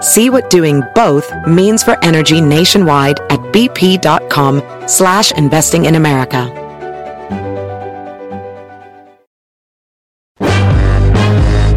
See 0.00 0.30
what 0.30 0.48
doing 0.48 0.82
both 0.94 1.32
means 1.46 1.82
for 1.82 1.98
energy 2.04 2.40
nationwide 2.40 3.18
at 3.30 3.40
bp.com 3.52 4.62
slash 4.86 5.32
investing 5.32 5.86
in 5.86 5.96
America. 5.96 6.52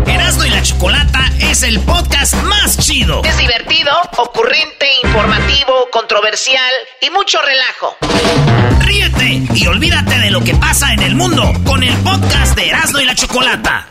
Erasmo 0.06 0.46
y 0.46 0.50
la 0.52 0.62
Chocolata 0.62 1.32
es 1.40 1.64
el 1.64 1.80
podcast 1.80 2.36
más 2.44 2.78
chido. 2.78 3.24
Es 3.24 3.38
divertido, 3.38 3.92
ocurrente, 4.18 4.86
informativo, 5.04 5.88
controversial 5.92 6.72
y 7.02 7.10
mucho 7.10 7.40
relajo. 7.42 7.98
Ríete 8.82 9.42
y 9.56 9.66
olvídate 9.66 10.20
de 10.20 10.30
lo 10.30 10.42
que 10.44 10.54
pasa 10.56 10.94
en 10.94 11.02
el 11.02 11.16
mundo 11.16 11.52
con 11.66 11.82
el 11.82 11.96
podcast 11.98 12.56
de 12.56 12.70
Erasmo 12.70 13.00
y 13.00 13.06
la 13.06 13.16
Chocolata. 13.16 13.88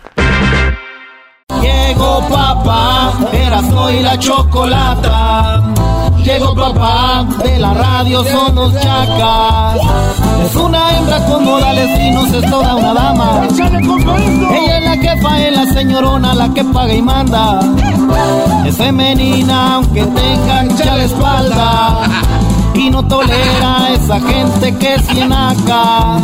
Llegó 1.61 2.20
papá, 2.29 3.12
Erasmo 3.33 3.91
y 3.91 4.01
la 4.01 4.19
Chocolata. 4.19 5.62
Llegó 6.23 6.55
papá, 6.55 7.27
de 7.43 7.59
la 7.59 7.75
radio 7.75 8.23
son 8.25 8.55
los 8.55 8.73
chacas. 8.75 9.77
Es 10.45 10.55
una 10.55 10.97
hembra 10.97 11.25
con 11.27 11.45
modales 11.45 11.98
finos, 11.98 12.33
es 12.33 12.51
toda 12.51 12.75
una 12.77 12.95
dama. 12.95 13.48
Ella 13.48 14.78
es 14.78 14.84
la 14.84 14.97
jefa, 14.97 15.41
es 15.41 15.56
la 15.56 15.67
señorona, 15.73 16.34
la 16.34 16.48
que 16.55 16.65
paga 16.65 16.95
y 16.95 17.03
manda. 17.03 17.61
Es 18.67 18.77
femenina, 18.77 19.75
aunque 19.77 20.03
tenga 20.03 20.61
ancha 20.61 20.97
la 20.97 21.05
espalda. 21.05 21.98
Y 22.75 22.91
no 22.91 23.03
tolera 23.06 23.84
a 23.84 23.91
esa 23.91 24.21
gente 24.21 24.77
que 24.77 24.95
es 24.95 25.09
acá. 25.09 26.19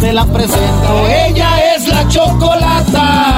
Se 0.00 0.12
la 0.12 0.24
presento, 0.26 1.08
ella 1.26 1.74
es 1.74 1.88
la 1.88 2.06
chocolata. 2.08 3.37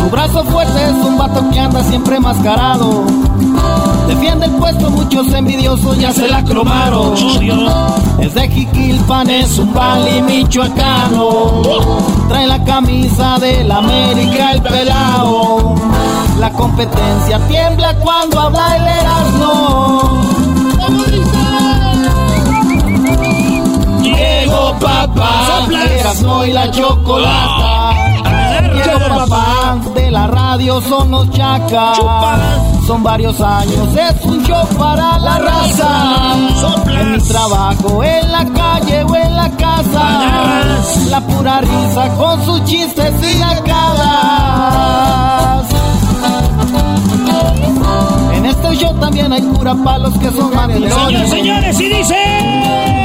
Su 0.00 0.08
brazo 0.08 0.42
fuerte 0.44 0.82
es 0.82 0.92
un 1.04 1.18
vato 1.18 1.44
que 1.50 1.60
anda 1.60 1.84
siempre 1.84 2.18
mascarado. 2.18 3.04
Defiende 4.08 4.46
el 4.46 4.52
puesto, 4.52 4.90
muchos 4.90 5.30
envidiosos 5.34 5.98
ya 5.98 6.10
se 6.10 6.26
la 6.26 6.42
cromaron. 6.42 7.14
Es 8.18 8.34
de 8.34 8.48
Jiquilpan, 8.48 9.28
es 9.28 9.58
un 9.58 9.68
pali 9.68 10.22
michoacano. 10.22 11.62
Trae 12.28 12.46
la 12.46 12.64
camisa 12.64 13.38
del 13.38 13.70
América, 13.70 14.52
el 14.52 14.62
pelao. 14.62 15.74
La 16.38 16.50
competencia 16.50 17.38
tiembla 17.46 17.94
cuando 17.96 18.40
habla 18.40 18.76
el 18.76 18.86
Erasmo. 18.86 20.02
Llegó 24.02 24.74
papá, 24.80 25.66
Erasmo 25.98 26.44
y 26.46 26.52
la 26.52 26.70
chocolata. 26.70 27.79
Llegó 28.84 28.98
papá, 29.16 29.78
de 29.94 30.10
la 30.10 30.26
radio 30.26 30.80
son 30.82 31.10
los 31.10 31.30
chacas. 31.30 31.98
Son 32.86 33.02
varios 33.02 33.40
años, 33.40 33.88
es 33.96 34.24
un 34.24 34.42
show 34.44 34.66
para 34.78 35.18
la 35.18 35.38
raza. 35.38 36.34
En 36.88 37.12
mi 37.12 37.18
trabajo, 37.20 38.02
en 38.02 38.32
la 38.32 38.44
calle 38.44 39.04
o 39.04 39.16
en 39.16 39.36
la 39.36 39.50
casa. 39.50 40.62
La 41.08 41.20
pura 41.20 41.60
risa 41.60 42.08
con 42.16 42.44
sus 42.44 42.64
chistes 42.64 43.12
y 43.22 43.38
nacadas. 43.38 44.80
En 48.34 48.46
este 48.46 48.76
show 48.76 48.94
también 48.98 49.32
hay 49.32 49.42
cura 49.42 49.74
palos 49.74 50.14
que 50.18 50.30
son 50.30 50.54
mandilones. 50.54 50.94
Señores, 50.94 51.30
señores, 51.30 51.80
y 51.80 51.88
dice... 51.88 52.99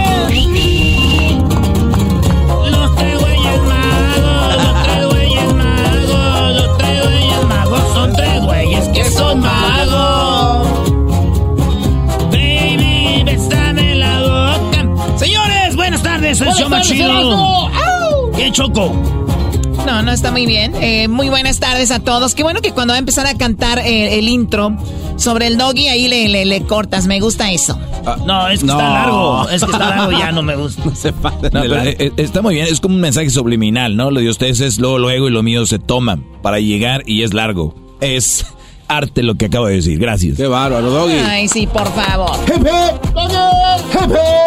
No, 19.86 20.02
no 20.02 20.12
está 20.12 20.32
muy 20.32 20.46
bien. 20.46 20.74
Eh, 20.82 21.08
muy 21.08 21.30
buenas 21.30 21.60
tardes 21.60 21.92
a 21.92 22.00
todos. 22.00 22.34
Qué 22.36 22.44
bueno 22.44 22.60
que 22.62 22.72
cuando 22.72 22.92
va 22.94 22.96
a 22.96 23.00
empezar 23.00 23.28
a 23.28 23.36
cantar 23.36 23.80
eh, 23.80 24.18
el 24.20 24.28
intro 24.28 24.76
sobre 25.16 25.48
el 25.48 25.58
doggy, 25.58 25.88
ahí 25.88 26.08
le, 26.08 26.28
le, 26.28 26.44
le 26.46 26.62
cortas. 26.64 27.06
Me 27.08 27.20
gusta 27.20 27.52
eso. 27.52 27.80
No, 28.26 28.48
es 28.50 28.60
que 28.62 28.66
no. 28.66 28.74
está 28.74 28.90
largo. 28.90 29.50
Es 29.50 29.64
que 29.64 29.72
está 29.72 29.90
largo 29.90 30.12
ya 30.12 30.32
no 30.32 30.42
me 30.42 30.56
gusta. 30.58 30.84
No 30.86 30.96
se 30.96 31.12
de 31.12 31.68
la- 31.68 31.86
eh, 31.86 32.12
está 32.18 32.42
muy 32.42 32.56
bien, 32.56 32.68
es 32.70 32.80
como 32.82 32.96
un 32.96 33.02
mensaje 33.02 33.30
subliminal, 33.30 33.96
¿no? 33.96 34.12
Lo 34.12 34.20
de 34.20 34.30
ustedes 34.30 34.60
es 34.60 34.80
luego, 34.80 34.98
luego 35.00 35.28
y 35.28 35.32
lo 35.32 35.44
mío 35.44 35.66
se 35.66 35.80
toma 35.80 36.20
para 36.42 36.60
llegar 36.60 37.04
y 37.06 37.24
es 37.24 37.34
largo. 37.34 37.76
Es 38.02 38.46
arte 38.88 39.24
lo 39.24 39.36
que 39.36 39.46
acabo 39.46 39.68
de 39.68 39.76
decir, 39.76 39.98
gracias. 40.00 40.36
Qué 40.38 40.48
bárbaro, 40.48 40.90
Doggy. 40.90 41.14
Ay, 41.14 41.48
sí, 41.48 41.68
por 41.68 41.88
favor. 41.94 42.32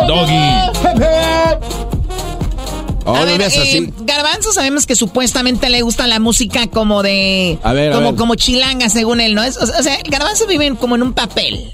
Doggy. 0.06 1.78
Oh, 3.08 3.16
a 3.16 3.20
no 3.20 3.24
ver, 3.26 3.38
veas 3.38 3.54
eh. 3.56 3.91
Garbanzo 4.00 4.52
sabemos 4.52 4.84
que 4.84 4.94
supuestamente 4.94 5.70
le 5.70 5.80
gusta 5.80 6.06
la 6.06 6.19
música 6.19 6.66
como 6.66 7.02
de... 7.02 7.58
A 7.62 7.72
ver, 7.72 7.91
a 7.91 7.94
como, 7.94 8.10
ver. 8.10 8.19
como 8.19 8.34
chilanga, 8.34 8.91
según 8.91 9.20
él, 9.22 9.34
¿no? 9.34 9.42
Es, 9.42 9.56
o 9.56 9.82
sea, 9.82 9.96
Garbanzo 10.10 10.46
vive 10.46 10.74
como 10.76 10.94
en 10.94 11.02
un 11.02 11.14
papel. 11.14 11.72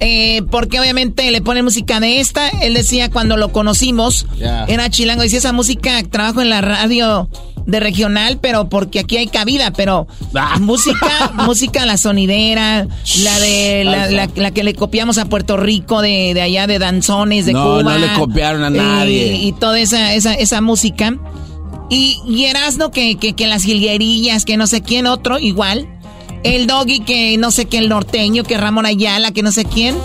Eh, 0.00 0.42
porque 0.50 0.78
obviamente 0.78 1.30
le 1.30 1.40
pone 1.40 1.62
música 1.62 1.98
de 2.00 2.20
esta. 2.20 2.48
Él 2.48 2.74
decía 2.74 3.10
cuando 3.10 3.36
lo 3.36 3.50
conocimos, 3.52 4.26
era 4.68 4.88
chilango. 4.90 5.22
Decía 5.22 5.38
esa 5.38 5.52
música, 5.52 6.02
trabajo 6.04 6.40
en 6.40 6.50
la 6.50 6.60
radio 6.60 7.28
de 7.66 7.80
regional, 7.80 8.38
pero 8.40 8.68
porque 8.68 9.00
aquí 9.00 9.16
hay 9.16 9.26
cabida. 9.26 9.72
Pero 9.72 10.06
Ah. 10.34 10.56
música, 10.60 11.32
música 11.44 11.84
la 11.84 11.96
sonidera, 11.96 12.86
la 13.22 13.38
de 13.40 13.82
la, 13.84 14.10
la- 14.10 14.30
la 14.34 14.50
que 14.52 14.62
le 14.64 14.74
copiamos 14.74 15.18
a 15.18 15.24
Puerto 15.26 15.56
Rico 15.56 16.00
de, 16.00 16.32
de 16.32 16.42
allá 16.42 16.66
de 16.66 16.78
danzones 16.78 17.44
de 17.46 17.52
No, 17.52 17.64
Cuba. 17.64 17.82
no 17.82 17.98
le 17.98 18.12
copiaron 18.14 18.62
a 18.64 18.70
nadie. 18.70 19.34
y 19.34 19.52
toda 19.52 19.78
esa, 19.80 20.14
esa, 20.14 20.34
esa 20.34 20.60
música. 20.60 21.16
Y, 21.90 22.20
y 22.28 22.44
Erasmo 22.44 22.90
que, 22.90 23.16
que, 23.16 23.32
que 23.34 23.46
las 23.46 23.62
jilguerillas, 23.64 24.44
que 24.44 24.56
no 24.58 24.66
sé 24.66 24.82
quién 24.82 25.06
otro, 25.06 25.38
igual. 25.38 25.88
El 26.42 26.66
doggy 26.66 27.00
que 27.00 27.36
no 27.38 27.50
sé 27.50 27.66
qué, 27.66 27.78
el 27.78 27.88
norteño, 27.88 28.44
que 28.44 28.56
Ramón 28.56 28.86
Ayala, 28.86 29.32
que 29.32 29.42
no 29.42 29.52
sé 29.52 29.64
quién. 29.64 29.96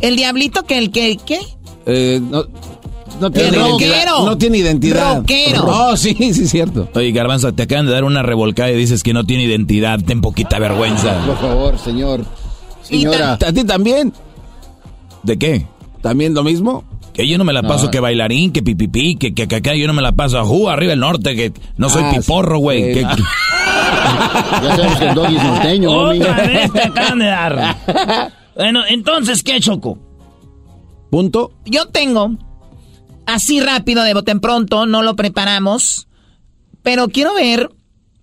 El 0.00 0.16
diablito 0.16 0.64
que 0.64 0.78
el 0.78 0.90
que, 0.90 1.16
¿qué? 1.16 1.40
Eh, 1.86 2.20
no, 2.22 2.44
no 3.20 3.30
tiene 3.30 3.48
El 3.48 3.54
identidad. 3.54 4.24
No 4.24 4.38
tiene 4.38 4.58
identidad. 4.58 5.16
Rockero. 5.18 5.64
Oh, 5.66 5.96
sí, 5.96 6.14
sí, 6.14 6.46
cierto. 6.48 6.88
Oye, 6.94 7.12
Garbanzo, 7.12 7.52
te 7.52 7.64
acaban 7.64 7.86
de 7.86 7.92
dar 7.92 8.04
una 8.04 8.22
revolcada 8.22 8.70
y 8.70 8.76
dices 8.76 9.02
que 9.02 9.12
no 9.12 9.24
tiene 9.24 9.44
identidad, 9.44 10.00
ten 10.00 10.20
poquita 10.20 10.58
vergüenza. 10.58 11.24
Por 11.26 11.38
favor, 11.38 11.78
señor. 11.78 12.24
Señora. 12.82 13.34
¿A 13.34 13.52
ti 13.52 13.64
también? 13.64 14.12
¿De 15.22 15.38
qué? 15.38 15.66
¿También 16.02 16.34
lo 16.34 16.44
mismo? 16.44 16.84
Que 17.14 17.26
yo 17.28 17.38
no 17.38 17.44
me 17.44 17.52
la 17.52 17.62
paso 17.62 17.84
No. 17.86 17.90
que 17.92 18.00
bailarín, 18.00 18.52
que 18.52 18.62
pipipi, 18.62 19.16
que, 19.16 19.32
que, 19.34 19.46
que 19.48 19.56
acá 19.56 19.74
yo 19.74 19.86
no 19.86 19.92
me 19.94 20.02
la 20.02 20.12
paso 20.12 20.38
a 20.38 20.44
ju, 20.44 20.68
arriba 20.68 20.92
el 20.92 21.00
norte, 21.00 21.34
que 21.36 21.52
no 21.76 21.88
soy 21.88 22.02
Ah, 22.04 22.12
piporro, 22.14 22.58
güey. 22.58 22.92
sí. 22.94 23.00
que-. 23.00 23.06
Ya 24.62 24.76
sabemos 24.76 24.96
que 24.98 25.06
el 25.08 25.14
doggy 25.14 25.36
es 25.36 25.42
norteño, 25.44 25.90
homie. 25.90 26.20
Otra 26.20 26.46
vez 26.46 26.72
te 26.72 26.82
acaban 26.82 27.18
de 27.20 27.26
dar. 27.26 27.76
Bueno, 28.56 28.82
entonces, 28.88 29.42
¿qué 29.42 29.58
choco? 29.58 29.98
¿Punto? 31.10 31.52
Yo 31.64 31.86
tengo, 31.86 32.30
así 33.26 33.60
rápido, 33.60 34.04
de 34.04 34.14
bote 34.14 34.30
en 34.30 34.38
pronto, 34.40 34.86
no 34.86 35.02
lo 35.02 35.16
preparamos, 35.16 36.06
pero 36.82 37.08
quiero 37.08 37.34
ver 37.34 37.70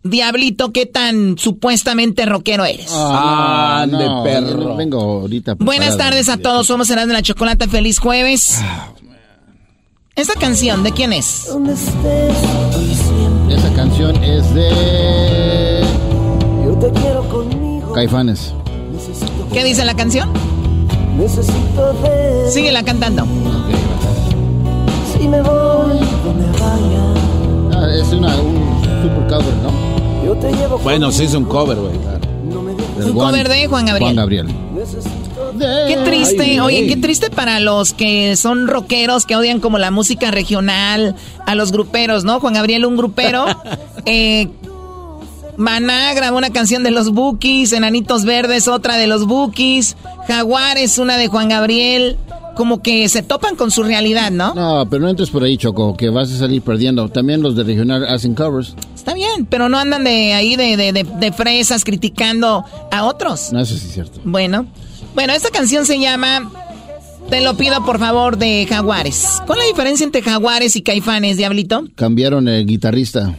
Diablito, 0.04 0.72
¿qué 0.72 0.88
tan 0.88 1.38
supuestamente 1.38 2.26
rockero 2.26 2.66
eres? 2.66 2.92
Ah, 2.92 3.86
no, 3.88 4.00
de 4.00 4.06
no, 4.06 4.24
perro. 4.24 4.76
Vengo 4.76 5.00
ahorita. 5.00 5.56
Buenas 5.60 5.96
tardes 5.98 6.28
a 6.30 6.38
todos, 6.38 6.66
somos 6.68 6.88
Serán 6.88 7.08
de 7.08 7.14
la 7.14 7.22
Chocolata, 7.22 7.68
feliz 7.68 8.00
jueves. 8.00 8.60
Esta 10.16 10.34
canción, 10.36 10.84
¿de 10.84 10.92
quién 10.92 11.14
es? 11.14 11.50
Esa 13.50 13.74
canción 13.74 14.24
es 14.24 14.54
de. 14.54 15.86
Caifanes. 17.94 18.54
¿Qué 19.54 19.64
dice 19.64 19.86
la 19.86 19.96
canción? 19.96 20.30
Síguela 22.50 22.84
cantando. 22.84 23.28
Ah, 27.74 27.88
es 27.94 28.08
una, 28.14 28.36
un 28.38 28.82
super 29.02 29.28
cover, 29.28 29.56
¿no? 29.64 29.91
Bueno, 30.84 31.12
sí 31.12 31.26
es 31.26 31.34
un 31.34 31.46
cover, 31.46 31.78
güey. 31.78 31.94
Un 33.08 33.14
cover 33.14 33.48
de 33.48 33.68
Juan 33.68 33.86
Gabriel. 33.86 34.04
Juan 34.04 34.16
Gabriel. 34.16 34.48
Qué 35.88 35.98
triste, 36.06 36.44
Ay, 36.44 36.60
oye, 36.60 36.88
qué 36.88 36.98
triste 36.98 37.30
para 37.30 37.60
los 37.60 37.94
que 37.94 38.36
son 38.36 38.68
rockeros, 38.68 39.26
que 39.26 39.36
odian 39.36 39.60
como 39.60 39.78
la 39.78 39.92
música 39.92 40.32
regional, 40.32 41.16
a 41.46 41.56
los 41.56 41.72
gruperos, 41.72 42.24
¿no? 42.24 42.40
Juan 42.40 42.54
Gabriel, 42.54 42.86
un 42.86 42.98
grupero. 42.98 43.46
eh, 44.06 44.50
Maná 45.58 46.14
grabó 46.14 46.38
una 46.38 46.52
canción 46.52 46.84
de 46.84 46.92
los 46.92 47.12
Bookies, 47.12 47.74
Enanitos 47.74 48.26
Verdes, 48.26 48.68
otra 48.68 48.98
de 48.98 49.08
los 49.08 49.26
Bookies, 49.28 49.98
Jaguares, 50.28 50.98
una 50.98 51.18
de 51.18 51.28
Juan 51.28 51.50
Gabriel. 51.50 52.18
Como 52.56 52.82
que 52.82 53.08
se 53.10 53.24
topan 53.24 53.56
con 53.56 53.72
su 53.72 53.82
realidad, 53.84 54.30
¿no? 54.32 54.54
No, 54.54 54.88
pero 54.90 55.02
no 55.04 55.10
entres 55.10 55.30
por 55.30 55.44
ahí, 55.44 55.58
Choco, 55.58 55.96
que 55.96 56.10
vas 56.10 56.32
a 56.32 56.38
salir 56.38 56.62
perdiendo. 56.62 57.08
También 57.10 57.42
los 57.42 57.56
de 57.56 57.64
regional 57.64 58.06
hacen 58.08 58.36
covers. 58.36 58.76
Está 58.96 59.14
bien, 59.14 59.46
pero 59.50 59.70
no 59.70 59.78
andan 59.78 60.04
de 60.04 60.34
ahí 60.34 60.56
de, 60.56 60.78
de, 60.78 60.94
de- 60.94 61.04
de 61.04 61.32
fresas 61.32 61.84
criticando 61.84 62.64
a 62.92 63.06
otros. 63.06 63.52
No, 63.54 63.60
eso 63.62 63.76
sí 63.78 63.86
es 63.88 63.94
cierto. 63.94 64.20
Bueno, 64.26 64.68
bueno, 65.16 65.34
esta 65.34 65.50
canción 65.50 65.86
se 65.86 66.00
llama 66.00 66.52
Te 67.30 67.42
lo 67.42 67.56
pido 67.56 67.84
por 67.86 67.98
favor 68.00 68.38
de 68.38 68.68
Jaguares. 68.70 69.42
¿Cuál 69.48 69.60
es 69.60 69.66
la 69.66 69.70
diferencia 69.70 70.04
entre 70.04 70.22
Jaguares 70.22 70.76
y 70.76 70.82
Caifanes, 70.82 71.38
Diablito? 71.38 71.86
Cambiaron 71.96 72.48
el 72.48 72.66
guitarrista. 72.66 73.36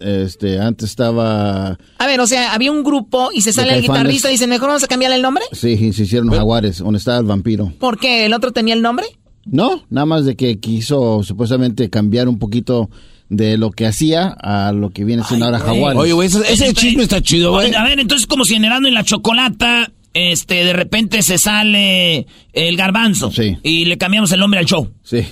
Este, 0.00 0.60
antes 0.60 0.90
estaba. 0.90 1.78
A 1.98 2.06
ver, 2.06 2.20
o 2.20 2.26
sea, 2.26 2.52
había 2.54 2.72
un 2.72 2.82
grupo 2.82 3.30
y 3.32 3.42
se 3.42 3.52
sale 3.52 3.74
el 3.74 3.82
guitarrista 3.82 4.28
y 4.28 4.32
dicen, 4.32 4.50
mejor 4.50 4.68
vamos 4.68 4.84
a 4.84 4.88
cambiarle 4.88 5.16
el 5.16 5.22
nombre. 5.22 5.44
Sí, 5.52 5.92
se 5.92 6.02
hicieron 6.02 6.30
jaguares, 6.30 6.78
donde 6.78 6.98
estaba 6.98 7.18
el 7.18 7.26
vampiro. 7.26 7.72
¿Por 7.78 7.98
qué? 7.98 8.26
¿El 8.26 8.34
otro 8.34 8.52
tenía 8.52 8.74
el 8.74 8.82
nombre? 8.82 9.06
No, 9.44 9.84
nada 9.90 10.06
más 10.06 10.24
de 10.24 10.36
que 10.36 10.58
quiso 10.60 11.22
supuestamente 11.22 11.90
cambiar 11.90 12.28
un 12.28 12.38
poquito 12.38 12.90
de 13.28 13.56
lo 13.56 13.70
que 13.70 13.86
hacía 13.86 14.28
a 14.28 14.72
lo 14.72 14.90
que 14.90 15.04
viene 15.04 15.24
siendo 15.24 15.46
ahora 15.46 15.58
jaguares. 15.58 16.00
Oye, 16.00 16.12
güey, 16.12 16.28
ese, 16.28 16.52
ese 16.52 16.74
chisme 16.74 17.02
está 17.02 17.20
chido, 17.22 17.52
güey. 17.52 17.74
A 17.74 17.82
ver, 17.82 17.98
entonces 17.98 18.26
como 18.26 18.44
si 18.44 18.54
en 18.54 18.64
Erasmo 18.64 18.88
y 18.88 18.90
la 18.90 19.04
Chocolata, 19.04 19.90
este, 20.14 20.64
de 20.64 20.72
repente 20.72 21.22
se 21.22 21.38
sale 21.38 22.26
el 22.52 22.76
garbanzo. 22.76 23.30
Sí. 23.30 23.56
Y 23.62 23.86
le 23.86 23.96
cambiamos 23.98 24.30
el 24.32 24.40
nombre 24.40 24.60
al 24.60 24.66
show. 24.66 24.90
Sí. 25.02 25.24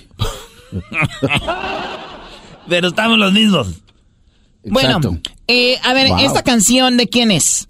Pero 2.68 2.88
estamos 2.88 3.18
los 3.18 3.32
mismos. 3.32 3.68
Exacto. 4.64 5.08
Bueno, 5.08 5.20
eh, 5.48 5.78
a 5.82 5.92
ver, 5.94 6.08
Wow. 6.08 6.18
¿esta 6.20 6.42
canción 6.42 6.96
de 6.96 7.08
quién 7.08 7.30
es? 7.30 7.66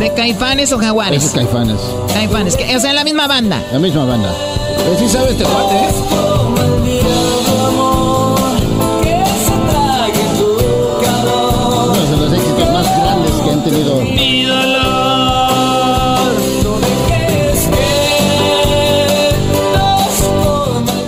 ¿De 0.00 0.12
Caifanes 0.14 0.72
o 0.72 0.78
Jaguares? 0.78 1.24
es 1.24 1.30
Caifanes. 1.32 1.78
Caifanes, 2.12 2.56
que- 2.56 2.76
o 2.76 2.80
sea, 2.80 2.92
la 2.92 3.04
misma 3.04 3.26
banda. 3.26 3.62
La 3.72 3.78
misma 3.78 4.04
banda. 4.04 4.30
Eh, 4.30 4.96
sí 4.98 5.08
sabe 5.08 5.30
este 5.30 5.44
cuate, 5.44 5.74
¿eh? 5.76 7.02
Uno 11.84 11.94
de 11.94 12.16
los 12.16 12.32
éxitos 12.32 12.72
más 12.72 12.86
grandes 13.02 13.32
que 13.32 13.50
han 13.50 13.64
tenido. 13.64 14.00
Mi 14.02 14.44
dolor. 14.44 14.82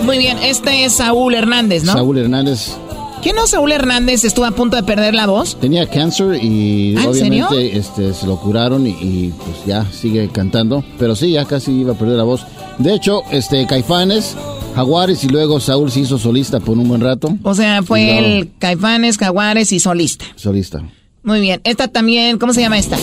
Muy 0.04 0.18
bien, 0.18 0.38
este 0.38 0.84
es 0.84 0.94
Saúl 0.94 1.34
Hernández, 1.34 1.84
¿no? 1.84 1.92
Saúl 1.92 2.18
Hernández 2.18 2.76
¿Qué 3.24 3.32
no 3.32 3.46
Saúl 3.46 3.72
Hernández 3.72 4.22
estuvo 4.24 4.44
a 4.44 4.50
punto 4.50 4.76
de 4.76 4.82
perder 4.82 5.14
la 5.14 5.26
voz? 5.26 5.56
tenía 5.58 5.88
cáncer 5.88 6.44
y 6.44 6.94
¿Ah, 6.98 7.08
obviamente 7.08 7.74
este, 7.74 8.12
se 8.12 8.26
lo 8.26 8.36
curaron 8.36 8.86
y, 8.86 8.90
y, 8.90 9.32
pues 9.42 9.64
ya 9.64 9.86
sigue 9.90 10.28
cantando. 10.28 10.84
Pero 10.98 11.16
sí, 11.16 11.30
ya 11.30 11.46
casi 11.46 11.72
iba 11.72 11.94
a 11.94 11.96
perder 11.96 12.18
la 12.18 12.24
voz. 12.24 12.44
De 12.76 12.92
hecho, 12.94 13.22
este 13.30 13.66
Caifanes, 13.66 14.36
Jaguares 14.74 15.24
y 15.24 15.28
luego 15.28 15.58
Saúl 15.58 15.90
se 15.90 16.00
hizo 16.00 16.18
solista 16.18 16.60
por 16.60 16.76
un 16.76 16.86
buen 16.86 17.00
rato. 17.00 17.34
O 17.42 17.54
sea, 17.54 17.82
fue 17.82 18.18
el 18.18 18.50
Caifanes, 18.58 19.16
Jaguares 19.16 19.72
y 19.72 19.80
solista. 19.80 20.26
Solista. 20.36 20.82
Muy 21.22 21.40
bien, 21.40 21.62
esta 21.64 21.88
también, 21.88 22.36
¿cómo 22.36 22.52
se 22.52 22.60
llama 22.60 22.76
esta? 22.76 22.96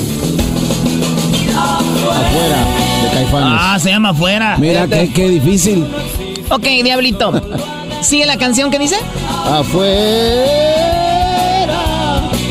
Afuera 1.58 2.66
de 3.02 3.10
Caifanes. 3.12 3.60
Ah, 3.60 3.80
se 3.82 3.90
llama 3.90 4.10
afuera. 4.10 4.56
Mira, 4.60 4.88
qué, 4.88 5.12
qué 5.16 5.30
difícil. 5.30 5.84
Ok, 6.52 6.68
Diablito. 6.84 7.32
¿Sigue 8.02 8.26
la 8.26 8.38
canción 8.38 8.72
que 8.72 8.80
dice? 8.80 8.96
Afuera. 9.46 10.92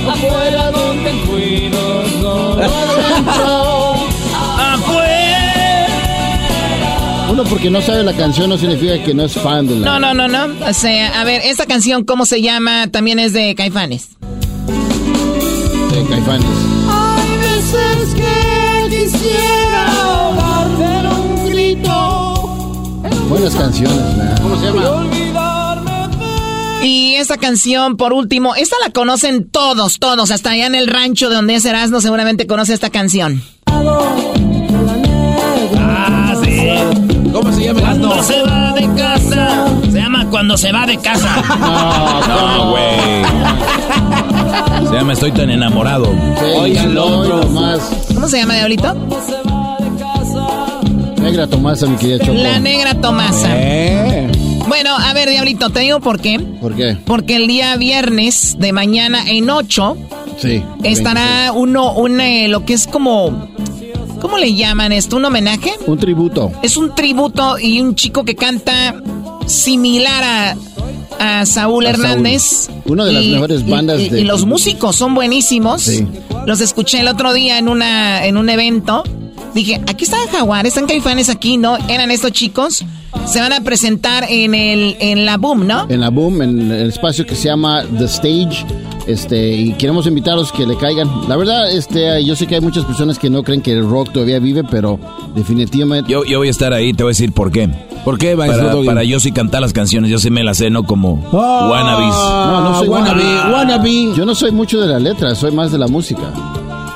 Afuera 0.08 0.70
donde 0.70 1.10
Uno 7.30 7.44
porque 7.44 7.70
no 7.70 7.80
sabe 7.80 8.02
la 8.02 8.12
canción 8.12 8.50
no 8.50 8.58
significa 8.58 9.00
que 9.04 9.14
no 9.14 9.24
es 9.24 9.34
fan 9.34 9.66
de 9.66 9.76
la... 9.76 9.86
No, 9.86 10.00
no, 10.00 10.14
no, 10.14 10.26
no. 10.26 10.66
O 10.68 10.72
sea, 10.72 11.20
a 11.20 11.24
ver, 11.24 11.42
esta 11.44 11.64
canción, 11.64 12.04
¿cómo 12.04 12.26
se 12.26 12.42
llama? 12.42 12.88
También 12.88 13.20
es 13.20 13.32
de 13.32 13.54
Caifanes. 13.54 14.08
de 15.92 16.04
Caifanes. 16.08 16.46
Hay 16.88 17.36
veces 17.38 18.14
que 18.14 18.96
quisiera 18.96 19.92
pero 20.76 21.14
un 21.22 21.50
grito. 21.50 22.40
Buenas 23.28 23.54
canciones, 23.54 24.16
¿verdad? 24.16 24.42
¿Cómo 24.42 24.56
se 24.56 24.66
llama? 24.66 25.19
Y 26.82 27.14
esta 27.14 27.36
canción, 27.36 27.96
por 27.96 28.12
último, 28.12 28.54
esta 28.54 28.76
la 28.84 28.90
conocen 28.90 29.48
todos, 29.50 29.98
todos. 29.98 30.30
Hasta 30.30 30.50
allá 30.50 30.66
en 30.66 30.74
el 30.74 30.86
rancho 30.86 31.28
de 31.28 31.34
donde 31.36 31.54
es 31.56 31.64
Erasmo 31.64 32.00
seguramente 32.00 32.46
conoce 32.46 32.72
esta 32.74 32.90
canción. 32.90 33.42
Ah, 35.78 36.34
sí. 36.42 36.68
¿Cómo 37.32 37.52
se 37.52 37.64
llama? 37.64 37.80
Cuando 37.80 38.22
se 38.22 38.42
va 38.42 38.72
de 38.72 38.94
casa. 38.94 39.66
Se 39.90 39.98
llama 40.00 40.26
Cuando 40.30 40.56
se 40.56 40.72
va 40.72 40.86
de 40.86 40.96
casa. 40.98 41.44
No, 42.28 42.70
güey. 42.70 43.24
Se 44.88 44.94
llama 44.94 45.12
Estoy 45.12 45.32
tan 45.32 45.50
enamorado. 45.50 46.06
Sí, 46.06 46.44
Oigan, 46.58 46.96
hoy 46.96 47.30
otro. 47.30 47.40
¿Cómo 48.14 48.28
se 48.28 48.38
llama, 48.38 48.54
Diablito? 48.54 48.94
Negra 51.20 51.46
Tomasa, 51.46 51.86
mi 51.86 51.96
querida 51.96 52.18
Choco. 52.24 52.32
La 52.32 52.58
Negra 52.58 52.94
Tomasa. 52.94 53.48
Eh. 53.52 54.49
Bueno, 54.70 54.96
a 54.96 55.12
ver, 55.14 55.28
Diablito, 55.28 55.68
te 55.70 55.80
digo 55.80 55.98
por 55.98 56.20
qué. 56.20 56.38
¿Por 56.38 56.76
qué? 56.76 56.96
Porque 57.04 57.34
el 57.34 57.48
día 57.48 57.76
viernes 57.76 58.56
de 58.56 58.72
mañana 58.72 59.28
en 59.28 59.50
8 59.50 59.96
Sí. 60.40 60.62
estará 60.84 61.50
uno, 61.52 61.92
un, 61.94 62.20
eh, 62.20 62.46
lo 62.46 62.64
que 62.64 62.74
es 62.74 62.86
como, 62.86 63.48
¿cómo 64.20 64.38
le 64.38 64.54
llaman 64.54 64.92
esto? 64.92 65.16
¿Un 65.16 65.24
homenaje? 65.24 65.72
Un 65.86 65.98
tributo. 65.98 66.52
Es 66.62 66.76
un 66.76 66.94
tributo 66.94 67.58
y 67.58 67.80
un 67.80 67.96
chico 67.96 68.24
que 68.24 68.36
canta 68.36 68.94
similar 69.46 70.56
a, 71.18 71.40
a 71.40 71.46
Saúl 71.46 71.86
A 71.86 71.90
Hernández. 71.90 72.42
Saúl. 72.42 72.80
Una 72.86 73.04
de 73.06 73.12
las 73.12 73.24
mejores 73.24 73.68
bandas 73.68 74.00
y, 74.00 74.08
de- 74.08 74.20
y 74.20 74.24
los 74.24 74.46
músicos 74.46 74.94
son 74.94 75.14
buenísimos. 75.16 75.82
Sí. 75.82 76.06
Los 76.46 76.60
escuché 76.60 77.00
el 77.00 77.08
otro 77.08 77.32
día 77.32 77.58
en, 77.58 77.68
una, 77.68 78.24
en 78.24 78.36
un 78.36 78.48
evento. 78.48 79.02
Dije, 79.52 79.80
aquí 79.88 80.04
están 80.04 80.20
Jaguares, 80.30 80.74
están 80.74 80.86
Caifanes 80.86 81.28
aquí, 81.28 81.56
¿no? 81.56 81.76
Eran 81.88 82.12
estos 82.12 82.30
chicos. 82.30 82.84
Se 83.30 83.40
van 83.40 83.52
a 83.52 83.60
presentar 83.60 84.24
en, 84.28 84.54
el, 84.56 84.96
en 84.98 85.24
la 85.24 85.36
Boom, 85.36 85.66
¿no? 85.66 85.86
En 85.88 86.00
la 86.00 86.10
Boom, 86.10 86.42
en 86.42 86.70
el 86.72 86.88
espacio 86.88 87.24
que 87.24 87.36
se 87.36 87.48
llama 87.48 87.84
The 87.96 88.04
Stage. 88.06 88.66
Este, 89.06 89.52
y 89.52 89.72
queremos 89.74 90.06
invitarlos 90.06 90.50
que 90.52 90.66
le 90.66 90.76
caigan. 90.76 91.08
La 91.28 91.36
verdad, 91.36 91.70
este, 91.70 92.24
yo 92.24 92.34
sé 92.34 92.46
que 92.48 92.56
hay 92.56 92.60
muchas 92.60 92.84
personas 92.84 93.18
que 93.20 93.30
no 93.30 93.42
creen 93.44 93.60
que 93.62 93.72
el 93.72 93.88
rock 93.88 94.12
todavía 94.12 94.40
vive, 94.40 94.64
pero 94.64 94.98
definitivamente. 95.34 96.10
Yo, 96.10 96.24
yo 96.24 96.38
voy 96.38 96.48
a 96.48 96.50
estar 96.50 96.72
ahí, 96.72 96.92
te 96.92 97.04
voy 97.04 97.10
a 97.10 97.12
decir 97.12 97.32
por 97.32 97.52
qué. 97.52 97.68
¿Por 98.04 98.18
qué, 98.18 98.34
maestro 98.34 98.66
Para, 98.68 98.84
para 98.84 99.04
yo 99.04 99.20
sí 99.20 99.30
cantar 99.30 99.60
las 99.60 99.72
canciones, 99.72 100.10
yo 100.10 100.18
sí 100.18 100.30
me 100.30 100.42
las 100.42 100.56
sé, 100.58 100.70
no 100.70 100.82
como 100.84 101.22
Ah. 101.32 101.68
wannabes. 101.70 102.14
No, 102.14 102.60
no 102.70 102.78
soy 102.78 102.88
wannabe, 102.88 103.22
wannabe. 103.24 103.52
wannabe. 103.54 104.16
Yo 104.16 104.24
no 104.26 104.34
soy 104.34 104.50
mucho 104.50 104.80
de 104.80 104.88
la 104.88 104.98
letra, 104.98 105.34
soy 105.36 105.52
más 105.52 105.70
de 105.70 105.78
la 105.78 105.86
música. 105.86 106.22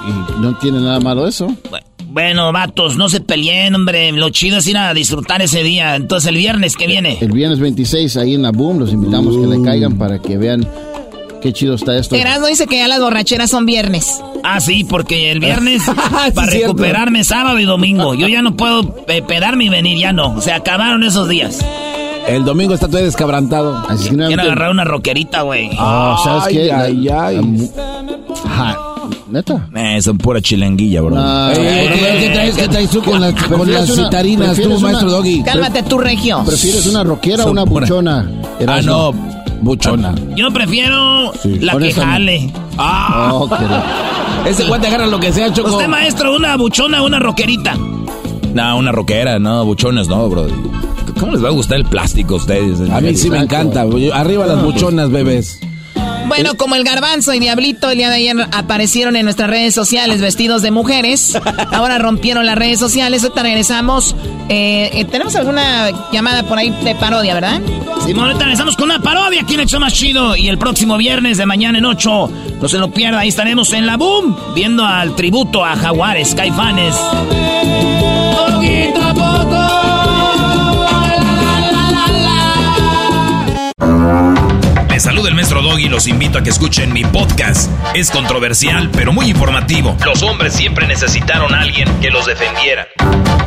Y 0.07 0.41
no 0.41 0.57
tiene 0.59 0.81
nada 0.81 0.99
malo 1.01 1.27
eso. 1.29 1.47
Bueno, 2.15 2.53
vatos, 2.53 2.97
no 2.97 3.09
se 3.09 3.21
peleen, 3.21 3.75
hombre. 3.75 4.13
Lo 4.13 4.31
chido 4.31 4.59
es 4.59 4.67
ir 4.69 4.79
a 4.79 4.95
disfrutar 4.95 5.43
ese 5.43 5.65
día. 5.65 5.97
Entonces, 5.97 6.29
el 6.29 6.37
viernes 6.37 6.77
que 6.77 6.87
viene. 6.87 7.19
El 7.21 7.33
viernes 7.33 7.59
26 7.59 8.17
ahí 8.19 8.35
en 8.35 8.43
la 8.43 8.53
Boom, 8.53 8.79
los 8.79 8.93
invitamos 8.93 9.37
que 9.37 9.47
le 9.49 9.61
caigan 9.65 9.99
para 9.99 10.21
que 10.23 10.37
vean 10.39 10.65
qué 11.43 11.53
chido 11.53 11.75
está 11.75 11.97
esto. 11.99 12.15
Erasmo 12.15 12.47
dice 12.47 12.69
que 12.69 12.77
ya 12.79 12.87
las 12.87 13.01
borracheras 13.01 13.51
son 13.51 13.67
viernes. 13.67 14.23
Ah, 14.45 14.61
sí, 14.61 14.85
porque 14.85 15.33
el 15.33 15.41
viernes, 15.41 15.83
Sí, 15.87 15.91
para 16.35 16.51
cierto. 16.53 16.69
recuperarme 16.69 17.25
sábado 17.25 17.59
y 17.59 17.65
domingo. 17.65 18.15
Yo 18.15 18.29
ya 18.29 18.43
no 18.43 18.57
puedo 18.57 18.95
eh, 19.09 19.21
pedarme 19.23 19.65
y 19.65 19.69
venir, 19.69 19.99
ya 19.99 20.13
no. 20.13 20.41
Se 20.41 20.53
acabaron 20.53 21.03
esos 21.03 21.29
días. 21.29 21.59
El 22.29 22.45
domingo 22.45 22.75
está 22.75 22.87
todo 22.87 23.03
descabrantado. 23.03 23.77
Así 23.89 24.11
que 24.11 24.17
Quiero 24.27 24.43
agarrar 24.43 24.71
una 24.71 24.85
roquerita, 24.85 25.43
güey. 25.43 25.69
Ah, 25.81 26.17
¿sabes 26.23 26.45
qué? 26.55 26.63
Ay, 26.63 26.69
La- 26.71 26.83
ay, 26.85 27.09
ay. 27.09 27.37
la 27.37 27.43
mu- 27.43 27.71
Ajá. 28.45 28.79
¿Neta? 29.31 29.69
Eh, 29.75 30.03
son 30.03 30.19
pura 30.19 30.41
chilenguilla, 30.41 31.01
bro. 31.01 31.17
Eh, 31.17 31.53
eh, 31.57 32.19
¿Qué 32.21 32.29
traes, 32.31 32.55
qué 32.57 32.69
traes 32.69 32.91
tú 32.91 33.03
con 33.03 33.21
las, 33.21 33.33
con 33.33 33.61
¿Prefieres 33.61 33.89
las 33.89 33.91
una- 33.99 34.05
citarinas, 34.05 34.57
tú, 34.61 34.69
maestro 34.81 35.07
una- 35.09 35.17
Doggy? 35.17 35.43
Cálmate 35.43 35.83
tu 35.85 35.99
regio. 35.99 36.43
¿Prefieres 36.45 36.87
una 36.87 37.05
rockera 37.05 37.45
o 37.47 37.51
una 37.51 37.65
pura- 37.65 37.87
buchona? 37.87 38.31
Ah, 38.67 38.81
no. 38.83 39.13
Buchona. 39.63 40.15
Yo 40.37 40.51
prefiero 40.53 41.33
la 41.45 41.79
que 41.79 41.93
jale. 41.93 42.53
Ah, 42.77 43.31
Oh, 43.33 43.49
querido. 43.49 43.83
Ese 44.47 44.65
guante 44.65 44.89
agarra 44.89 45.07
lo 45.07 45.19
que 45.19 45.33
sea, 45.33 45.51
Choco. 45.53 45.71
Usted, 45.71 45.89
maestro, 45.89 46.37
una 46.37 46.57
buchona, 46.57 47.03
una 47.03 47.19
roquerita. 47.19 47.75
no, 48.53 48.77
una 48.79 48.93
rockera, 48.93 49.39
no, 49.39 49.65
buchones, 49.65 50.07
no, 50.09 50.29
bro. 50.29 50.47
¿Cómo 51.19 51.33
les 51.33 51.43
va 51.43 51.49
a 51.49 51.53
gustar 51.53 51.79
el 51.79 51.85
plástico 51.87 52.35
a 52.35 52.37
ustedes? 52.37 52.79
A 52.91 53.01
mí 53.01 53.15
sí 53.17 53.31
me 53.31 53.39
encanta. 53.39 53.87
Arriba 54.13 54.47
las 54.47 54.63
buchonas, 54.63 55.11
bebés. 55.11 55.61
Bueno, 56.27 56.55
como 56.57 56.75
el 56.75 56.85
garbanzo 56.85 57.33
y 57.35 57.39
Diablito 57.39 57.91
el 57.91 57.99
día 57.99 58.09
de 58.09 58.17
ayer 58.17 58.37
aparecieron 58.53 59.17
en 59.17 59.25
nuestras 59.25 59.51
redes 59.51 59.75
sociales 59.75 60.21
vestidos 60.21 60.63
de 60.63 60.71
mujeres. 60.71 61.39
Ahora 61.73 61.99
rompieron 61.99 62.47
las 62.47 62.57
redes 62.57 62.79
sociales. 62.79 63.23
Ahorita 63.23 63.43
regresamos. 63.43 64.17
Eh, 64.49 64.91
eh, 64.93 65.05
Tenemos 65.05 65.37
alguna 65.37 65.91
llamada 66.13 66.43
por 66.45 66.59
ahí 66.59 66.71
de 66.71 66.95
parodia, 66.95 67.35
¿verdad? 67.35 67.61
Simón, 68.05 68.27
ahorita 68.27 68.45
regresamos 68.45 68.77
con 68.77 68.91
una 68.91 69.01
parodia 69.01 69.43
aquí 69.43 69.55
en 69.55 69.61
el 69.61 69.67
show 69.67 69.81
más 69.81 69.93
chido. 69.93 70.37
Y 70.37 70.49
el 70.49 70.59
próximo 70.59 70.97
viernes 70.97 71.39
de 71.39 71.47
mañana 71.47 71.79
en 71.79 71.85
8, 71.85 72.31
no 72.61 72.69
se 72.69 72.79
lo 72.79 72.91
pierda, 72.91 73.21
ahí 73.21 73.29
estaremos 73.29 73.73
en 73.73 73.87
la 73.87 73.97
Boom, 73.97 74.37
viendo 74.55 74.85
al 74.85 75.15
tributo 75.15 75.65
a 75.65 75.77
Jaguares, 75.77 76.35
Caifanes. 76.35 76.95
Poquito 78.37 79.01
a 79.01 79.15
Les 84.95 85.03
saluda 85.03 85.29
el 85.29 85.35
maestro 85.35 85.61
Doggy 85.61 85.87
y 85.87 85.89
los 85.89 86.07
invito 86.07 86.39
a 86.39 86.45
que 86.45 86.51
escuchen 86.51 86.93
mi 86.93 87.03
podcast. 87.03 87.69
Es 87.97 88.13
controversial, 88.13 88.93
pero 88.93 89.13
muy 89.13 89.29
informativo. 89.29 89.97
Los 90.07 90.23
hombres 90.23 90.53
siempre 90.53 90.87
necesitaron 90.87 91.53
a 91.53 91.63
alguien 91.63 91.89
que 92.01 92.11
los 92.11 92.27
defendiera. 92.27 92.87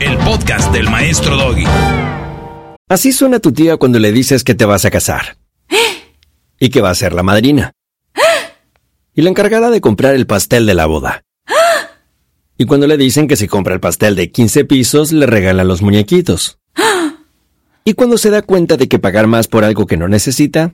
El 0.02 0.18
podcast 0.18 0.74
del 0.74 0.90
maestro 0.90 1.38
Doggy. 1.38 1.64
Así 2.90 3.14
suena 3.14 3.40
tu 3.40 3.54
tía 3.54 3.78
cuando 3.78 3.98
le 3.98 4.12
dices 4.12 4.44
que 4.44 4.56
te 4.56 4.66
vas 4.66 4.84
a 4.84 4.92
casar. 4.92 5.38
Y 6.60 6.68
que 6.68 6.82
va 6.82 6.90
a 6.90 6.96
ser 6.96 7.14
la 7.14 7.24
madrina. 7.24 7.72
Y 9.16 9.22
la 9.22 9.30
encargada 9.30 9.70
de 9.70 9.80
comprar 9.80 10.16
el 10.16 10.28
pastel 10.28 10.66
de 10.66 10.74
la 10.74 10.86
boda. 10.86 11.24
Y 12.58 12.66
cuando 12.66 12.88
le 12.88 12.98
dicen 12.98 13.30
que 13.30 13.38
si 13.38 13.48
compra 13.48 13.74
el 13.74 13.80
pastel 13.80 14.18
de 14.18 14.34
15 14.34 14.66
pisos, 14.66 15.14
le 15.14 15.26
regalan 15.26 15.70
los 15.70 15.82
muñequitos. 15.82 16.60
Y 17.86 17.94
cuando 17.94 18.18
se 18.18 18.32
da 18.32 18.42
cuenta 18.42 18.76
de 18.76 18.90
que 18.90 19.00
pagar 19.00 19.28
más 19.28 19.48
por 19.48 19.64
algo 19.64 19.88
que 19.88 19.96
no 19.96 20.10
necesita, 20.10 20.74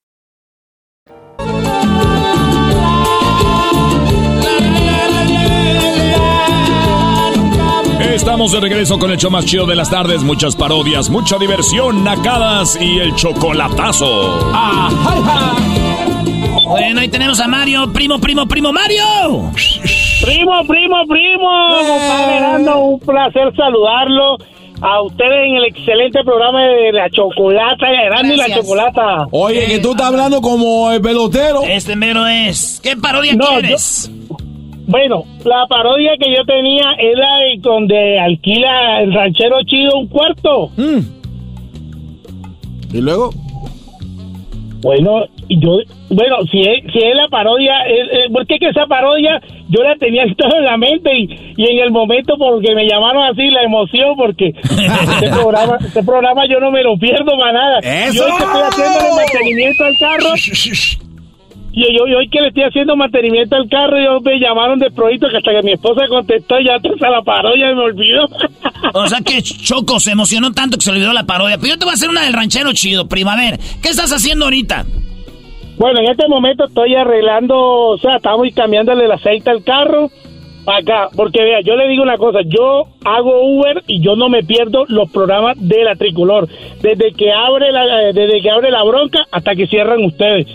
Estamos 8.13 8.51
de 8.51 8.59
regreso 8.59 8.99
con 8.99 9.09
el 9.09 9.17
show 9.17 9.31
más 9.31 9.45
chido 9.45 9.65
de 9.65 9.73
las 9.73 9.89
tardes. 9.89 10.21
Muchas 10.21 10.53
parodias, 10.55 11.09
mucha 11.09 11.37
diversión, 11.37 12.03
nacadas 12.03 12.77
y 12.79 12.99
el 12.99 13.15
chocolatazo. 13.15 14.51
Bueno, 16.67 16.99
ahí 16.99 17.07
tenemos 17.07 17.39
a 17.39 17.47
Mario, 17.47 17.91
primo, 17.93 18.19
primo, 18.19 18.45
primo 18.47 18.73
Mario. 18.73 19.03
Primo, 20.21 20.51
primo, 20.67 20.97
primo, 21.07 21.49
compadre 21.87 22.37
Erasmo, 22.37 22.89
un 22.89 22.99
placer 22.99 23.55
saludarlo 23.55 24.37
a 24.81 25.01
ustedes 25.03 25.47
en 25.47 25.55
el 25.55 25.65
excelente 25.65 26.21
programa 26.25 26.63
de 26.65 26.91
La 26.91 27.09
Chocolata, 27.09 27.85
Erasmo 27.89 28.33
y 28.33 28.37
la. 28.37 28.55
Chocolata. 28.55 29.27
Oye, 29.31 29.67
que 29.67 29.79
tú 29.79 29.91
estás 29.91 30.07
hablando 30.07 30.41
como 30.41 30.91
el 30.91 31.01
pelotero. 31.01 31.61
Este 31.63 31.95
mero 31.95 32.27
es. 32.27 32.81
¿Qué 32.83 32.97
parodia 32.97 33.35
No, 33.35 33.47
quieres? 33.47 34.11
Bueno, 34.91 35.23
la 35.45 35.65
parodia 35.67 36.17
que 36.19 36.29
yo 36.35 36.43
tenía 36.45 36.83
de 36.97 37.57
donde 37.59 38.19
alquila 38.19 38.99
el 39.01 39.13
ranchero 39.13 39.63
chido 39.65 39.97
un 39.97 40.07
cuarto. 40.07 40.69
¿Y 42.91 42.99
luego? 42.99 43.29
Bueno, 44.81 45.25
yo, 45.47 45.77
bueno, 46.09 46.37
si 46.51 46.59
es, 46.59 46.91
si 46.91 46.99
es 46.99 47.15
la 47.15 47.29
parodia, 47.29 47.73
porque 48.33 48.55
es 48.55 48.59
que 48.59 48.69
esa 48.69 48.85
parodia 48.87 49.39
yo 49.69 49.81
la 49.81 49.95
tenía 49.95 50.25
toda 50.37 50.57
en 50.57 50.65
la 50.65 50.75
mente 50.75 51.09
y, 51.17 51.53
y 51.55 51.71
en 51.71 51.79
el 51.79 51.91
momento 51.91 52.35
porque 52.37 52.75
me 52.75 52.85
llamaron 52.85 53.23
así 53.23 53.49
la 53.49 53.63
emoción 53.63 54.17
porque 54.17 54.47
este 54.63 55.29
programa, 55.29 55.77
este 55.79 56.03
programa 56.03 56.45
yo 56.47 56.59
no 56.59 56.69
me 56.69 56.83
lo 56.83 56.97
pierdo 56.97 57.31
para 57.37 57.53
nada. 57.53 57.79
¡Eso! 57.79 58.27
Yo 58.27 58.37
estoy 58.37 58.61
haciendo 58.61 59.15
mantenimiento 59.15 59.85
al 59.85 59.93
carro 59.97 60.35
y 61.73 61.97
yo, 61.97 62.03
hoy 62.03 62.27
que 62.29 62.41
le 62.41 62.49
estoy 62.49 62.63
haciendo 62.63 62.97
mantenimiento 62.97 63.55
al 63.55 63.69
carro 63.69 63.97
yo 64.01 64.19
me 64.19 64.39
llamaron 64.39 64.77
de 64.77 64.91
proyecto 64.91 65.29
que 65.29 65.37
hasta 65.37 65.51
que 65.51 65.63
mi 65.63 65.71
esposa 65.71 66.07
contestó 66.09 66.59
ya 66.59 66.75
hasta 66.75 67.09
la 67.09 67.21
parodia 67.21 67.73
me 67.73 67.81
olvidó. 67.81 68.27
O 68.93 69.07
sea 69.07 69.19
que 69.21 69.41
Choco 69.41 69.99
se 69.99 70.11
emocionó 70.11 70.51
tanto 70.51 70.77
que 70.77 70.83
se 70.83 70.91
olvidó 70.91 71.13
la 71.13 71.23
parodia. 71.23 71.57
Pero 71.57 71.73
yo 71.73 71.79
te 71.79 71.85
voy 71.85 71.91
a 71.91 71.93
hacer 71.93 72.09
una 72.09 72.23
del 72.23 72.33
ranchero 72.33 72.73
chido, 72.73 73.07
prima. 73.07 73.33
A 73.33 73.37
ver, 73.37 73.59
¿qué 73.81 73.89
estás 73.89 74.11
haciendo 74.11 74.45
ahorita? 74.45 74.85
Bueno, 75.77 75.99
en 75.99 76.11
este 76.11 76.27
momento 76.27 76.65
estoy 76.65 76.95
arreglando, 76.95 77.57
o 77.57 77.97
sea, 77.99 78.17
estamos 78.17 78.47
cambiándole 78.53 79.05
el 79.05 79.11
aceite 79.11 79.49
al 79.49 79.63
carro 79.63 80.09
para 80.65 80.79
acá, 80.79 81.09
porque 81.15 81.41
vea, 81.41 81.61
yo 81.61 81.75
le 81.75 81.87
digo 81.87 82.03
una 82.03 82.17
cosa, 82.17 82.39
yo 82.45 82.85
hago 83.03 83.43
Uber 83.43 83.83
y 83.87 84.01
yo 84.01 84.15
no 84.15 84.29
me 84.29 84.43
pierdo 84.43 84.85
los 84.87 85.09
programas 85.11 85.57
de 85.59 85.83
la 85.83 85.95
tricolor, 85.95 86.47
desde 86.81 87.13
que 87.13 87.31
abre 87.31 87.71
la, 87.71 88.09
eh, 88.09 88.13
desde 88.13 88.41
que 88.41 88.49
abre 88.49 88.71
la 88.71 88.83
bronca 88.83 89.19
hasta 89.31 89.55
que 89.55 89.67
cierran 89.67 90.03
ustedes. 90.03 90.45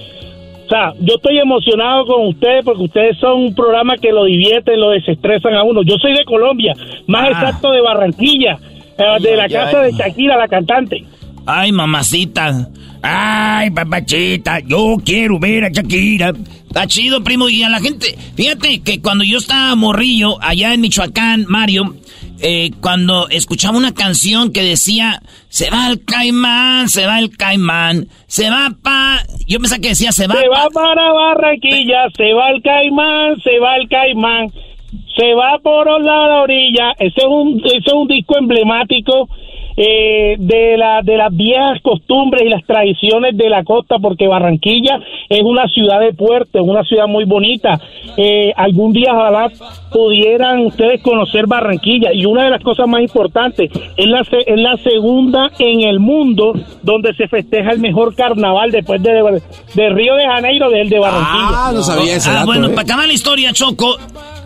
O 0.67 0.69
sea, 0.69 0.93
yo 0.99 1.15
estoy 1.15 1.39
emocionado 1.39 2.07
con 2.07 2.27
ustedes 2.27 2.65
porque 2.65 2.83
ustedes 2.83 3.17
son 3.19 3.41
un 3.41 3.55
programa 3.55 3.97
que 3.97 4.11
lo 4.11 4.25
divierten, 4.25 4.81
lo 4.81 4.91
desestresan 4.91 5.55
a 5.55 5.63
uno. 5.63 5.83
Yo 5.83 5.95
soy 5.97 6.13
de 6.13 6.25
Colombia, 6.25 6.75
más 7.07 7.29
exacto 7.29 7.71
de 7.71 7.81
Barranquilla, 7.81 8.59
eh, 8.99 9.23
de 9.23 9.37
la 9.37 9.45
ay, 9.45 9.51
casa 9.51 9.81
ay. 9.81 9.93
de 9.93 9.99
Shakira, 9.99 10.37
la 10.37 10.49
cantante. 10.49 11.05
Ay, 11.47 11.71
mamacita. 11.71 12.69
Ay, 13.01 13.71
papachita, 13.71 14.59
yo 14.61 14.97
quiero 15.05 15.39
ver 15.39 15.67
a 15.67 15.69
Shakira. 15.69 16.33
Está 16.67 16.89
chido, 16.89 17.23
primo. 17.23 17.49
Y 17.49 17.63
a 17.63 17.69
la 17.69 17.79
gente, 17.79 18.19
fíjate 18.35 18.81
que 18.81 19.01
cuando 19.01 19.23
yo 19.23 19.39
estaba 19.39 19.77
morrillo 19.77 20.43
allá 20.43 20.75
en 20.75 20.81
Michoacán, 20.81 21.45
Mario, 21.49 21.95
eh, 22.41 22.71
cuando 22.81 23.29
escuchaba 23.29 23.79
una 23.79 23.95
canción 23.95 24.53
que 24.53 24.63
decía, 24.63 25.23
se 25.49 25.71
va 25.71 25.89
el 25.89 26.05
caimán, 26.05 26.89
se 26.89 27.07
va 27.07 27.19
el 27.19 27.37
caimán, 27.37 28.09
se 28.27 28.51
va 28.51 28.71
pa... 28.83 29.19
Yo 29.47 29.59
pensaba 29.59 29.81
que 29.81 29.89
decía, 29.89 30.13
se 30.13 30.27
va 30.27 30.35
Se 30.35 30.49
va 30.49 30.69
para 30.73 31.13
Barranquilla, 31.13 32.09
se 32.17 32.33
va 32.33 32.51
el 32.51 32.63
caimán, 32.63 33.41
se 33.43 33.59
va 33.59 33.77
el 33.77 33.89
caimán, 33.89 34.49
se 35.17 35.35
va 35.35 35.59
por 35.63 36.01
la 36.03 36.43
orilla. 36.43 36.93
Ese 36.99 37.21
es 37.21 37.27
un, 37.27 37.63
ese 37.65 37.79
es 37.79 37.93
un 37.93 38.09
disco 38.09 38.37
emblemático 38.39 39.29
eh, 39.77 40.37
de, 40.39 40.77
la, 40.77 41.03
de 41.03 41.17
las 41.17 41.35
viejas 41.37 41.81
costumbres 41.83 42.43
y 42.45 42.49
las 42.49 42.65
tradiciones 42.65 43.37
de 43.37 43.49
la 43.51 43.63
costa, 43.65 43.99
porque 43.99 44.27
Barranquilla 44.27 44.99
es 45.29 45.43
una 45.43 45.69
ciudad 45.69 46.01
de 46.01 46.13
puerto, 46.15 46.59
es 46.61 46.65
una 46.67 46.83
ciudad 46.85 47.07
muy 47.07 47.25
bonita. 47.25 47.79
Eh, 48.17 48.53
algún 48.57 48.93
día 48.93 49.13
ojalá 49.13 49.51
pudieran 49.93 50.61
ustedes 50.67 51.03
conocer 51.03 51.47
Barranquilla 51.47 52.13
y 52.13 52.25
una 52.27 52.45
de 52.45 52.51
las 52.51 52.63
cosas 52.63 52.87
más 52.89 53.01
importantes 53.03 53.71
es 53.97 54.07
la, 54.07 54.25
se- 54.25 54.45
es 54.47 54.59
la 54.61 54.77
segunda 54.79 55.51
en 55.59 55.83
el 55.83 56.01
mundo 56.01 56.53
donde 56.83 57.15
se 57.15 57.29
festeja 57.29 57.71
el 57.73 57.79
mejor 57.81 58.15
carnaval 58.15 58.71
después 58.71 59.03
de, 59.03 59.13
de 59.75 59.89
Río 59.91 60.15
de 60.17 60.27
Janeiro 60.27 60.71
del 60.71 60.89
de 60.89 60.99
Barranquilla. 60.99 61.49
Ah, 61.51 61.71
no 61.75 61.83
sabía 61.83 62.17
ese 62.17 62.31
Ah, 62.31 62.45
bueno, 62.45 62.67
eh. 62.67 62.71
para 62.71 62.83
acabar 62.83 63.07
la 63.07 63.13
historia, 63.13 63.53
Choco, 63.53 63.97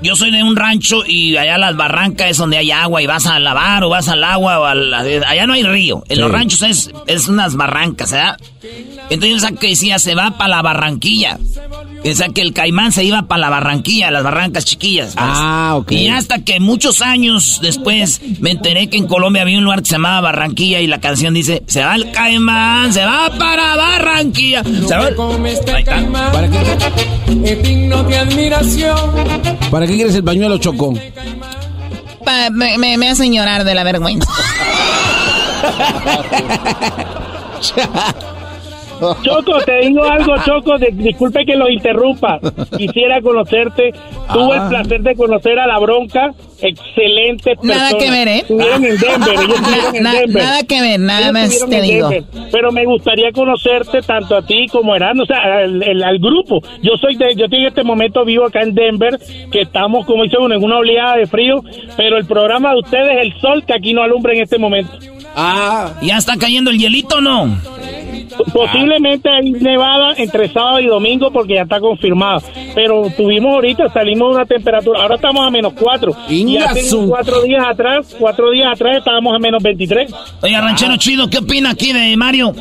yo 0.03 0.15
soy 0.17 0.31
de 0.31 0.43
un 0.43 0.57
rancho 0.57 1.03
y 1.07 1.37
allá 1.37 1.59
las 1.59 1.77
barrancas 1.77 2.31
es 2.31 2.39
donde 2.39 2.57
hay 2.59 2.71
agua 2.71 3.03
y 3.03 3.07
vas 3.07 3.27
a 3.27 3.39
lavar 3.39 3.85
o 3.85 3.89
vas 3.91 4.09
al 4.09 4.23
agua 4.25 4.61
o 4.61 4.65
al- 5.21 5.25
allá 5.33 5.47
no 5.47 5.53
hay 5.55 5.63
río. 5.63 6.03
En 6.09 6.17
Sí. 6.17 6.21
los 6.23 6.31
ranchos 6.31 6.63
es, 6.63 6.91
es 7.07 7.29
unas 7.29 7.55
barrancas, 7.57 8.13
¿verdad? 8.13 8.37
Entonces 9.11 9.31
yo 9.31 9.41
sabía 9.41 9.59
que 9.59 9.69
decía, 9.69 9.99
se 9.99 10.15
va 10.15 10.33
para 10.39 10.49
la 10.57 10.63
Barranquilla. 10.63 11.39
O 12.05 12.15
sea, 12.15 12.29
que 12.29 12.41
el 12.43 12.53
caimán 12.53 12.93
se 12.93 13.05
iba 13.05 13.23
para 13.23 13.41
la 13.41 13.51
Barranquilla, 13.51 14.11
las 14.11 14.23
barrancas 14.23 14.65
chiquillas. 14.65 15.09
¿ves? 15.15 15.17
Ah, 15.19 15.75
ok. 15.77 15.93
Y 15.93 16.09
hasta 16.09 16.45
que 16.45 16.61
muchos 16.61 17.03
años 17.03 17.59
después 17.63 18.21
me 18.41 18.51
enteré 18.53 18.89
que 18.89 18.97
en 18.97 19.07
Colombia 19.07 19.43
había 19.43 19.59
un 19.59 19.65
lugar 19.65 19.81
que 19.81 19.87
se 19.89 19.93
llamaba 19.95 20.21
Barranquilla 20.21 20.81
y 20.81 20.87
la 20.87 21.01
canción 21.01 21.35
dice, 21.35 21.63
se 21.67 21.83
va 21.85 21.95
el 21.97 22.11
caimán, 22.13 22.93
se 22.93 23.05
va 23.05 23.31
para 23.39 23.77
Barranquilla. 23.77 24.63
Se 24.65 24.95
va... 24.97 25.07
Ahí 25.07 25.83
está. 25.83 26.33
¿Para 26.33 26.49
qué, 26.49 26.59
Es 27.45 27.63
digno 27.63 28.03
de 28.05 28.19
admiración. 28.19 28.97
¿Para 29.71 29.87
qué 29.87 29.95
quieres 29.97 30.15
el 30.15 30.25
pañuelo, 30.25 30.59
Choco? 30.59 30.95
Pa- 32.25 32.51
me, 32.51 32.79
me, 32.79 32.97
me 32.99 33.09
hacen 33.09 33.33
llorar 33.33 33.65
de 33.65 33.75
la 33.75 33.83
vergüenza. 33.83 34.31
Choco, 39.23 39.59
te 39.65 39.79
digo 39.87 40.05
algo, 40.05 40.35
Choco, 40.45 40.77
de- 40.77 40.91
disculpe 40.93 41.47
que 41.47 41.57
los 41.57 41.71
interrumpa. 41.71 42.39
Quisiera 42.77 43.23
conocerte. 43.23 43.93
Tuve 44.31 44.59
Ah. 44.59 44.65
el 44.65 44.69
placer 44.69 45.01
de 45.01 45.15
conocer 45.17 45.59
a 45.59 45.67
la 45.67 45.79
bronca. 45.79 46.33
Excelente 46.61 47.57
persona. 47.57 47.75
Nada 47.77 47.99
que 47.99 48.11
ver, 48.11 48.29
¿eh? 48.29 48.37
Estuvieron 48.41 48.85
en 48.85 48.99
Denver, 48.99 49.31
ellos 49.33 49.55
estuvieron 49.59 49.97
en 49.97 50.03
Na- 50.03 50.13
Denver. 50.13 50.43
nada 50.45 50.63
que 50.69 50.81
ver, 50.83 51.01
nada 51.01 51.21
Ellos 51.23 51.33
más 51.33 51.67
te 51.71 51.81
digo. 51.81 52.09
Denver. 52.11 52.49
Pero 52.53 52.73
me 52.73 52.85
gustaría 52.85 53.33
conocerte 53.33 54.03
tanto 54.03 54.37
a 54.37 54.43
ti 54.45 54.67
como 54.71 54.93
a 54.93 54.97
Erasmo, 54.97 55.23
o 55.23 55.27
sea, 55.27 55.39
al 55.63 56.19
grupo. 56.19 56.61
Yo 56.83 56.93
soy 57.01 57.17
de, 57.17 57.35
yo 57.37 57.47
estoy 57.47 57.61
en 57.61 57.67
este 57.69 57.83
momento 57.83 58.23
vivo 58.27 58.45
acá 58.45 58.61
en 58.61 58.75
Denver, 58.75 59.19
que 59.51 59.63
estamos, 59.63 60.05
como 60.05 60.25
dice 60.25 60.37
uno, 60.39 60.55
en 60.55 60.63
una 60.63 60.77
oleada 60.77 61.17
de 61.17 61.27
frío, 61.27 61.63
pero 61.97 62.19
el 62.19 62.27
programa 62.27 62.73
de 62.73 62.81
ustedes 62.81 63.17
es 63.17 63.23
el 63.33 63.41
sol 63.41 63.65
que 63.65 63.73
aquí 63.73 63.95
no 63.95 64.03
alumbra 64.03 64.35
en 64.35 64.43
este 64.43 64.59
momento. 64.59 64.93
Ah. 65.35 65.93
¿Ya 66.03 66.17
está 66.17 66.37
cayendo 66.37 66.71
el 66.71 66.79
hielito 66.79 67.17
o 67.17 67.21
no? 67.21 67.59
Posiblemente 68.53 69.29
hay 69.29 69.51
nevada 69.53 70.15
entre 70.17 70.49
sábado 70.53 70.81
y 70.81 70.87
domingo 70.87 71.31
porque 71.31 71.55
ya 71.55 71.63
está 71.63 71.81
confirmado. 71.81 72.43
Pero 72.75 73.11
tuvimos 73.17 73.55
ahorita, 73.55 73.93
salimos 73.93 74.31
de 74.31 74.35
una 74.37 74.47
temperatura, 74.47 75.03
ahora 75.03 75.17
estamos 75.17 75.47
a 75.47 75.51
menos 75.51 75.73
4. 75.75 76.13
Y 76.29 76.57
hace 76.57 76.97
cuatro 77.07 77.43
días 77.43 77.65
atrás, 77.67 78.15
cuatro 78.19 78.51
días 78.51 78.73
atrás 78.73 78.99
estábamos 78.99 79.35
a 79.35 79.39
menos 79.39 79.63
23. 79.63 80.13
Oiga, 80.43 80.61
ranchero 80.61 80.97
chido, 80.97 81.29
¿qué 81.29 81.39
opina 81.39 81.71
aquí 81.71 81.93
de 81.93 82.17
Mario? 82.17 82.55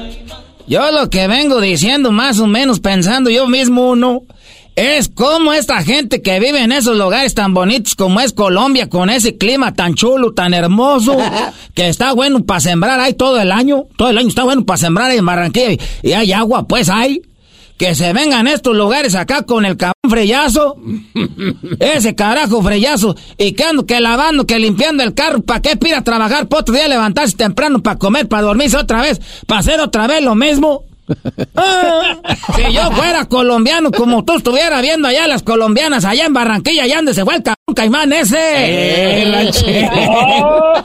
Yo 0.68 0.92
lo 0.92 1.10
que 1.10 1.28
vengo 1.28 1.62
diciendo 1.62 2.12
más 2.12 2.40
o 2.40 2.46
menos 2.46 2.80
pensando 2.80 3.30
yo 3.30 3.48
mismo, 3.48 3.96
¿no? 3.96 4.22
Es 4.76 5.10
como 5.10 5.52
esta 5.52 5.84
gente 5.84 6.22
que 6.22 6.40
vive 6.40 6.62
en 6.62 6.72
esos 6.72 6.98
lugares 6.98 7.34
tan 7.34 7.54
bonitos 7.54 7.96
como 7.96 8.22
es 8.22 8.32
Colombia, 8.32 8.88
con 8.88 9.10
ese 9.10 9.38
clima 9.38 9.74
tan 9.74 9.94
chulo, 9.94 10.34
tan 10.34 10.54
hermoso, 10.54 11.18
que 11.74 11.90
está 11.90 12.14
bueno 12.14 12.46
para 12.46 12.62
sembrar 12.62 13.00
ahí 13.00 13.14
todo 13.14 13.40
el 13.42 13.52
año. 13.52 13.86
Todo 13.98 14.10
el 14.10 14.18
año 14.18 14.30
está 14.30 14.44
bueno 14.44 14.66
para 14.66 14.78
sembrar 14.78 15.12
ahí 15.12 15.18
en 15.18 15.26
Barranquilla 15.26 15.84
y, 16.02 16.14
hay 16.14 16.32
agua, 16.32 16.68
pues 16.68 16.90
hay. 16.90 17.22
Que 17.78 17.96
se 17.96 18.12
vengan 18.12 18.48
estos 18.48 18.76
lugares 18.76 19.16
acá 19.16 19.44
con 19.44 19.64
el 19.66 19.78
cabrón 19.78 19.94
freyazo. 20.10 20.76
Ese 21.80 22.14
carajo 22.14 22.62
freyazo. 22.62 23.16
Y 23.38 23.54
que 23.54 23.64
ando 23.64 23.86
que 23.86 24.02
lavando, 24.02 24.46
que 24.46 24.60
limpiando 24.60 25.02
el 25.02 25.14
carro. 25.14 25.42
¿Para 25.42 25.62
qué 25.62 25.78
pira 25.78 26.04
trabajar? 26.04 26.50
Para 26.50 26.60
otro 26.60 26.76
día 26.76 26.90
levantarse 26.90 27.38
temprano 27.38 27.82
para 27.82 27.98
comer, 27.98 28.28
para 28.28 28.44
dormirse 28.44 28.76
otra 28.76 29.02
vez. 29.02 29.22
Para 29.48 29.60
hacer 29.60 29.80
otra 29.80 30.08
vez 30.08 30.22
lo 30.22 30.36
mismo. 30.36 30.89
Ah, 31.56 32.16
si 32.56 32.74
yo 32.74 32.92
fuera 32.92 33.26
colombiano, 33.26 33.92
como 33.92 34.24
tú 34.24 34.38
estuvieras 34.38 34.82
viendo 34.82 35.08
allá 35.08 35.28
las 35.28 35.44
colombianas, 35.44 36.06
allá 36.06 36.26
en 36.26 36.34
Barranquilla, 36.34 36.84
allá 36.84 36.98
donde 36.98 37.14
se 37.14 37.24
fue 37.26 37.36
el 37.36 37.44
cabrón 37.44 37.76
caimán 37.76 38.14
ese. 38.14 38.38
Eh, 38.40 39.32
ranchero. 39.32 39.90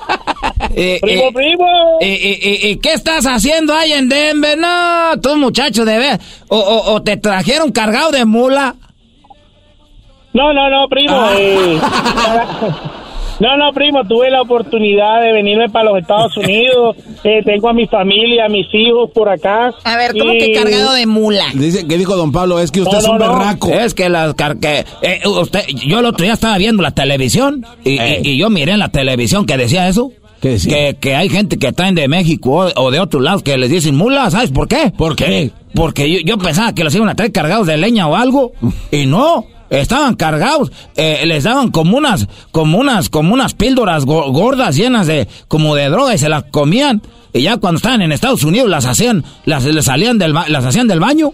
Eh, 0.76 0.98
Primo, 1.00 1.22
eh, 1.22 1.32
primo. 1.32 1.66
eh, 2.00 2.78
¿Qué 2.82 2.94
estás 2.94 3.26
haciendo 3.26 3.72
ahí 3.74 3.92
en 3.92 4.08
Denver? 4.08 4.58
No, 4.58 5.20
tú 5.22 5.36
muchacho 5.36 5.84
de 5.84 5.98
ver. 5.98 6.20
O, 6.48 6.56
o- 6.58 6.94
o 6.94 7.02
te 7.02 7.16
trajeron 7.16 7.70
cargado 7.70 8.10
de 8.10 8.24
mula. 8.24 8.74
No, 10.32 10.52
no, 10.52 10.68
no, 10.70 10.88
primo. 10.88 11.14
Ah. 11.16 11.32
eh, 13.40 13.44
no, 13.44 13.56
no, 13.56 13.72
primo, 13.72 14.04
tuve 14.06 14.30
la 14.30 14.42
oportunidad 14.42 15.20
de 15.22 15.32
venirme 15.32 15.68
para 15.68 15.90
los 15.90 15.98
Estados 16.00 16.36
Unidos. 16.36 16.96
Eh, 17.24 17.42
tengo 17.44 17.68
a 17.68 17.72
mi 17.72 17.86
familia, 17.86 18.46
a 18.46 18.48
mis 18.48 18.66
hijos 18.72 19.10
por 19.14 19.28
acá. 19.28 19.72
A 19.84 19.96
ver, 19.96 20.12
¿cómo 20.18 20.32
Y- 20.32 20.38
que 20.38 20.52
cargado 20.52 20.92
de 20.94 21.06
mula? 21.06 21.44
Dice 21.54 21.86
que 21.86 21.98
dijo 21.98 22.16
don 22.16 22.32
Pablo, 22.32 22.60
es 22.60 22.70
que 22.70 22.80
usted 22.82 22.92
No, 22.94 22.98
es 23.00 23.08
un 23.08 23.18
no, 23.18 23.26
no. 23.26 23.38
berraco. 23.38 23.68
Es 23.70 23.94
que 23.94 24.08
las 24.08 24.34
car 24.34 24.58
que, 24.58 24.84
eh, 25.02 25.20
usted, 25.26 25.60
yo 25.86 26.00
el 26.00 26.06
otro 26.06 26.24
día 26.24 26.34
estaba 26.34 26.58
viendo 26.58 26.82
la 26.82 26.90
televisión 26.92 27.64
y, 27.84 28.00
y- 28.00 28.20
y 28.22 28.36
yo 28.38 28.50
miré 28.50 28.72
en 28.72 28.78
la 28.78 28.88
televisión 28.90 29.46
que 29.46 29.56
decía 29.56 29.88
eso. 29.88 30.10
¿Qué 30.40 30.50
decía? 30.50 30.74
Que, 30.76 30.96
que 31.00 31.14
hay 31.16 31.30
gente 31.30 31.58
que 31.58 31.72
traen 31.72 31.94
de 31.94 32.06
México 32.06 32.50
o, 32.76 32.82
o 32.82 32.90
de 32.90 33.00
otros 33.00 33.22
lados 33.22 33.42
que 33.42 33.56
les 33.56 33.70
dicen 33.70 33.96
mula, 33.96 34.30
¿sabes 34.30 34.50
por 34.50 34.68
qué? 34.68 34.92
¿Por 34.94 35.16
qué? 35.16 35.50
Porque 35.74 36.10
yo, 36.10 36.18
yo 36.22 36.36
pensaba 36.36 36.74
que 36.74 36.84
los 36.84 36.94
iban 36.94 37.08
a 37.08 37.14
traer 37.14 37.32
cargados 37.32 37.66
de 37.66 37.78
leña 37.78 38.06
o 38.08 38.14
algo 38.14 38.52
y 38.90 39.06
no. 39.06 39.46
Estaban 39.80 40.14
cargados, 40.16 40.70
eh, 40.96 41.22
les 41.26 41.44
daban 41.44 41.70
como 41.70 41.96
unas, 41.96 42.26
como 42.52 42.78
unas, 42.78 43.08
como 43.08 43.34
unas 43.34 43.54
píldoras 43.54 44.04
go- 44.04 44.30
gordas 44.32 44.76
llenas 44.76 45.06
de, 45.06 45.28
como 45.48 45.74
de 45.74 45.88
droga 45.88 46.14
y 46.14 46.18
se 46.18 46.28
las 46.28 46.44
comían. 46.44 47.02
Y 47.32 47.42
ya 47.42 47.56
cuando 47.56 47.78
estaban 47.78 48.02
en 48.02 48.12
Estados 48.12 48.44
Unidos 48.44 48.68
las 48.68 48.86
hacían, 48.86 49.24
las, 49.44 49.64
les 49.64 49.84
salían 49.84 50.18
del, 50.18 50.32
las 50.32 50.64
hacían 50.64 50.86
del 50.86 51.00
baño. 51.00 51.32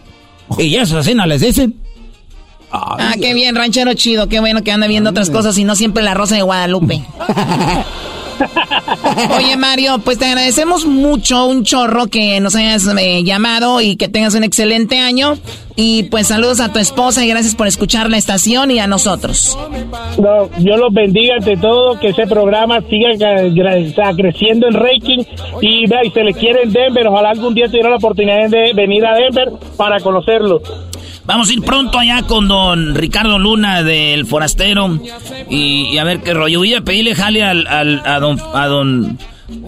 Y 0.58 0.74
eso 0.76 0.98
así 0.98 1.14
no 1.14 1.26
les 1.26 1.40
dicen. 1.42 1.74
Ah, 2.72 3.14
qué 3.20 3.34
bien, 3.34 3.56
ranchero 3.56 3.94
chido, 3.94 4.28
qué 4.28 4.38
bueno 4.40 4.62
que 4.62 4.70
anda 4.70 4.86
viendo 4.86 5.10
otras 5.10 5.28
cosas 5.30 5.58
y 5.58 5.64
no 5.64 5.74
siempre 5.74 6.02
la 6.04 6.14
rosa 6.14 6.36
de 6.36 6.42
Guadalupe. 6.42 7.02
Oye, 9.36 9.56
Mario, 9.56 9.98
pues 10.04 10.18
te 10.18 10.26
agradecemos 10.26 10.86
mucho, 10.86 11.46
un 11.46 11.64
chorro 11.64 12.06
que 12.06 12.40
nos 12.40 12.54
hayas 12.54 12.86
eh, 12.98 13.22
llamado 13.24 13.80
y 13.80 13.96
que 13.96 14.08
tengas 14.08 14.34
un 14.34 14.44
excelente 14.44 14.98
año. 14.98 15.38
Y 15.76 16.04
pues 16.04 16.26
saludos 16.26 16.60
a 16.60 16.72
tu 16.72 16.78
esposa 16.78 17.24
y 17.24 17.28
gracias 17.28 17.54
por 17.54 17.66
escuchar 17.66 18.10
la 18.10 18.18
estación 18.18 18.70
y 18.70 18.80
a 18.80 18.86
nosotros. 18.86 19.56
No, 20.18 20.50
yo 20.58 20.76
los 20.76 20.92
bendiga 20.92 21.36
ante 21.38 21.56
todo, 21.56 21.98
que 21.98 22.08
ese 22.08 22.26
programa 22.26 22.80
siga 22.82 23.10
creciendo 24.14 24.66
en 24.66 24.74
ranking 24.74 25.24
y 25.62 25.80
y 25.84 26.10
se 26.10 26.24
le 26.24 26.34
quiere 26.34 26.62
en 26.62 26.72
Denver, 26.72 27.06
ojalá 27.06 27.30
algún 27.30 27.54
día 27.54 27.66
tuviera 27.66 27.90
la 27.90 27.96
oportunidad 27.96 28.48
de 28.48 28.72
venir 28.74 29.04
a 29.06 29.14
Denver 29.14 29.50
para 29.76 30.00
conocerlo. 30.00 30.60
Vamos 31.30 31.48
a 31.48 31.52
ir 31.52 31.62
pronto 31.62 31.96
allá 31.96 32.22
con 32.22 32.48
don 32.48 32.92
Ricardo 32.96 33.38
Luna 33.38 33.84
del 33.84 34.26
Forastero 34.26 34.98
y, 35.48 35.96
a 35.96 36.02
ver 36.02 36.22
qué 36.22 36.34
rollo. 36.34 36.58
Voy 36.58 36.74
a 36.74 36.80
pedirle 36.80 37.14
jale 37.14 37.44
al, 37.44 37.68
al- 37.68 38.02
a 38.04 38.18
don... 38.18 38.40
A 38.52 38.66
don 38.66 39.16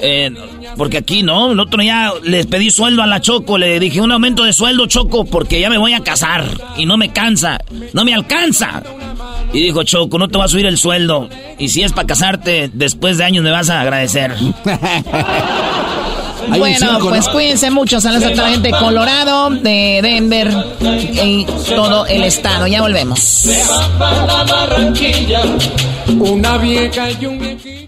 eh, 0.01 0.31
porque 0.77 0.99
aquí 0.99 1.23
no, 1.23 1.53
el 1.53 1.61
otro 1.61 1.81
día 1.81 2.13
les 2.25 2.47
pedí 2.47 2.71
sueldo 2.71 3.03
a 3.03 3.07
la 3.07 3.21
Choco, 3.21 3.59
le 3.59 3.79
dije 3.81 4.01
un 4.01 4.11
aumento 4.13 4.43
de 4.45 4.53
sueldo 4.53 4.87
Choco 4.87 5.25
porque 5.25 5.61
ya 5.61 5.71
me 5.71 5.77
voy 5.79 5.93
a 5.93 6.01
casar 6.05 6.45
y 6.77 6.87
no 6.87 6.97
me 6.97 7.13
cansa, 7.13 7.59
no 7.93 8.05
me 8.05 8.15
alcanza. 8.15 8.83
Y 9.53 9.61
dijo 9.61 9.83
Choco, 9.83 10.19
no 10.19 10.29
te 10.29 10.39
va 10.39 10.45
a 10.45 10.49
subir 10.49 10.67
el 10.67 10.79
sueldo 10.79 11.29
y 11.59 11.69
si 11.69 11.83
es 11.83 11.93
para 11.93 12.07
casarte, 12.07 12.71
después 12.73 13.19
de 13.19 13.25
años 13.25 13.43
me 13.45 13.51
vas 13.51 13.71
a 13.71 13.81
agradecer. 13.81 14.33
Hay 16.51 16.59
bueno, 16.59 16.99
pues 17.01 17.27
¿no? 17.27 17.33
cuídense 17.33 17.71
mucho. 17.71 18.01
Saludos 18.01 18.25
a 18.25 18.31
toda 18.31 18.43
la 18.45 18.51
gente 18.51 18.69
de 18.69 18.79
Colorado, 18.79 19.51
de 19.51 20.01
Denver 20.03 20.51
y 20.81 21.47
todo 21.75 22.07
el 22.07 22.25
estado. 22.25 22.67
Ya 22.67 22.81
volvemos. 22.83 23.21
Se 23.21 23.63
va 23.65 23.99
para 23.99 24.45
Barranquilla. 24.45 25.43
Una 26.19 26.59
vieja 26.59 27.11
y 27.11 27.27
un 27.27 27.39
viejito. 27.39 27.83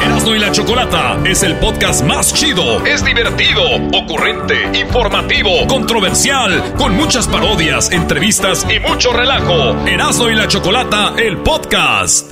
Erasmo 0.00 0.34
y 0.34 0.38
la 0.38 0.50
Chocolata 0.52 1.18
es 1.24 1.42
el 1.42 1.56
podcast 1.56 2.04
más 2.04 2.34
chido. 2.34 2.84
Es 2.84 3.04
divertido, 3.04 3.62
ocurrente, 3.94 4.78
informativo, 4.78 5.66
controversial, 5.68 6.74
con 6.76 6.96
muchas 6.96 7.28
parodias, 7.28 7.90
entrevistas 7.92 8.66
y 8.74 8.78
mucho 8.80 9.12
relajo. 9.12 9.76
Erasmo 9.86 10.28
y 10.28 10.34
la 10.34 10.48
Chocolata, 10.48 11.14
el 11.16 11.38
podcast. 11.38 12.31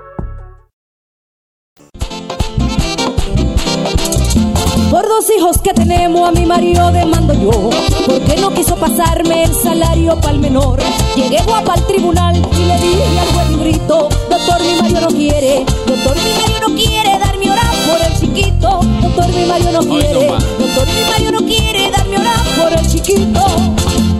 Dos 5.21 5.29
hijos 5.37 5.57
que 5.59 5.71
tenemos 5.71 6.27
a 6.27 6.31
mi 6.31 6.47
marido 6.47 6.91
demando 6.91 7.35
yo 7.35 7.69
Porque 8.07 8.37
no 8.37 8.51
quiso 8.55 8.75
pasarme 8.75 9.43
el 9.43 9.53
salario 9.53 10.15
para 10.19 10.31
el 10.31 10.39
menor 10.39 10.79
Llegué 11.15 11.37
guapa 11.45 11.73
al 11.73 11.85
tribunal 11.85 12.35
y 12.37 12.65
le 12.65 12.79
dije 12.79 13.19
al 13.19 13.27
juez 13.27 13.49
librito 13.51 14.09
Doctor, 14.31 14.61
mi 14.63 14.81
Mario 14.81 15.01
no 15.01 15.07
quiere 15.09 15.63
Doctor, 15.85 16.15
mi 16.15 16.31
Mario 16.41 16.67
no 16.67 16.75
quiere 16.75 17.19
darme 17.19 17.51
hora 17.51 17.71
por 17.85 18.01
el 18.01 18.19
chiquito 18.19 18.79
Doctor, 18.99 19.27
mi 19.27 19.45
Mario 19.45 19.71
no 19.71 19.79
quiere 19.81 20.27
Doctor, 20.27 20.87
mi 20.87 21.11
Mario 21.11 21.31
no 21.33 21.45
quiere 21.45 21.91
darme 21.91 22.17
hora 22.17 22.33
por 22.57 22.73
el 22.73 22.87
chiquito 22.87 23.45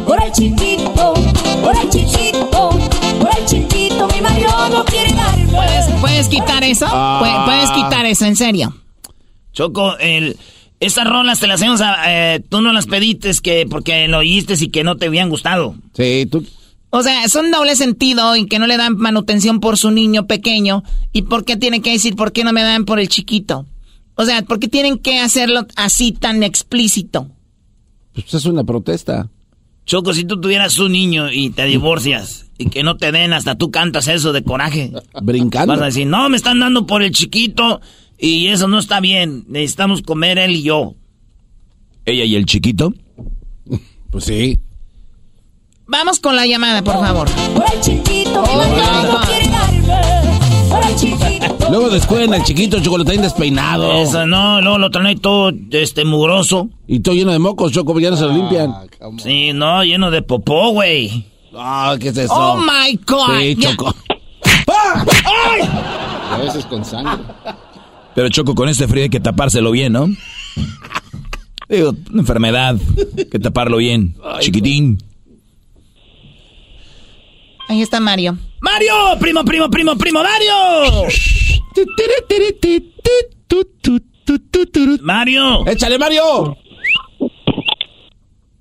Por 0.06 0.24
el 0.24 0.32
chiquito, 0.34 1.14
por 1.64 1.78
el 1.78 1.90
chiquito 1.90 2.70
Por 3.20 3.38
el 3.40 3.46
chiquito, 3.48 4.08
mi 4.08 4.22
Mario 4.22 4.50
no 4.70 4.86
quiere 4.86 5.14
darme 5.14 5.48
¿Puedes, 5.48 5.86
puedes 6.00 6.28
quitar 6.28 6.64
eso? 6.64 6.86
Ah. 6.88 7.18
¿Puedes, 7.20 7.40
puedes 7.46 7.72
quitar 7.72 8.06
eso, 8.06 8.26
en 8.26 8.36
serio? 8.36 8.76
Choco, 9.52 9.98
el, 9.98 10.38
estas 10.82 11.08
rolas 11.08 11.40
te 11.40 11.48
las 11.48 11.62
hacemos 11.62 11.80
a, 11.80 11.96
eh, 12.08 12.40
tú 12.40 12.60
no 12.60 12.74
las 12.74 12.88
pedites 12.88 13.40
que 13.40 13.68
porque 13.70 14.08
lo 14.08 14.18
oíste 14.18 14.56
y 14.60 14.70
que 14.70 14.84
no 14.84 14.98
te 14.98 15.06
habían 15.06 15.30
gustado. 15.30 15.76
Sí, 15.94 16.28
tú. 16.30 16.44
O 16.90 17.04
sea, 17.04 17.30
son 17.30 17.52
doble 17.52 17.76
sentido 17.76 18.36
y 18.36 18.48
que 18.48 18.60
no 18.60 18.66
le 18.66 18.78
dan 18.78 18.98
manutención 18.98 19.60
por 19.60 19.78
su 19.78 19.92
niño 19.92 20.26
pequeño. 20.26 20.84
¿Y 21.14 21.22
por 21.22 21.46
qué 21.46 21.56
tienen 21.56 21.84
que 21.84 21.92
decir 21.92 22.16
por 22.16 22.34
qué 22.34 22.44
no 22.44 22.52
me 22.52 22.64
dan 22.64 22.86
por 22.86 23.00
el 23.00 23.08
chiquito? 23.08 23.68
O 24.16 24.26
sea, 24.26 24.42
¿por 24.42 24.60
qué 24.60 24.68
tienen 24.68 24.98
que 24.98 25.20
hacerlo 25.20 25.68
así 25.76 26.12
tan 26.12 26.42
explícito? 26.42 27.30
Pues 28.14 28.34
es 28.34 28.46
una 28.46 28.64
protesta. 28.64 29.30
Choco, 29.86 30.14
si 30.14 30.26
tú 30.26 30.42
tuvieras 30.42 30.80
un 30.80 30.92
niño 30.92 31.32
y 31.32 31.52
te 31.52 31.66
divorcias 31.66 32.48
y 32.58 32.70
que 32.70 32.82
no 32.82 32.98
te 32.98 33.12
den, 33.12 33.34
hasta 33.34 33.56
tú 33.56 33.70
cantas 33.70 34.08
eso 34.08 34.34
de 34.34 34.44
coraje. 34.44 34.92
Brincando. 35.22 35.74
Vas 35.74 35.82
a 35.82 35.86
decir, 35.86 36.08
no, 36.08 36.28
me 36.28 36.38
están 36.38 36.60
dando 36.60 36.88
por 36.88 37.04
el 37.04 37.12
chiquito 37.12 37.82
y 38.22 38.48
eso 38.48 38.68
no 38.68 38.80
está 38.80 39.00
bien. 39.00 39.44
Necesitamos 39.48 40.04
comer 40.04 40.38
él 40.38 40.52
y 40.52 40.64
yo. 40.64 40.94
¿Ella 42.06 42.24
y 42.24 42.36
el 42.36 42.46
chiquito? 42.46 42.94
Pues 44.12 44.26
sí. 44.26 44.60
Vamos 45.88 46.20
con 46.20 46.36
la 46.36 46.46
llamada, 46.46 46.84
por 46.84 47.00
favor. 47.00 47.28
El 47.74 47.82
chiquito, 47.82 48.44
darme 48.44 49.50
Por 50.70 50.86
el 50.86 50.96
chiquito 50.96 51.58
Luego 51.70 51.90
descuiden 51.90 52.34
al 52.34 52.44
chiquito 52.44 52.80
chocolatín 52.80 53.22
despeinado. 53.22 53.92
Eso 53.94 54.26
no, 54.26 54.62
luego 54.62 54.78
lo 54.78 54.90
traen 54.90 55.08
ahí 55.08 55.16
todo 55.16 55.52
este 55.72 56.06
mugroso. 56.06 56.70
Y 56.88 57.00
todo 57.00 57.16
lleno 57.16 57.32
de 57.32 57.40
mocos, 57.40 57.72
Choco, 57.72 58.00
ya 58.00 58.12
no 58.12 58.18
se 58.18 58.26
lo 58.26 58.34
limpian. 58.34 58.74
Sí, 59.18 59.52
no, 59.54 59.84
lleno 59.84 60.12
de 60.12 60.22
popó, 60.22 60.70
güey. 60.72 61.26
Ah, 61.56 61.96
¿qué 62.00 62.10
es 62.10 62.18
eso? 62.18 62.34
Oh 62.34 62.58
my 62.58 63.00
God. 63.08 63.40
Sí. 63.40 63.56
Choco. 63.56 63.96
A 66.32 66.38
veces 66.38 66.66
con 66.66 66.86
sangre. 66.86 67.24
Pero 68.16 68.30
Choco, 68.30 68.56
con 68.56 68.68
este 68.70 68.88
frío 68.88 69.04
hay 69.04 69.10
que 69.10 69.20
tapárselo 69.20 69.72
bien, 69.72 69.94
¿no? 69.94 70.08
Digo, 71.70 71.94
una 72.12 72.22
enfermedad. 72.22 72.76
Hay 73.18 73.26
que 73.26 73.40
taparlo 73.40 73.78
bien. 73.78 74.16
Chiquitín. 74.40 74.98
Ahí 77.70 77.82
está 77.82 78.00
Mario. 78.02 78.38
¡Mario! 78.60 78.94
¡Primo, 79.20 79.46
primo, 79.46 79.70
primo, 79.70 79.96
primo, 79.98 80.22
Mario! 80.22 81.08
¡Mario! 85.02 85.66
¡Échale, 85.68 85.98
Mario! 85.98 86.58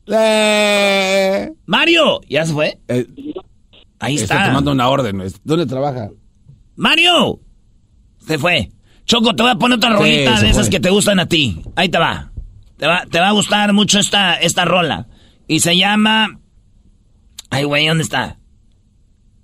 Eh, 0.07 1.51
¡Mario! 1.67 2.21
¿Ya 2.29 2.47
se 2.47 2.53
fue? 2.53 2.79
eh, 2.89 3.07
Ahí 3.99 4.15
está 4.15 4.35
está. 4.37 4.47
tomando 4.47 4.73
una 4.73 4.89
orden. 4.89 5.23
¿Dónde 5.45 5.67
trabaja? 5.67 6.11
¡Mario! 6.77 7.41
Se 8.27 8.39
fue. 8.39 8.71
Choco, 9.11 9.35
te 9.35 9.43
voy 9.43 9.51
a 9.51 9.57
poner 9.57 9.79
otra 9.79 9.91
rolita 9.91 10.41
de 10.41 10.51
esas 10.51 10.67
fue. 10.67 10.71
que 10.71 10.79
te 10.79 10.89
gustan 10.89 11.19
a 11.19 11.27
ti. 11.27 11.61
Ahí 11.75 11.89
te 11.89 11.99
va. 11.99 12.31
Te 12.77 12.87
va, 12.87 13.03
te 13.11 13.19
va 13.19 13.31
a 13.31 13.33
gustar 13.33 13.73
mucho 13.73 13.99
esta, 13.99 14.35
esta 14.37 14.65
rola. 14.65 15.09
Y 15.49 15.59
se 15.59 15.77
llama... 15.77 16.39
Ay, 17.51 17.65
güey, 17.65 17.89
¿dónde 17.89 18.05
está? 18.05 18.39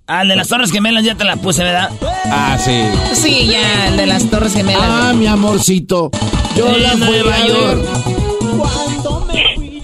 Ah, 0.07 0.21
el 0.21 0.29
de 0.29 0.37
las 0.37 0.47
Torres 0.47 0.71
Gemelas 0.71 1.03
ya 1.03 1.15
te 1.15 1.25
la 1.25 1.35
puse, 1.35 1.65
¿verdad? 1.65 1.91
Ah, 2.31 2.57
sí. 2.57 2.79
Sí, 3.13 3.47
ya, 3.47 3.89
el 3.89 3.97
de 3.97 4.07
las 4.07 4.29
Torres 4.29 4.53
Gemelas. 4.53 4.81
Ah, 4.81 5.11
mi 5.13 5.27
amorcito. 5.27 6.11
Yo 6.55 6.71
De 6.71 6.79
la 6.79 6.91
fui 6.91 6.99
Nueva 6.99 7.35
a 7.35 7.39
ver. 7.39 7.47
York. 7.49 7.85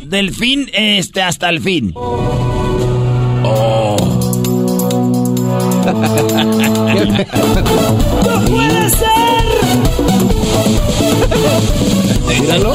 Del 0.06 0.34
fin 0.34 0.70
este, 0.72 1.22
hasta 1.22 1.50
el 1.50 1.60
fin. 1.60 1.92
Oh. 3.44 3.83
¡No 5.86 5.92
puede 8.46 8.90
ser! 8.90 9.46
Míralo. 12.28 12.74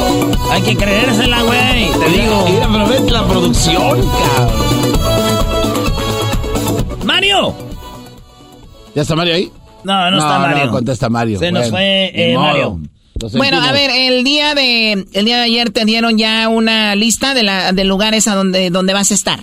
Hay 0.50 0.62
que 0.62 0.76
creérsela, 0.76 1.42
güey. 1.42 1.90
Te 1.90 2.10
digo. 2.10 2.46
Mira, 2.48 2.68
pero 2.70 2.86
ves 2.88 3.10
la 3.10 3.26
producción, 3.26 4.00
cabrón. 4.36 4.78
¡Mario! 7.04 7.54
¿Ya 8.94 9.02
está 9.02 9.16
Mario 9.16 9.34
ahí? 9.34 9.50
No, 9.84 10.10
no, 10.10 10.18
está 10.18 10.38
Mario. 10.38 10.66
No, 10.66 10.72
contesta 10.72 11.08
Mario. 11.08 11.38
Se 11.38 11.50
nos 11.50 11.70
fue 11.70 12.10
eh. 12.14 12.36
Mario. 12.36 12.80
Bueno, 13.36 13.60
a 13.60 13.72
ver, 13.72 13.90
el 13.90 14.22
día 14.22 14.54
de 14.54 14.92
el 14.92 15.24
día 15.24 15.38
de 15.38 15.42
ayer 15.42 15.70
te 15.70 15.84
dieron 15.84 16.18
ya 16.18 16.48
una 16.48 16.94
lista 16.94 17.34
de 17.34 17.42
la 17.42 17.72
de 17.72 17.84
lugares 17.84 18.28
a 18.28 18.34
donde 18.34 18.70
donde 18.70 18.94
vas 18.94 19.10
a 19.10 19.14
estar. 19.14 19.40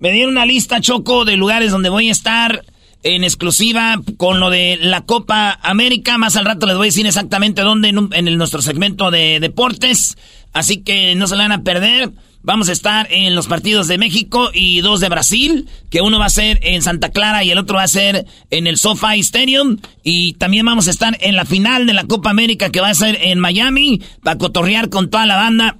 Me 0.00 0.10
dieron 0.12 0.32
una 0.32 0.46
lista, 0.46 0.80
Choco, 0.80 1.24
de 1.24 1.36
lugares 1.36 1.70
donde 1.70 1.88
voy 1.88 2.08
a 2.08 2.12
estar 2.12 2.64
en 3.02 3.24
exclusiva 3.24 4.00
con 4.16 4.40
lo 4.40 4.50
de 4.50 4.78
la 4.80 5.02
Copa 5.02 5.58
América. 5.62 6.18
Más 6.18 6.36
al 6.36 6.44
rato 6.44 6.66
les 6.66 6.76
voy 6.76 6.86
a 6.86 6.90
decir 6.90 7.06
exactamente 7.06 7.62
dónde 7.62 7.88
en, 7.88 8.28
el- 8.28 8.38
nuestro 8.38 8.62
segmento 8.62 9.10
de 9.10 9.38
deportes. 9.40 10.16
Así 10.52 10.78
que 10.78 11.14
no 11.14 11.26
se 11.26 11.36
la 11.36 11.44
van 11.44 11.52
a 11.52 11.62
perder. 11.62 12.10
Vamos 12.42 12.68
a 12.68 12.72
estar 12.72 13.08
en 13.10 13.34
los 13.34 13.48
partidos 13.48 13.88
de 13.88 13.98
México 13.98 14.50
y 14.54 14.80
dos 14.80 15.00
de 15.00 15.08
Brasil, 15.08 15.68
que 15.90 16.00
uno 16.00 16.18
va 16.18 16.26
a 16.26 16.30
ser 16.30 16.60
en 16.62 16.82
Santa 16.82 17.10
Clara 17.10 17.42
y 17.44 17.50
el 17.50 17.58
otro 17.58 17.76
va 17.76 17.82
a 17.82 17.88
ser 17.88 18.26
en 18.50 18.66
el 18.66 18.78
SoFi 18.78 19.18
Stadium. 19.20 19.78
Y 20.02 20.34
también 20.34 20.64
vamos 20.64 20.86
a 20.86 20.90
estar 20.90 21.18
en 21.20 21.36
la 21.36 21.44
final 21.44 21.86
de 21.86 21.92
la 21.94 22.04
Copa 22.04 22.30
América, 22.30 22.70
que 22.70 22.80
va 22.80 22.88
a 22.88 22.94
ser 22.94 23.18
en 23.22 23.38
Miami, 23.40 24.00
para 24.22 24.38
cotorrear 24.38 24.88
con 24.88 25.10
toda 25.10 25.26
la 25.26 25.36
banda. 25.36 25.78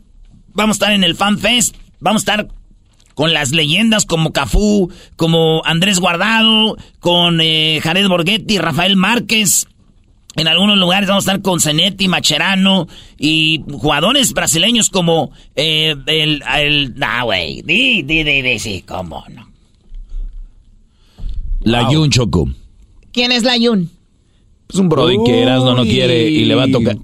Vamos 0.53 0.75
a 0.75 0.79
estar 0.79 0.93
en 0.93 1.05
el 1.05 1.15
Fan 1.15 1.39
Fest. 1.39 1.77
Vamos 2.01 2.21
a 2.21 2.25
estar 2.35 2.49
con 3.19 3.33
las 3.33 3.51
leyendas 3.51 4.07
como 4.07 4.33
Cafú, 4.33 4.93
como 5.17 5.61
Andrés 5.65 5.99
Guardado, 5.99 6.77
con 7.01 7.41
eh, 7.41 7.81
Jared 7.83 8.07
Borghetti, 8.07 8.59
Rafael 8.59 8.95
Márquez. 8.95 9.67
En 10.37 10.47
algunos 10.47 10.79
lugares 10.79 11.09
vamos 11.09 11.27
a 11.27 11.33
estar 11.33 11.43
con 11.43 11.59
Zanetti, 11.59 12.07
Macherano 12.07 12.87
y 13.19 13.65
jugadores 13.73 14.33
brasileños 14.35 14.89
como 14.89 15.33
eh, 15.57 15.97
el... 16.07 16.45
el 16.59 16.95
nah, 16.95 17.25
güey. 17.25 17.63
Di, 17.63 18.05
di, 18.05 18.23
di, 18.23 18.41
di, 18.41 18.59
sí, 18.61 18.85
cómo 18.87 19.25
no. 19.35 19.49
La 21.63 21.91
Yun 21.91 22.11
Choco. 22.11 22.49
¿Quién 23.11 23.33
es 23.33 23.43
la 23.43 23.57
Yun? 23.57 23.91
Es 24.69 24.77
un 24.77 24.89
brody 24.89 25.17
que 25.27 25.43
Erasmo 25.43 25.75
no 25.75 25.83
quiere 25.83 26.31
y 26.31 26.45
le 26.45 26.55
va 26.55 26.67
a 26.67 26.71
tocar. 26.71 26.97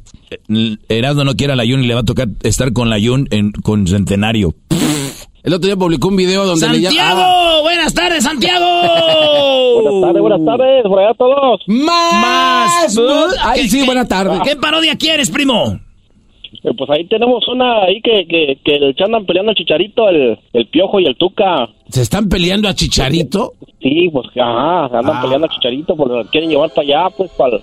Erasmo 0.89 1.25
no 1.25 1.35
quiere 1.35 1.55
a 1.55 1.57
la 1.57 1.65
Yun 1.65 1.83
y 1.83 1.89
le 1.89 1.95
va 1.95 2.03
a 2.03 2.05
tocar 2.05 2.29
estar 2.45 2.73
con 2.73 2.89
la 2.89 3.01
Yun 3.01 3.27
en, 3.33 3.51
con 3.51 3.89
Centenario. 3.89 4.55
El 5.45 5.53
otro 5.53 5.67
día 5.67 5.77
publicó 5.77 6.09
un 6.09 6.17
video 6.17 6.45
donde 6.47 6.61
¡Santiago! 6.67 6.95
le 6.95 7.01
llama... 7.01 7.61
¡Buenas 7.63 7.93
tardes, 7.95 8.25
Santiago! 8.25 8.65
buenas 9.83 10.01
tardes, 10.01 10.23
buenas 10.23 10.45
tardes, 10.47 10.83
por 10.85 10.99
allá 11.01 11.15
todos. 11.19 11.61
¡Más! 11.67 12.99
Ay, 13.43 13.63
¿Qué- 13.63 13.69
sí, 13.69 13.81
qué- 13.81 13.85
buenas 13.87 14.09
tardes. 14.09 14.41
¿Qué 14.43 14.57
parodia 14.57 14.97
quieres, 14.97 15.31
primo? 15.31 15.79
Eh, 16.63 16.71
Pues 16.79 16.89
ahí 16.91 17.07
tenemos 17.09 17.47
una 17.49 17.83
ahí 17.83 18.01
que, 18.03 18.27
que, 18.27 18.59
que 18.65 18.95
se 18.97 19.05
andan 19.05 19.27
peleando 19.27 19.51
el 19.53 19.57
chicharito, 19.59 20.09
el, 20.09 20.39
el 20.55 20.67
piojo 20.69 20.99
y 20.99 21.05
el 21.07 21.17
tuca. 21.17 21.69
¿Se 21.91 22.01
están 22.01 22.27
peleando 22.31 22.67
a 22.69 22.75
Chicharito? 22.75 23.53
Sí, 23.83 24.09
pues 24.11 24.27
ajá, 24.41 24.89
se 24.89 24.97
andan 24.97 25.17
Ah. 25.19 25.21
peleando 25.23 25.47
el 25.47 25.53
chicharito, 25.53 25.95
porque 25.95 26.15
lo 26.15 26.25
quieren 26.31 26.49
llevar 26.49 26.71
para 26.71 26.87
allá, 26.89 27.15
pues 27.17 27.31
para 27.33 27.59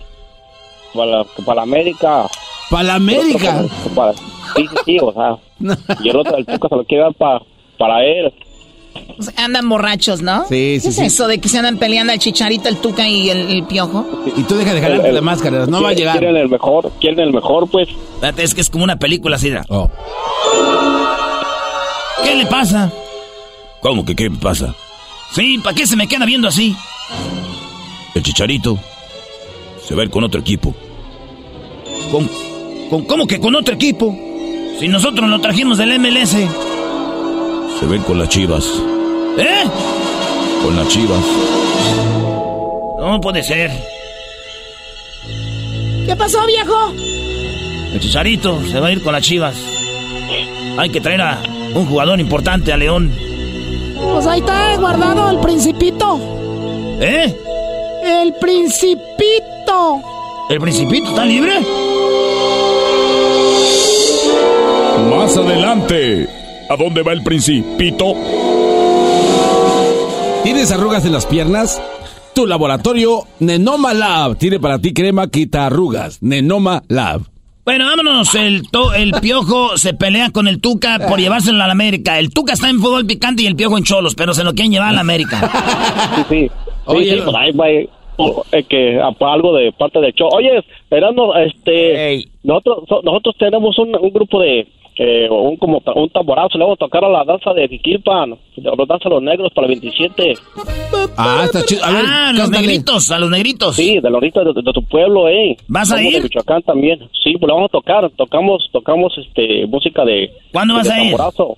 para, 0.93 1.23
para 1.45 1.61
América. 1.63 2.27
¿Para 2.69 2.83
la 2.83 2.95
América? 2.95 3.63
Para, 3.95 4.13
sí, 4.13 4.67
sí, 4.69 4.75
sí, 4.85 4.97
o 5.01 5.11
sea. 5.13 5.37
Y 6.03 6.09
el 6.09 6.17
otro, 6.17 6.37
el 6.37 6.45
tuca 6.45 6.67
se 6.69 6.75
lo 6.75 6.83
quiere 6.83 7.03
dar 7.05 7.13
para, 7.15 7.41
para 7.77 8.03
él. 8.05 8.33
O 9.17 9.23
sea, 9.23 9.33
andan 9.45 9.69
borrachos, 9.69 10.21
¿no? 10.21 10.45
Sí, 10.49 10.79
sí, 10.79 10.81
¿Qué 10.83 10.89
es 10.89 10.95
sí. 10.95 11.05
eso 11.05 11.27
de 11.27 11.39
que 11.39 11.47
se 11.47 11.57
andan 11.57 11.77
peleando 11.77 12.11
el 12.11 12.19
chicharito, 12.19 12.67
el 12.67 12.77
tuca 12.77 13.07
y 13.07 13.29
el, 13.29 13.37
el 13.49 13.63
piojo? 13.63 14.05
Y 14.35 14.43
tú 14.43 14.55
deja 14.55 14.73
de 14.73 14.81
jalarte 14.81 15.07
El- 15.09 15.15
la 15.15 15.21
máscara, 15.21 15.65
no 15.65 15.81
va 15.81 15.89
a 15.89 15.93
llegar. 15.93 16.17
Quieren 16.19 16.35
el 16.35 16.49
mejor, 16.49 16.91
quieren 16.99 17.19
el 17.21 17.33
mejor, 17.33 17.69
pues. 17.69 17.87
Espérate, 18.15 18.43
es 18.43 18.53
que 18.53 18.61
es 18.61 18.69
como 18.69 18.83
una 18.83 18.97
película 18.97 19.37
así. 19.37 19.51
Oh. 19.69 19.89
¿Qué 22.23 22.35
le 22.35 22.45
pasa? 22.45 22.91
¿Cómo 23.81 24.05
que 24.05 24.15
qué 24.15 24.29
pasa? 24.29 24.75
Sí, 25.33 25.57
¿para 25.63 25.75
qué 25.75 25.87
se 25.87 25.95
me 25.95 26.07
queda 26.07 26.25
viendo 26.25 26.47
así? 26.47 26.75
El 28.13 28.23
Chicharito 28.23 28.77
se 29.87 29.95
va 29.95 30.01
a 30.01 30.05
ir 30.05 30.11
con 30.11 30.23
otro 30.23 30.39
equipo. 30.41 30.75
¿Con, 32.11 32.29
con- 32.89 33.05
cómo 33.05 33.25
que 33.25 33.39
con 33.39 33.55
otro 33.55 33.73
equipo? 33.73 34.15
Si 34.79 34.87
nosotros 34.87 35.29
lo 35.29 35.39
trajimos 35.39 35.77
del 35.77 35.97
MLS. 35.99 36.35
Se 37.81 37.95
ir 37.95 38.01
con 38.03 38.19
las 38.19 38.29
Chivas. 38.29 38.63
¿Eh? 39.37 39.63
Con 40.63 40.75
las 40.75 40.87
Chivas. 40.87 41.25
No 42.99 43.19
puede 43.19 43.43
ser. 43.43 43.71
¿Qué 46.05 46.15
pasó, 46.15 46.45
viejo? 46.45 46.93
El 47.91 47.99
Chicharito 47.99 48.63
se 48.65 48.79
va 48.79 48.87
a 48.87 48.91
ir 48.91 49.01
con 49.01 49.13
las 49.13 49.23
chivas. 49.23 49.55
Hay 50.77 50.89
que 50.91 51.01
traer 51.01 51.21
a 51.21 51.41
un 51.73 51.87
jugador 51.87 52.19
importante 52.19 52.71
a 52.71 52.77
León. 52.77 53.11
Pues 53.99 54.27
ahí 54.27 54.39
está 54.39 54.77
guardado 54.77 55.31
el 55.31 55.39
principito. 55.39 56.19
¿Eh? 57.01 57.35
El 58.03 58.33
principito. 58.35 60.01
¿El 60.49 60.59
Principito 60.59 61.09
está 61.09 61.25
libre? 61.25 61.59
Más 65.09 65.35
adelante, 65.37 66.27
¿a 66.71 66.75
dónde 66.77 67.03
va 67.03 67.11
el 67.13 67.23
principito? 67.23 68.13
¿Tienes 70.43 70.71
arrugas 70.71 71.05
en 71.05 71.11
las 71.13 71.25
piernas? 71.25 71.81
Tu 72.33 72.45
laboratorio 72.47 73.23
Nenoma 73.39 73.93
Lab 73.93 74.37
tiene 74.37 74.59
para 74.59 74.79
ti 74.79 74.93
crema 74.93 75.27
quita 75.29 75.65
arrugas. 75.67 76.21
Nenoma 76.23 76.81
Lab. 76.87 77.21
Bueno, 77.63 77.85
vámonos. 77.85 78.33
El, 78.35 78.63
to- 78.71 78.93
el 78.93 79.11
Piojo 79.21 79.77
se 79.77 79.93
pelea 79.93 80.31
con 80.31 80.47
el 80.47 80.59
Tuca 80.59 80.99
por 81.07 81.19
llevárselo 81.19 81.61
a 81.61 81.67
la 81.67 81.73
América. 81.73 82.17
El 82.17 82.31
Tuca 82.33 82.53
está 82.53 82.69
en 82.69 82.79
fútbol 82.79 83.05
picante 83.05 83.43
y 83.43 83.47
el 83.47 83.55
Piojo 83.55 83.77
en 83.77 83.83
cholos, 83.83 84.15
pero 84.15 84.33
se 84.33 84.43
lo 84.43 84.53
quieren 84.53 84.71
llevar 84.71 84.89
a 84.89 84.93
la 84.93 85.01
América. 85.01 85.49
Sí, 86.29 86.47
sí. 86.47 86.51
Oye, 86.85 87.15
sí, 87.15 87.21
pues 87.23 87.35
ahí 87.37 87.51
va, 87.51 87.69
eh, 87.69 87.87
oh, 88.17 88.43
eh, 88.51 88.63
que 88.63 88.99
algo 88.99 89.55
de 89.55 89.71
parte 89.73 89.99
del 89.99 90.13
show. 90.13 90.29
Oye, 90.33 90.49
Erasmo, 90.89 91.35
este, 91.35 92.27
nosotros 92.43 92.79
so- 92.89 93.01
nosotros 93.03 93.35
tenemos 93.37 93.77
un, 93.77 93.95
un 93.95 94.09
grupo 94.11 94.39
de 94.41 94.67
eh, 94.97 95.27
un 95.29 95.57
como 95.57 95.81
un 95.95 96.09
tamborazo, 96.09 96.57
le 96.57 96.63
vamos 96.63 96.77
a 96.79 96.85
tocar 96.85 97.03
a 97.05 97.09
la 97.09 97.23
danza 97.23 97.53
de 97.53 97.67
Jiquilpan, 97.67 98.31
la 98.57 98.71
danza 98.87 99.09
de 99.09 99.15
los 99.15 99.23
negros 99.23 99.51
para 99.55 99.67
el 99.67 99.79
27. 99.79 100.33
Ah, 101.17 101.41
está 101.45 101.63
chido. 101.65 101.83
A 101.83 101.91
ver, 101.91 102.03
ah, 102.07 102.31
los 102.33 102.49
negritos, 102.49 103.09
a 103.11 103.19
los 103.19 103.29
negritos. 103.29 103.75
Sí, 103.75 103.99
de 103.99 104.09
los 104.09 104.21
ritos 104.21 104.43
de, 104.53 104.61
de 104.61 104.73
tu 104.73 104.83
pueblo, 104.83 105.27
eh. 105.29 105.55
¿Vas 105.67 105.91
a 105.91 105.95
Somos 105.97 106.11
ir? 106.11 106.17
de 106.17 106.23
Michoacán 106.23 106.61
también. 106.63 106.99
Sí, 107.23 107.33
pues 107.39 107.47
le 107.47 107.53
vamos 107.53 107.69
a 107.69 107.71
tocar, 107.71 108.09
tocamos 108.17 108.67
tocamos 108.71 109.13
este 109.17 109.65
música 109.67 110.03
de 110.05 110.31
¿Cuándo 110.51 110.73
de 110.75 110.79
vas 110.79 110.89
a 110.89 110.97
ir? 111.03 111.11
tamborazo. 111.11 111.57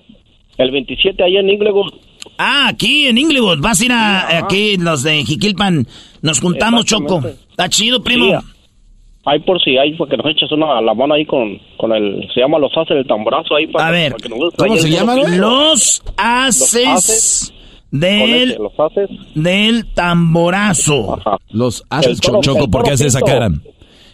El 0.56 0.70
27 0.70 1.22
ahí 1.22 1.36
en 1.36 1.50
Inglewood. 1.50 1.92
Ah, 2.38 2.68
aquí 2.68 3.06
en 3.08 3.18
Inglewood. 3.18 3.58
Vas 3.60 3.80
a 3.80 3.84
ir 3.84 3.92
a 3.92 4.38
aquí 4.38 4.76
los 4.76 5.02
de 5.02 5.24
Jiquilpan. 5.24 5.86
Nos 6.22 6.40
juntamos, 6.40 6.84
Choco. 6.84 7.20
Está 7.50 7.68
chido, 7.68 8.02
primo. 8.02 8.40
Sí, 8.40 8.46
Ahí 9.26 9.38
por 9.40 9.58
si 9.62 9.78
hay, 9.78 9.94
porque 9.94 10.18
nos 10.18 10.26
echas 10.26 10.52
una 10.52 10.82
la 10.82 10.92
mano 10.92 11.14
ahí 11.14 11.24
con, 11.24 11.58
con 11.78 11.92
el, 11.92 12.28
se 12.34 12.40
llama 12.40 12.58
los 12.58 12.70
haces 12.76 12.94
del 12.96 13.06
tamborazo 13.06 13.54
ahí 13.56 13.66
para, 13.68 13.88
A 13.88 13.90
ver, 13.90 14.12
para 14.12 14.22
que 14.22 14.28
nos 14.28 14.54
¿cómo 14.54 14.76
se 14.76 14.86
el 14.88 14.92
llama, 14.94 15.12
puro 15.14 15.22
güey? 15.24 15.34
piso. 15.38 15.50
Los 15.50 16.02
haces 16.18 17.54
del, 17.90 18.50
este, 18.50 18.62
los 18.62 18.72
haces. 18.78 19.08
del 19.34 19.86
tamborazo. 19.94 21.14
Ajá. 21.14 21.38
Los 21.50 21.84
haces 21.88 22.20
toro- 22.20 22.40
Choco, 22.42 22.68
¿por 22.70 22.82
qué 22.84 22.90
hace 22.90 23.06
esa 23.06 23.20
cara? 23.22 23.48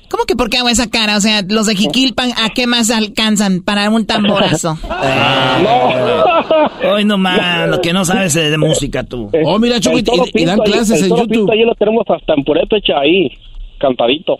¿Cómo 0.08 0.24
que 0.24 0.34
por 0.36 0.50
qué 0.50 0.58
hago 0.58 0.68
esa 0.68 0.88
cara? 0.90 1.16
O 1.16 1.20
sea, 1.20 1.42
los 1.48 1.66
de 1.66 1.76
Jiquilpan, 1.76 2.30
¿a 2.44 2.50
qué 2.50 2.66
más 2.66 2.90
alcanzan 2.90 3.62
para 3.62 3.88
un 3.90 4.06
tamborazo? 4.06 4.76
Hoy 6.92 7.04
nomás, 7.04 7.68
lo 7.68 7.80
que 7.80 7.92
no 7.92 8.04
sabes 8.04 8.34
es 8.36 8.50
de 8.50 8.58
música 8.58 9.04
tú. 9.04 9.30
Oh, 9.44 9.58
mira, 9.58 9.80
Choco, 9.80 9.98
y, 9.98 10.04
y 10.34 10.44
dan 10.44 10.58
clases 10.60 11.02
el 11.02 11.10
en 11.12 11.16
YouTube. 11.16 11.50
ahí 11.50 11.62
lo 11.64 11.74
tenemos 11.74 12.04
hasta 12.08 12.34
en 12.34 12.44
purépecha 12.44 12.98
ahí, 12.98 13.30
cantadito. 13.78 14.38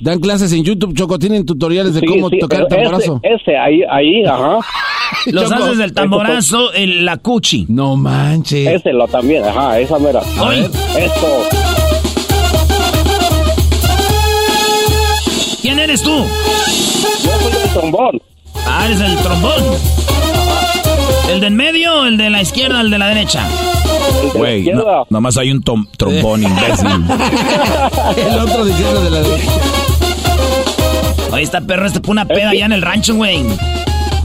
Dan 0.00 0.20
clases 0.20 0.52
en 0.52 0.62
YouTube, 0.64 0.94
Choco. 0.94 1.18
Tienen 1.18 1.44
tutoriales 1.44 1.94
de 1.94 2.00
Sí, 2.00 2.06
cómo 2.06 2.28
sí, 2.30 2.38
tocar 2.38 2.60
el 2.62 2.68
tamborazo. 2.68 3.20
Ese, 3.22 3.34
ese, 3.34 3.56
ahí, 3.56 3.80
ahí, 3.90 4.24
ajá. 4.24 4.58
Los 5.26 5.48
Choco. 5.50 5.64
haces 5.64 5.78
del 5.78 5.92
tamborazo, 5.92 6.72
el, 6.72 7.04
la 7.04 7.16
cuchi. 7.16 7.66
No 7.68 7.96
manches. 7.96 8.66
Ese 8.68 8.92
lo 8.92 9.08
también, 9.08 9.44
ajá, 9.44 9.78
esa 9.80 9.98
mera. 9.98 10.20
Oye. 10.40 10.64
Esto. 10.98 11.48
¿Quién 15.60 15.78
eres 15.80 16.02
tú? 16.02 16.10
Yo 16.10 17.30
soy 17.50 17.62
el 17.64 17.70
trombón. 17.70 18.22
Ah, 18.66 18.86
eres 18.86 19.00
el 19.00 19.16
trombón. 19.16 19.62
¿El 21.30 21.40
del 21.40 21.52
medio, 21.54 22.04
el 22.06 22.16
de 22.16 22.30
la 22.30 22.40
izquierda, 22.40 22.80
el 22.80 22.90
de 22.90 22.98
la 22.98 23.08
derecha? 23.08 23.46
De 24.32 24.38
Güey, 24.38 24.58
izquierda. 24.60 24.82
no, 24.84 25.06
nomás 25.10 25.36
hay 25.36 25.50
un 25.50 25.62
tom- 25.62 25.86
trombón, 25.96 26.42
imbécil. 26.44 26.86
El 28.16 28.38
otro 28.38 28.64
de 28.64 28.70
izquierda 28.70 29.00
de 29.02 29.10
la 29.10 29.20
derecha. 29.20 29.50
Oye, 31.32 31.42
esta 31.42 31.60
perra 31.60 31.86
este 31.86 32.00
pone 32.00 32.22
una 32.22 32.26
peda 32.26 32.50
allá 32.50 32.66
en 32.66 32.72
el 32.72 32.82
rancho, 32.82 33.14
güey. 33.14 33.44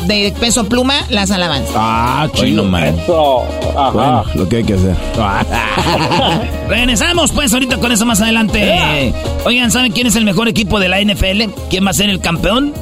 de 0.07 0.33
peso 0.39 0.65
pluma 0.69 1.05
las 1.09 1.31
alabanzas. 1.31 1.75
Ah, 1.77 2.29
Hoy 2.35 2.51
chido. 2.51 2.63
no, 2.65 2.71
man. 2.71 2.85
Eso, 2.99 3.45
ajá. 3.77 3.91
Bueno, 3.91 4.25
lo 4.35 4.49
que 4.49 4.57
hay 4.57 4.65
que 4.65 4.75
hacer. 4.75 4.95
Regresamos 6.69 7.33
pues 7.33 7.53
ahorita 7.53 7.79
con 7.79 7.93
eso 7.93 8.05
más 8.07 8.21
adelante. 8.21 9.13
Oigan, 9.45 9.71
¿saben 9.71 9.93
quién 9.93 10.07
es 10.07 10.17
el 10.17 10.25
mejor 10.25 10.49
equipo 10.49 10.79
de 10.81 10.89
la 10.89 11.01
NFL? 11.01 11.51
¿Quién 11.71 11.87
va 11.87 11.91
a 11.91 11.95
ser 11.95 12.11
el 12.11 12.21
campeón? 12.21 12.73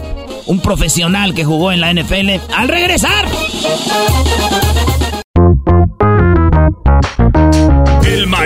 Un 0.47 0.61
profesional 0.61 1.35
que 1.35 1.45
jugó 1.45 1.73
en 1.73 1.81
la 1.81 1.93
NFL. 1.93 2.31
¡Al 2.55 2.69
regresar! 2.69 3.27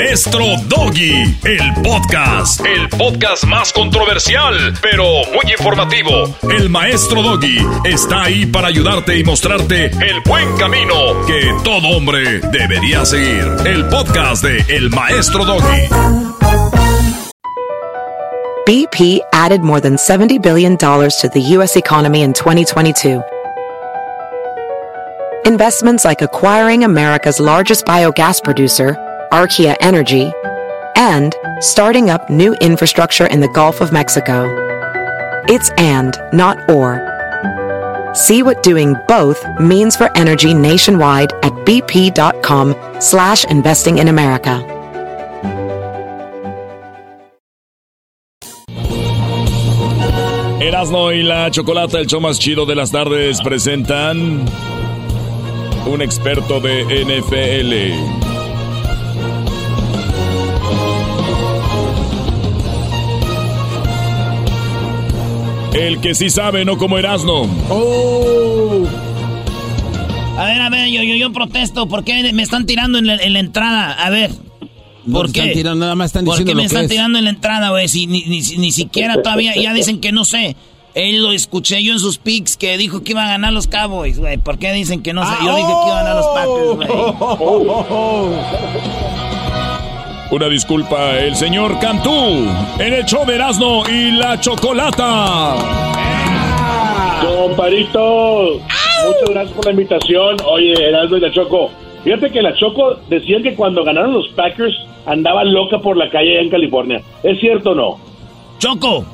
Maestro 0.07 0.45
Doggy, 0.69 1.37
el 1.43 1.83
podcast, 1.83 2.65
el 2.65 2.89
podcast 2.91 3.43
más 3.43 3.73
controversial, 3.73 4.73
pero 4.81 5.03
muy 5.03 5.51
informativo. 5.51 6.33
El 6.49 6.71
maestro 6.71 7.23
Doggy 7.23 7.59
está 7.85 8.23
ahí 8.23 8.47
para 8.47 8.69
ayudarte 8.69 9.19
y 9.19 9.25
mostrarte 9.25 9.87
el 9.87 10.21
buen 10.25 10.57
camino 10.59 10.95
que 11.27 11.53
todo 11.65 11.89
hombre 11.89 12.39
debería 12.53 13.05
seguir. 13.05 13.45
El 13.65 13.89
podcast 13.89 14.45
de 14.45 14.65
El 14.69 14.91
maestro 14.91 15.45
Doggy. 15.45 15.89
BP 18.65 19.23
added 19.33 19.63
more 19.63 19.81
than 19.81 19.97
$70 19.97 20.41
billion 20.41 20.77
to 20.77 21.29
the 21.33 21.41
U.S. 21.57 21.77
economy 21.77 22.23
in 22.23 22.33
2022. 22.33 23.21
Investments 25.45 26.05
like 26.05 26.23
acquiring 26.23 26.85
America's 26.85 27.41
largest 27.41 27.85
biogas 27.85 28.43
producer, 28.43 28.97
Archaea 29.33 29.77
Energy, 29.81 30.33
and 30.97 31.35
starting 31.61 32.11
up 32.11 32.29
new 32.31 32.55
infrastructure 32.61 33.27
in 33.27 33.41
the 33.41 33.49
Gulf 33.49 33.81
of 33.81 33.93
Mexico. 33.93 34.45
It's 35.49 35.71
and, 35.79 36.17
not 36.33 36.71
or. 36.71 37.01
See 38.15 38.43
what 38.43 38.63
doing 38.63 38.97
both 39.07 39.45
means 39.61 39.95
for 39.95 40.11
energy 40.17 40.55
nationwide 40.55 41.33
at 41.43 41.53
bp.com 41.67 42.75
slash 43.01 43.45
investing 43.45 43.99
in 43.99 44.09
America. 44.09 44.65
Erasmo 50.61 51.13
y 51.13 51.23
la 51.23 51.51
Chocolata, 51.51 52.01
el 52.01 52.07
show 52.07 52.21
más 52.21 52.41
chido 52.41 52.67
de 52.67 52.75
las 52.75 52.91
tardes, 52.91 53.41
presentan 53.41 54.47
un 55.87 56.03
experto 56.03 56.59
de 56.59 56.83
NFL. 57.05 58.26
El 65.79 66.01
que 66.01 66.15
sí 66.15 66.31
sabe, 66.31 66.65
no 66.65 66.79
como 66.79 66.97
Erasmo. 66.99 67.43
Oh. 67.69 68.85
A 70.39 70.45
ver, 70.45 70.61
a 70.63 70.71
ver, 70.71 70.89
yo, 70.89 71.03
yo, 71.03 71.15
yo 71.17 71.33
protesto. 71.33 71.87
¿Por 71.89 72.03
qué 72.05 72.33
me 72.33 72.43
están 72.43 72.67
tirando 72.67 72.99
en 72.99 73.07
la, 73.07 73.17
en 73.17 73.33
la 73.35 73.41
entrada? 73.41 73.93
A 73.93 74.11
ver. 74.11 74.31
¿Por 74.31 75.27
No 75.29 75.33
qué? 75.33 75.41
están 75.41 75.53
tirando, 75.53 75.85
nada 75.85 75.95
más 75.95 76.07
están 76.07 76.25
¿Por 76.25 76.35
diciendo 76.35 76.51
qué 76.51 76.55
lo 76.55 76.57
me 76.57 76.63
que 76.63 76.67
están 76.67 76.85
es. 76.85 76.91
tirando 76.91 77.19
en 77.19 77.25
la 77.25 77.31
entrada, 77.31 77.71
güey? 77.71 77.89
Si 77.89 78.07
ni, 78.07 78.23
ni, 78.25 78.41
ni 78.41 78.73
siquiera 78.73 79.23
todavía, 79.23 79.55
ya 79.55 79.73
dicen 79.75 80.01
que 80.01 80.13
no 80.13 80.25
sé. 80.25 80.57
Él 80.95 81.23
lo 81.23 81.33
escuché 81.33 81.83
yo 81.83 81.93
en 81.93 81.99
sus 82.01 82.17
picks 82.17 82.57
que 82.57 82.79
dijo 82.79 83.03
que 83.03 83.13
iba 83.13 83.23
a 83.25 83.29
ganar 83.29 83.53
los 83.53 83.67
Cowboys, 83.67 84.19
güey. 84.19 84.39
¿Por 84.39 84.59
qué 84.59 84.73
dicen 84.73 85.03
que 85.03 85.13
no 85.13 85.25
sé? 85.29 85.35
Yo 85.45 85.55
dije 85.55 85.69
que 85.69 85.89
iba 85.89 86.01
a 86.01 86.03
ganar 86.03 86.17
los 86.17 86.27
Packers, 86.29 86.77
güey. 86.77 86.89
Una 90.31 90.49
disculpa, 90.49 91.19
el 91.19 91.37
señor 91.37 91.79
Cantú, 91.79 92.47
en 92.81 92.93
el 92.95 93.05
show 93.05 93.25
de 93.25 93.37
Erasmo 93.37 93.85
y 93.89 94.11
la 94.11 94.39
Chocolata. 94.41 95.55
Comparito, 97.23 98.61
muchas 99.07 99.31
gracias 99.31 99.53
por 99.55 99.65
la 99.67 99.71
invitación. 99.71 100.37
Oye, 100.47 100.73
Erasmo 100.89 101.17
y 101.17 101.21
la 101.21 101.31
Choco. 101.33 101.71
Fíjate 102.03 102.31
que 102.31 102.43
la 102.43 102.55
Choco 102.57 102.97
decían 103.09 103.43
que 103.43 103.55
cuando 103.55 103.85
ganaron 103.85 104.15
los 104.15 104.29
Packers 104.31 104.75
andaba 105.07 105.45
loca 105.45 105.79
por 105.79 105.97
la 105.97 106.11
calle 106.11 106.33
allá 106.33 106.43
en 106.43 106.51
California. 106.51 107.01
¿Es 107.23 107.39
cierto 107.41 107.71
o 107.71 107.75
no? 107.75 107.99
Choco. 108.59 109.05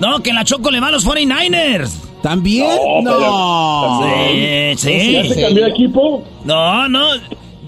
No, 0.00 0.18
que 0.20 0.32
la 0.32 0.44
Choco 0.44 0.70
le 0.70 0.80
va 0.80 0.88
a 0.88 0.92
los 0.92 1.06
49ers. 1.06 1.90
¿También? 2.22 2.70
No, 3.02 4.00
Sí, 4.02 4.74
sí. 4.76 5.12
¿Ya 5.12 5.24
se 5.34 5.42
cambió 5.42 5.64
de 5.64 5.70
equipo? 5.70 6.22
No, 6.44 6.88
no. 6.88 7.08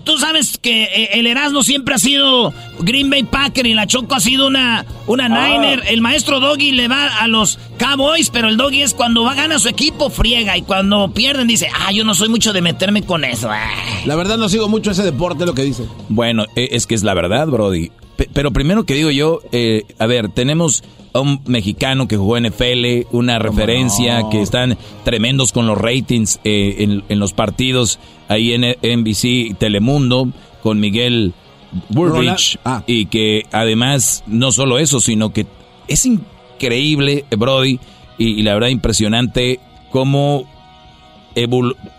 Tú 0.05 0.19
sabes 0.19 0.59
que 0.59 0.85
eh, 0.85 1.09
el 1.15 1.27
Erasmo 1.27 1.63
siempre 1.63 1.95
ha 1.95 1.99
sido 1.99 2.53
Green 2.85 3.11
Bay 3.11 3.25
Packer 3.25 3.67
y 3.67 3.75
la 3.75 3.87
Choco 3.87 4.15
ha 4.15 4.21
sido 4.21 4.47
una, 4.47 4.85
una 5.07 5.27
Ah. 5.27 5.49
Niner. 5.49 5.83
El 5.89 6.01
maestro 6.01 6.41
Doggy 6.41 6.73
le 6.73 6.89
va 6.89 7.07
a 7.19 7.27
los 7.29 7.59
Cowboys, 7.79 8.31
pero 8.31 8.49
el 8.49 8.57
Doggy 8.57 8.83
es 8.83 8.95
cuando 8.95 9.23
va 9.25 9.35
gana 9.35 9.59
su 9.59 9.69
equipo, 9.69 10.11
friega. 10.11 10.57
Y 10.57 10.63
cuando 10.63 11.13
pierden 11.13 11.47
dice, 11.47 11.69
ah, 11.87 11.93
yo 11.93 12.05
no 12.05 12.15
soy 12.15 12.29
mucho 12.29 12.53
de 12.53 12.63
meterme 12.63 13.03
con 13.03 13.25
eso. 13.25 13.49
ah". 13.51 13.71
La 14.07 14.17
verdad 14.17 14.37
no 14.39 14.49
sigo 14.49 14.69
mucho 14.69 14.91
ese 14.91 15.03
deporte, 15.03 15.47
lo 15.47 15.55
que 15.55 15.63
dice. 15.65 15.85
Bueno, 16.09 16.45
e- 16.57 16.69
es 16.73 16.87
que 16.87 16.95
es 16.95 17.03
la 17.03 17.15
verdad, 17.15 17.47
Brody. 17.49 17.91
Pe- 18.17 18.29
Pero 18.33 18.53
primero 18.53 18.85
que 18.85 18.95
digo 18.95 19.11
yo, 19.11 19.41
eh, 19.51 19.83
a 19.99 20.07
ver, 20.07 20.29
tenemos 20.29 20.85
a 21.15 21.21
un 21.21 21.41
mexicano 21.47 22.07
que 22.09 22.17
jugó 22.17 22.37
en 22.37 22.45
NFL, 22.47 23.07
una 23.13 23.39
referencia, 23.39 24.23
que 24.31 24.41
están 24.43 24.77
tremendos 25.05 25.53
con 25.53 25.67
los 25.67 25.79
ratings 25.79 26.41
eh, 26.45 26.77
en, 26.79 27.05
en 27.09 27.19
los 27.21 27.33
partidos 27.33 27.99
ahí 28.29 28.53
en 28.53 28.63
NBC 28.83 29.57
Telemundo, 29.59 30.29
con 30.63 30.81
Miguel 30.81 31.33
Burbridge, 31.89 32.59
y 32.87 33.07
que 33.07 33.45
además, 33.53 34.25
no 34.27 34.53
solo 34.53 34.79
eso, 34.79 35.01
sino 35.01 35.33
que 35.33 35.47
es 35.89 36.07
increíble, 36.07 37.25
Brody, 37.37 37.79
y, 38.19 38.41
y 38.41 38.43
la 38.43 38.55
verdad 38.55 38.69
impresionante 38.69 39.61
cómo 39.91 40.47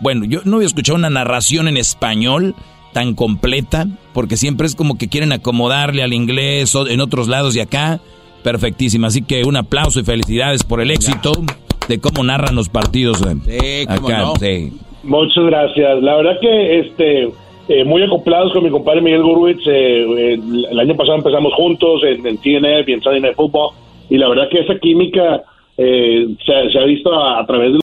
bueno, 0.00 0.24
yo 0.24 0.40
no 0.44 0.56
había 0.56 0.66
escuchado 0.66 0.96
una 0.96 1.10
narración 1.10 1.68
en 1.68 1.76
español 1.76 2.54
tan 2.92 3.14
completa, 3.14 3.86
porque 4.14 4.36
siempre 4.36 4.66
es 4.66 4.74
como 4.74 4.96
que 4.96 5.08
quieren 5.08 5.32
acomodarle 5.32 6.02
al 6.02 6.14
inglés 6.14 6.74
o 6.74 6.86
en 6.86 7.00
otros 7.00 7.28
lados 7.28 7.54
y 7.56 7.60
acá, 7.60 8.00
perfectísima. 8.42 9.08
Así 9.08 9.22
que 9.22 9.44
un 9.44 9.56
aplauso 9.56 10.00
y 10.00 10.04
felicidades 10.04 10.64
por 10.64 10.80
el 10.80 10.90
éxito 10.90 11.32
de 11.88 12.00
cómo 12.00 12.24
narran 12.24 12.54
los 12.54 12.68
partidos 12.68 13.22
eh, 13.46 13.84
cómo 13.86 14.08
acá. 14.08 14.18
no. 14.20 14.36
sí. 14.36 14.72
Muchas 15.02 15.44
gracias. 15.44 16.02
La 16.02 16.16
verdad 16.16 16.40
que 16.40 16.80
este 16.80 17.28
eh, 17.68 17.84
muy 17.84 18.02
acoplados 18.02 18.52
con 18.52 18.64
mi 18.64 18.70
compadre 18.70 19.00
Miguel 19.00 19.22
Gurwitz. 19.22 19.66
eh, 19.66 20.06
eh, 20.34 20.38
el 20.70 20.78
año 20.78 20.94
pasado 20.94 21.18
empezamos 21.18 21.52
juntos 21.54 22.02
en, 22.04 22.26
en 22.26 22.36
TNF 22.38 22.88
y 22.88 22.92
en 22.92 23.00
Saturday 23.00 23.20
Night 23.20 23.36
Football. 23.36 23.74
Y 24.08 24.18
la 24.18 24.28
verdad 24.28 24.48
que 24.48 24.60
esa 24.60 24.78
química 24.78 25.42
eh, 25.76 26.26
se, 26.44 26.70
se 26.70 26.78
ha 26.78 26.84
visto 26.84 27.12
a, 27.12 27.44
través 27.46 27.72
de... 27.72 27.80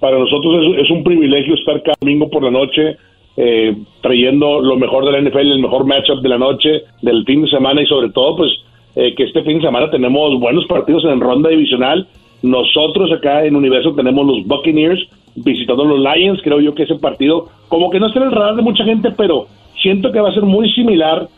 Para 0.00 0.18
nosotros 0.18 0.76
es, 0.76 0.84
es 0.84 0.90
un 0.90 1.02
privilegio 1.02 1.54
estar 1.54 1.82
cada 1.82 1.96
domingo 2.00 2.28
por 2.28 2.42
la 2.42 2.50
noche 2.50 2.96
eh, 3.36 3.76
trayendo 4.00 4.60
lo 4.60 4.76
mejor 4.76 5.04
de 5.04 5.12
la 5.12 5.20
NFL, 5.20 5.52
el 5.52 5.60
mejor 5.60 5.84
matchup 5.84 6.22
de 6.22 6.28
la 6.28 6.38
noche, 6.38 6.84
del 7.02 7.24
fin 7.24 7.42
de 7.42 7.50
semana 7.50 7.82
y 7.82 7.86
sobre 7.86 8.10
todo 8.10 8.36
pues 8.36 8.50
eh, 8.94 9.14
que 9.14 9.24
este 9.24 9.42
fin 9.42 9.58
de 9.58 9.66
semana 9.66 9.90
tenemos 9.90 10.40
buenos 10.40 10.64
partidos 10.66 11.04
en 11.04 11.20
ronda 11.20 11.50
divisional. 11.50 12.06
Nosotros 12.42 13.12
acá 13.12 13.44
en 13.44 13.56
Universo 13.56 13.94
tenemos 13.94 14.26
los 14.26 14.46
Buccaneers 14.46 15.06
visitando 15.36 15.84
los 15.84 16.00
Lions. 16.00 16.40
Creo 16.42 16.60
yo 16.60 16.74
que 16.74 16.84
ese 16.84 16.96
partido, 16.96 17.48
como 17.68 17.90
que 17.90 18.00
no 18.00 18.08
está 18.08 18.20
en 18.20 18.26
el 18.26 18.32
radar 18.32 18.56
de 18.56 18.62
mucha 18.62 18.84
gente, 18.84 19.10
pero 19.10 19.46
siento 19.80 20.10
que 20.12 20.20
va 20.20 20.30
a 20.30 20.34
ser 20.34 20.42
muy 20.42 20.70
similar, 20.72 21.28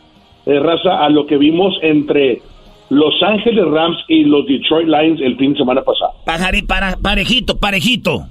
eh, 0.45 0.59
raza, 0.59 1.03
a 1.03 1.09
lo 1.09 1.25
que 1.25 1.37
vimos 1.37 1.77
entre 1.81 2.41
Los 2.89 3.21
Ángeles 3.21 3.65
Rams 3.65 3.97
y 4.07 4.23
los 4.23 4.45
Detroit 4.47 4.87
Lions 4.87 5.21
el 5.21 5.37
fin 5.37 5.53
de 5.53 5.59
semana 5.59 5.81
pasado. 5.81 6.13
Para, 6.25 6.97
parejito, 6.97 7.57
parejito. 7.57 8.25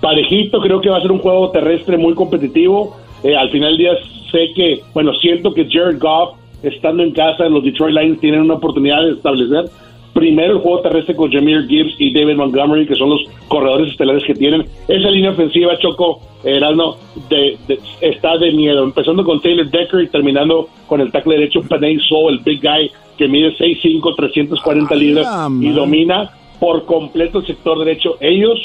Parejito, 0.00 0.60
creo 0.60 0.80
que 0.80 0.90
va 0.90 0.98
a 0.98 1.02
ser 1.02 1.12
un 1.12 1.20
juego 1.20 1.50
terrestre 1.50 1.96
muy 1.96 2.14
competitivo. 2.14 2.96
Eh, 3.22 3.36
al 3.36 3.50
final 3.50 3.76
del 3.76 3.78
día 3.78 3.92
sé 4.32 4.48
que, 4.56 4.80
bueno, 4.94 5.12
siento 5.14 5.54
que 5.54 5.68
Jared 5.70 6.00
Goff, 6.00 6.36
estando 6.64 7.04
en 7.04 7.12
casa, 7.12 7.48
los 7.48 7.62
Detroit 7.62 7.94
Lions 7.94 8.20
tienen 8.20 8.40
una 8.40 8.54
oportunidad 8.54 9.02
de 9.02 9.12
establecer 9.12 9.66
primero 10.12 10.54
el 10.54 10.58
juego 10.60 10.80
terrestre 10.80 11.14
con 11.16 11.30
Jameer 11.30 11.66
Gibbs 11.66 11.94
y 11.98 12.12
David 12.12 12.36
Montgomery, 12.36 12.86
que 12.86 12.94
son 12.94 13.10
los 13.10 13.20
corredores 13.48 13.90
estelares 13.92 14.22
que 14.24 14.34
tienen. 14.34 14.64
Esa 14.88 15.10
línea 15.10 15.30
ofensiva, 15.30 15.78
Choco, 15.78 16.20
Heraldo, 16.44 16.96
de, 17.30 17.56
de- 17.68 17.78
está 18.00 18.36
de 18.38 18.52
miedo. 18.52 18.84
Empezando 18.84 19.24
con 19.24 19.40
Taylor 19.40 19.70
Decker 19.70 20.00
y 20.02 20.08
terminando 20.08 20.68
con 20.86 21.00
el 21.00 21.10
tackle 21.10 21.36
derecho 21.36 21.62
Panay 21.68 21.98
Soul, 22.00 22.34
el 22.34 22.38
big 22.40 22.60
guy 22.60 22.90
que 23.16 23.28
mide 23.28 23.56
6'5", 23.56 24.14
340 24.16 24.94
libras 24.94 25.26
y 25.62 25.70
domina 25.70 26.30
por 26.60 26.84
completo 26.84 27.38
el 27.38 27.46
sector 27.46 27.78
derecho. 27.78 28.16
Ellos 28.20 28.58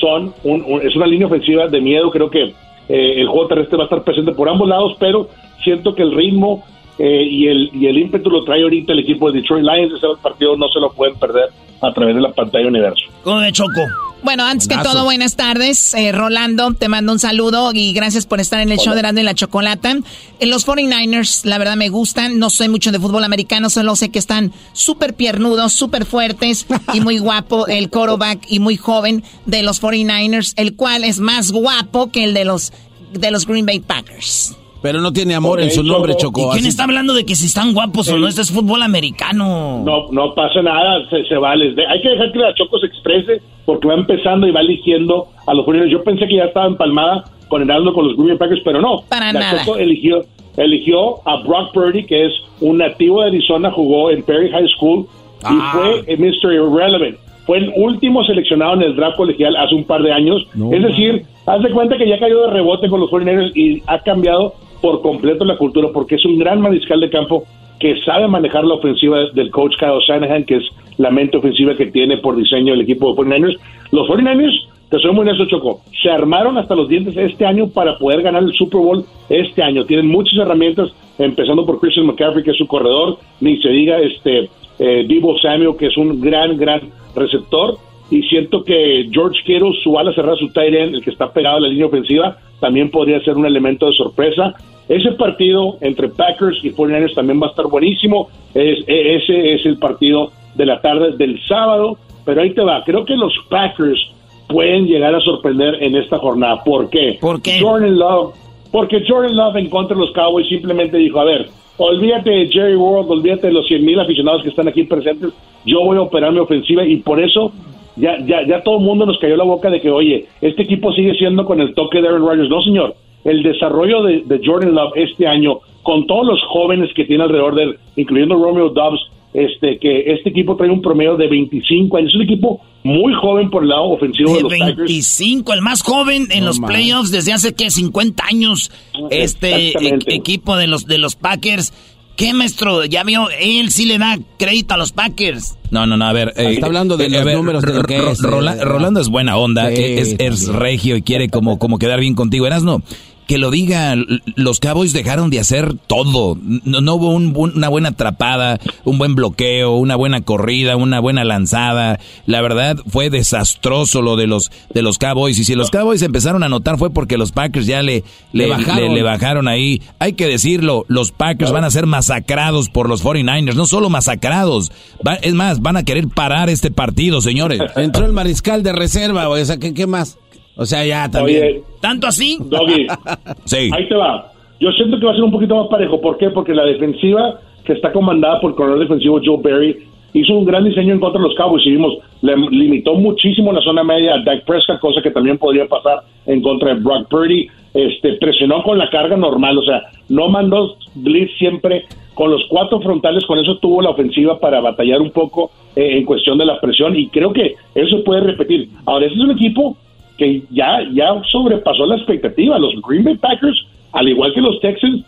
son 0.00 0.32
un, 0.44 0.64
un- 0.66 0.80
es 0.86 0.94
una 0.96 1.06
línea 1.06 1.26
ofensiva 1.26 1.68
de 1.68 1.80
miedo. 1.80 2.10
Creo 2.10 2.30
que 2.30 2.52
eh, 2.88 3.14
el 3.20 3.26
juego 3.28 3.46
terrestre 3.48 3.76
va 3.78 3.84
a 3.84 3.86
estar 3.86 4.04
presente 4.04 4.32
por 4.32 4.48
ambos 4.48 4.68
lados, 4.68 4.96
pero 4.98 5.28
siento 5.62 5.94
que 5.94 6.02
el 6.02 6.12
ritmo 6.12 6.62
eh, 6.98 7.22
y, 7.28 7.48
el, 7.48 7.70
y 7.74 7.86
el 7.86 7.98
ímpetu 7.98 8.30
lo 8.30 8.44
trae 8.44 8.62
ahorita 8.62 8.92
el 8.92 9.00
equipo 9.00 9.30
de 9.30 9.40
Detroit 9.40 9.64
Lions. 9.64 9.94
Ese 9.94 10.06
partido 10.22 10.56
no 10.56 10.68
se 10.68 10.80
lo 10.80 10.92
pueden 10.92 11.16
perder 11.16 11.50
a 11.80 11.92
través 11.92 12.14
de 12.14 12.20
la 12.20 12.32
pantalla 12.32 12.68
universo. 12.68 13.06
¿Cómo 13.22 13.40
de 13.40 13.52
Choco? 13.52 13.80
Bueno, 14.22 14.46
antes 14.46 14.68
que 14.68 14.76
todo, 14.78 15.04
buenas 15.04 15.36
tardes. 15.36 15.92
Eh, 15.92 16.10
Rolando, 16.10 16.72
te 16.72 16.88
mando 16.88 17.12
un 17.12 17.18
saludo 17.18 17.72
y 17.74 17.92
gracias 17.92 18.24
por 18.24 18.40
estar 18.40 18.58
en 18.60 18.72
el 18.72 18.78
show 18.78 18.94
de 18.94 19.00
Erasmo 19.00 19.20
y 19.20 19.22
la 19.22 19.34
Chocolata. 19.34 19.98
Eh, 20.40 20.46
los 20.46 20.66
49ers, 20.66 21.44
la 21.44 21.58
verdad, 21.58 21.76
me 21.76 21.90
gustan. 21.90 22.38
No 22.38 22.48
sé 22.48 22.70
mucho 22.70 22.90
de 22.90 22.98
fútbol 22.98 23.22
americano, 23.24 23.68
solo 23.68 23.96
sé 23.96 24.10
que 24.10 24.18
están 24.18 24.52
súper 24.72 25.12
piernudos, 25.12 25.74
súper 25.74 26.06
fuertes 26.06 26.66
y 26.94 27.02
muy 27.02 27.18
guapo 27.18 27.66
el 27.66 27.90
quarterback 27.90 28.46
y 28.48 28.60
muy 28.60 28.78
joven 28.78 29.22
de 29.44 29.62
los 29.62 29.82
49ers, 29.82 30.54
el 30.56 30.74
cual 30.74 31.04
es 31.04 31.18
más 31.18 31.52
guapo 31.52 32.10
que 32.10 32.24
el 32.24 32.32
de 32.32 32.46
los, 32.46 32.72
de 33.12 33.30
los 33.30 33.46
Green 33.46 33.66
Bay 33.66 33.80
Packers. 33.80 34.56
Pero 34.84 35.00
no 35.00 35.14
tiene 35.14 35.34
amor 35.34 35.62
en 35.62 35.70
su 35.70 35.82
nombre, 35.82 36.14
Choco. 36.14 36.40
¿Y 36.42 36.44
quién 36.50 36.58
así- 36.58 36.68
está 36.68 36.84
hablando 36.84 37.14
de 37.14 37.24
que 37.24 37.34
si 37.34 37.46
están 37.46 37.72
guapos 37.72 38.06
o 38.10 38.18
no? 38.18 38.28
Este 38.28 38.42
es 38.42 38.52
fútbol 38.52 38.82
americano. 38.82 39.82
No, 39.82 40.08
no 40.12 40.34
pasa 40.34 40.60
nada, 40.60 41.08
se, 41.08 41.24
se 41.24 41.36
vale. 41.36 41.74
Hay 41.88 42.02
que 42.02 42.10
dejar 42.10 42.30
que 42.32 42.38
la 42.38 42.52
Choco 42.54 42.78
se 42.78 42.86
exprese 42.86 43.40
porque 43.64 43.88
va 43.88 43.94
empezando 43.94 44.46
y 44.46 44.50
va 44.50 44.60
eligiendo 44.60 45.28
a 45.46 45.54
los 45.54 45.64
49ers. 45.64 45.90
Yo 45.90 46.04
pensé 46.04 46.26
que 46.28 46.36
ya 46.36 46.44
estaba 46.44 46.66
empalmada 46.66 47.24
con 47.48 47.62
Heraldo 47.62 47.94
con 47.94 48.06
los 48.08 48.16
Green 48.16 48.28
Bay 48.28 48.38
Packers, 48.38 48.60
pero 48.62 48.82
no. 48.82 49.00
Para 49.08 49.32
la 49.32 49.40
nada. 49.40 49.64
Choco 49.64 49.78
eligió, 49.78 50.20
eligió 50.58 51.26
a 51.26 51.36
Brock 51.42 51.72
Purdy, 51.72 52.04
que 52.04 52.26
es 52.26 52.32
un 52.60 52.76
nativo 52.78 53.22
de 53.22 53.28
Arizona, 53.28 53.70
jugó 53.70 54.10
en 54.10 54.22
Perry 54.22 54.50
High 54.50 54.68
School 54.76 55.06
y 55.40 55.44
Ah. 55.44 55.72
fue 55.72 56.04
eh, 56.12 56.16
Mr. 56.18 56.52
Irrelevant. 56.52 57.16
Fue 57.46 57.58
el 57.58 57.72
último 57.76 58.24
seleccionado 58.24 58.74
en 58.74 58.82
el 58.82 58.96
draft 58.96 59.16
colegial 59.16 59.54
hace 59.56 59.74
un 59.74 59.84
par 59.84 60.02
de 60.02 60.12
años. 60.12 60.46
es 60.72 60.82
decir, 60.82 61.24
haz 61.46 61.62
de 61.62 61.70
cuenta 61.70 61.96
que 61.98 62.08
ya 62.08 62.18
cayó 62.18 62.42
de 62.46 62.50
rebote 62.50 62.88
con 62.88 63.00
los 63.00 63.10
49ers 63.10 63.52
y 63.54 63.82
ha 63.86 63.98
cambiado 64.00 64.54
por 64.84 65.00
completo 65.00 65.46
la 65.46 65.56
cultura 65.56 65.88
porque 65.94 66.16
es 66.16 66.26
un 66.26 66.38
gran 66.38 66.60
mariscal 66.60 67.00
de 67.00 67.08
campo 67.08 67.44
que 67.80 67.98
sabe 68.02 68.28
manejar 68.28 68.64
la 68.64 68.74
ofensiva 68.74 69.30
del 69.32 69.50
coach 69.50 69.72
Kyle 69.78 69.98
Shanahan, 70.06 70.44
que 70.44 70.56
es 70.56 70.64
la 70.98 71.10
mente 71.10 71.38
ofensiva 71.38 71.74
que 71.74 71.86
tiene 71.86 72.18
por 72.18 72.36
diseño 72.36 72.74
el 72.74 72.82
equipo 72.82 73.08
de 73.08 73.22
49ers. 73.22 73.58
Los 73.92 74.06
49ers, 74.06 74.52
te 74.90 74.98
soy 74.98 75.12
muy 75.12 75.22
honesto, 75.22 75.46
Choco, 75.46 75.80
se 76.02 76.10
armaron 76.10 76.58
hasta 76.58 76.74
los 76.74 76.86
dientes 76.86 77.16
este 77.16 77.46
año 77.46 77.70
para 77.70 77.96
poder 77.96 78.20
ganar 78.20 78.42
el 78.42 78.52
Super 78.52 78.78
Bowl 78.78 79.06
este 79.30 79.62
año. 79.62 79.86
Tienen 79.86 80.06
muchas 80.06 80.38
herramientas, 80.38 80.90
empezando 81.18 81.64
por 81.64 81.80
Christian 81.80 82.04
McCaffrey, 82.04 82.44
que 82.44 82.50
es 82.50 82.58
su 82.58 82.66
corredor, 82.66 83.16
ni 83.40 83.56
se 83.62 83.70
diga 83.70 83.98
este 84.00 84.50
eh, 84.80 85.06
Debo 85.08 85.38
Samuel, 85.38 85.78
que 85.78 85.86
es 85.86 85.96
un 85.96 86.20
gran, 86.20 86.58
gran 86.58 86.82
receptor. 87.16 87.78
Y 88.10 88.20
siento 88.24 88.62
que 88.62 89.08
George 89.10 89.40
Kittle, 89.46 89.72
su 89.82 89.98
ala 89.98 90.12
cerrada, 90.12 90.36
su 90.36 90.52
tight 90.52 90.74
end, 90.74 90.96
el 90.96 91.02
que 91.02 91.10
está 91.10 91.32
pegado 91.32 91.56
a 91.56 91.60
la 91.60 91.68
línea 91.68 91.86
ofensiva, 91.86 92.36
también 92.60 92.90
podría 92.90 93.20
ser 93.20 93.36
un 93.36 93.46
elemento 93.46 93.86
de 93.86 93.92
sorpresa. 93.92 94.54
Ese 94.88 95.12
partido 95.12 95.76
entre 95.80 96.08
Packers 96.08 96.58
y 96.62 96.70
49ers 96.70 97.14
también 97.14 97.40
va 97.40 97.46
a 97.46 97.50
estar 97.50 97.66
buenísimo. 97.66 98.28
Es, 98.54 98.86
e- 98.86 99.16
ese 99.16 99.54
es 99.54 99.66
el 99.66 99.78
partido 99.78 100.30
de 100.54 100.66
la 100.66 100.80
tarde 100.80 101.16
del 101.16 101.40
sábado. 101.46 101.98
Pero 102.24 102.42
ahí 102.42 102.54
te 102.54 102.62
va. 102.62 102.82
Creo 102.84 103.04
que 103.04 103.16
los 103.16 103.32
Packers 103.48 104.00
pueden 104.48 104.86
llegar 104.86 105.14
a 105.14 105.20
sorprender 105.20 105.82
en 105.82 105.96
esta 105.96 106.18
jornada. 106.18 106.62
¿Por 106.64 106.88
qué? 106.90 107.18
¿Por 107.20 107.40
qué? 107.42 107.60
Jordan 107.60 107.98
Love. 107.98 108.34
Porque 108.70 109.02
Jordan 109.06 109.36
Love 109.36 109.56
en 109.56 109.70
contra 109.70 109.96
de 109.96 110.02
los 110.02 110.12
Cowboys 110.12 110.48
simplemente 110.48 110.96
dijo, 110.96 111.20
a 111.20 111.24
ver, 111.24 111.48
olvídate 111.76 112.30
de 112.30 112.48
Jerry 112.48 112.76
World, 112.76 113.10
olvídate 113.10 113.48
de 113.48 113.52
los 113.52 113.66
100 113.66 113.84
mil 113.84 114.00
aficionados 114.00 114.42
que 114.42 114.48
están 114.48 114.68
aquí 114.68 114.84
presentes, 114.84 115.30
yo 115.64 115.80
voy 115.80 115.96
a 115.96 116.02
operar 116.02 116.32
mi 116.32 116.40
ofensiva 116.40 116.84
y 116.84 116.96
por 116.96 117.20
eso 117.20 117.52
ya, 117.96 118.18
ya, 118.26 118.44
ya 118.46 118.62
todo 118.62 118.78
el 118.78 118.84
mundo 118.84 119.06
nos 119.06 119.18
cayó 119.18 119.36
la 119.36 119.44
boca 119.44 119.70
de 119.70 119.80
que, 119.80 119.90
oye, 119.90 120.26
este 120.40 120.62
equipo 120.62 120.92
sigue 120.92 121.14
siendo 121.14 121.44
con 121.44 121.60
el 121.60 121.74
toque 121.74 122.00
de 122.00 122.08
Aaron 122.08 122.26
Rodgers. 122.26 122.48
No, 122.48 122.62
señor. 122.62 122.94
El 123.24 123.42
desarrollo 123.42 124.02
de, 124.02 124.22
de 124.26 124.40
Jordan 124.44 124.74
Love 124.74 124.92
este 124.96 125.26
año, 125.26 125.58
con 125.82 126.06
todos 126.06 126.26
los 126.26 126.40
jóvenes 126.48 126.90
que 126.94 127.04
tiene 127.04 127.24
alrededor 127.24 127.54
de 127.54 127.62
él, 127.64 127.78
incluyendo 127.96 128.34
Romeo 128.36 128.68
Dobbs, 128.70 129.00
este, 129.32 129.78
que 129.78 130.12
este 130.12 130.30
equipo 130.30 130.54
trae 130.56 130.70
un 130.70 130.80
promedio 130.80 131.16
de 131.16 131.26
25 131.28 131.96
años. 131.96 132.10
Es 132.10 132.14
un 132.16 132.22
equipo 132.22 132.60
muy 132.84 133.12
joven 133.14 133.50
por 133.50 133.62
el 133.64 133.70
lado 133.70 133.84
ofensivo 133.90 134.30
de, 134.30 134.36
De 134.36 134.42
los 134.42 134.52
Packers. 134.52 134.76
25, 134.76 135.52
el 135.54 135.60
más 135.62 135.82
joven 135.82 136.28
en 136.30 136.40
No 136.40 136.46
los 136.46 136.60
más. 136.60 136.70
playoffs 136.70 137.10
desde 137.10 137.32
hace 137.32 137.54
que 137.54 137.70
50 137.70 138.24
años. 138.26 138.70
Este 139.10 139.68
Exactamente. 139.68 140.12
e- 140.12 140.16
equipo 140.16 140.56
de 140.56 140.66
los 140.68 140.86
de 140.86 140.98
los 140.98 141.16
Packers. 141.16 141.72
¿Qué 142.16 142.32
maestro? 142.32 142.84
Ya 142.84 143.02
vio, 143.02 143.26
él 143.40 143.70
sí 143.72 143.86
le 143.86 143.98
da 143.98 144.16
crédito 144.38 144.74
a 144.74 144.76
los 144.76 144.92
Packers. 144.92 145.58
No, 145.72 145.84
no, 145.84 145.96
no, 145.96 146.04
a 146.04 146.12
ver. 146.12 146.32
eh, 146.36 146.52
Está 146.52 146.66
hablando 146.66 146.96
de 146.96 147.06
eh, 147.06 147.10
los 147.10 147.24
ver, 147.24 147.34
números 147.36 147.64
de 147.64 147.74
lo 147.74 147.82
que 147.82 147.96
es, 147.96 148.20
Rola- 148.22 148.54
eh, 148.56 148.64
Rolando 148.64 149.00
es 149.00 149.08
buena 149.08 149.36
onda, 149.36 149.68
Sí, 149.74 149.82
es, 149.82 150.46
regio 150.46 150.96
y 150.96 151.02
quiere 151.02 151.28
como, 151.28 151.58
como 151.58 151.76
quedar 151.80 151.98
bien 151.98 152.14
contigo. 152.14 152.46
Erasno, 152.46 152.82
que 153.26 153.38
lo 153.38 153.50
diga, 153.50 153.94
los 154.36 154.60
Cowboys 154.60 154.92
dejaron 154.92 155.30
de 155.30 155.40
hacer 155.40 155.74
todo. 155.86 156.36
No, 156.42 156.80
no 156.80 156.94
hubo 156.94 157.08
un 157.10 157.34
una 157.34 157.68
buena 157.68 157.90
atrapada, 157.90 158.58
un 158.84 158.98
buen 158.98 159.14
bloqueo, 159.14 159.72
una 159.76 159.96
buena 159.96 160.20
corrida, 160.22 160.76
una 160.76 161.00
buena 161.00 161.24
lanzada. 161.24 161.98
La 162.26 162.40
verdad 162.42 162.76
fue 162.88 163.10
desastroso 163.10 164.02
lo 164.02 164.16
de 164.16 164.26
los 164.26 164.50
de 164.72 164.82
los 164.82 164.98
Cowboys. 164.98 165.38
Y 165.38 165.44
si 165.44 165.54
los 165.54 165.70
Cowboys 165.70 166.02
empezaron 166.02 166.42
a 166.42 166.46
anotar 166.46 166.78
fue 166.78 166.90
porque 166.90 167.18
los 167.18 167.32
Packers 167.32 167.66
ya 167.66 167.82
le, 167.82 168.04
le, 168.32 168.44
Le 168.44 168.50
bajaron. 168.50 168.88
le- 168.88 168.94
le 168.94 169.02
bajaron 169.02 169.48
ahí. 169.48 169.82
Hay 169.98 170.12
que 170.14 170.26
decirlo, 170.28 170.84
los 170.88 171.10
Packers 171.12 171.52
van 171.52 171.64
a 171.64 171.70
ser 171.70 171.86
masacrados 171.86 172.68
por 172.68 172.88
los 172.88 173.02
49ers. 173.02 173.54
No 173.54 173.66
solo 173.66 173.90
masacrados, 173.90 174.70
va- 175.06 175.14
es 175.16 175.34
más, 175.34 175.60
van 175.60 175.76
a 175.76 175.82
querer 175.84 176.08
parar 176.08 176.50
este 176.50 176.70
partido, 176.70 177.20
señores. 177.20 177.60
Entró 177.76 178.06
el 178.06 178.12
mariscal 178.12 178.62
de 178.62 178.72
reserva. 178.72 179.28
O 179.28 179.44
sea, 179.44 179.56
¿qué, 179.58 179.74
qué 179.74 179.86
más? 179.86 180.18
O 180.56 180.64
sea, 180.64 180.84
ya 180.84 181.10
también. 181.10 181.42
Oye, 181.42 181.62
¿Tanto 181.80 182.06
así? 182.06 182.38
Doggy, 182.40 182.86
Sí. 183.44 183.70
ahí 183.72 183.88
te 183.88 183.94
va. 183.94 184.30
Yo 184.60 184.70
siento 184.72 184.98
que 184.98 185.06
va 185.06 185.12
a 185.12 185.14
ser 185.14 185.24
un 185.24 185.32
poquito 185.32 185.56
más 185.56 185.68
parejo. 185.68 186.00
¿Por 186.00 186.16
qué? 186.16 186.30
Porque 186.30 186.54
la 186.54 186.64
defensiva 186.64 187.40
que 187.64 187.72
está 187.72 187.92
comandada 187.92 188.40
por 188.40 188.50
el 188.50 188.56
corredor 188.56 188.78
defensivo 188.78 189.20
Joe 189.24 189.38
Barry 189.42 189.76
hizo 190.12 190.32
un 190.34 190.44
gran 190.44 190.64
diseño 190.64 190.94
en 190.94 191.00
contra 191.00 191.20
de 191.20 191.28
los 191.28 191.36
Cowboys 191.36 191.66
y 191.66 191.72
vimos, 191.72 191.94
le 192.22 192.36
limitó 192.36 192.94
muchísimo 192.94 193.52
la 193.52 193.60
zona 193.62 193.82
media 193.82 194.14
a 194.14 194.22
Dak 194.22 194.44
Prescott, 194.44 194.78
cosa 194.78 195.02
que 195.02 195.10
también 195.10 195.38
podría 195.38 195.66
pasar 195.66 196.02
en 196.26 196.40
contra 196.40 196.74
de 196.74 196.80
Brock 196.80 197.08
Purdy. 197.08 197.48
Este, 197.74 198.12
presionó 198.14 198.62
con 198.62 198.78
la 198.78 198.88
carga 198.88 199.16
normal, 199.16 199.58
o 199.58 199.62
sea, 199.64 199.82
no 200.08 200.28
mandó 200.28 200.76
blitz 200.94 201.36
siempre 201.38 201.86
con 202.14 202.30
los 202.30 202.44
cuatro 202.48 202.80
frontales, 202.80 203.24
con 203.26 203.40
eso 203.40 203.58
tuvo 203.58 203.82
la 203.82 203.90
ofensiva 203.90 204.38
para 204.38 204.60
batallar 204.60 205.00
un 205.00 205.10
poco 205.10 205.50
eh, 205.74 205.98
en 205.98 206.04
cuestión 206.04 206.38
de 206.38 206.46
la 206.46 206.60
presión 206.60 206.94
y 206.96 207.08
creo 207.08 207.32
que 207.32 207.56
eso 207.74 207.96
se 207.96 208.02
puede 208.04 208.20
repetir. 208.20 208.68
Ahora, 208.86 209.06
este 209.06 209.18
es 209.18 209.24
un 209.24 209.32
equipo 209.32 209.76
que 210.16 210.42
ya, 210.50 210.80
ya 210.92 211.20
sobrepasó 211.30 211.86
la 211.86 211.96
expectativa. 211.96 212.58
Los 212.58 212.74
Green 212.86 213.04
Bay 213.04 213.16
Packers, 213.16 213.66
al 213.92 214.08
igual 214.08 214.32
que 214.34 214.40
los 214.40 214.60
Texans, 214.60 215.04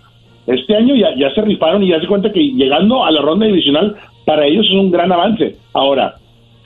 este 0.47 0.77
año 0.77 0.95
ya, 0.95 1.15
ya 1.17 1.33
se 1.35 1.43
rifaron 1.43 1.83
y 1.83 1.89
ya 1.89 2.01
se 2.01 2.07
cuenta 2.07 2.33
que 2.33 2.41
llegando 2.41 3.05
a 3.05 3.11
la 3.11 3.21
ronda 3.21 3.47
divisional, 3.47 3.97
para 4.25 4.47
ellos 4.47 4.67
es 4.67 4.77
un 4.77 4.91
gran 4.91 5.13
avance. 5.13 5.57
Ahora, 5.73 6.15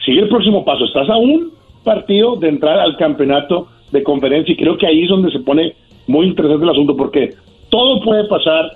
sigue 0.05 0.21
el 0.21 0.29
próximo 0.29 0.65
paso. 0.65 0.85
Estás 0.85 1.09
a 1.09 1.17
un 1.17 1.51
partido 1.85 2.37
de 2.37 2.49
entrar 2.49 2.79
al 2.79 2.97
campeonato 2.97 3.69
de 3.91 4.03
conferencia 4.03 4.53
y 4.53 4.57
creo 4.57 4.77
que 4.77 4.87
ahí 4.87 5.03
es 5.03 5.09
donde 5.09 5.31
se 5.31 5.41
pone 5.41 5.75
muy 6.07 6.27
interesante 6.27 6.65
el 6.65 6.71
asunto 6.71 6.97
porque 6.97 7.31
todo 7.71 8.01
puede 8.01 8.25
pasar. 8.25 8.71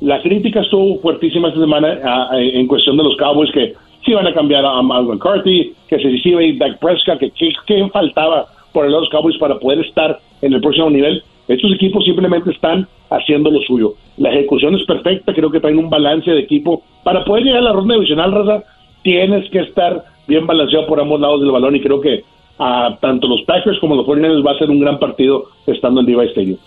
La 0.00 0.20
crítica 0.22 0.60
estuvo 0.60 0.98
fuertísima 1.00 1.48
esta 1.48 1.60
semana 1.60 2.30
en 2.32 2.66
cuestión 2.66 2.96
de 2.96 3.04
los 3.04 3.16
Cowboys 3.16 3.52
que 3.52 3.74
si 4.04 4.14
van 4.14 4.26
a 4.26 4.32
cambiar 4.32 4.64
a 4.64 4.80
Mal 4.80 5.04
McCarthy, 5.04 5.74
que 5.88 5.98
se 5.98 6.18
si 6.18 6.30
iba 6.30 6.40
a 6.40 6.44
ir 6.44 6.58
Dak 6.58 6.78
Prescott, 6.78 7.18
que 7.18 7.30
qué 7.66 7.88
faltaba 7.92 8.46
por 8.72 8.84
el 8.84 8.92
lado 8.92 9.02
de 9.02 9.06
los 9.06 9.12
Cowboys 9.12 9.38
para 9.38 9.58
poder 9.58 9.80
estar 9.80 10.18
en 10.42 10.52
el 10.52 10.60
próximo 10.60 10.90
nivel. 10.90 11.22
Estos 11.48 11.72
equipos 11.72 12.04
simplemente 12.04 12.50
están 12.50 12.86
haciendo 13.10 13.50
lo 13.50 13.60
suyo. 13.62 13.94
La 14.16 14.30
ejecución 14.30 14.74
es 14.76 14.84
perfecta, 14.84 15.34
creo 15.34 15.50
que 15.50 15.60
traen 15.60 15.78
un 15.78 15.90
balance 15.90 16.30
de 16.30 16.40
equipo. 16.40 16.82
Para 17.02 17.24
poder 17.24 17.44
llegar 17.44 17.60
a 17.60 17.64
la 17.64 17.72
ronda 17.72 17.94
divisional, 17.94 18.32
Raza, 18.32 18.64
tienes 19.02 19.50
que 19.50 19.60
estar 19.60 20.04
bien 20.28 20.46
balanceado 20.46 20.86
por 20.86 21.00
ambos 21.00 21.20
lados 21.20 21.40
del 21.40 21.50
balón 21.50 21.74
y 21.74 21.80
creo 21.80 22.00
que 22.00 22.22
a 22.58 22.96
tanto 23.00 23.26
los 23.26 23.42
Packers 23.42 23.78
como 23.80 23.96
los 23.96 24.06
49ers 24.06 24.46
va 24.46 24.52
a 24.52 24.58
ser 24.58 24.70
un 24.70 24.80
gran 24.80 24.98
partido 24.98 25.46
estando 25.66 26.00
en 26.00 26.06
Diva 26.06 26.24
Stadium. 26.24 26.58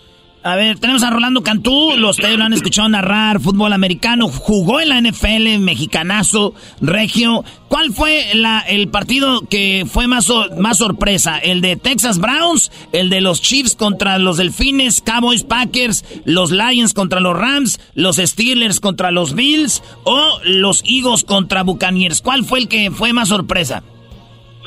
A 0.46 0.56
ver, 0.56 0.78
tenemos 0.78 1.02
a 1.02 1.08
Rolando 1.08 1.42
Cantú, 1.42 1.92
los 1.96 2.18
ustedes 2.18 2.36
lo 2.36 2.44
han 2.44 2.52
escuchado 2.52 2.86
narrar, 2.90 3.40
fútbol 3.40 3.72
americano, 3.72 4.28
jugó 4.28 4.78
en 4.78 4.90
la 4.90 5.00
NFL, 5.00 5.58
mexicanazo, 5.58 6.52
regio. 6.82 7.44
¿Cuál 7.68 7.92
fue 7.92 8.26
la, 8.34 8.60
el 8.60 8.88
partido 8.88 9.40
que 9.48 9.84
fue 9.86 10.06
más, 10.06 10.30
más 10.58 10.76
sorpresa? 10.76 11.38
¿El 11.38 11.62
de 11.62 11.76
Texas 11.76 12.20
Browns? 12.20 12.70
¿El 12.92 13.08
de 13.08 13.22
los 13.22 13.40
Chiefs 13.40 13.74
contra 13.74 14.18
los 14.18 14.36
Delfines, 14.36 15.00
Cowboys, 15.00 15.44
Packers, 15.44 16.04
los 16.26 16.50
Lions 16.50 16.92
contra 16.92 17.20
los 17.20 17.34
Rams, 17.34 17.80
los 17.94 18.16
Steelers 18.16 18.80
contra 18.80 19.10
los 19.12 19.34
Bills 19.34 19.82
o 20.04 20.40
los 20.44 20.84
Eagles 20.86 21.24
contra 21.24 21.62
Buccaneers? 21.62 22.20
¿Cuál 22.20 22.44
fue 22.44 22.58
el 22.58 22.68
que 22.68 22.90
fue 22.90 23.14
más 23.14 23.30
sorpresa? 23.30 23.82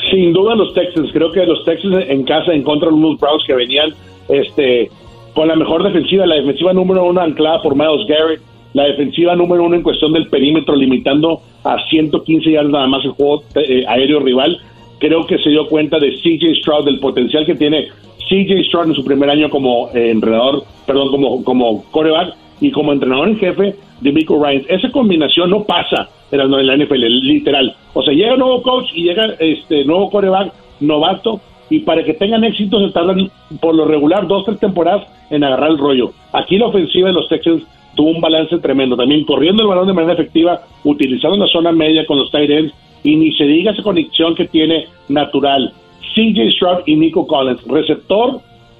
Sin 0.09 0.33
duda 0.33 0.55
los 0.55 0.73
Texans, 0.73 1.11
creo 1.13 1.31
que 1.31 1.45
los 1.45 1.63
Texans 1.65 2.03
en 2.09 2.23
casa 2.23 2.51
en 2.51 2.63
contra 2.63 2.89
de 2.89 2.95
Browns 2.95 3.43
que 3.45 3.53
venían 3.53 3.93
este 4.27 4.89
con 5.37 5.47
la 5.47 5.55
mejor 5.55 5.83
defensiva, 5.83 6.25
la 6.25 6.33
defensiva 6.33 6.73
número 6.73 7.05
uno 7.05 7.21
anclada 7.21 7.61
por 7.61 7.75
Miles 7.75 8.07
Garrett, 8.07 8.41
la 8.73 8.85
defensiva 8.85 9.35
número 9.35 9.65
uno 9.65 9.75
en 9.75 9.83
cuestión 9.83 10.11
del 10.11 10.29
perímetro, 10.29 10.75
limitando 10.75 11.41
a 11.63 11.77
115 11.91 12.49
yardas 12.49 12.71
nada 12.71 12.87
más 12.87 13.05
el 13.05 13.11
juego 13.11 13.43
eh, 13.53 13.85
aéreo 13.87 14.19
rival. 14.19 14.59
Creo 14.97 15.27
que 15.27 15.37
se 15.37 15.51
dio 15.51 15.67
cuenta 15.67 15.99
de 15.99 16.13
CJ 16.13 16.55
Stroud, 16.59 16.85
del 16.85 16.99
potencial 16.99 17.45
que 17.45 17.53
tiene 17.53 17.89
CJ 18.27 18.65
Stroud 18.65 18.87
en 18.87 18.95
su 18.95 19.05
primer 19.05 19.29
año 19.29 19.47
como 19.51 19.91
eh, 19.93 20.09
entrenador, 20.09 20.63
perdón, 20.87 21.11
como, 21.11 21.43
como 21.43 21.83
coreback 21.91 22.33
y 22.59 22.71
como 22.71 22.91
entrenador 22.91 23.27
en 23.27 23.37
jefe 23.37 23.75
de 24.01 24.11
Mico 24.11 24.43
Ryan. 24.43 24.63
Esa 24.67 24.89
combinación 24.89 25.51
no 25.51 25.65
pasa 25.65 26.09
en 26.31 26.49
la 26.49 26.77
NFL, 26.77 27.05
literal. 27.21 27.75
O 27.93 28.01
sea, 28.01 28.11
llega 28.11 28.33
un 28.33 28.39
nuevo 28.39 28.63
coach 28.63 28.87
y 28.95 29.03
llega 29.03 29.35
este 29.37 29.85
nuevo 29.85 30.09
coreback 30.09 30.51
novato 30.79 31.39
y 31.69 31.81
para 31.81 32.03
que 32.03 32.15
tengan 32.15 32.43
éxito 32.43 32.83
se 32.83 32.91
tardan 32.91 33.29
por 33.61 33.75
lo 33.75 33.85
regular 33.85 34.25
dos 34.25 34.45
tres 34.45 34.59
temporadas 34.59 35.05
en 35.29 35.43
agarrar 35.43 35.71
el 35.71 35.77
rollo. 35.77 36.11
Aquí 36.33 36.57
la 36.57 36.67
ofensiva 36.67 37.07
de 37.07 37.13
los 37.13 37.27
Texans 37.27 37.63
tuvo 37.95 38.11
un 38.11 38.21
balance 38.21 38.57
tremendo, 38.59 38.95
también 38.95 39.25
corriendo 39.25 39.63
el 39.63 39.69
balón 39.69 39.87
de 39.87 39.93
manera 39.93 40.13
efectiva, 40.13 40.61
utilizando 40.83 41.37
la 41.37 41.47
zona 41.47 41.71
media 41.71 42.05
con 42.05 42.17
los 42.17 42.31
tight 42.31 42.49
ends 42.49 42.73
y 43.03 43.15
ni 43.15 43.31
se 43.33 43.45
diga 43.45 43.71
esa 43.71 43.83
conexión 43.83 44.35
que 44.35 44.45
tiene 44.47 44.85
natural. 45.09 45.73
CJ 46.13 46.51
Stroud 46.51 46.79
y 46.85 46.95
Nico 46.95 47.27
Collins, 47.27 47.63
receptor 47.67 48.39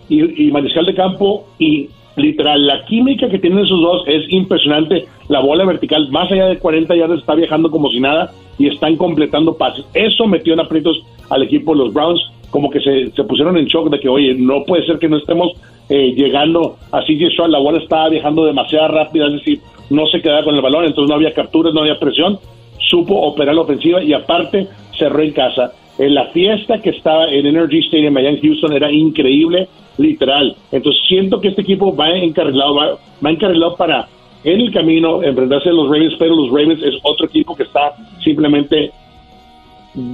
y, 0.09 0.47
y 0.47 0.51
mariscal 0.51 0.85
de 0.85 0.95
campo 0.95 1.45
y 1.59 1.89
literal, 2.17 2.65
la 2.65 2.83
química 2.85 3.29
que 3.29 3.39
tienen 3.39 3.59
esos 3.59 3.79
dos 3.79 4.03
es 4.07 4.23
impresionante. 4.29 5.05
La 5.29 5.39
bola 5.39 5.65
vertical, 5.65 6.09
más 6.09 6.31
allá 6.31 6.47
de 6.47 6.57
40 6.57 6.95
yardas, 6.95 7.19
está 7.19 7.35
viajando 7.35 7.69
como 7.69 7.89
si 7.89 7.99
nada 7.99 8.31
y 8.57 8.67
están 8.67 8.95
completando 8.97 9.55
pases. 9.55 9.85
Eso 9.93 10.25
metió 10.25 10.53
en 10.53 10.59
aprietos 10.59 10.99
al 11.29 11.43
equipo 11.43 11.73
de 11.73 11.79
los 11.79 11.93
Browns, 11.93 12.21
como 12.49 12.69
que 12.69 12.79
se, 12.79 13.11
se 13.11 13.23
pusieron 13.23 13.57
en 13.57 13.65
shock 13.65 13.89
de 13.89 13.99
que, 13.99 14.09
oye, 14.09 14.33
no 14.33 14.63
puede 14.63 14.85
ser 14.85 14.97
que 14.99 15.09
no 15.09 15.17
estemos 15.17 15.51
eh, 15.89 16.13
llegando 16.15 16.77
a 16.91 17.01
CJ 17.01 17.31
Stroud, 17.31 17.49
la 17.49 17.59
bola 17.59 17.79
estaba 17.79 18.09
viajando 18.09 18.45
demasiado 18.45 18.89
rápida, 18.89 19.27
es 19.27 19.33
decir, 19.33 19.61
no 19.89 20.05
se 20.07 20.21
quedaba 20.21 20.43
con 20.43 20.55
el 20.55 20.61
balón, 20.61 20.85
entonces 20.85 21.09
no 21.09 21.15
había 21.15 21.33
capturas, 21.33 21.73
no 21.73 21.81
había 21.81 21.99
presión, 21.99 22.39
supo 22.79 23.15
operar 23.15 23.55
la 23.55 23.61
ofensiva 23.61 24.03
y 24.03 24.13
aparte 24.13 24.67
cerró 24.97 25.21
en 25.21 25.31
casa. 25.31 25.71
En 25.97 26.13
la 26.13 26.25
fiesta 26.27 26.79
que 26.79 26.91
estaba 26.91 27.29
en 27.31 27.45
Energy 27.45 27.79
Stadium 27.79 28.15
allá 28.17 28.29
en 28.29 28.41
Houston 28.41 28.73
era 28.73 28.91
increíble, 28.91 29.67
literal. 29.97 30.55
Entonces 30.71 31.01
siento 31.07 31.41
que 31.41 31.49
este 31.49 31.61
equipo 31.61 31.95
va 31.95 32.09
encarrilado, 32.11 32.75
va, 32.75 32.97
va 33.25 33.31
encarrilado 33.31 33.75
para 33.75 34.07
en 34.43 34.61
el 34.61 34.71
camino 34.71 35.23
enfrentarse 35.23 35.69
a 35.69 35.73
los 35.73 35.89
Ravens, 35.89 36.15
pero 36.19 36.35
los 36.35 36.49
Ravens 36.49 36.83
es 36.83 36.95
otro 37.03 37.25
equipo 37.25 37.55
que 37.55 37.63
está 37.63 37.93
simplemente 38.23 38.91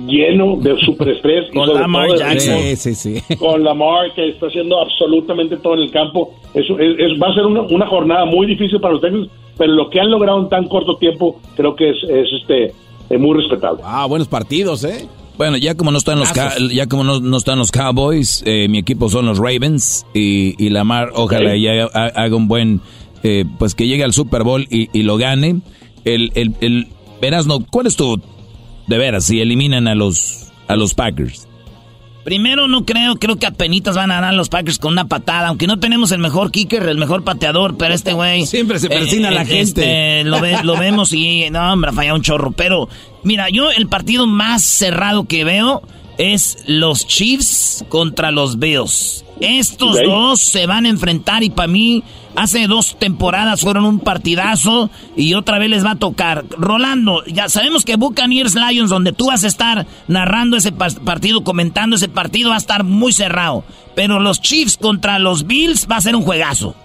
lleno 0.07 0.57
de 0.57 0.75
superestrés. 0.79 1.51
Con 1.53 1.73
Lamar 1.73 2.09
Jackson. 2.17 2.55
ritmo. 2.57 2.69
Sí, 2.75 2.93
sí, 2.95 2.95
sí. 3.27 3.35
Con 3.37 3.63
Lamar, 3.63 4.13
que 4.15 4.29
está 4.29 4.47
haciendo 4.47 4.79
absolutamente 4.79 5.57
todo 5.57 5.73
en 5.75 5.81
el 5.81 5.91
campo. 5.91 6.33
Eso 6.53 6.79
es, 6.79 6.95
es- 6.99 7.21
va 7.21 7.29
a 7.29 7.33
ser 7.33 7.45
una, 7.45 7.61
una 7.61 7.87
jornada 7.87 8.25
muy 8.25 8.47
difícil 8.47 8.79
para 8.79 8.93
los 8.93 9.01
Texans, 9.01 9.27
pero 9.57 9.73
lo 9.73 9.89
que 9.89 9.99
han 9.99 10.09
logrado 10.09 10.39
en 10.41 10.49
tan 10.49 10.67
corto 10.67 10.95
tiempo 10.97 11.39
creo 11.55 11.75
que 11.75 11.89
es, 11.89 11.97
es, 12.09 12.27
este 12.41 12.73
es 13.09 13.19
muy 13.19 13.37
respetable. 13.37 13.81
Ah, 13.85 14.05
buenos 14.05 14.27
partidos, 14.27 14.83
¿eh? 14.85 15.07
Bueno, 15.37 15.57
ya 15.57 15.75
como 15.75 15.89
no 15.91 15.97
están 15.97 16.19
los 16.19 16.31
ya 16.71 16.87
como 16.87 17.03
no, 17.03 17.19
no 17.19 17.37
están 17.37 17.57
los 17.57 17.71
Cowboys, 17.71 18.43
eh, 18.45 18.67
mi 18.69 18.77
equipo 18.77 19.09
son 19.09 19.25
los 19.25 19.39
Ravens 19.39 20.05
y, 20.13 20.53
y 20.63 20.69
Lamar 20.69 21.09
ojalá 21.15 21.55
ya 21.57 21.89
ha- 21.91 22.05
haga 22.23 22.35
un 22.35 22.47
buen 22.47 22.81
eh, 23.23 23.43
pues 23.57 23.73
que 23.73 23.87
llegue 23.87 24.03
al 24.03 24.13
Super 24.13 24.43
Bowl 24.43 24.67
y, 24.69 24.89
y 24.97 25.01
lo 25.03 25.17
gane. 25.17 25.61
El 26.05 26.31
el 26.35 26.53
el 26.61 26.87
Erasno, 27.21 27.59
¿cuál 27.71 27.87
es 27.87 27.95
tu 27.95 28.19
de 28.87 28.97
veras 28.97 29.25
si 29.25 29.39
eliminan 29.41 29.87
a 29.87 29.95
los 29.95 30.51
a 30.67 30.75
los 30.75 30.93
Packers? 30.93 31.47
Primero 32.23 32.69
no 32.69 32.85
creo, 32.85 33.17
creo 33.17 33.35
que 33.37 33.45
apenitas 33.45 33.97
van 33.97 34.09
a 34.09 34.15
ganar 34.15 34.33
los 34.33 34.47
Packers 34.47 34.79
con 34.79 34.93
una 34.93 35.09
patada, 35.09 35.49
aunque 35.49 35.67
no 35.67 35.79
tenemos 35.79 36.09
el 36.13 36.19
mejor 36.19 36.51
kicker, 36.51 36.83
el 36.83 36.97
mejor 36.97 37.25
pateador, 37.25 37.75
pero 37.75 37.93
este 37.93 38.13
güey... 38.13 38.45
Siempre 38.45 38.79
se 38.79 38.87
persina 38.87 39.29
la 39.29 39.43
gente. 39.43 39.59
este, 39.61 40.23
lo, 40.23 40.39
ve- 40.39 40.63
lo 40.63 40.77
vemos 40.77 41.11
y 41.11 41.49
no, 41.51 41.73
hombre, 41.73 41.91
falla 41.91 42.13
un 42.13 42.21
chorro, 42.21 42.51
pero 42.53 42.87
mira, 43.23 43.49
yo 43.49 43.71
el 43.71 43.87
partido 43.87 44.25
más 44.25 44.63
cerrado 44.63 45.25
que 45.25 45.43
veo 45.43 45.81
es 46.17 46.63
los 46.67 47.07
Chiefs 47.07 47.85
contra 47.89 48.31
los 48.31 48.59
Bills. 48.59 49.25
Estos 49.39 50.01
dos 50.03 50.41
se 50.41 50.67
van 50.67 50.85
a 50.85 50.89
enfrentar 50.89 51.43
y 51.43 51.49
para 51.49 51.67
mí 51.67 52.03
hace 52.35 52.67
dos 52.67 52.97
temporadas 52.97 53.61
fueron 53.61 53.85
un 53.85 53.99
partidazo 53.99 54.89
y 55.17 55.33
otra 55.33 55.59
vez 55.59 55.69
les 55.69 55.85
va 55.85 55.91
a 55.91 55.99
tocar. 55.99 56.45
Rolando, 56.57 57.23
ya 57.25 57.49
sabemos 57.49 57.83
que 57.83 57.95
Buccaneers 57.95 58.55
Lions, 58.55 58.89
donde 58.89 59.11
tú 59.11 59.27
vas 59.27 59.43
a 59.43 59.47
estar 59.47 59.85
narrando 60.07 60.55
ese 60.55 60.71
partido, 60.71 61.43
comentando 61.43 61.95
ese 61.95 62.09
partido, 62.09 62.49
va 62.49 62.55
a 62.55 62.59
estar 62.59 62.83
muy 62.83 63.11
cerrado. 63.11 63.63
Pero 63.95 64.19
los 64.19 64.41
Chiefs 64.41 64.77
contra 64.77 65.19
los 65.19 65.45
Bills 65.45 65.87
va 65.91 65.97
a 65.97 66.01
ser 66.01 66.15
un 66.15 66.23
juegazo. 66.23 66.75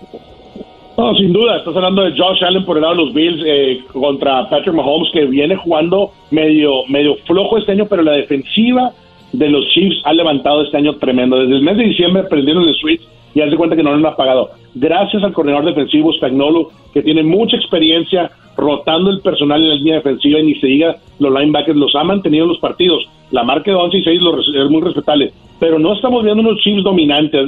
No, 0.96 1.14
sin 1.14 1.32
duda, 1.32 1.58
estás 1.58 1.76
hablando 1.76 2.02
de 2.02 2.10
Josh 2.18 2.42
Allen 2.44 2.64
por 2.64 2.76
el 2.76 2.82
lado 2.82 2.96
de 2.96 3.04
los 3.04 3.14
Bills 3.14 3.40
eh, 3.46 3.84
contra 3.92 4.50
Patrick 4.50 4.74
Mahomes, 4.74 5.08
que 5.12 5.26
viene 5.26 5.54
jugando 5.54 6.10
medio, 6.32 6.84
medio 6.88 7.14
flojo 7.24 7.56
este 7.56 7.70
año, 7.70 7.86
pero 7.88 8.02
la 8.02 8.12
defensiva 8.12 8.92
de 9.32 9.48
los 9.48 9.66
Chiefs 9.68 10.00
ha 10.04 10.12
levantado 10.12 10.62
este 10.62 10.76
año 10.76 10.94
tremendo. 10.94 11.38
Desde 11.38 11.56
el 11.56 11.62
mes 11.62 11.76
de 11.76 11.84
diciembre 11.84 12.24
prendieron 12.24 12.66
el 12.68 12.74
switch 12.74 13.02
y 13.34 13.40
haz 13.40 13.50
de 13.50 13.56
cuenta 13.56 13.76
que 13.76 13.82
no 13.82 13.90
lo 13.90 13.96
han 13.96 14.06
apagado. 14.06 14.50
Gracias 14.74 15.22
al 15.22 15.32
coordinador 15.32 15.66
defensivo 15.66 16.12
Spagnolo, 16.12 16.70
que 16.94 17.02
tiene 17.02 17.22
mucha 17.22 17.56
experiencia 17.56 18.30
rotando 18.56 19.10
el 19.10 19.20
personal 19.20 19.62
en 19.62 19.68
la 19.68 19.74
línea 19.76 19.94
defensiva 19.96 20.40
y 20.40 20.42
ni 20.46 20.54
se 20.56 20.66
diga 20.66 20.96
los 21.20 21.32
linebackers, 21.32 21.78
los 21.78 21.94
ha 21.94 22.02
mantenido 22.04 22.44
en 22.44 22.48
los 22.50 22.58
partidos. 22.58 23.04
La 23.30 23.44
marca 23.44 23.70
de 23.70 23.76
11 23.76 23.98
y 23.98 24.02
6 24.04 24.20
lo 24.22 24.34
res- 24.34 24.48
es 24.54 24.70
muy 24.70 24.80
respetable, 24.80 25.30
pero 25.60 25.78
no 25.78 25.92
estamos 25.92 26.24
viendo 26.24 26.40
unos 26.42 26.58
Chiefs 26.60 26.82
dominantes. 26.82 27.40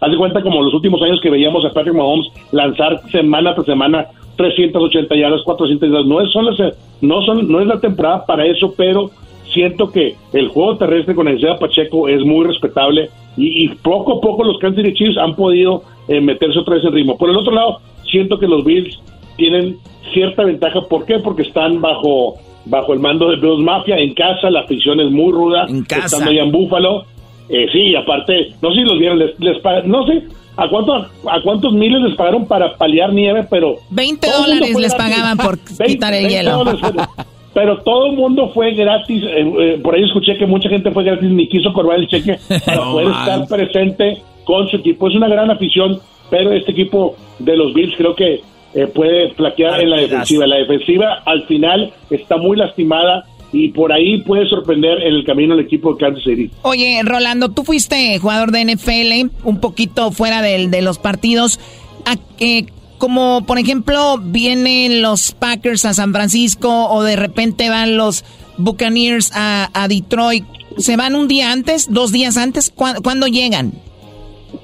Haz 0.00 0.10
de 0.10 0.16
cuenta 0.16 0.42
como 0.42 0.62
los 0.62 0.72
últimos 0.74 1.02
años 1.02 1.20
que 1.20 1.30
veíamos 1.30 1.64
a 1.64 1.70
Patrick 1.70 1.94
Mahomes 1.94 2.26
lanzar 2.52 3.00
semana 3.10 3.54
tras 3.54 3.66
semana 3.66 4.06
380 4.36 5.14
yardas, 5.16 5.42
400 5.42 5.88
yardas. 5.90 6.06
No 6.06 6.20
es, 6.20 6.30
son 6.32 6.46
las, 6.46 6.58
no 7.02 7.22
son, 7.22 7.50
no 7.50 7.60
es 7.60 7.66
la 7.66 7.80
temporada 7.80 8.24
para 8.24 8.46
eso, 8.46 8.72
pero 8.76 9.10
siento 9.52 9.90
que 9.90 10.16
el 10.32 10.48
juego 10.48 10.76
terrestre 10.76 11.14
con 11.14 11.28
Isaiah 11.28 11.58
Pacheco 11.58 12.08
es 12.08 12.24
muy 12.24 12.46
respetable 12.46 13.10
y, 13.36 13.64
y 13.64 13.68
poco 13.68 14.18
a 14.18 14.20
poco 14.20 14.44
los 14.44 14.58
Kansas 14.58 14.84
City 14.84 14.94
Chiefs 14.94 15.18
han 15.18 15.34
podido 15.36 15.82
eh, 16.08 16.20
meterse 16.20 16.58
otra 16.58 16.74
vez 16.74 16.84
en 16.84 16.92
ritmo. 16.92 17.16
Por 17.16 17.30
el 17.30 17.36
otro 17.36 17.52
lado, 17.52 17.80
siento 18.10 18.38
que 18.38 18.46
los 18.46 18.64
Bills 18.64 18.98
tienen 19.36 19.76
cierta 20.12 20.44
ventaja. 20.44 20.80
¿Por 20.82 21.04
qué? 21.06 21.18
Porque 21.18 21.42
están 21.42 21.80
bajo 21.80 22.34
bajo 22.64 22.92
el 22.92 23.00
mando 23.00 23.28
de 23.28 23.36
Bills 23.36 23.58
Mafia 23.58 23.96
en 23.96 24.14
casa, 24.14 24.48
la 24.50 24.60
afición 24.60 25.00
es 25.00 25.10
muy 25.10 25.32
ruda, 25.32 25.66
En 25.68 25.82
casa. 25.84 26.06
estando 26.06 26.30
allá 26.30 26.42
en 26.42 26.52
Búfalo. 26.52 27.04
Eh, 27.48 27.66
sí, 27.72 27.94
aparte, 27.96 28.54
no 28.62 28.70
sé 28.70 28.76
si 28.76 28.82
los 28.84 28.98
vieron, 28.98 29.18
les, 29.18 29.38
les 29.40 29.56
no 29.84 30.06
sé 30.06 30.22
a 30.56 30.68
cuánto, 30.68 30.94
a 30.94 31.40
cuántos 31.42 31.72
miles 31.72 32.00
les 32.02 32.14
pagaron 32.14 32.46
para 32.46 32.76
paliar 32.76 33.12
nieve, 33.12 33.44
pero 33.50 33.76
20 33.90 34.26
todo 34.26 34.44
el 34.44 34.50
mundo 34.60 34.66
dólares 34.66 34.78
les 34.80 34.94
pagaban 34.94 35.36
por 35.36 35.58
20, 35.78 35.86
quitar 35.86 36.14
el 36.14 36.22
20 36.26 36.34
hielo. 36.38 36.50
dólares 36.58 36.80
pero 37.54 37.78
todo 37.82 38.06
el 38.06 38.16
mundo 38.16 38.50
fue 38.54 38.72
gratis. 38.74 39.22
eh, 39.24 39.52
eh, 39.58 39.80
por 39.82 39.94
ahí 39.94 40.04
escuché 40.04 40.36
que 40.38 40.46
mucha 40.46 40.68
gente 40.68 40.90
fue 40.90 41.04
gratis, 41.04 41.30
ni 41.30 41.48
quiso 41.48 41.72
cobrar 41.72 41.98
el 41.98 42.08
cheque 42.08 42.38
para 42.66 42.76
No 42.78 42.92
poder 42.92 43.08
estar 43.08 43.46
presente 43.48 44.22
con 44.44 44.68
su 44.68 44.76
equipo. 44.76 45.08
Es 45.08 45.14
una 45.14 45.28
gran 45.28 45.50
afición, 45.50 46.00
pero 46.30 46.52
este 46.52 46.72
equipo 46.72 47.14
de 47.38 47.56
los 47.56 47.74
Bills 47.74 47.94
creo 47.96 48.14
que 48.14 48.40
eh, 48.74 48.86
puede 48.86 49.30
flaquear 49.34 49.80
en 49.82 49.90
la 49.90 49.96
defensiva. 49.98 50.46
La 50.46 50.56
defensiva 50.56 51.22
al 51.26 51.42
final 51.46 51.92
está 52.10 52.36
muy 52.38 52.56
lastimada 52.56 53.24
y 53.52 53.68
por 53.68 53.92
ahí 53.92 54.16
puede 54.22 54.48
sorprender 54.48 55.02
en 55.02 55.14
el 55.14 55.24
camino 55.26 55.52
el 55.52 55.60
equipo 55.60 55.92
de 55.92 55.98
Kansas 56.00 56.24
City. 56.24 56.50
Oye, 56.62 57.00
Rolando, 57.04 57.50
tú 57.50 57.64
fuiste 57.64 58.18
jugador 58.18 58.50
de 58.50 58.64
NFL, 58.64 59.30
un 59.44 59.60
poquito 59.60 60.10
fuera 60.10 60.40
del- 60.40 60.70
de, 60.70 60.80
los 60.80 60.98
partidos. 60.98 61.60
¿A 62.06 62.16
qué- 62.38 62.64
como 63.02 63.44
por 63.48 63.58
ejemplo 63.58 64.16
vienen 64.22 65.02
los 65.02 65.32
Packers 65.32 65.84
a 65.86 65.92
San 65.92 66.12
Francisco 66.12 66.86
o 66.88 67.02
de 67.02 67.16
repente 67.16 67.68
van 67.68 67.96
los 67.96 68.22
Buccaneers 68.58 69.32
a, 69.34 69.88
Detroit, 69.88 70.44
¿se 70.76 70.96
van 70.96 71.16
un 71.16 71.26
día 71.26 71.50
antes, 71.50 71.92
dos 71.92 72.12
días 72.12 72.36
antes? 72.36 72.70
¿Cuándo, 72.70 73.02
cuándo 73.02 73.26
llegan? 73.26 73.72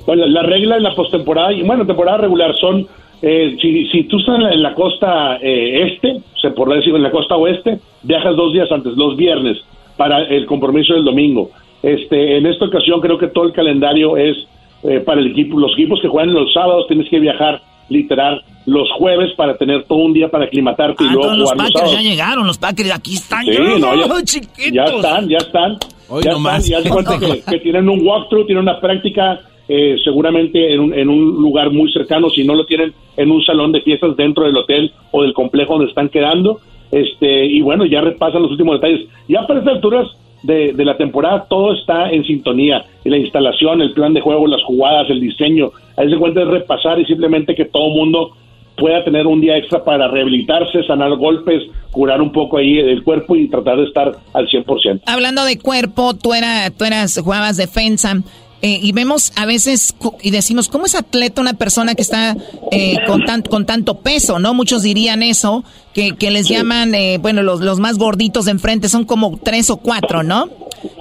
Bueno, 0.07 0.25
la 0.27 0.43
regla 0.43 0.77
en 0.77 0.85
la 0.85 0.95
postemporada 0.95 1.53
y 1.53 1.65
bueno, 1.65 1.85
temporada 1.85 2.19
regular 2.19 2.55
son 2.61 2.87
eh, 3.23 3.57
si, 3.61 3.89
si 3.89 4.05
tú 4.05 4.19
estás 4.21 4.37
en 4.37 4.45
la, 4.45 4.53
en 4.53 4.63
la 4.63 4.75
costa 4.75 5.39
eh, 5.43 5.89
este, 5.89 6.21
se 6.41 6.51
podría 6.53 6.77
decir 6.77 6.95
en 6.95 7.03
la 7.03 7.11
costa 7.11 7.35
oeste, 7.35 7.81
viajas 8.05 8.37
dos 8.37 8.53
días 8.53 8.71
antes, 8.71 8.93
los 8.93 9.17
viernes, 9.17 9.57
para 9.97 10.23
el 10.23 10.47
compromiso 10.47 10.95
del 10.95 11.05
domingo. 11.05 11.51
Este, 11.83 12.37
en 12.37 12.47
esta 12.47 12.67
ocasión 12.67 13.01
creo 13.01 13.19
que 13.19 13.27
todo 13.27 13.47
el 13.47 13.53
calendario 13.53 14.17
es 14.17 14.37
eh, 14.85 15.01
para 15.01 15.21
el 15.21 15.27
equipo, 15.27 15.59
los 15.59 15.73
equipos 15.73 16.01
que 16.01 16.07
juegan 16.07 16.33
los 16.33 16.53
sábados 16.53 16.87
tienes 16.87 17.09
que 17.09 17.19
viajar 17.19 17.63
literal 17.89 18.43
los 18.67 18.91
jueves 18.99 19.33
para 19.37 19.57
tener 19.57 19.85
todo 19.85 19.99
un 19.99 20.13
día 20.13 20.29
para 20.29 20.45
aclimatarte 20.45 21.03
y 21.03 21.07
Ah, 21.09 21.13
luego 21.13 21.33
los 21.35 21.51
jugar 21.53 21.57
los 21.57 21.73
Packers 21.73 21.93
ya 21.93 22.01
llegaron, 22.03 22.47
los 22.47 22.59
Packers 22.59 22.91
aquí 22.93 23.15
están. 23.15 23.45
Sí, 23.45 23.53
ya, 23.53 23.61
no, 23.79 23.95
ya, 23.95 24.23
chiquitos. 24.25 24.73
ya 24.73 24.85
están, 24.85 25.29
ya 25.29 25.39
están. 25.39 25.79
Hoy 26.11 26.23
ya 26.23 26.33
nomás. 26.33 26.69
están, 26.69 26.93
cuenta 26.93 27.19
que, 27.19 27.41
que 27.43 27.59
tienen 27.61 27.89
un 27.89 28.07
walkthrough, 28.07 28.47
tienen 28.47 28.63
una 28.63 28.81
práctica 28.81 29.41
eh, 29.69 29.97
seguramente 30.03 30.73
en 30.73 30.81
un, 30.81 30.95
en 30.95 31.09
un 31.09 31.43
lugar 31.43 31.71
muy 31.71 31.93
cercano, 31.93 32.31
si 32.31 32.45
no 32.45 32.55
lo 32.55 32.65
tienen 32.65 32.93
en 33.17 33.31
un 33.31 33.43
salón 33.43 33.73
de 33.73 33.83
fiestas 33.83 34.17
dentro 34.17 34.45
del 34.45 34.57
hotel 34.57 34.93
o 35.13 35.23
del 35.23 35.33
complejo 35.35 35.75
donde 35.75 35.89
están 35.89 36.09
quedando. 36.09 36.61
Este, 36.91 37.45
y 37.47 37.61
bueno, 37.61 37.85
ya 37.85 38.01
repasan 38.01 38.43
los 38.43 38.51
últimos 38.53 38.81
detalles. 38.81 39.09
Ya 39.29 39.47
para 39.47 39.59
estas 39.61 39.75
alturas 39.75 40.07
de, 40.43 40.73
de 40.73 40.85
la 40.85 40.97
temporada 40.97 41.47
todo 41.49 41.75
está 41.75 42.11
en 42.11 42.25
sintonía. 42.25 42.85
La 43.05 43.17
instalación, 43.17 43.81
el 43.81 43.93
plan 43.93 44.15
de 44.15 44.21
juego, 44.21 44.47
las 44.47 44.63
jugadas, 44.63 45.09
el 45.11 45.21
diseño. 45.21 45.71
Ahí 45.97 46.11
se 46.11 46.17
cuenta 46.17 46.43
es 46.43 46.49
repasar 46.49 46.99
y 47.01 47.05
simplemente 47.07 47.55
que 47.55 47.65
todo 47.65 47.89
mundo 47.91 48.33
pueda 48.79 49.05
tener 49.05 49.27
un 49.27 49.41
día 49.41 49.57
extra 49.57 49.85
para 49.85 50.09
rehabilitarse, 50.09 50.85
sanar 50.85 51.17
golpes, 51.17 51.65
curar 51.91 52.23
un 52.23 52.31
poco 52.31 52.59
ahí 52.59 52.79
el 52.79 53.03
cuerpo 53.03 53.35
y 53.35 53.49
tratar 53.49 53.77
de 53.77 53.85
estar 53.85 54.13
al 54.33 54.49
100%. 54.49 55.03
Hablando 55.07 55.45
de 55.45 55.59
cuerpo, 55.59 56.15
tú, 56.15 56.33
era, 56.33 56.71
tú 56.71 56.85
eras, 56.85 57.21
jugabas 57.23 57.57
defensa. 57.57 58.23
Eh, 58.63 58.79
y 58.83 58.93
vemos 58.93 59.33
a 59.37 59.47
veces 59.47 59.95
y 60.23 60.31
decimos, 60.31 60.69
¿cómo 60.69 60.87
es 60.87 60.95
atleta 60.95 61.41
una 61.41 61.55
persona 61.55 61.95
que 61.95 62.03
está 62.03 62.37
eh, 62.73 62.97
con, 63.07 63.25
tan- 63.25 63.43
con 63.43 63.67
tanto 63.67 64.01
peso? 64.01 64.39
¿No? 64.39 64.55
Muchos 64.55 64.83
dirían 64.83 65.23
eso, 65.23 65.65
que, 65.95 66.17
que 66.17 66.31
les 66.31 66.49
llaman, 66.49 66.95
eh, 66.95 67.19
bueno, 67.21 67.43
los, 67.43 67.61
los 67.61 67.79
más 67.79 67.99
gorditos 67.99 68.45
de 68.47 68.53
enfrente 68.53 68.89
son 68.89 69.05
como 69.05 69.39
tres 69.43 69.71
o 69.71 69.77
cuatro, 69.77 70.23
¿no? 70.23 70.49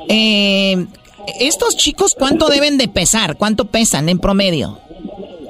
Eh, 0.10 0.86
Estos 1.40 1.76
chicos, 1.78 2.16
¿cuánto 2.18 2.48
deben 2.48 2.78
de 2.78 2.88
pesar? 2.88 3.38
¿Cuánto 3.38 3.66
pesan 3.66 4.08
en 4.10 4.20
promedio? 4.20 4.78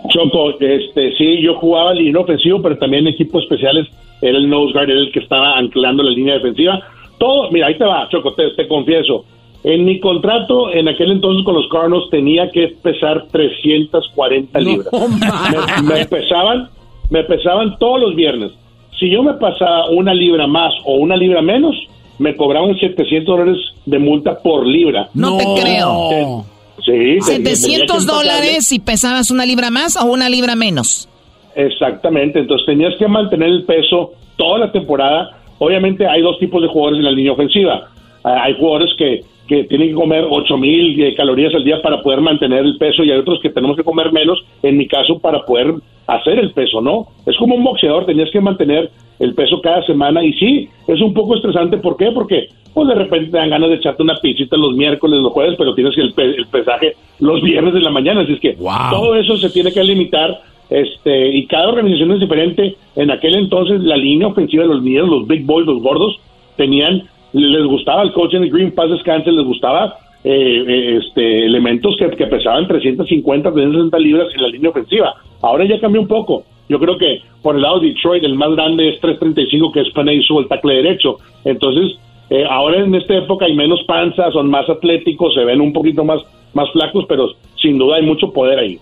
Choco, 0.09 0.51
este, 0.59 1.15
sí, 1.17 1.41
yo 1.43 1.55
jugaba 1.55 1.93
línea 1.93 2.21
ofensivo, 2.21 2.61
pero 2.61 2.77
también 2.77 3.05
en 3.07 3.13
equipos 3.13 3.43
especiales 3.43 3.87
era 4.21 4.37
el 4.37 4.49
nose 4.49 4.71
guard, 4.73 4.89
era 4.89 4.99
el 5.01 5.11
que 5.11 5.19
estaba 5.19 5.57
anclando 5.57 6.01
la 6.01 6.11
línea 6.11 6.35
defensiva. 6.35 6.79
Todo, 7.19 7.51
mira, 7.51 7.67
ahí 7.67 7.77
te 7.77 7.83
va, 7.83 8.07
Choco, 8.09 8.33
te, 8.33 8.51
te 8.55 8.67
confieso. 8.67 9.25
En 9.69 9.83
mi 9.83 9.99
contrato, 9.99 10.71
en 10.71 10.87
aquel 10.87 11.11
entonces 11.11 11.43
con 11.43 11.53
los 11.55 11.67
Cardinals, 11.67 12.09
tenía 12.09 12.49
que 12.51 12.69
pesar 12.81 13.25
340 13.29 14.59
libras. 14.61 14.87
me, 15.83 15.95
me 15.95 16.05
pesaban, 16.05 16.69
me 17.09 17.25
pesaban 17.25 17.77
todos 17.77 17.99
los 17.99 18.15
viernes. 18.15 18.53
Si 18.97 19.11
yo 19.11 19.21
me 19.23 19.33
pasaba 19.33 19.89
una 19.89 20.13
libra 20.13 20.47
más 20.47 20.73
o 20.85 20.93
una 20.93 21.17
libra 21.17 21.41
menos, 21.41 21.75
me 22.17 22.33
cobraban 22.37 22.79
700 22.79 23.25
dólares 23.25 23.57
de 23.85 23.99
multa 23.99 24.39
por 24.39 24.65
libra. 24.65 25.09
No 25.13 25.35
te 25.35 25.43
creo. 25.61 26.45
Sí. 26.85 27.19
700 27.19 28.05
dólares 28.05 28.67
si 28.67 28.79
pesabas 28.79 29.31
una 29.31 29.45
libra 29.45 29.69
más 29.69 29.97
o 29.97 30.05
una 30.05 30.29
libra 30.29 30.55
menos. 30.55 31.09
Exactamente, 31.55 32.39
entonces 32.39 32.65
tenías 32.65 32.93
que 32.97 33.09
mantener 33.09 33.49
el 33.49 33.65
peso 33.65 34.13
toda 34.37 34.59
la 34.59 34.71
temporada. 34.71 35.37
Obviamente 35.59 36.07
hay 36.07 36.21
dos 36.21 36.39
tipos 36.39 36.61
de 36.61 36.69
jugadores 36.69 36.99
en 36.99 37.03
la 37.03 37.11
línea 37.11 37.33
ofensiva. 37.33 37.89
Ah, 38.23 38.43
Hay 38.43 38.55
jugadores 38.57 38.93
que, 38.97 39.25
que 39.47 39.63
tienen 39.65 39.89
que 39.89 39.93
comer 39.95 40.25
8000 40.29 41.01
eh, 41.01 41.15
calorías 41.15 41.53
al 41.55 41.63
día 41.63 41.81
para 41.81 42.01
poder 42.01 42.21
mantener 42.21 42.59
el 42.65 42.77
peso 42.77 43.03
y 43.03 43.11
hay 43.11 43.17
otros 43.19 43.39
que 43.41 43.49
tenemos 43.49 43.75
que 43.77 43.83
comer 43.83 44.11
menos, 44.11 44.39
en 44.63 44.77
mi 44.77 44.87
caso, 44.87 45.19
para 45.19 45.43
poder 45.45 45.73
hacer 46.07 46.39
el 46.39 46.51
peso, 46.51 46.81
¿no? 46.81 47.07
Es 47.25 47.35
como 47.37 47.55
un 47.55 47.63
boxeador, 47.63 48.05
tenías 48.05 48.29
que 48.31 48.39
mantener 48.41 48.89
el 49.19 49.33
peso 49.33 49.59
cada 49.61 49.83
semana 49.85 50.23
y 50.23 50.33
sí, 50.33 50.69
es 50.87 51.01
un 51.01 51.13
poco 51.13 51.35
estresante. 51.35 51.77
¿Por 51.77 51.97
qué? 51.97 52.11
Porque 52.11 52.47
pues 52.73 52.87
de 52.89 52.93
repente 52.95 53.31
te 53.31 53.37
dan 53.37 53.49
ganas 53.49 53.69
de 53.69 53.75
echarte 53.77 54.03
una 54.03 54.15
pizzita 54.17 54.55
los 54.55 54.75
miércoles, 54.75 55.19
los 55.21 55.31
jueves, 55.33 55.55
pero 55.57 55.73
tienes 55.73 55.95
que 55.95 56.01
el, 56.01 56.13
pe- 56.13 56.35
el 56.35 56.45
pesaje 56.45 56.93
los 57.19 57.41
viernes 57.41 57.73
de 57.73 57.81
la 57.81 57.89
mañana. 57.89 58.21
Así 58.21 58.33
es 58.33 58.39
que 58.39 58.55
todo 58.91 59.15
eso 59.15 59.35
se 59.37 59.49
tiene 59.49 59.71
que 59.71 59.83
limitar 59.83 60.39
este 60.69 61.29
y 61.35 61.47
cada 61.47 61.69
organización 61.69 62.11
es 62.11 62.19
diferente. 62.19 62.75
En 62.95 63.09
aquel 63.11 63.35
entonces 63.35 63.81
la 63.81 63.97
línea 63.97 64.27
ofensiva 64.27 64.63
de 64.63 64.69
los 64.69 64.83
niños, 64.83 65.09
los 65.09 65.27
big 65.27 65.43
boys, 65.45 65.65
los 65.65 65.81
gordos, 65.81 66.19
tenían, 66.55 67.03
les 67.41 67.65
gustaba 67.65 68.03
el 68.03 68.13
coach 68.13 68.33
en 68.33 68.43
el 68.43 68.51
Green 68.51 68.71
Pass 68.71 68.89
Descanse, 68.89 69.31
les 69.31 69.45
gustaba 69.45 69.97
eh, 70.23 70.63
eh, 70.67 70.99
este 71.01 71.45
elementos 71.45 71.95
que, 71.97 72.09
que 72.09 72.27
pesaban 72.27 72.67
350, 72.67 73.51
360 73.51 73.99
libras 73.99 74.27
en 74.35 74.41
la 74.41 74.47
línea 74.49 74.69
ofensiva. 74.69 75.13
Ahora 75.41 75.65
ya 75.65 75.79
cambió 75.79 76.01
un 76.01 76.07
poco. 76.07 76.43
Yo 76.69 76.79
creo 76.79 76.97
que 76.97 77.21
por 77.41 77.55
el 77.55 77.61
lado 77.61 77.79
de 77.79 77.87
Detroit 77.87 78.23
el 78.23 78.35
más 78.35 78.51
grande 78.51 78.89
es 78.89 78.99
335 78.99 79.71
que 79.71 79.81
es 79.81 79.89
Panay 79.91 80.19
el 80.19 80.47
tackle 80.47 80.75
derecho. 80.75 81.17
Entonces 81.45 81.97
eh, 82.29 82.43
ahora 82.49 82.79
en 82.79 82.93
esta 82.95 83.15
época 83.15 83.45
hay 83.45 83.55
menos 83.55 83.81
panza, 83.83 84.31
son 84.31 84.49
más 84.49 84.69
atléticos, 84.69 85.33
se 85.33 85.45
ven 85.45 85.61
un 85.61 85.71
poquito 85.71 86.03
más 86.03 86.21
más 86.53 86.69
flacos, 86.71 87.05
pero 87.07 87.29
sin 87.61 87.77
duda 87.77 87.97
hay 87.97 88.03
mucho 88.03 88.31
poder 88.31 88.59
ahí. 88.59 88.79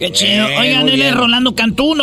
Qué 0.00 0.10
chido. 0.12 0.46
Oigan, 0.58 0.88
él 0.88 1.02
es 1.02 1.14
Rolando 1.14 1.54
Cantú, 1.54 1.92
un, 1.92 2.00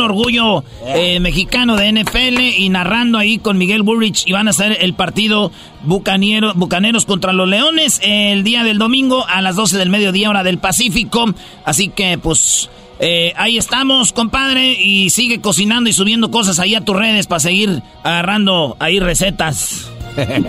orgullo 0.00 0.64
eh, 0.84 1.20
mexicano 1.20 1.76
de 1.76 1.92
NFL 1.92 2.40
y 2.58 2.68
narrando 2.70 3.18
ahí 3.18 3.38
con 3.38 3.56
Miguel 3.56 3.84
Burrich 3.84 4.26
y 4.26 4.32
van 4.32 4.48
a 4.48 4.50
hacer 4.50 4.78
el 4.80 4.94
partido 4.94 5.52
Bucaniero, 5.84 6.54
Bucaneros 6.56 7.06
contra 7.06 7.32
los 7.32 7.48
Leones 7.48 8.00
el 8.02 8.42
día 8.42 8.64
del 8.64 8.78
domingo 8.78 9.24
a 9.28 9.42
las 9.42 9.54
12 9.54 9.78
del 9.78 9.90
mediodía 9.90 10.28
hora 10.28 10.42
del 10.42 10.58
Pacífico. 10.58 11.26
Así 11.64 11.88
que 11.88 12.18
pues 12.18 12.68
eh, 12.98 13.32
ahí 13.36 13.58
estamos, 13.58 14.12
compadre, 14.12 14.72
y 14.72 15.10
sigue 15.10 15.40
cocinando 15.40 15.88
y 15.88 15.92
subiendo 15.92 16.32
cosas 16.32 16.58
ahí 16.58 16.74
a 16.74 16.80
tus 16.80 16.96
redes 16.96 17.28
para 17.28 17.38
seguir 17.38 17.80
agarrando 18.02 18.76
ahí 18.80 18.98
recetas. 18.98 19.88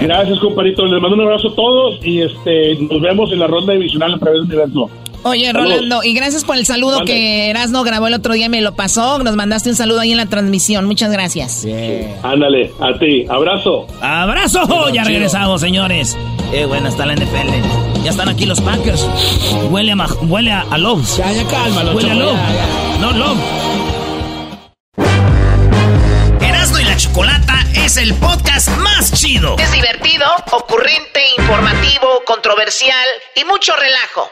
Gracias, 0.02 0.40
compadrito. 0.40 0.84
Les 0.88 1.00
mando 1.00 1.16
un 1.16 1.22
abrazo 1.22 1.50
a 1.50 1.56
todos 1.56 2.00
y 2.04 2.22
este 2.22 2.76
nos 2.90 3.02
vemos 3.02 3.32
en 3.32 3.38
la 3.38 3.46
ronda 3.46 3.74
divisional 3.74 4.16
a 4.16 4.18
través 4.18 4.48
del 4.48 4.48
universo. 4.48 4.90
Oye. 5.30 5.52
Rolando, 5.54 6.04
y 6.04 6.14
gracias 6.14 6.44
por 6.44 6.58
el 6.58 6.66
saludo 6.66 6.98
Mande. 6.98 7.12
que 7.14 7.50
Erasno 7.50 7.84
grabó 7.84 8.08
el 8.08 8.14
otro 8.14 8.34
día 8.34 8.46
y 8.48 8.50
me 8.50 8.62
lo 8.62 8.74
pasó. 8.76 9.20
Nos 9.20 9.36
mandaste 9.36 9.70
un 9.70 9.76
saludo 9.76 10.00
ahí 10.02 10.12
en 10.12 10.18
la 10.18 10.26
transmisión. 10.28 10.86
Muchas 10.86 11.12
gracias. 11.12 11.66
Ándale, 12.24 12.72
a 12.80 12.98
ti. 13.00 13.26
Abrazo. 13.30 13.88
¡Abrazo! 14.02 14.90
Ya 14.94 15.04
regresamos, 15.04 15.62
señores. 15.62 16.18
Qué 16.52 16.66
buena 16.66 16.90
está 16.90 17.06
la 17.06 17.16
NFL. 17.16 18.04
Ya 18.04 18.12
están 18.12 18.30
aquí 18.30 18.46
los 18.46 18.62
Packers. 18.62 19.06
Huele 19.70 19.92
a, 19.92 19.96
ma- 19.96 20.08
huele 20.28 20.52
a, 20.52 20.62
a 20.62 20.78
Loves. 20.78 21.18
Ya, 21.18 21.32
ya, 21.34 21.44
cálmalo, 21.46 21.94
Huele 21.94 22.12
a 22.12 22.16
Love. 22.16 22.36
ya, 22.38 23.02
No, 23.02 23.12
Love. 23.12 23.38
Chocolata 27.18 27.64
es 27.74 27.98
el 27.98 28.14
podcast 28.14 28.70
más 28.78 29.12
chido. 29.12 29.56
Es 29.58 29.72
divertido, 29.72 30.28
ocurrente, 30.52 31.20
informativo, 31.36 32.22
controversial 32.28 33.08
y 33.36 33.44
mucho 33.44 33.74
relajo. 33.76 34.30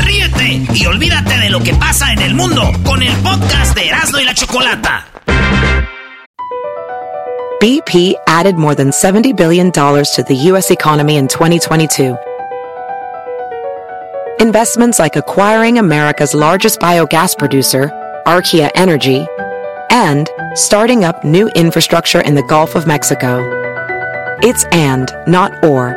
Ríete 0.00 0.66
y 0.74 0.86
olvídate 0.86 1.38
de 1.38 1.48
lo 1.48 1.60
que 1.60 1.74
pasa 1.74 2.12
en 2.12 2.22
el 2.22 2.34
mundo 2.34 2.64
con 2.84 3.04
el 3.04 3.16
podcast 3.18 3.76
de 3.76 3.86
Erasmo 3.86 4.18
y 4.18 4.24
la 4.24 4.34
Chocolata. 4.34 5.06
BP 7.60 8.16
added 8.26 8.56
more 8.56 8.74
than 8.74 8.90
$70 8.90 9.36
billion 9.36 9.70
to 9.70 10.24
the 10.26 10.34
U.S. 10.50 10.72
economy 10.72 11.18
in 11.18 11.28
2022. 11.28 12.16
Investments 14.40 14.98
like 14.98 15.14
acquiring 15.14 15.78
America's 15.78 16.34
largest 16.34 16.80
biogas 16.80 17.38
producer, 17.38 17.92
Archaea 18.26 18.72
Energy, 18.74 19.24
and 20.02 20.28
starting 20.54 21.04
up 21.04 21.24
new 21.24 21.48
infrastructure 21.54 22.20
in 22.20 22.34
the 22.34 22.42
Gulf 22.42 22.74
of 22.74 22.86
Mexico. 22.86 23.30
It's 24.42 24.64
and, 24.72 25.08
not 25.26 25.64
or. 25.64 25.94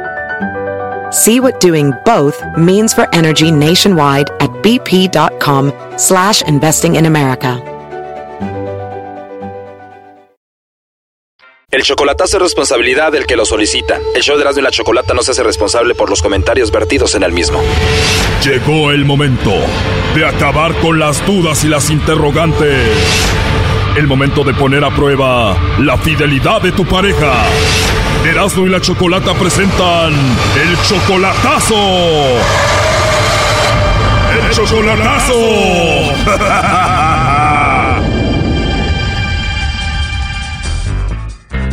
See 1.11 1.39
what 1.39 1.59
doing 1.59 1.91
both 2.05 2.39
means 2.55 2.93
for 2.93 3.07
energy 3.13 3.51
nationwide 3.51 4.29
at 4.39 4.51
bp.com 4.63 5.73
slash 5.97 6.43
investing 6.43 6.95
in 6.95 7.05
America. 7.05 7.59
El 11.71 11.83
chocolatazo 11.83 12.37
es 12.37 12.43
responsabilidad 12.43 13.11
del 13.11 13.25
que 13.25 13.35
lo 13.35 13.45
solicita. 13.45 13.99
El 14.15 14.21
show 14.21 14.37
de 14.37 14.43
Erasmo 14.43 14.61
y 14.61 14.63
la 14.63 14.71
Chocolata 14.71 15.13
no 15.13 15.21
se 15.23 15.31
hace 15.31 15.43
responsable 15.43 15.93
por 15.93 16.09
los 16.09 16.21
comentarios 16.21 16.71
vertidos 16.71 17.15
en 17.15 17.23
el 17.23 17.33
mismo. 17.33 17.61
Llegó 18.45 18.91
el 18.91 19.03
momento 19.03 19.51
de 20.15 20.25
acabar 20.25 20.73
con 20.79 20.99
las 20.99 21.25
dudas 21.25 21.65
y 21.65 21.67
las 21.67 21.89
interrogantes. 21.89 22.97
El 23.95 24.07
momento 24.07 24.43
de 24.43 24.53
poner 24.53 24.83
a 24.83 24.89
prueba 24.89 25.55
la 25.79 25.97
fidelidad 25.97 26.61
de 26.61 26.73
tu 26.73 26.85
pareja. 26.85 27.31
Erasmo 28.25 28.67
y 28.67 28.69
la 28.69 28.81
Chocolata 28.81 29.33
presentan 29.33 30.13
el 30.13 30.77
chocolatazo. 30.83 31.75
El 34.33 34.51
chocolatazo. 34.51 35.33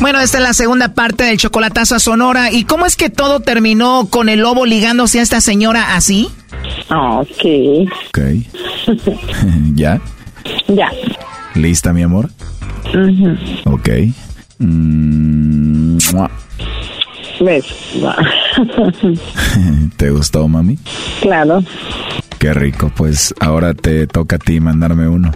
Bueno, 0.01 0.19
esta 0.19 0.39
es 0.39 0.43
la 0.43 0.53
segunda 0.53 0.95
parte 0.95 1.23
del 1.23 1.37
chocolatazo 1.37 1.95
a 1.95 2.01
Sonora. 2.01 2.51
¿Y 2.51 2.65
cómo 2.65 2.87
es 2.87 2.97
que 2.97 3.09
todo 3.09 3.39
terminó 3.39 4.09
con 4.11 4.29
el 4.29 4.41
lobo 4.41 4.67
ligándose 4.67 5.21
a 5.21 5.23
esta 5.23 5.41
señora 5.41 5.95
así? 5.95 6.29
Ok. 6.91 7.89
Ok. 8.09 8.19
¿Ya? 9.77 10.01
Ya. 10.67 10.91
¿Lista, 11.55 11.93
mi 11.93 12.03
amor? 12.03 12.31
Ujú. 12.89 13.37
Ok. 13.65 13.89
Mm. 14.59 15.99
¿Te 19.97 20.11
gustó, 20.11 20.47
mami? 20.49 20.79
claro. 21.21 21.63
Qué 22.39 22.53
rico. 22.55 22.91
Pues 22.97 23.35
ahora 23.41 23.75
te 23.75 24.07
toca 24.09 24.37
a 24.37 24.39
ti 24.39 24.61
mandarme 24.61 25.09
uno. 25.09 25.31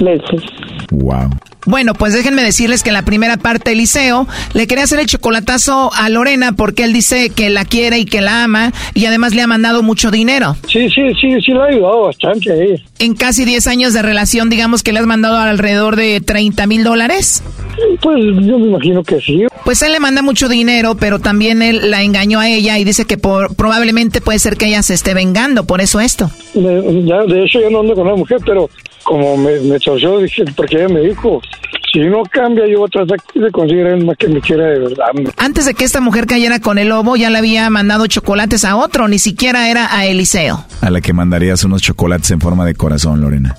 Besos. 0.00 0.42
Wow. 0.90 1.30
Bueno, 1.66 1.92
pues 1.92 2.14
déjenme 2.14 2.42
decirles 2.42 2.82
que 2.82 2.88
en 2.90 2.94
la 2.94 3.02
primera 3.02 3.36
parte 3.36 3.72
Eliseo 3.72 4.26
le 4.54 4.66
quería 4.66 4.84
hacer 4.84 5.00
el 5.00 5.06
chocolatazo 5.06 5.90
a 5.94 6.08
Lorena 6.08 6.52
porque 6.52 6.84
él 6.84 6.94
dice 6.94 7.28
que 7.28 7.50
la 7.50 7.66
quiere 7.66 7.98
y 7.98 8.06
que 8.06 8.22
la 8.22 8.44
ama 8.44 8.72
y 8.94 9.04
además 9.04 9.34
le 9.34 9.42
ha 9.42 9.46
mandado 9.46 9.82
mucho 9.82 10.10
dinero. 10.10 10.56
Sí, 10.66 10.88
sí, 10.88 11.02
sí, 11.20 11.38
sí 11.44 11.50
lo 11.52 11.62
ha 11.62 11.66
ayudado 11.66 12.02
bastante 12.04 12.52
ahí. 12.52 12.82
En 13.00 13.14
casi 13.14 13.44
10 13.44 13.66
años 13.66 13.92
de 13.92 14.00
relación, 14.00 14.48
digamos 14.48 14.82
que 14.82 14.92
le 14.94 15.00
has 15.00 15.06
mandado 15.06 15.36
alrededor 15.36 15.96
de 15.96 16.20
30 16.22 16.66
mil 16.66 16.84
dólares. 16.84 17.42
Pues 18.00 18.16
yo 18.46 18.58
me 18.58 18.68
imagino 18.68 19.02
que 19.02 19.20
sí. 19.20 19.44
Pues 19.64 19.82
él 19.82 19.92
le 19.92 20.00
manda 20.00 20.22
mucho 20.22 20.48
dinero, 20.48 20.96
pero 20.96 21.18
también 21.18 21.60
él 21.60 21.90
la 21.90 22.02
engañó 22.02 22.40
a 22.40 22.48
ella 22.48 22.78
y 22.78 22.84
dice 22.84 23.04
que 23.04 23.18
por- 23.18 23.54
probablemente 23.56 24.22
puede 24.22 24.38
ser 24.38 24.56
que 24.56 24.66
ella 24.66 24.82
se 24.82 24.94
esté 24.94 25.12
vengando, 25.12 25.64
por 25.64 25.82
eso 25.82 26.00
esto. 26.00 26.30
De, 26.54 27.04
ya, 27.04 27.22
de 27.24 27.44
hecho, 27.44 27.60
yo 27.60 27.68
no 27.68 27.80
ando 27.80 27.94
con 27.94 28.06
la 28.06 28.14
mujer, 28.16 28.38
pero 28.46 28.70
como 29.02 29.36
me, 29.36 29.58
me 29.60 29.78
torció, 29.78 30.18
dije, 30.18 30.44
porque 30.56 30.76
ella 30.76 30.88
me 30.88 31.00
dijo, 31.00 31.40
si 31.92 32.00
no 32.00 32.22
cambia, 32.24 32.66
yo 32.66 32.80
voy 32.80 32.88
a 32.88 32.90
tratar 32.90 33.18
de 33.34 33.50
conseguir 33.50 33.86
a 33.86 33.96
más 33.96 34.16
que 34.16 34.28
me 34.28 34.40
quiera 34.40 34.66
de 34.66 34.78
verdad. 34.80 35.06
Antes 35.36 35.64
de 35.66 35.74
que 35.74 35.84
esta 35.84 36.00
mujer 36.00 36.26
cayera 36.26 36.60
con 36.60 36.78
el 36.78 36.88
lobo, 36.88 37.16
ya 37.16 37.30
le 37.30 37.38
había 37.38 37.68
mandado 37.70 38.06
chocolates 38.06 38.64
a 38.64 38.76
otro, 38.76 39.08
ni 39.08 39.18
siquiera 39.18 39.70
era 39.70 39.94
a 39.94 40.04
Eliseo. 40.06 40.64
A 40.82 40.90
la 40.90 41.00
que 41.00 41.12
mandarías 41.12 41.64
unos 41.64 41.82
chocolates 41.82 42.30
en 42.30 42.40
forma 42.40 42.64
de 42.66 42.74
corazón, 42.74 43.20
Lorena. 43.20 43.56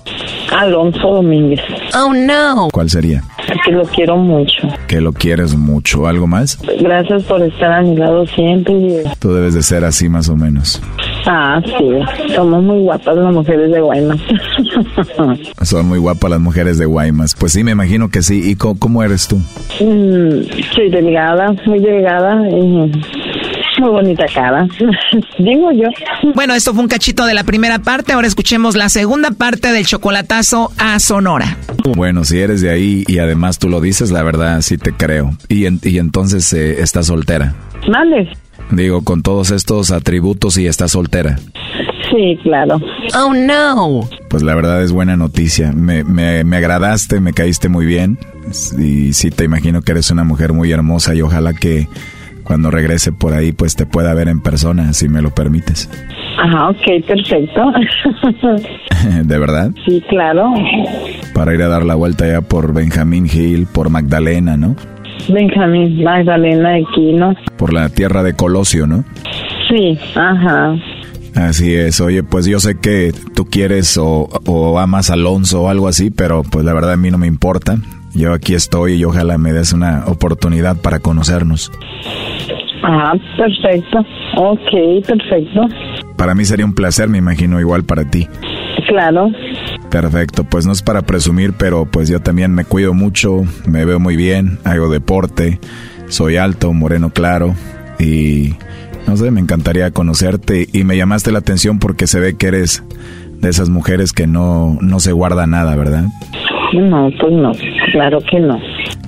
Alonso 0.51 1.15
Domínguez. 1.15 1.59
Oh, 1.95 2.13
no. 2.13 2.69
¿Cuál 2.71 2.89
sería? 2.89 3.23
Que 3.65 3.71
lo 3.71 3.83
quiero 3.83 4.17
mucho. 4.17 4.67
Que 4.87 5.01
lo 5.01 5.11
quieres 5.11 5.55
mucho. 5.55 6.07
¿Algo 6.07 6.27
más? 6.27 6.59
Gracias 6.79 7.23
por 7.23 7.41
estar 7.41 7.71
a 7.71 7.81
mi 7.81 7.95
lado 7.95 8.25
siempre. 8.27 9.03
Tú 9.19 9.33
debes 9.33 9.53
de 9.53 9.63
ser 9.63 9.83
así 9.83 10.07
más 10.07 10.29
o 10.29 10.35
menos. 10.35 10.81
Ah, 11.25 11.61
sí. 11.65 12.33
Somos 12.35 12.63
muy 12.63 12.79
guapas 12.81 13.15
las 13.15 13.33
mujeres 13.33 13.71
de 13.71 13.79
Guaymas. 13.81 14.17
Son 15.61 15.87
muy 15.87 15.99
guapas 15.99 16.31
las 16.31 16.39
mujeres 16.39 16.77
de 16.77 16.85
Guaymas. 16.85 17.35
Pues 17.35 17.51
sí, 17.53 17.63
me 17.63 17.71
imagino 17.71 18.09
que 18.09 18.21
sí. 18.21 18.41
¿Y 18.49 18.55
cómo 18.55 19.03
eres 19.03 19.27
tú? 19.27 19.37
Mm, 19.79 20.41
soy 20.73 20.89
delgada, 20.89 21.53
muy 21.65 21.79
delgada 21.79 22.47
y 22.49 22.91
muy 23.79 23.89
bonita 23.91 24.25
cara. 24.33 24.67
Digo 25.39 25.71
yo. 25.71 25.87
Bueno, 26.35 26.53
esto 26.53 26.73
fue 26.73 26.83
un 26.83 26.89
cachito 26.89 27.25
de 27.25 27.33
la 27.33 27.43
primera 27.43 27.79
parte, 27.79 28.13
ahora 28.13 28.27
escuchemos 28.27 28.75
la 28.75 28.89
segunda 28.89 29.31
parte 29.31 29.71
del 29.71 29.85
chocolatazo 29.85 30.71
a 30.77 30.99
Sonora. 30.99 31.57
Bueno, 31.95 32.23
si 32.23 32.39
eres 32.39 32.61
de 32.61 32.69
ahí 32.71 33.03
y 33.07 33.19
además 33.19 33.57
tú 33.59 33.69
lo 33.69 33.79
dices, 33.81 34.11
la 34.11 34.23
verdad 34.23 34.61
sí 34.61 34.77
te 34.77 34.91
creo. 34.93 35.31
Y, 35.47 35.65
en- 35.65 35.79
y 35.83 35.97
entonces 35.97 36.51
eh, 36.53 36.81
estás 36.81 37.07
soltera. 37.07 37.53
Mande. 37.87 38.29
Digo, 38.71 39.03
con 39.03 39.23
todos 39.23 39.51
estos 39.51 39.91
atributos 39.91 40.57
y 40.57 40.67
estás 40.67 40.91
soltera. 40.91 41.37
Sí, 42.11 42.37
claro. 42.43 42.79
Oh, 43.15 43.33
no. 43.33 44.01
Pues 44.29 44.43
la 44.43 44.55
verdad 44.55 44.83
es 44.83 44.91
buena 44.91 45.15
noticia. 45.15 45.71
Me, 45.71 46.03
me, 46.03 46.43
me 46.43 46.57
agradaste, 46.57 47.19
me 47.19 47.33
caíste 47.33 47.69
muy 47.69 47.85
bien. 47.85 48.17
Y 48.77 49.13
sí, 49.13 49.29
te 49.31 49.43
imagino 49.43 49.81
que 49.81 49.91
eres 49.91 50.09
una 50.11 50.23
mujer 50.23 50.53
muy 50.53 50.71
hermosa 50.71 51.13
y 51.13 51.21
ojalá 51.21 51.53
que 51.53 51.87
cuando 52.43 52.71
regrese 52.71 53.11
por 53.11 53.33
ahí 53.33 53.51
pues 53.51 53.75
te 53.75 53.85
pueda 53.85 54.13
ver 54.15 54.27
en 54.27 54.41
persona, 54.41 54.93
si 54.93 55.07
me 55.07 55.21
lo 55.21 55.29
permites. 55.29 55.87
Ajá, 56.41 56.69
ok, 56.69 57.05
perfecto. 57.05 57.61
¿De 59.23 59.37
verdad? 59.37 59.71
Sí, 59.85 60.01
claro. 60.09 60.53
Para 61.33 61.53
ir 61.53 61.61
a 61.61 61.67
dar 61.67 61.85
la 61.85 61.95
vuelta 61.95 62.27
ya 62.27 62.41
por 62.41 62.73
Benjamín 62.73 63.27
Hill, 63.31 63.67
por 63.71 63.89
Magdalena, 63.89 64.57
¿no? 64.57 64.75
Benjamín, 65.27 66.03
Magdalena 66.03 66.71
de 66.71 66.85
Quino. 66.95 67.35
Por 67.57 67.73
la 67.73 67.89
tierra 67.89 68.23
de 68.23 68.35
Colosio, 68.35 68.87
¿no? 68.87 69.03
Sí, 69.69 69.97
ajá. 70.15 70.75
Así 71.35 71.73
es, 71.73 72.01
oye, 72.01 72.23
pues 72.23 72.45
yo 72.47 72.59
sé 72.59 72.79
que 72.79 73.13
tú 73.35 73.45
quieres 73.45 73.97
o, 73.97 74.27
o 74.47 74.79
amas 74.79 75.09
a 75.09 75.13
Alonso 75.13 75.63
o 75.63 75.69
algo 75.69 75.87
así, 75.87 76.09
pero 76.09 76.43
pues 76.43 76.65
la 76.65 76.73
verdad 76.73 76.93
a 76.93 76.97
mí 76.97 77.11
no 77.11 77.17
me 77.17 77.27
importa. 77.27 77.77
Yo 78.15 78.33
aquí 78.33 78.55
estoy 78.55 78.93
y 78.93 79.05
ojalá 79.05 79.37
me 79.37 79.53
des 79.53 79.71
una 79.71 80.05
oportunidad 80.07 80.77
para 80.81 80.99
conocernos. 80.99 81.71
Ah, 82.83 83.13
perfecto. 83.37 83.99
Ok, 84.35 85.05
perfecto. 85.05 85.67
Para 86.17 86.33
mí 86.33 86.45
sería 86.45 86.65
un 86.65 86.73
placer, 86.73 87.07
me 87.07 87.19
imagino 87.19 87.59
igual 87.59 87.83
para 87.83 88.05
ti. 88.05 88.27
Claro. 88.87 89.29
Perfecto, 89.89 90.43
pues 90.43 90.65
no 90.65 90.71
es 90.71 90.83
para 90.83 91.01
presumir, 91.01 91.53
pero 91.53 91.85
pues 91.85 92.09
yo 92.09 92.19
también 92.19 92.53
me 92.53 92.63
cuido 92.63 92.93
mucho, 92.93 93.43
me 93.67 93.85
veo 93.85 93.99
muy 93.99 94.15
bien, 94.15 94.59
hago 94.63 94.89
deporte, 94.89 95.59
soy 96.09 96.37
alto, 96.37 96.73
moreno 96.73 97.09
claro 97.09 97.55
y 97.99 98.53
no 99.07 99.17
sé, 99.17 99.31
me 99.31 99.41
encantaría 99.41 99.89
conocerte 99.91 100.67
y 100.71 100.83
me 100.83 100.95
llamaste 100.95 101.31
la 101.31 101.39
atención 101.39 101.79
porque 101.79 102.05
se 102.05 102.19
ve 102.19 102.37
que 102.37 102.47
eres 102.47 102.83
de 103.33 103.49
esas 103.49 103.69
mujeres 103.69 104.13
que 104.13 104.27
no, 104.27 104.77
no 104.81 104.99
se 104.99 105.11
guarda 105.11 105.47
nada, 105.47 105.75
¿verdad? 105.75 106.05
No, 106.73 107.09
pues 107.19 107.33
no, 107.33 107.51
claro 107.91 108.19
que 108.29 108.39
no. 108.39 108.59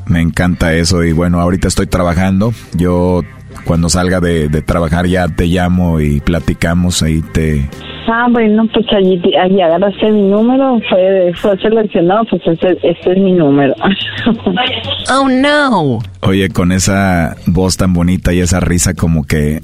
Me 0.08 0.22
encanta 0.22 0.74
eso 0.74 1.04
y 1.04 1.12
bueno, 1.12 1.40
ahorita 1.40 1.68
estoy 1.68 1.86
trabajando, 1.86 2.54
yo 2.74 3.22
cuando 3.66 3.88
salga 3.90 4.20
de, 4.20 4.50
de 4.50 4.62
trabajar 4.64 5.06
ya 5.06 5.28
te 5.28 5.46
llamo 5.46 6.00
y 6.00 6.22
platicamos, 6.22 7.04
ahí 7.04 7.22
te, 7.22 7.70
Ah, 8.08 8.28
bueno, 8.30 8.68
pues 8.74 8.86
allí, 8.94 9.22
allí 9.40 9.62
agarraste 9.62 10.12
mi 10.12 10.24
número, 10.24 10.80
fue, 10.90 11.32
fue 11.36 11.58
seleccionado, 11.60 12.26
pues 12.26 12.42
este, 12.46 12.78
este 12.84 13.12
es 13.12 13.18
mi 13.18 13.34
número. 13.34 13.74
oh, 15.14 15.30
no. 15.30 16.00
Oye, 16.22 16.50
con 16.50 16.72
esa 16.72 17.36
voz 17.48 17.78
tan 17.78 17.94
bonita 17.94 18.34
y 18.34 18.40
esa 18.40 18.60
risa 18.60 18.94
como 18.94 19.26
que 19.26 19.62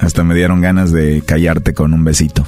hasta 0.00 0.24
me 0.24 0.34
dieron 0.34 0.60
ganas 0.60 0.92
de 0.92 1.22
callarte 1.26 1.74
con 1.74 1.94
un 1.94 2.04
besito. 2.04 2.44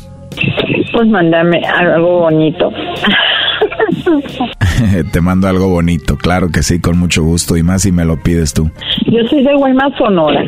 Pues 0.93 1.09
mándame 1.09 1.62
algo 1.66 2.20
bonito. 2.20 2.70
Te 5.12 5.20
mando 5.20 5.49
algo 5.49 5.68
bonito, 5.68 6.16
claro 6.16 6.51
que 6.51 6.62
sí, 6.62 6.80
con 6.80 6.99
mucho 6.99 7.22
gusto 7.22 7.57
y 7.57 7.62
más 7.62 7.82
si 7.82 7.93
me 7.93 8.05
lo 8.05 8.22
pides 8.22 8.53
tú. 8.53 8.70
Yo 9.07 9.26
soy 9.28 9.43
de 9.43 9.55
Guaymas, 9.55 9.93
Sonora. 9.97 10.45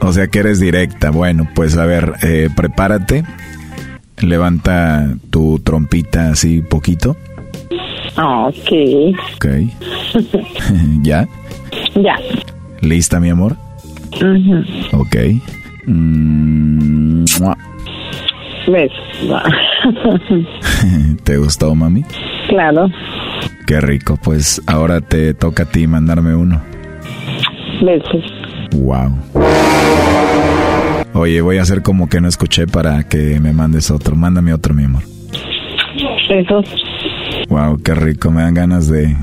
O 0.00 0.12
sea 0.12 0.28
que 0.28 0.38
eres 0.38 0.60
directa. 0.60 1.10
Bueno, 1.10 1.48
pues 1.54 1.76
a 1.76 1.86
ver, 1.86 2.14
eh, 2.22 2.48
prepárate. 2.54 3.24
Levanta 4.22 5.14
tu 5.30 5.58
trompita 5.60 6.30
así 6.30 6.62
poquito. 6.62 7.16
Ok. 8.16 8.72
Ok. 9.36 9.46
¿Ya? 11.02 11.28
Ya. 11.94 12.16
¿Lista, 12.80 13.20
mi 13.20 13.30
amor? 13.30 13.56
Uh 14.20 14.62
Ok. 14.92 15.16
Mm, 15.86 17.24
¿Ves? 18.70 18.92
¿Te 21.24 21.36
gustó, 21.38 21.74
mami? 21.74 22.04
Claro. 22.48 22.88
Qué 23.66 23.80
rico. 23.80 24.18
Pues 24.22 24.60
ahora 24.66 25.00
te 25.00 25.34
toca 25.34 25.64
a 25.64 25.66
ti 25.66 25.86
mandarme 25.86 26.34
uno. 26.34 26.62
Besos. 27.82 28.24
Wow. 28.72 29.14
Oye, 31.14 31.40
voy 31.40 31.58
a 31.58 31.62
hacer 31.62 31.82
como 31.82 32.08
que 32.08 32.20
no 32.20 32.28
escuché 32.28 32.66
para 32.66 33.02
que 33.04 33.40
me 33.40 33.52
mandes 33.52 33.90
otro. 33.90 34.14
Mándame 34.14 34.52
otro, 34.52 34.74
mi 34.74 34.84
amor. 34.84 35.02
Besos. 36.28 36.66
Wow, 37.48 37.80
qué 37.82 37.94
rico. 37.94 38.30
Me 38.30 38.42
dan 38.42 38.54
ganas 38.54 38.88
de 38.88 39.16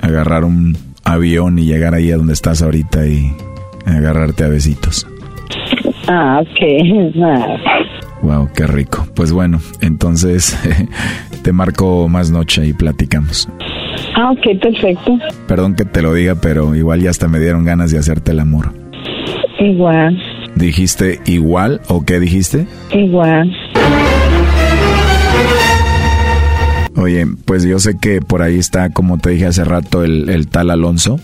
agarrar 0.00 0.44
un 0.44 0.76
avión 1.04 1.58
y 1.58 1.66
llegar 1.66 1.94
ahí 1.94 2.10
a 2.10 2.16
donde 2.16 2.32
estás 2.32 2.62
ahorita 2.62 3.06
y 3.06 3.32
agarrarte 3.86 4.44
a 4.44 4.48
besitos. 4.48 5.06
Ah, 6.08 6.40
ok. 6.40 7.14
Wow, 8.22 8.50
qué 8.54 8.66
rico. 8.66 9.06
Pues 9.14 9.32
bueno, 9.32 9.60
entonces 9.80 10.58
te 11.42 11.52
marco 11.52 12.08
más 12.08 12.30
noche 12.30 12.66
y 12.66 12.72
platicamos. 12.72 13.48
Ah, 14.16 14.30
ok, 14.32 14.60
perfecto. 14.60 15.18
Perdón 15.46 15.74
que 15.76 15.84
te 15.84 16.02
lo 16.02 16.14
diga, 16.14 16.34
pero 16.36 16.74
igual 16.74 17.00
ya 17.00 17.10
hasta 17.10 17.28
me 17.28 17.38
dieron 17.38 17.64
ganas 17.64 17.90
de 17.90 17.98
hacerte 17.98 18.32
el 18.32 18.40
amor. 18.40 18.72
Igual. 19.58 20.18
¿Dijiste 20.60 21.20
igual 21.24 21.80
o 21.88 22.04
qué 22.04 22.20
dijiste? 22.20 22.66
Igual. 22.92 23.50
Oye, 26.96 27.26
pues 27.46 27.64
yo 27.64 27.78
sé 27.78 27.96
que 27.98 28.20
por 28.20 28.42
ahí 28.42 28.58
está, 28.58 28.90
como 28.90 29.16
te 29.18 29.30
dije 29.30 29.46
hace 29.46 29.64
rato, 29.64 30.04
el, 30.04 30.28
el 30.28 30.48
tal 30.48 30.70
Alonso. 30.70 31.18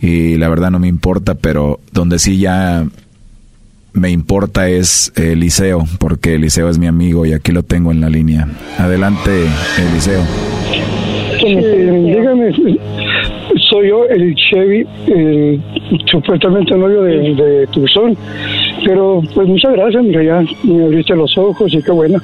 Y 0.00 0.36
la 0.36 0.48
verdad 0.48 0.70
no 0.70 0.78
me 0.78 0.88
importa, 0.88 1.34
pero 1.34 1.78
donde 1.92 2.18
sí 2.18 2.38
ya 2.38 2.86
me 3.92 4.10
importa 4.10 4.68
es 4.68 5.12
Eliseo, 5.14 5.84
porque 5.98 6.34
Eliseo 6.36 6.70
es 6.70 6.78
mi 6.78 6.86
amigo 6.86 7.26
y 7.26 7.34
aquí 7.34 7.52
lo 7.52 7.62
tengo 7.62 7.92
en 7.92 8.00
la 8.00 8.08
línea. 8.08 8.48
Adelante, 8.78 9.30
Eliseo. 9.78 10.22
dígame, 11.44 12.52
soy 13.72 13.88
yo, 13.88 14.04
el 14.04 14.34
Chevy, 14.34 14.86
el 15.06 15.60
supuestamente 16.10 16.76
novio 16.76 17.02
de, 17.02 17.34
de 17.34 17.66
Tucson. 17.68 18.16
Pero 18.84 19.22
pues 19.34 19.48
muchas 19.48 19.72
gracias, 19.72 20.04
mira, 20.04 20.22
ya 20.22 20.44
me 20.62 20.84
abriste 20.84 21.16
los 21.16 21.36
ojos 21.38 21.72
y 21.72 21.82
qué 21.82 21.90
bueno. 21.90 22.20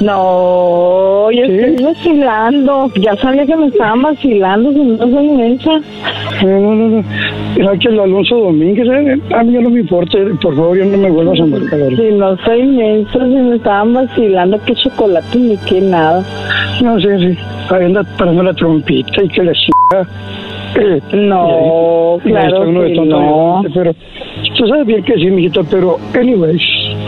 No, 0.00 1.30
yo 1.30 1.44
estoy 1.44 1.84
vacilando. 1.84 2.90
Ya 2.96 3.14
sabía 3.16 3.44
que 3.44 3.54
me 3.54 3.66
estaban 3.66 4.00
vacilando, 4.00 4.72
si 4.72 4.78
no 4.78 4.96
soy 4.96 5.26
inmensa. 5.26 5.70
No, 6.42 6.58
no, 6.58 6.74
no, 6.74 6.88
no. 6.88 7.04
Era 7.56 7.76
que 7.76 7.88
el 7.88 8.00
Alonso 8.00 8.36
Domínguez, 8.36 8.88
eh, 8.88 9.20
a 9.34 9.42
mí 9.42 9.52
ya 9.52 9.60
no 9.60 9.68
me 9.68 9.80
importa, 9.80 10.16
por 10.40 10.56
favor, 10.56 10.78
ya 10.78 10.86
no 10.86 10.96
me 10.96 11.10
vuelvas 11.10 11.40
a 11.40 11.44
marcar. 11.44 11.78
Si 11.90 12.12
no 12.12 12.36
soy 12.38 12.60
inmensa, 12.60 13.12
si 13.12 13.34
me 13.34 13.56
estaban 13.56 13.92
vacilando, 13.92 14.58
qué 14.64 14.74
chocolate 14.74 15.38
ni 15.38 15.56
qué 15.58 15.82
nada. 15.82 16.24
No 16.82 16.98
sé, 16.98 17.18
sí. 17.18 17.38
Ahí 17.68 17.84
anda 17.84 18.02
parando 18.16 18.42
la 18.42 18.54
trompita 18.54 19.22
y 19.22 19.28
que 19.28 19.42
le 19.42 19.54
eh, 19.92 21.00
No, 21.12 22.18
claro 22.22 22.64
que 22.64 23.00
no. 23.00 23.62
Pero 23.74 23.92
tú 24.56 24.66
sabes 24.68 24.86
bien 24.86 25.02
que 25.02 25.14
sí, 25.14 25.30
mijita, 25.30 25.62
pero 25.68 25.96
anyways, 26.14 26.62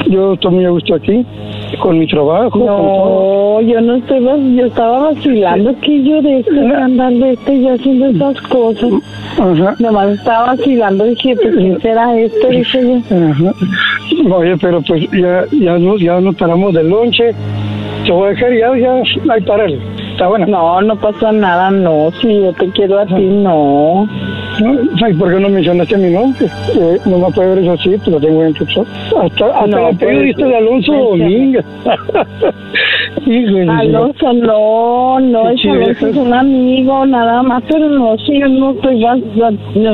yo 0.09 0.35
estoy 0.35 0.53
muy 0.53 0.65
a 0.65 0.71
gusto 0.71 0.95
aquí 0.95 1.25
con 1.81 1.99
mi 1.99 2.07
trabajo. 2.07 2.59
No, 2.59 3.61
yo 3.61 3.81
no 3.81 3.95
estoy, 3.95 4.25
yo 4.57 4.67
estaba 4.67 5.13
vacilando 5.13 5.75
que 5.81 6.03
yo 6.03 6.21
de 6.23 6.41
este 6.41 6.61
andar 6.75 7.13
de 7.13 7.33
este 7.33 7.55
y 7.55 7.69
haciendo 7.69 8.07
esas 8.07 8.41
cosas. 8.49 8.93
Ajá. 9.39 9.77
Nomás 9.79 10.09
estaba 10.19 10.47
vacilando, 10.49 11.05
dije, 11.05 11.37
pues, 11.37 11.57
¿qué 11.57 11.79
será 11.81 12.19
esto? 12.19 12.49
Dije 12.49 12.83
yo. 12.83 13.17
Ajá. 13.17 13.55
Oye, 14.35 14.57
pero 14.61 14.83
pues 14.83 15.09
ya, 15.13 15.45
ya, 15.53 15.79
nos, 15.79 16.01
ya 16.01 16.21
nos 16.21 16.35
paramos 16.35 16.75
del 16.75 16.89
lonche. 16.89 17.33
Te 18.05 18.13
voy 18.13 18.27
a 18.27 18.29
dejar 18.31 18.53
ya, 18.53 18.77
ya, 18.77 19.03
ahí 19.33 19.41
párale. 19.43 19.79
Está 20.23 20.29
bueno. 20.29 20.47
No, 20.47 20.81
no 20.83 20.95
pasa 20.95 21.33
nada, 21.33 21.69
no. 21.73 22.13
Si 22.21 22.33
yo 22.33 22.53
te 22.53 22.69
quiero 22.69 23.01
a 23.01 23.07
ti, 23.07 23.15
no. 23.15 24.07
No, 24.61 24.79
ay, 25.05 25.15
¿Por 25.15 25.35
qué 25.35 25.41
no 25.41 25.49
mencionaste 25.49 25.97
mi 25.97 26.11
nombre? 26.11 26.47
Eh, 26.79 26.99
no 27.07 27.19
me 27.19 27.29
puede 27.33 27.57
ver 27.57 27.59
eso 27.65 27.73
así, 27.73 27.97
pero 28.05 28.21
tengo 28.21 28.45
en 28.45 28.55
tu 28.55 28.65
Hasta, 28.65 29.47
hasta 29.47 29.67
No, 29.67 29.91
la 29.91 29.93
periodista 29.99 30.43
pues, 30.43 30.51
de 30.51 30.57
Alonso 30.59 30.93
pues, 30.93 31.19
Domínguez. 31.19 31.65
Alonso, 33.69 34.33
no, 34.33 35.19
no, 35.19 35.51
es 35.51 35.65
Alonso 35.65 35.91
es 35.91 36.03
eso. 36.03 36.21
un 36.21 36.33
amigo, 36.35 37.05
nada 37.05 37.43
más, 37.43 37.65
pero 37.69 37.89
no, 37.89 38.17
si 38.19 38.39
yo 38.39 38.47
no 38.47 38.71
estoy, 38.73 39.01
yo 39.01 39.17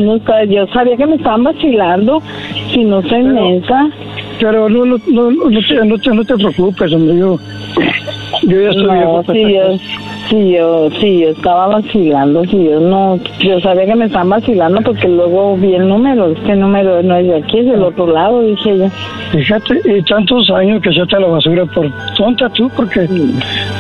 no 0.01 0.17
estoy, 0.17 0.49
yo 0.55 0.67
sabía 0.75 0.97
que 0.97 1.07
me 1.07 1.17
estaban 1.17 1.45
vacilando, 1.45 2.21
si 2.71 2.85
no 2.85 3.01
soy 3.03 3.23
mensa. 3.23 3.89
Pero 4.41 4.69
no, 4.69 4.85
no, 4.85 4.97
no, 5.09 5.31
no, 5.31 5.61
te, 5.61 5.87
no, 5.87 5.99
te, 5.99 6.11
no 6.11 6.25
te 6.25 6.35
preocupes, 6.35 6.93
hombre, 6.93 7.17
yo, 7.19 7.39
yo 8.43 8.61
ya 8.61 8.69
estoy 8.71 8.85
No, 9.01 9.23
para 9.23 9.39
sí, 9.39 9.55
yo. 9.55 9.79
Sí, 10.29 10.53
yo, 10.53 10.91
sí, 11.01 11.21
yo 11.21 11.31
estaba 11.31 11.67
vacilando, 11.69 12.45
sí, 12.45 12.65
yo 12.65 12.81
no, 12.81 13.19
yo 13.41 13.61
sabía 13.61 13.87
que 13.87 13.95
me 13.95 14.07
estaban 14.07 14.31
vacilando 14.31 14.81
porque 14.83 15.09
luego 15.09 15.57
vi 15.57 15.75
el 15.75 15.89
número, 15.89 16.29
este 16.31 16.57
número 16.57 17.03
no 17.03 17.17
es 17.17 17.27
de 17.27 17.37
aquí, 17.37 17.59
es 17.59 17.67
del 17.67 17.83
otro 17.83 18.07
lado, 18.07 18.43
dije 18.43 18.79
yo. 18.79 18.89
Fíjate, 19.33 19.81
y 19.85 20.03
tantos 20.03 20.51
años 20.51 20.81
que 20.83 20.91
echaste 20.91 21.17
a 21.17 21.21
la 21.21 21.29
basura 21.29 21.67
por 21.67 21.91
tonta 22.17 22.49
tú, 22.51 22.71
porque... 22.77 23.09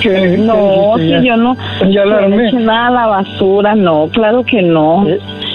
Que, 0.00 0.36
No, 0.38 0.94
que 0.96 1.02
dijiste, 1.02 1.26
yo 1.26 1.36
no, 1.36 1.56
Ya 1.90 2.04
la 2.04 2.28
no 2.28 2.40
eché 2.40 2.58
nada 2.58 2.86
a 2.88 2.90
la 2.90 3.06
basura, 3.06 3.74
no, 3.74 4.08
claro 4.12 4.44
que 4.44 4.62
no. 4.62 5.06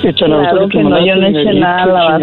Y 0.04 0.14
tan 0.14 0.30
Claro 0.30 0.68
que 0.70 0.84
no, 0.84 1.06
yo 1.06 1.16
no 1.16 1.28
eché 1.28 1.54
nada 1.60 2.16
a. 2.16 2.20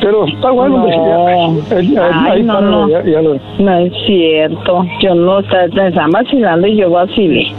Pero 0.00 0.26
está 0.26 0.50
bueno, 0.50 0.78
No. 0.78 1.60
pues, 1.68 1.88
ya, 1.88 1.94
ya- 1.94 2.10
Ay, 2.24 2.32
ahí 2.32 2.42
no, 2.42 2.60
no. 2.60 2.88
ya- 2.88 3.04
ya 3.04 3.22
lo- 3.22 3.38
No 3.58 3.78
es 3.78 3.92
cierto. 4.06 4.84
Yo 5.00 5.14
no 5.14 5.40
estaba, 5.40 6.06
vacilando 6.08 6.66
y 6.66 6.76
yo 6.76 6.90
vacilé. 6.90 7.52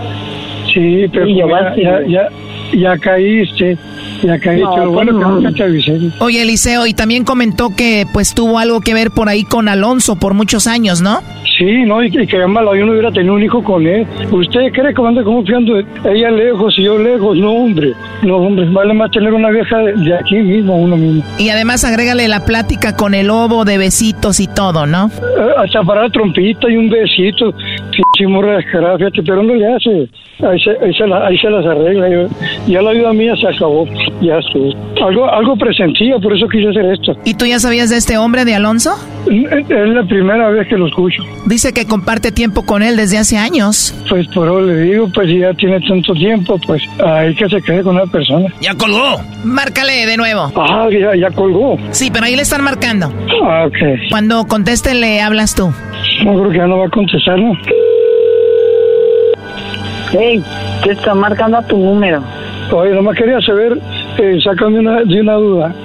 Sí, 0.73 1.05
pero 1.11 1.27
Y 1.27 1.35
yo 1.35 1.43
como 1.47 1.55
ya, 1.55 1.75
ya, 1.75 1.99
ya, 2.07 2.29
ya 2.73 2.97
caíste, 2.97 3.77
ya 4.23 4.39
caíste. 4.39 4.63
No, 4.65 4.85
lo 4.85 4.91
bueno 4.91 5.11
pues 5.11 5.23
que 5.23 5.29
no. 5.29 5.35
nunca 5.35 5.51
te 5.51 5.63
avisé. 5.63 5.97
Oye, 6.19 6.41
Eliseo, 6.41 6.85
y 6.87 6.93
también 6.93 7.23
comentó 7.25 7.69
que 7.75 8.05
pues 8.13 8.33
tuvo 8.33 8.57
algo 8.59 8.79
que 8.81 8.93
ver 8.93 9.11
por 9.11 9.27
ahí 9.29 9.43
con 9.43 9.67
Alonso 9.67 10.15
por 10.17 10.33
muchos 10.33 10.67
años, 10.67 11.01
¿no? 11.01 11.19
Sí, 11.61 11.83
no, 11.85 12.01
y 12.03 12.09
que, 12.09 12.23
y 12.23 12.27
que 12.27 12.43
malo, 12.47 12.75
yo 12.75 12.87
no 12.87 12.93
hubiera 12.93 13.11
tenido 13.11 13.35
un 13.35 13.43
hijo 13.43 13.63
con 13.63 13.85
él. 13.85 14.07
¿Usted 14.31 14.71
cree 14.73 14.95
que 14.95 15.01
anda 15.05 15.23
confiando 15.23 15.77
ella 15.77 16.31
lejos 16.31 16.73
y 16.79 16.83
yo 16.85 16.97
lejos? 16.97 17.37
No, 17.37 17.51
hombre, 17.51 17.93
no, 18.23 18.37
hombre, 18.37 18.65
vale 18.71 18.95
más 18.95 19.11
tener 19.11 19.31
una 19.31 19.51
vieja 19.51 19.77
de, 19.77 19.93
de 19.93 20.15
aquí 20.15 20.37
mismo, 20.37 20.75
uno 20.75 20.97
mismo. 20.97 21.23
Y 21.37 21.49
además 21.49 21.83
agrégale 21.85 22.27
la 22.27 22.45
plática 22.45 22.95
con 22.95 23.13
el 23.13 23.27
lobo 23.27 23.63
de 23.63 23.77
besitos 23.77 24.39
y 24.39 24.47
todo, 24.47 24.87
¿no? 24.87 25.05
Eh, 25.07 25.51
hasta 25.57 25.83
para 25.83 26.01
la 26.01 26.09
trompita 26.09 26.67
y 26.67 26.77
un 26.77 26.89
besito, 26.89 27.51
pinche 27.53 28.27
morra 28.27 28.57
descarada, 28.57 28.97
fíjate, 28.97 29.21
pero 29.21 29.43
no 29.43 29.53
le 29.53 29.67
hace. 29.71 30.09
Ahí 30.43 30.59
se, 30.59 30.71
ahí 30.83 30.91
se, 30.95 31.05
la- 31.05 31.27
ahí 31.27 31.37
se 31.37 31.47
las 31.51 31.63
arregla. 31.63 32.09
yo- 32.09 32.27
ya 32.67 32.81
la 32.81 32.91
vida 32.93 33.13
mía 33.13 33.35
se 33.35 33.47
acabó, 33.47 33.85
ya 34.19 34.39
estuvo. 34.39 34.71
Algo, 35.05 35.29
algo 35.31 35.55
presentía, 35.55 36.17
por 36.17 36.35
eso 36.35 36.47
quise 36.47 36.69
hacer 36.69 36.85
esto. 36.85 37.15
¿Y 37.23 37.35
tú 37.35 37.45
ya 37.45 37.59
sabías 37.59 37.91
de 37.91 37.97
este 37.97 38.17
hombre 38.17 38.45
de 38.45 38.55
Alonso? 38.55 38.91
Es 39.27 39.69
la 39.69 40.03
primera 40.03 40.49
vez 40.49 40.67
que 40.67 40.77
lo 40.77 40.87
escucho. 40.87 41.21
Dice 41.51 41.73
que 41.73 41.85
comparte 41.85 42.31
tiempo 42.31 42.65
con 42.65 42.81
él 42.81 42.95
desde 42.95 43.17
hace 43.17 43.37
años. 43.37 43.93
Pues 44.09 44.25
por 44.29 44.47
eso 44.47 44.61
le 44.61 44.83
digo, 44.83 45.09
pues 45.13 45.27
si 45.27 45.39
ya 45.39 45.53
tiene 45.53 45.81
tanto 45.81 46.13
tiempo, 46.13 46.57
pues 46.65 46.81
hay 47.05 47.35
que 47.35 47.49
se 47.49 47.61
quede 47.61 47.83
con 47.83 47.95
una 47.95 48.05
persona. 48.05 48.47
¡Ya 48.61 48.73
colgó! 48.73 49.19
Márcale 49.43 50.05
de 50.05 50.15
nuevo. 50.15 50.49
Ah, 50.55 50.87
ya, 50.89 51.13
ya 51.13 51.29
colgó. 51.31 51.77
Sí, 51.91 52.09
pero 52.09 52.23
ahí 52.23 52.37
le 52.37 52.43
están 52.43 52.63
marcando. 52.63 53.11
Ah, 53.43 53.65
ok. 53.67 53.75
Cuando 54.09 54.47
conteste 54.47 54.93
le 54.93 55.19
hablas 55.19 55.53
tú. 55.53 55.73
No 56.23 56.39
creo 56.39 56.49
que 56.51 56.57
ya 56.57 56.67
no 56.67 56.77
va 56.77 56.85
a 56.85 56.89
contestar, 56.89 57.37
¿no? 57.37 57.51
Hey, 60.13 60.41
te 60.85 60.91
está 60.93 61.13
marcando 61.13 61.57
a 61.57 61.67
tu 61.67 61.77
número. 61.77 62.23
Oye, 62.71 62.91
nomás 62.91 63.17
quería 63.17 63.41
saber, 63.41 63.77
eh, 64.19 64.37
sácame 64.41 64.79
una, 64.79 65.03
de 65.03 65.19
una 65.19 65.33
duda. 65.33 65.75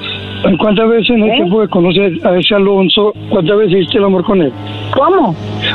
¿Cuántas 0.60 0.88
veces 0.88 1.10
en 1.10 1.24
el 1.24 1.30
¿Eh? 1.30 1.34
tiempo 1.36 1.60
de 1.60 1.68
conocer 1.68 2.12
a 2.24 2.38
ese 2.38 2.54
Alonso, 2.54 3.12
cuántas 3.30 3.58
veces 3.58 3.78
hiciste 3.78 3.98
el 3.98 4.04
amor 4.04 4.22
con 4.24 4.42
él? 4.42 4.52
¿Cómo? 4.94 5.34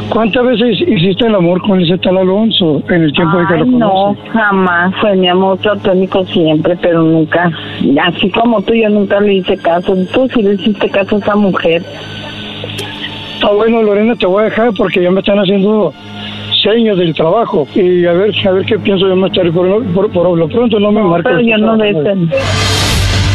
¿Cuántas 0.09 0.43
veces 0.45 0.82
hiciste 0.88 1.28
el 1.28 1.36
amor 1.36 1.62
con 1.62 1.80
ese 1.82 1.97
tal 1.99 2.18
Alonso 2.18 2.82
en 2.89 3.03
el 3.03 3.14
tiempo 3.14 3.38
de 3.39 3.47
que 3.47 3.57
lo 3.57 3.66
no, 3.66 3.89
conoces? 3.89 4.32
jamás. 4.32 4.95
Fue 5.01 5.16
mi 5.16 5.28
amor 5.28 5.57
platónico 5.59 6.26
siempre, 6.26 6.76
pero 6.82 7.01
nunca. 7.03 7.51
Así 8.03 8.30
como 8.32 8.62
tú, 8.62 8.74
yo 8.74 8.89
nunca 8.89 9.20
le 9.20 9.36
hice 9.36 9.57
caso. 9.57 9.95
Tú 10.14 10.28
sí 10.34 10.41
le 10.41 10.53
hiciste 10.55 10.89
caso 10.89 11.16
a 11.18 11.20
esa 11.20 11.36
mujer. 11.36 11.84
Ah, 13.43 13.51
bueno, 13.55 13.82
Lorena, 13.82 14.16
te 14.16 14.26
voy 14.26 14.41
a 14.41 14.45
dejar 14.45 14.72
porque 14.78 15.01
ya 15.03 15.12
me 15.12 15.20
están 15.20 15.39
haciendo 15.39 15.93
señas 16.64 16.95
del 16.97 17.14
trabajo 17.16 17.68
y 17.74 18.05
a 18.05 18.14
ver, 18.14 18.32
a 18.47 18.51
ver 18.51 18.66
qué 18.66 18.78
pienso 18.78 19.07
yo 19.07 19.16
más 19.16 19.32
tarde. 19.32 19.51
Por, 19.51 19.66
lo- 19.68 19.84
por, 19.93 20.12
por 20.12 20.38
lo 20.38 20.47
pronto 20.47 20.80
no 20.80 20.91
me 20.91 21.01
marques. 21.01 21.24
Pero 21.32 21.41
yo 21.41 21.57
no 21.57 21.76
de. 21.78 21.91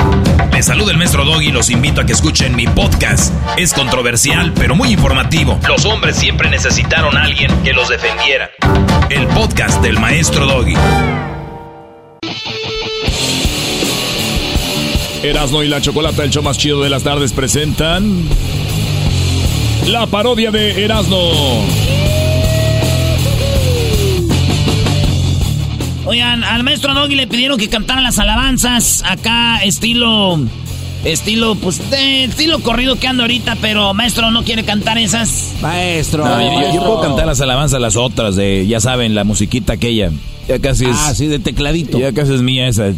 Les 0.61 0.67
saluda 0.67 0.91
el 0.91 0.97
maestro 0.99 1.25
Doggy 1.25 1.49
los 1.49 1.71
invito 1.71 2.01
a 2.01 2.05
que 2.05 2.13
escuchen 2.13 2.55
mi 2.55 2.67
podcast. 2.67 3.33
Es 3.57 3.73
controversial, 3.73 4.53
pero 4.53 4.75
muy 4.75 4.91
informativo. 4.91 5.59
Los 5.67 5.85
hombres 5.85 6.15
siempre 6.17 6.51
necesitaron 6.51 7.17
a 7.17 7.23
alguien 7.23 7.51
que 7.63 7.73
los 7.73 7.89
defendiera. 7.89 8.51
El 9.09 9.25
podcast 9.29 9.81
del 9.81 9.99
maestro 9.99 10.45
Doggy. 10.45 10.75
Erasno 15.23 15.63
y 15.63 15.67
la 15.67 15.81
chocolata, 15.81 16.23
el 16.23 16.29
show 16.29 16.43
más 16.43 16.59
chido 16.59 16.83
de 16.83 16.91
las 16.91 17.01
tardes, 17.01 17.33
presentan. 17.33 18.29
La 19.87 20.05
parodia 20.05 20.51
de 20.51 20.85
Erasno. 20.85 21.90
Oigan, 26.05 26.43
al 26.43 26.63
maestro 26.63 26.93
Doggy 26.93 27.15
le 27.15 27.27
pidieron 27.27 27.57
que 27.57 27.69
cantara 27.69 28.01
las 28.01 28.17
alabanzas 28.19 29.03
acá, 29.05 29.63
estilo. 29.63 30.39
Estilo, 31.03 31.55
pues, 31.55 31.79
eh, 31.93 32.25
estilo 32.25 32.59
corrido 32.59 32.95
que 32.95 33.07
ando 33.07 33.23
ahorita, 33.23 33.57
pero 33.59 33.91
maestro 33.95 34.29
no 34.29 34.43
quiere 34.43 34.63
cantar 34.63 34.99
esas. 34.99 35.53
Maestro. 35.61 36.23
No, 36.25 36.39
yo- 36.41 36.61
yo, 36.61 36.75
yo 36.75 36.81
puedo 36.83 37.01
cantar 37.01 37.25
las 37.25 37.41
alabanzas, 37.41 37.81
las 37.81 37.95
otras, 37.95 38.35
de, 38.35 38.67
ya 38.67 38.79
saben, 38.79 39.15
la 39.15 39.23
musiquita 39.23 39.73
aquella. 39.73 40.11
Ya 40.47 40.59
casi 40.59 40.85
es. 40.85 40.95
Ah, 40.99 41.13
sí, 41.15 41.25
de 41.27 41.39
tecladito. 41.39 41.97
Ya 41.99 42.13
casi 42.13 42.33
es 42.35 42.41
mía 42.43 42.67
esa. 42.67 42.91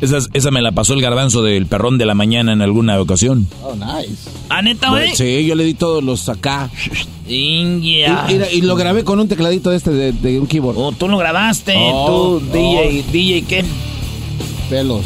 Esa, 0.00 0.18
esa 0.32 0.50
me 0.50 0.62
la 0.62 0.72
pasó 0.72 0.94
el 0.94 1.02
garbanzo 1.02 1.42
del 1.42 1.66
perrón 1.66 1.98
de 1.98 2.06
la 2.06 2.14
mañana 2.14 2.52
en 2.54 2.62
alguna 2.62 2.98
ocasión. 3.00 3.46
Oh, 3.62 3.74
nice. 3.74 4.30
¿A 4.48 4.62
neta, 4.62 4.90
güey? 4.90 5.14
Sí, 5.14 5.44
yo 5.46 5.54
le 5.54 5.64
di 5.64 5.74
todos 5.74 6.02
los 6.02 6.28
acá. 6.28 6.70
Ingia. 7.28 8.26
Y, 8.28 8.32
y- 8.34 8.58
y 8.58 8.60
lo 8.62 8.76
grabé 8.76 9.04
con 9.04 9.20
un 9.20 9.28
tecladito 9.28 9.70
de 9.70 9.76
este 9.76 9.90
de, 9.90 10.12
de 10.12 10.40
un 10.40 10.46
keyboard. 10.46 10.76
Oh, 10.78 10.92
tú 10.92 11.06
lo 11.08 11.18
grabaste, 11.18 11.74
Oh, 11.78 12.38
tú, 12.40 12.46
no. 12.46 12.52
DJ, 12.52 13.04
DJ, 13.12 13.42
¿qué? 13.42 13.64
Pelos. 14.68 15.04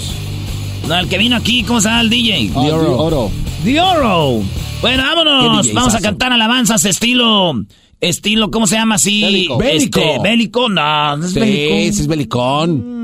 No, 0.88 0.98
el 0.98 1.08
que 1.08 1.18
vino 1.18 1.36
aquí, 1.36 1.62
¿cómo 1.64 1.80
se 1.80 1.88
llama 1.88 2.02
el 2.02 2.10
DJ? 2.10 2.50
Ah, 2.54 2.62
Dioro. 2.62 2.98
Oro. 2.98 3.30
Dioro. 3.64 4.42
Bueno, 4.80 5.02
vámonos. 5.02 5.72
Vamos 5.72 5.94
a 5.94 6.00
cantar 6.00 6.32
alabanzas 6.32 6.84
estilo. 6.84 7.54
Estilo, 8.00 8.50
¿cómo 8.50 8.66
se 8.66 8.76
llama 8.76 8.96
así? 8.96 9.22
Bélico. 9.22 9.62
Este, 9.62 10.18
Bélico. 10.22 10.68
no, 10.68 11.16
no 11.16 11.24
es 11.24 11.32
Sí, 11.32 11.40
bélico. 11.40 11.74
ese 11.74 12.02
es 12.02 12.06
belicón. 12.06 12.94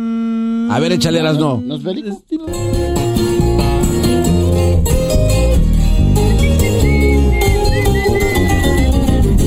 A 0.71 0.79
ver, 0.79 0.93
échale 0.93 1.19
Erasno. 1.19 1.61
¿No 1.67 1.79
bélico? 1.81 2.23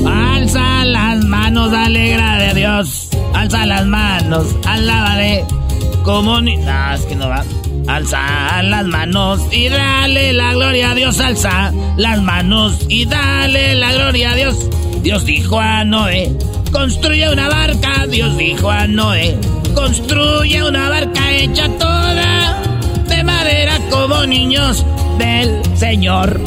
Alza 0.06 0.84
las 0.84 1.24
manos, 1.24 1.72
alegra 1.72 2.36
de 2.36 2.52
Dios. 2.52 3.08
Alza 3.32 3.64
las 3.64 3.86
manos, 3.86 4.54
alábale. 4.66 5.46
Como 6.02 6.42
ni. 6.42 6.58
No, 6.58 6.92
es 6.92 7.00
que 7.06 7.16
no 7.16 7.26
va. 7.30 7.42
Alza 7.86 8.62
las 8.62 8.84
manos 8.84 9.40
y 9.50 9.70
dale 9.70 10.34
la 10.34 10.52
gloria 10.52 10.90
a 10.90 10.94
Dios. 10.94 11.18
Alza 11.20 11.72
las 11.96 12.20
manos 12.20 12.84
y 12.90 13.06
dale 13.06 13.74
la 13.76 13.94
gloria 13.94 14.32
a 14.32 14.34
Dios. 14.34 14.68
Dios 15.02 15.24
dijo 15.24 15.58
a 15.58 15.84
Noé: 15.84 16.36
Construye 16.70 17.32
una 17.32 17.48
barca. 17.48 18.06
Dios 18.08 18.36
dijo 18.36 18.70
a 18.70 18.86
Noé: 18.86 19.38
Construye 19.74 20.62
una 20.62 20.88
barca 20.88 21.32
hecha 21.32 21.68
toda 21.78 22.62
de 23.08 23.24
madera 23.24 23.78
como 23.90 24.24
niños 24.26 24.84
del 25.18 25.60
Señor. 25.76 26.40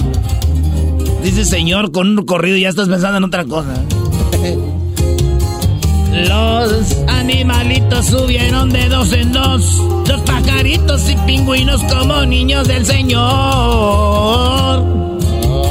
Dice 1.24 1.46
señor 1.46 1.92
con 1.92 2.18
un 2.18 2.26
corrido 2.26 2.58
y 2.58 2.62
ya 2.62 2.70
estás 2.70 2.88
pensando 2.88 3.18
en 3.18 3.24
otra 3.26 3.46
cosa. 3.46 3.74
Los 6.12 6.98
animalitos 7.08 8.08
subieron 8.08 8.70
de 8.70 8.90
dos 8.90 9.14
en 9.14 9.32
dos. 9.32 9.82
Los 10.08 10.22
pajaritos 10.22 11.10
y 11.10 11.16
pingüinos 11.28 11.84
como 11.84 12.26
niños 12.26 12.68
del 12.68 12.86
Señor. 12.86 13.22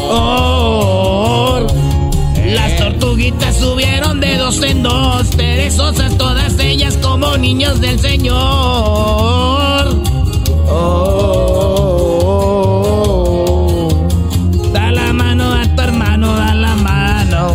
Oh. 0.08 0.55
Las 3.26 3.34
tortuguitas 3.34 3.56
subieron 3.56 4.20
de 4.20 4.36
dos 4.36 4.62
en 4.62 4.82
dos. 4.84 5.26
Perezosas 5.36 6.16
todas 6.16 6.56
ellas 6.60 6.96
como 7.02 7.36
niños 7.36 7.80
del 7.80 7.98
Señor. 7.98 8.36
Oh. 12.68 13.88
Da 14.72 14.90
la 14.92 15.12
mano 15.12 15.52
a 15.54 15.64
tu 15.74 15.82
hermano, 15.82 16.36
da 16.36 16.54
la 16.54 16.74
mano. 16.76 17.52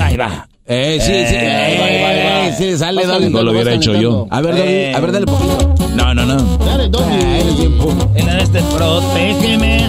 Ahí 0.00 0.16
va. 0.16 0.46
Eh, 0.66 0.98
sí, 1.00 1.12
sí. 1.28 1.36
Eh, 1.38 2.54
sí, 2.58 2.76
sale, 2.78 3.06
dale. 3.06 3.30
No 3.30 3.42
lo 3.42 3.52
hubiera 3.52 3.72
hecho 3.74 3.94
yo. 3.94 4.26
A 4.30 4.40
ver, 4.42 4.54
Eh. 4.58 4.92
a 4.94 5.00
ver, 5.00 5.12
dale 5.12 5.26
poquito. 5.26 5.74
No, 5.94 6.14
no, 6.14 6.24
no. 6.26 6.36
Dale. 6.64 6.90
Ah, 6.98 7.38
eres 7.38 7.56
bien 7.58 7.76
puro. 7.78 8.10
En 8.14 8.28
este 8.28 8.60
protégeme, 8.62 9.81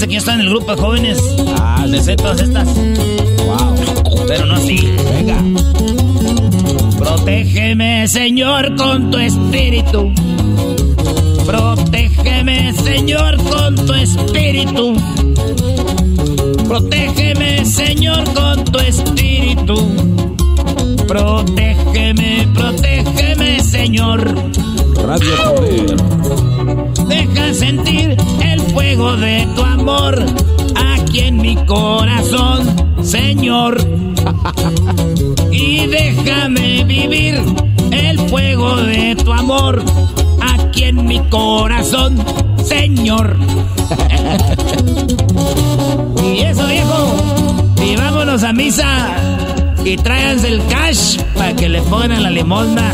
Acuérdense 0.00 0.08
que 0.08 0.14
yo 0.14 0.18
estoy 0.18 0.34
en 0.34 0.40
el 0.40 0.48
grupo 0.48 0.74
de 0.74 0.80
jóvenes. 0.80 1.18
Ah, 1.58 1.84
Me 1.86 2.00
sé 2.02 2.16
todas 2.16 2.40
estas. 2.40 2.66
Wow. 2.74 4.26
Pero 4.26 4.46
no 4.46 4.54
así. 4.54 4.78
Venga. 5.12 5.36
Protégeme, 6.98 8.08
Señor, 8.08 8.76
con 8.76 9.10
tu 9.10 9.18
espíritu. 9.18 10.10
Protégeme, 11.44 12.72
Señor, 12.72 13.36
con 13.42 13.74
tu 13.74 13.92
espíritu. 13.92 14.96
Protégeme, 16.66 17.66
Señor, 17.66 18.24
con 18.32 18.64
tu 18.64 18.78
espíritu. 18.78 19.74
Protégeme, 21.06 22.48
protégeme, 22.54 23.62
Señor. 23.62 24.34
Radio 25.06 25.34
Poder. 25.44 25.96
Deja 27.06 27.54
sentir 27.54 28.16
fuego 28.90 29.16
de 29.18 29.46
tu 29.54 29.62
amor 29.62 30.18
aquí 30.74 31.20
en 31.20 31.36
mi 31.36 31.54
corazón, 31.64 32.74
Señor. 33.04 33.78
Y 35.52 35.86
déjame 35.86 36.82
vivir 36.82 37.40
el 37.92 38.18
fuego 38.28 38.74
de 38.78 39.14
tu 39.14 39.32
amor 39.32 39.80
aquí 40.40 40.84
en 40.84 41.06
mi 41.06 41.20
corazón, 41.28 42.18
Señor. 42.64 43.36
y 46.24 46.40
eso, 46.40 46.66
viejo. 46.66 47.16
Y 47.84 47.94
vámonos 47.94 48.42
a 48.42 48.52
misa. 48.52 49.16
Y 49.84 49.96
tráiganse 49.98 50.48
el 50.48 50.66
cash 50.66 51.18
para 51.36 51.54
que 51.54 51.68
le 51.68 51.80
pongan 51.82 52.24
la 52.24 52.30
limosna. 52.30 52.92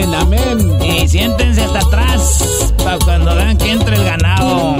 Amén. 0.00 0.78
Y 0.82 1.06
siéntense 1.06 1.62
hasta 1.62 1.80
atrás 1.80 2.72
para 2.82 2.98
cuando 2.98 3.34
vean 3.34 3.58
que 3.58 3.72
entre 3.72 3.96
el 3.96 4.04
ganado. 4.04 4.76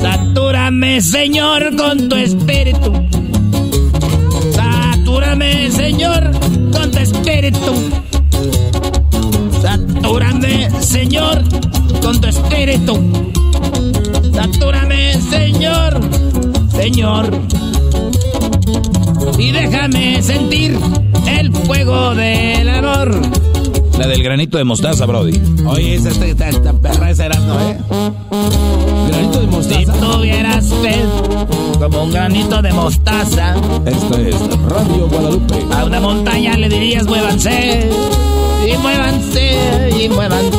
Satúrame, 0.00 1.00
Señor, 1.00 1.76
con 1.76 2.08
tu 2.08 2.16
espíritu. 2.16 2.92
Satúrame, 4.52 5.70
Señor, 5.70 6.30
con 6.72 6.90
tu 6.90 6.98
espíritu. 6.98 7.72
Satúrame, 9.62 10.68
Señor, 10.80 11.42
con 12.02 12.20
tu 12.20 12.26
espíritu. 12.26 12.98
Satúrame, 14.34 15.20
Señor, 15.20 16.00
Señor. 16.72 17.30
Y 19.38 19.52
déjame 19.52 20.20
sentir 20.20 20.78
el 21.26 21.52
fuego 21.52 22.14
del 22.14 22.68
amor. 22.68 23.35
La 23.98 24.06
del 24.06 24.22
granito 24.22 24.58
de 24.58 24.64
mostaza, 24.64 25.06
Brody. 25.06 25.40
Oye, 25.66 25.94
esa 25.94 26.10
esta, 26.10 26.26
esta, 26.26 26.48
esta 26.50 26.72
perra 26.74 27.10
esa 27.10 27.26
era, 27.26 27.38
¿no, 27.40 27.60
eh? 27.60 27.78
Granito 29.08 29.40
de 29.40 29.46
mostaza. 29.46 29.92
Si 29.94 30.00
tuvieras 30.00 30.68
fe 30.68 31.04
como 31.78 32.04
un 32.04 32.12
granito 32.12 32.60
de 32.62 32.72
mostaza, 32.72 33.54
Esto 33.86 34.18
es 34.18 34.36
Radio 34.68 35.08
Guadalupe. 35.08 35.54
a 35.74 35.84
una 35.84 36.00
montaña 36.00 36.56
le 36.56 36.68
dirías 36.68 37.06
muévanse, 37.06 37.88
y 38.70 38.76
muévanse, 38.78 39.90
y 40.04 40.08
muévanse. 40.08 40.58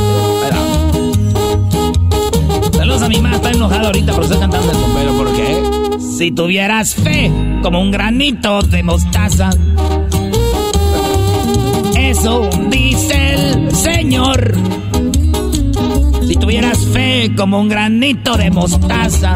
Saludos 2.74 3.02
a 3.02 3.10
mi 3.10 3.20
mamá, 3.20 3.36
está 3.36 3.52
enojada 3.52 3.88
ahorita 3.88 4.14
por 4.14 4.24
estar 4.24 4.40
cantando 4.40 4.72
el 4.72 4.78
bombero, 4.78 5.14
¿por 5.18 5.36
qué? 5.36 6.00
Si 6.18 6.32
tuvieras 6.32 6.96
fe 6.96 7.32
como 7.62 7.82
un 7.82 7.92
granito 7.92 8.62
de 8.62 8.82
mostaza, 8.84 9.50
eso 11.96 12.50
dice 12.70 13.27
Señor. 13.74 14.54
Si 16.28 16.36
tuvieras 16.36 16.80
fe 16.88 17.32
como 17.36 17.60
un 17.60 17.70
granito 17.70 18.36
de 18.38 18.52
mostaza, 18.52 19.36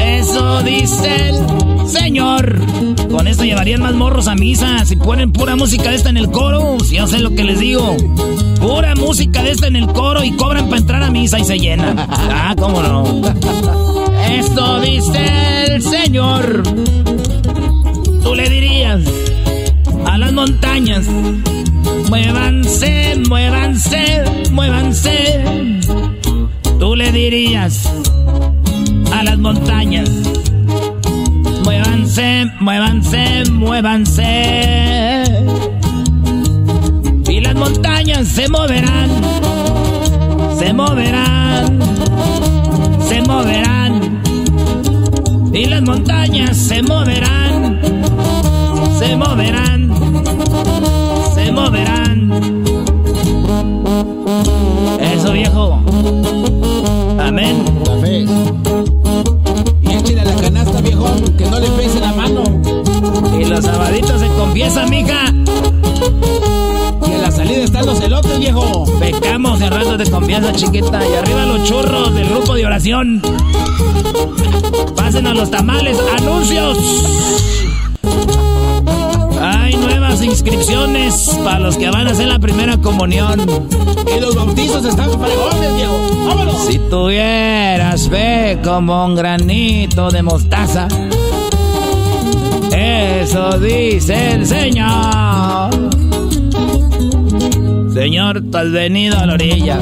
eso 0.00 0.62
dice 0.62 1.28
el 1.28 1.88
Señor. 1.88 2.58
Con 3.10 3.28
eso 3.28 3.44
llevarían 3.44 3.82
más 3.82 3.94
morros 3.94 4.28
a 4.28 4.34
misa. 4.34 4.84
Si 4.84 4.96
ponen 4.96 5.32
pura 5.32 5.56
música 5.56 5.90
de 5.90 5.96
esta 5.96 6.08
en 6.08 6.16
el 6.16 6.30
coro, 6.30 6.78
si 6.80 6.96
sé 7.06 7.20
lo 7.20 7.34
que 7.34 7.44
les 7.44 7.60
digo. 7.60 7.96
Pura 8.60 8.94
música 8.94 9.42
de 9.42 9.50
esta 9.50 9.66
en 9.66 9.76
el 9.76 9.86
coro 9.88 10.22
y 10.24 10.32
cobran 10.32 10.66
para 10.66 10.78
entrar 10.80 11.02
a 11.02 11.10
misa 11.10 11.38
y 11.38 11.44
se 11.44 11.58
llena. 11.58 12.06
Ah, 12.08 12.54
cómo 12.58 12.80
no. 12.80 13.04
Esto 14.30 14.80
dice 14.80 15.64
el 15.74 15.82
Señor. 15.82 16.62
Tú 18.22 18.34
le 18.34 18.48
dirías 18.48 19.02
a 20.06 20.16
las 20.16 20.32
montañas. 20.32 21.06
Muévanse, 22.08 23.16
muévanse, 23.28 24.24
muévanse. 24.50 25.44
Tú 26.78 26.94
le 26.94 27.12
dirías 27.12 27.88
a 29.12 29.22
las 29.22 29.38
montañas. 29.38 30.10
Muévanse, 31.64 32.50
muévanse, 32.60 33.50
muévanse. 33.50 35.24
Y 37.28 37.40
las 37.40 37.54
montañas 37.54 38.28
se 38.28 38.48
moverán, 38.48 39.10
se 40.58 40.72
moverán, 40.72 41.78
se 43.08 43.22
moverán. 43.22 44.22
Y 45.54 45.66
las 45.66 45.82
montañas 45.82 46.56
se 46.56 46.82
moverán, 46.82 47.80
se 48.98 49.16
moverán, 49.16 49.90
se 51.52 51.60
moverán. 51.60 52.64
Eso 55.00 55.32
viejo. 55.32 55.82
Amén. 57.18 57.64
La 57.86 57.96
fe. 57.98 58.26
Y 59.82 59.92
échale 59.92 60.20
a 60.20 60.24
la 60.24 60.34
canasta, 60.36 60.80
viejo, 60.80 61.06
que 61.36 61.44
no 61.46 61.60
le 61.60 61.68
pese 61.70 62.00
la 62.00 62.12
mano. 62.12 62.42
Y 63.38 63.44
los 63.44 63.64
sabaditos 63.64 64.20
se 64.20 64.28
confiesan, 64.28 64.90
mija. 64.90 65.24
Y 67.06 67.12
en 67.12 67.22
la 67.22 67.30
salida 67.30 67.64
están 67.64 67.86
los 67.86 68.00
elotes, 68.00 68.38
viejo. 68.38 68.84
Pecamos 68.98 69.60
en 69.60 69.70
ratos 69.70 69.98
de 69.98 70.10
confianza, 70.10 70.52
chiquita. 70.52 71.00
Y 71.06 71.14
arriba 71.14 71.46
los 71.46 71.64
churros 71.64 72.14
del 72.14 72.28
grupo 72.28 72.54
de 72.54 72.66
oración. 72.66 73.22
Pasen 74.96 75.26
a 75.26 75.34
los 75.34 75.50
tamales. 75.50 75.98
¡Anuncios! 76.18 76.78
Nuevas 80.12 80.26
inscripciones 80.26 81.38
para 81.42 81.58
los 81.58 81.78
que 81.78 81.88
van 81.88 82.06
a 82.06 82.10
hacer 82.10 82.28
la 82.28 82.38
primera 82.38 82.76
comunión. 82.76 83.40
Y 84.14 84.20
los 84.20 84.34
bautizos 84.34 84.84
están 84.84 85.08
fregones, 85.08 85.74
viejo. 85.74 86.26
¡Vámonos! 86.26 86.66
Si 86.66 86.78
tuvieras 86.78 88.10
fe 88.10 88.58
como 88.62 89.06
un 89.06 89.14
granito 89.14 90.10
de 90.10 90.22
mostaza, 90.22 90.86
eso 92.70 93.58
dice 93.58 94.32
el 94.32 94.46
Señor. 94.46 95.70
Señor, 97.94 98.42
tú 98.50 98.58
has 98.58 98.70
venido 98.70 99.18
a 99.18 99.24
la 99.24 99.32
orilla. 99.32 99.80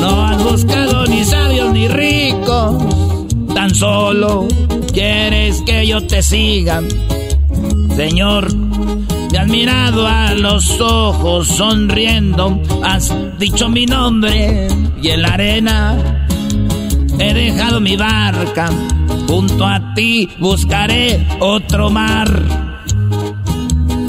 No 0.00 0.24
has 0.24 0.40
buscado 0.40 1.06
ni 1.06 1.24
sabios 1.24 1.72
ni 1.72 1.88
ricos. 1.88 2.76
Tan 3.54 3.74
solo 3.74 4.46
quieres 4.92 5.60
que 5.66 5.84
yo 5.84 6.06
te 6.06 6.22
siga. 6.22 6.80
Señor, 7.96 8.69
has 9.40 9.48
mirado 9.48 10.06
a 10.06 10.34
los 10.34 10.78
ojos 10.80 11.48
sonriendo. 11.48 12.60
Has 12.84 13.14
dicho 13.38 13.70
mi 13.70 13.86
nombre 13.86 14.68
y 15.00 15.08
en 15.08 15.22
la 15.22 15.28
arena 15.28 15.96
he 17.18 17.32
dejado 17.32 17.80
mi 17.80 17.96
barca. 17.96 18.70
Junto 19.26 19.66
a 19.66 19.94
ti 19.94 20.28
buscaré 20.38 21.26
otro 21.40 21.88
mar. 21.88 22.28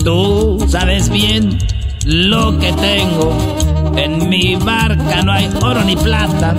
Tú 0.03 0.65
sabes 0.67 1.09
bien 1.09 1.57
lo 2.05 2.59
que 2.59 2.73
tengo. 2.73 3.93
En 3.95 4.27
mi 4.27 4.55
barca 4.55 5.21
no 5.21 5.31
hay 5.31 5.49
oro 5.61 5.83
ni 5.83 5.95
plata, 5.95 6.55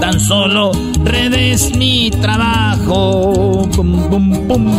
tan 0.00 0.18
solo 0.18 0.72
redes 1.04 1.76
mi 1.76 2.10
trabajo. 2.10 3.68
Pum, 3.74 4.08
pum, 4.08 4.46
pum. 4.46 4.72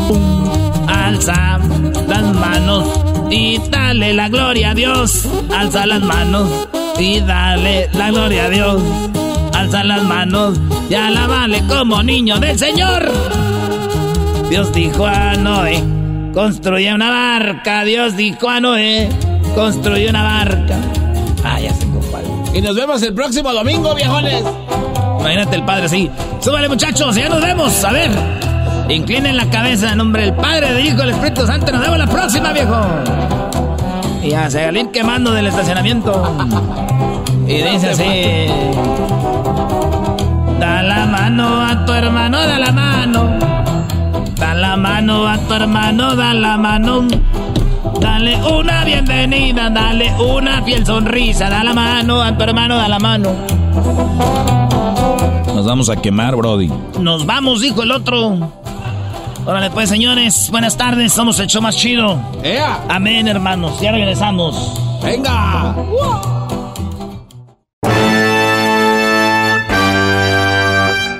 Alza 0.87 1.59
las 2.07 2.35
manos 2.35 3.14
y 3.29 3.59
dale 3.69 4.13
la 4.13 4.29
gloria 4.29 4.71
a 4.71 4.73
Dios. 4.73 5.27
Alza 5.55 5.85
las 5.85 6.01
manos 6.01 6.49
y 6.97 7.19
dale 7.21 7.89
la 7.93 8.11
gloria 8.11 8.45
a 8.45 8.49
Dios. 8.49 8.81
Alza 9.53 9.83
las 9.83 10.03
manos 10.03 10.59
y 10.89 10.93
alabale 10.93 11.63
como 11.67 12.03
niño 12.03 12.39
del 12.39 12.57
Señor. 12.57 13.11
Dios 14.49 14.71
dijo 14.73 15.05
a 15.05 15.33
Noé, 15.35 15.83
construye 16.33 16.93
una 16.93 17.09
barca. 17.09 17.83
Dios 17.83 18.15
dijo 18.15 18.49
a 18.49 18.59
Noé, 18.59 19.09
construye 19.55 20.09
una 20.09 20.23
barca. 20.23 20.77
Ah, 21.43 21.59
ya 21.59 21.73
se 21.73 21.85
compadre. 21.85 22.27
Y 22.53 22.61
nos 22.61 22.75
vemos 22.75 23.01
el 23.01 23.13
próximo 23.13 23.51
domingo, 23.51 23.93
viejones. 23.95 24.43
Imagínate 25.19 25.55
el 25.55 25.63
padre 25.65 25.85
así. 25.85 26.09
Súbale 26.39 26.69
muchachos, 26.69 27.15
ya 27.15 27.29
nos 27.29 27.41
vemos. 27.41 27.83
A 27.83 27.91
ver. 27.91 28.54
Inclinen 28.89 29.35
la 29.35 29.49
cabeza 29.49 29.91
en 29.91 29.97
nombre 29.97 30.23
del 30.23 30.33
Padre, 30.33 30.73
del 30.73 30.85
Hijo 30.85 30.97
del 30.97 31.09
Espíritu 31.09 31.45
Santo. 31.45 31.71
Nos 31.71 31.81
vemos 31.81 31.97
la 31.97 32.07
próxima, 32.07 32.53
viejo. 32.53 32.79
Y 34.23 34.33
a 34.33 34.49
salir 34.49 34.91
quemando 34.91 35.31
del 35.31 35.47
estacionamiento. 35.47 36.35
Y 37.47 37.61
dice 37.61 37.89
así. 37.89 38.47
Da 40.59 40.83
la 40.83 41.05
mano 41.07 41.61
a 41.61 41.85
tu 41.85 41.93
hermano, 41.93 42.39
da 42.39 42.59
la 42.59 42.71
mano. 42.71 43.39
Da 44.35 44.53
la 44.53 44.77
mano 44.77 45.27
a 45.27 45.37
tu 45.37 45.53
hermano, 45.53 46.15
da 46.15 46.33
la 46.33 46.57
mano. 46.57 47.07
Dale 47.99 48.35
una 48.43 48.83
bienvenida, 48.83 49.69
dale 49.69 50.13
una 50.19 50.61
fiel 50.63 50.85
sonrisa, 50.85 51.49
da 51.49 51.63
la 51.63 51.73
mano 51.73 52.21
a 52.21 52.37
tu 52.37 52.43
hermano, 52.43 52.77
da 52.77 52.87
la 52.87 52.99
mano. 52.99 53.31
Nos 55.55 55.65
vamos 55.65 55.89
a 55.89 55.95
quemar, 55.95 56.35
Brody. 56.35 56.69
Nos 56.99 57.25
vamos, 57.25 57.61
dijo 57.61 57.83
el 57.83 57.91
otro. 57.91 58.64
Órale, 59.45 59.69
pues, 59.69 59.89
señores, 59.89 60.49
buenas 60.49 60.75
tardes, 60.75 61.13
somos 61.13 61.39
el 61.39 61.45
show 61.45 61.61
más 61.61 61.77
chido. 61.77 62.19
Amén, 62.89 63.27
hermanos, 63.27 63.79
ya 63.79 63.91
regresamos. 63.91 64.99
¡Venga! 65.03 65.75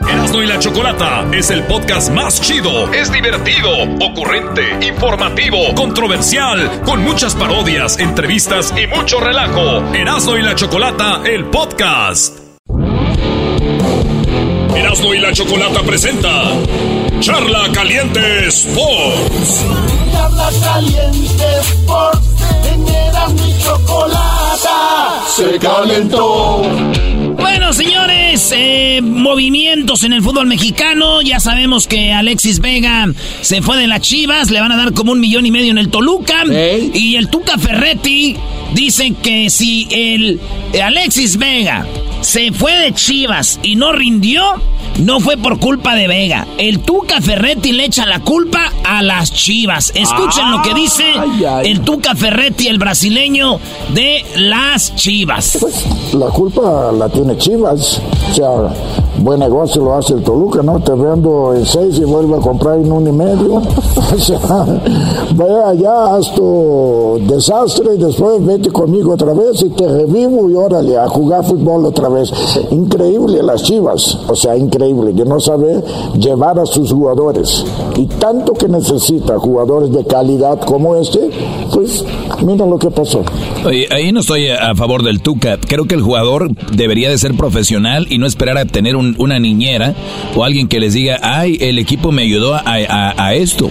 Erasmo 0.09 0.41
y 0.41 0.47
la 0.47 0.57
Chocolata 0.57 1.26
es 1.34 1.51
el 1.51 1.63
podcast 1.65 2.11
más 2.11 2.41
chido. 2.41 2.91
Es 2.91 3.11
divertido, 3.11 3.69
ocurrente, 4.01 4.88
informativo, 4.88 5.59
controversial, 5.76 6.82
con 6.84 7.03
muchas 7.03 7.36
parodias, 7.36 7.99
entrevistas 7.99 8.73
y 8.76 8.88
mucho 8.88 9.19
relajo. 9.19 9.84
Erasmo 9.93 10.36
y 10.36 10.41
la 10.41 10.55
Chocolata, 10.55 11.21
el 11.26 11.45
podcast. 11.45 12.39
Erasmo 14.76 15.13
y 15.13 15.19
la 15.19 15.32
Chocolata 15.32 15.82
presenta 15.84 16.30
Charla 17.20 17.70
Caliente 17.74 18.47
Sports. 18.47 19.66
Charla 20.11 20.49
Caliente 20.63 21.43
Sports. 21.61 22.28
En 22.72 22.88
Erasmo 22.88 23.47
y 23.47 23.63
Chocolata 23.63 25.22
se 25.28 25.57
calentó. 25.59 26.61
Bueno, 27.38 27.74
señores, 27.74 28.53
eh, 28.55 29.01
movimientos 29.01 30.03
en 30.03 30.13
el 30.13 30.22
fútbol 30.22 30.47
mexicano. 30.47 31.22
Ya 31.22 31.39
sabemos 31.39 31.88
que 31.88 32.13
Alexis 32.13 32.59
Vega 32.59 33.07
se 33.41 33.61
fue 33.61 33.78
de 33.78 33.88
las 33.88 34.01
Chivas. 34.01 34.51
Le 34.51 34.61
van 34.61 34.72
a 34.72 34.78
dar 34.78 34.93
como 34.93 35.11
un 35.11 35.20
millón 35.20 35.45
y 35.45 35.51
medio 35.51 35.72
en 35.72 35.78
el 35.78 35.89
Toluca. 35.89 36.43
Y 36.93 37.16
el 37.16 37.30
Tuca 37.30 37.57
Ferretti 37.57 38.36
dice 38.74 39.13
que 39.22 39.49
si 39.49 39.88
el 39.89 40.39
Alexis 40.82 41.38
Vega 41.38 41.86
se 42.26 42.51
fue 42.51 42.76
de 42.80 42.91
Chivas 42.91 43.59
y 43.61 43.76
no 43.76 43.91
rindió, 43.91 44.41
no 44.97 45.19
fue 45.19 45.38
por 45.38 45.59
culpa 45.59 45.93
de 45.93 46.07
Vega. 46.07 46.47
El 46.57 46.80
Tuca 46.80 47.21
Ferretti 47.21 47.71
le 47.71 47.86
echa 47.86 48.07
la 48.07 48.19
culpa 48.19 48.73
a 48.84 49.03
las 49.03 49.32
Chivas. 49.32 49.91
Escuchen 49.93 50.49
lo 50.49 50.63
que 50.63 50.73
dice 50.73 51.03
el 51.63 51.82
Tuca 51.82 52.15
Ferretti, 52.15 52.67
el 52.67 52.80
brasileño 52.80 53.59
de 53.93 54.26
las 54.38 54.95
Chivas. 54.95 55.59
La 56.13 56.26
culpa 56.28 56.91
la 56.91 57.07
tiene 57.09 57.38
Chivas. 57.38 58.01
O 58.32 58.34
sea, 58.34 58.49
buen 59.26 59.39
negocio 59.39 59.84
lo 59.84 59.95
hace 59.95 60.13
el 60.13 60.21
Toluca, 60.23 60.61
¿no? 60.61 60.80
Te 60.80 60.93
vendo 60.93 61.53
en 61.55 61.65
seis 61.65 61.97
y 61.97 62.03
vuelve 62.03 62.36
a 62.36 62.39
comprar 62.39 62.78
en 62.80 62.91
un 62.91 63.07
y 63.07 63.11
medio. 63.11 63.61
O 64.15 64.17
sea, 64.19 64.39
ve 65.36 65.63
allá, 65.65 66.15
haz 66.15 66.32
tu 66.36 67.19
desastre 67.28 67.95
y 67.95 67.97
después 67.97 68.45
vete 68.45 68.69
conmigo 68.71 69.13
otra 69.13 69.34
vez 69.34 69.61
y 69.63 69.69
te 69.71 69.88
revivo 69.88 70.49
y 70.49 70.53
órale, 70.55 70.95
a 70.97 71.07
jugar 71.07 71.43
fútbol 71.43 71.86
otra 71.86 72.07
vez. 72.07 72.32
Increíble 72.71 73.41
las 73.43 73.63
Chivas. 73.63 74.19
O 74.30 74.36
sea, 74.36 74.55
increíble. 74.55 75.13
Que 75.15 75.26
no 75.26 75.39
sabe 75.39 75.84
llevar 76.19 76.59
a 76.59 76.65
sus 76.65 76.91
jugadores. 76.93 77.65
Y 77.97 78.05
tanto 78.05 78.53
que 78.53 78.67
necesita 78.69 79.38
jugadores 79.39 79.91
de 79.91 80.05
calidad 80.05 80.59
como 80.61 80.95
este, 80.95 81.30
pues 81.73 82.05
mira 82.45 82.65
lo 82.65 82.78
que 82.78 82.91
pasó. 82.91 83.21
Oye, 83.65 83.88
ahí 83.91 84.11
no 84.11 84.19
estoy 84.19 84.49
a 84.49 84.76
favor 84.76 85.03
del 85.03 85.21
Tuca. 85.21 85.57
Creo 85.59 85.86
que 85.86 85.95
el 85.95 86.01
jugador 86.03 86.51
debería 86.76 87.09
de 87.09 87.17
ser 87.17 87.36
profesional 87.36 88.05
y 88.09 88.17
no 88.19 88.28
esperar 88.28 88.57
a 88.59 88.65
tener 88.65 88.95
un- 88.95 89.14
una 89.18 89.39
niñera 89.39 89.93
o 90.36 90.43
alguien 90.43 90.68
que 90.68 90.80
les 90.80 90.93
diga, 90.93 91.20
ay, 91.22 91.57
el 91.61 91.80
equipo 91.80 92.11
me 92.11 92.24
ayudó 92.24 92.55
a, 92.55 92.61
a- 92.66 93.13
a 93.26 93.34
esto. 93.34 93.70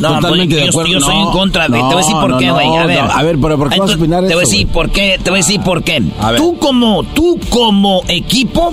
No, 0.00 0.18
pues, 0.20 0.48
yo, 0.48 0.58
yo 0.86 1.00
soy 1.00 1.16
en 1.18 1.30
contra 1.30 1.68
de. 1.68 1.76
te 1.78 1.82
voy 1.82 1.92
a 1.94 1.96
decir 1.96 2.16
por 2.16 2.38
qué, 2.38 2.50
güey. 2.50 2.66
a 2.76 2.86
ver, 2.86 2.98
A 2.98 3.22
ver, 3.22 3.38
pero 3.40 3.56
¿por 3.58 3.70
qué 3.70 3.78
vas 3.78 3.90
a 3.90 3.94
opinar 3.94 4.20
Te 4.22 4.26
eso, 4.28 4.34
voy 4.36 4.44
a 4.44 4.48
decir 4.48 4.66
por 4.68 4.90
qué. 4.90 5.18
Te 5.22 5.30
voy 5.30 5.38
a 5.38 5.42
decir 5.42 5.60
por 5.60 5.82
qué. 5.82 6.00
ver. 6.00 6.36
Tú 6.36 6.56
como, 6.58 7.02
tú 7.04 7.38
como 7.50 8.02
equipo 8.08 8.72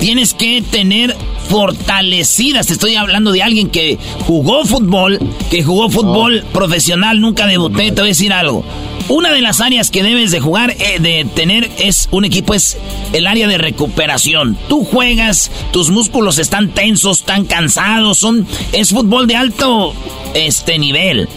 tienes 0.00 0.34
que 0.34 0.62
tener 0.62 1.16
fortalecidas. 1.52 2.66
Te 2.66 2.72
estoy 2.72 2.94
hablando 2.94 3.30
de 3.30 3.42
alguien 3.42 3.68
que 3.68 3.98
jugó 4.26 4.64
fútbol, 4.64 5.18
que 5.50 5.62
jugó 5.62 5.90
fútbol 5.90 6.42
profesional, 6.50 7.20
nunca 7.20 7.46
debuté. 7.46 7.92
Te 7.92 8.00
voy 8.00 8.04
a 8.04 8.16
decir 8.16 8.32
algo. 8.32 8.64
Una 9.10 9.34
de 9.34 9.42
las 9.42 9.60
áreas 9.60 9.90
que 9.90 10.02
debes 10.02 10.30
de 10.30 10.40
jugar, 10.40 10.70
eh, 10.70 10.98
de 10.98 11.26
tener 11.34 11.70
es 11.78 12.08
un 12.10 12.24
equipo, 12.24 12.54
es 12.54 12.78
el 13.12 13.26
área 13.26 13.48
de 13.48 13.58
recuperación. 13.58 14.56
Tú 14.70 14.82
juegas, 14.82 15.50
tus 15.72 15.90
músculos 15.90 16.38
están 16.38 16.70
tensos, 16.70 17.18
están 17.18 17.44
cansados, 17.44 18.16
son, 18.16 18.46
es 18.72 18.88
fútbol 18.88 19.26
de 19.26 19.36
alto 19.36 19.92
este 20.32 20.78
nivel. 20.78 21.28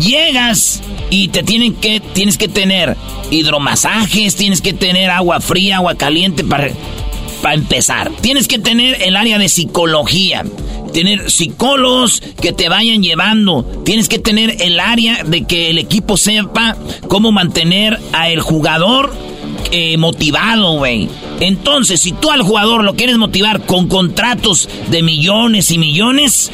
Llegas 0.00 0.82
y 1.10 1.28
te 1.28 1.44
tienen 1.44 1.74
que, 1.74 2.00
tienes 2.00 2.38
que 2.38 2.48
tener 2.48 2.96
hidromasajes, 3.30 4.34
tienes 4.34 4.62
que 4.62 4.72
tener 4.72 5.10
agua 5.10 5.40
fría, 5.40 5.76
agua 5.76 5.94
caliente 5.94 6.42
para, 6.42 6.70
para 7.42 7.54
empezar. 7.54 8.10
Tienes 8.20 8.48
que 8.48 8.58
tener 8.58 9.02
el 9.02 9.16
área 9.16 9.38
de 9.38 9.48
psicología. 9.48 10.44
Tener 10.92 11.30
psicólogos 11.30 12.20
que 12.40 12.52
te 12.52 12.68
vayan 12.68 13.02
llevando. 13.02 13.64
Tienes 13.84 14.08
que 14.08 14.18
tener 14.18 14.56
el 14.60 14.80
área 14.80 15.22
de 15.24 15.44
que 15.44 15.70
el 15.70 15.78
equipo 15.78 16.16
sepa 16.16 16.76
cómo 17.08 17.32
mantener 17.32 17.98
a 18.12 18.28
el 18.28 18.40
jugador 18.40 19.12
eh, 19.70 19.96
motivado, 19.96 20.78
güey. 20.78 21.08
Entonces, 21.40 22.00
si 22.00 22.12
tú 22.12 22.30
al 22.30 22.42
jugador 22.42 22.84
lo 22.84 22.94
quieres 22.94 23.16
motivar 23.18 23.64
con 23.66 23.88
contratos 23.88 24.68
de 24.90 25.02
millones 25.02 25.70
y 25.70 25.78
millones, 25.78 26.50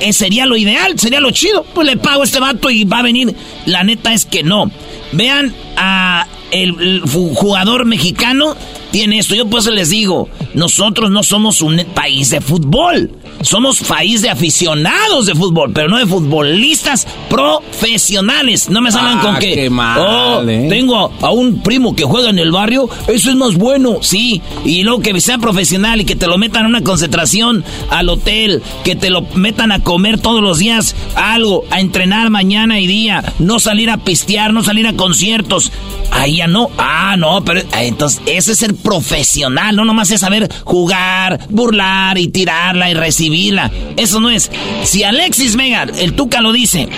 eh, 0.00 0.12
sería 0.12 0.46
lo 0.46 0.56
ideal, 0.56 0.98
sería 0.98 1.20
lo 1.20 1.30
chido. 1.30 1.64
Pues 1.74 1.86
le 1.86 1.96
pago 1.96 2.22
a 2.22 2.24
este 2.24 2.40
vato 2.40 2.70
y 2.70 2.84
va 2.84 2.98
a 3.00 3.02
venir. 3.02 3.34
La 3.66 3.82
neta 3.84 4.12
es 4.14 4.24
que 4.24 4.42
no. 4.42 4.70
Vean 5.12 5.54
a 5.76 6.26
el, 6.52 7.00
jugador 7.04 7.84
mexicano 7.86 8.54
tiene 8.90 9.18
esto. 9.18 9.34
Yo 9.34 9.46
pues 9.46 9.66
les 9.66 9.90
digo, 9.90 10.28
nosotros 10.54 11.10
no 11.10 11.22
somos 11.22 11.62
un 11.62 11.84
país 11.94 12.30
de 12.30 12.40
fútbol. 12.40 13.10
Somos 13.40 13.80
país 13.80 14.22
de 14.22 14.30
aficionados 14.30 15.26
de 15.26 15.34
fútbol, 15.34 15.72
pero 15.72 15.88
no 15.88 15.98
de 15.98 16.06
futbolistas 16.06 17.08
profesionales. 17.28 18.68
No 18.70 18.80
me 18.80 18.92
salgan 18.92 19.18
Ah, 19.18 19.22
con 19.22 19.38
que 19.38 19.54
qué 19.54 19.70
mal, 19.70 19.98
"Oh, 20.00 20.48
¿eh?" 20.48 20.66
tengo 20.68 21.10
a 21.20 21.30
un 21.30 21.60
primo 21.60 21.96
que 21.96 22.04
juega 22.04 22.30
en 22.30 22.38
el 22.38 22.52
barrio, 22.52 22.88
eso 23.08 23.30
es 23.30 23.36
más 23.36 23.54
bueno, 23.56 23.98
sí. 24.12 24.42
Y 24.64 24.82
luego 24.82 25.00
que 25.00 25.18
sea 25.20 25.38
profesional 25.38 26.00
y 26.00 26.04
que 26.04 26.16
te 26.16 26.26
lo 26.26 26.38
metan 26.38 26.66
a 26.66 26.68
una 26.68 26.82
concentración 26.82 27.64
al 27.90 28.08
hotel, 28.08 28.62
que 28.84 28.94
te 28.94 29.10
lo 29.10 29.22
metan 29.34 29.72
a 29.72 29.82
comer 29.82 30.20
todos 30.20 30.42
los 30.42 30.58
días 30.58 30.94
algo, 31.16 31.64
a 31.70 31.80
entrenar 31.80 32.30
mañana 32.30 32.78
y 32.78 32.86
día, 32.86 33.24
no 33.38 33.58
salir 33.58 33.90
a 33.90 33.98
pistear, 33.98 34.52
no 34.52 34.62
salir 34.62 34.86
a 34.86 34.92
conciertos. 34.92 35.72
Ahí 36.10 36.36
ya 36.36 36.46
no. 36.46 36.70
Ah, 36.76 37.16
no, 37.16 37.42
pero 37.42 37.62
ah, 37.72 37.84
entonces 37.84 38.20
ese 38.26 38.52
es 38.52 38.62
el 38.62 38.74
profesional, 38.74 39.74
no 39.74 39.84
nomás 39.84 40.10
es 40.10 40.20
saber 40.20 40.52
jugar, 40.64 41.40
burlar 41.48 42.18
y 42.18 42.28
tirarla 42.28 42.90
y 42.90 42.94
recibirla. 42.94 43.70
Eso 43.96 44.20
no 44.20 44.28
es. 44.28 44.50
Si 44.84 45.04
Alexis 45.04 45.56
Vega, 45.56 45.84
el 45.84 46.12
Tuca 46.12 46.42
lo 46.42 46.52
dice, 46.52 46.88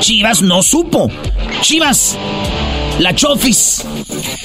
Chivas 0.00 0.42
no 0.42 0.62
supo. 0.62 1.10
Chivas, 1.60 2.18
la 2.98 3.14
Chofis 3.14 3.84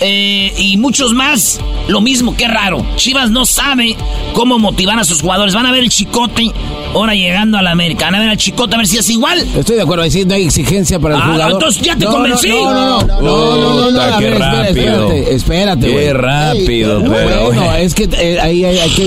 eh, 0.02 0.54
y 0.58 0.78
muchos 0.78 1.14
más, 1.14 1.60
lo 1.88 2.02
mismo, 2.02 2.36
qué 2.36 2.48
raro. 2.48 2.86
Chivas 2.96 3.30
no 3.30 3.46
sabe 3.46 3.96
cómo 4.34 4.58
motivar 4.58 5.00
a 5.00 5.04
sus 5.04 5.22
jugadores. 5.22 5.54
Van 5.54 5.66
a 5.66 5.72
ver 5.72 5.84
el 5.84 5.90
chicote 5.90 6.52
ahora 6.94 7.14
llegando 7.14 7.58
a 7.58 7.62
la 7.62 7.72
América. 7.72 8.06
Van 8.06 8.16
a 8.16 8.20
ver 8.20 8.30
al 8.30 8.38
chicote 8.38 8.76
a 8.76 8.78
ver 8.78 8.88
si 8.88 8.98
es 8.98 9.10
igual. 9.10 9.40
Estoy 9.58 9.76
de 9.76 9.82
acuerdo, 9.82 10.04
ahí 10.04 10.26
no 10.26 10.34
hay 10.36 10.44
exigencia 10.46 11.00
para 11.00 11.16
el 11.16 11.22
Ah, 11.22 11.26
jugador. 11.32 11.52
entonces 11.54 11.82
ya 11.82 11.96
te 11.96 12.06
No, 12.06 12.12
no, 12.12 12.18
convencí. 12.18 12.50
No, 12.50 12.74
no, 12.74 13.02
no, 13.02 13.08
no, 13.08 13.22
no, 13.22 13.22
no, 13.22 13.80
no, 13.82 13.90
Puta, 13.90 14.16
a 14.16 14.20
qué 14.20 14.30
rápido. 14.32 14.64
espérate, 15.12 15.36
espérate, 15.36 15.88
Qué 15.88 15.94
güey. 15.94 16.14
rápido, 16.14 17.00
pero, 17.02 17.44
Bueno, 17.46 17.64
güey. 17.72 17.84
es 17.86 17.94
que 17.96 18.10
eh, 18.18 18.40
ahí 18.42 18.64
hay, 18.66 18.78
hay 18.80 18.90
que 18.90 19.04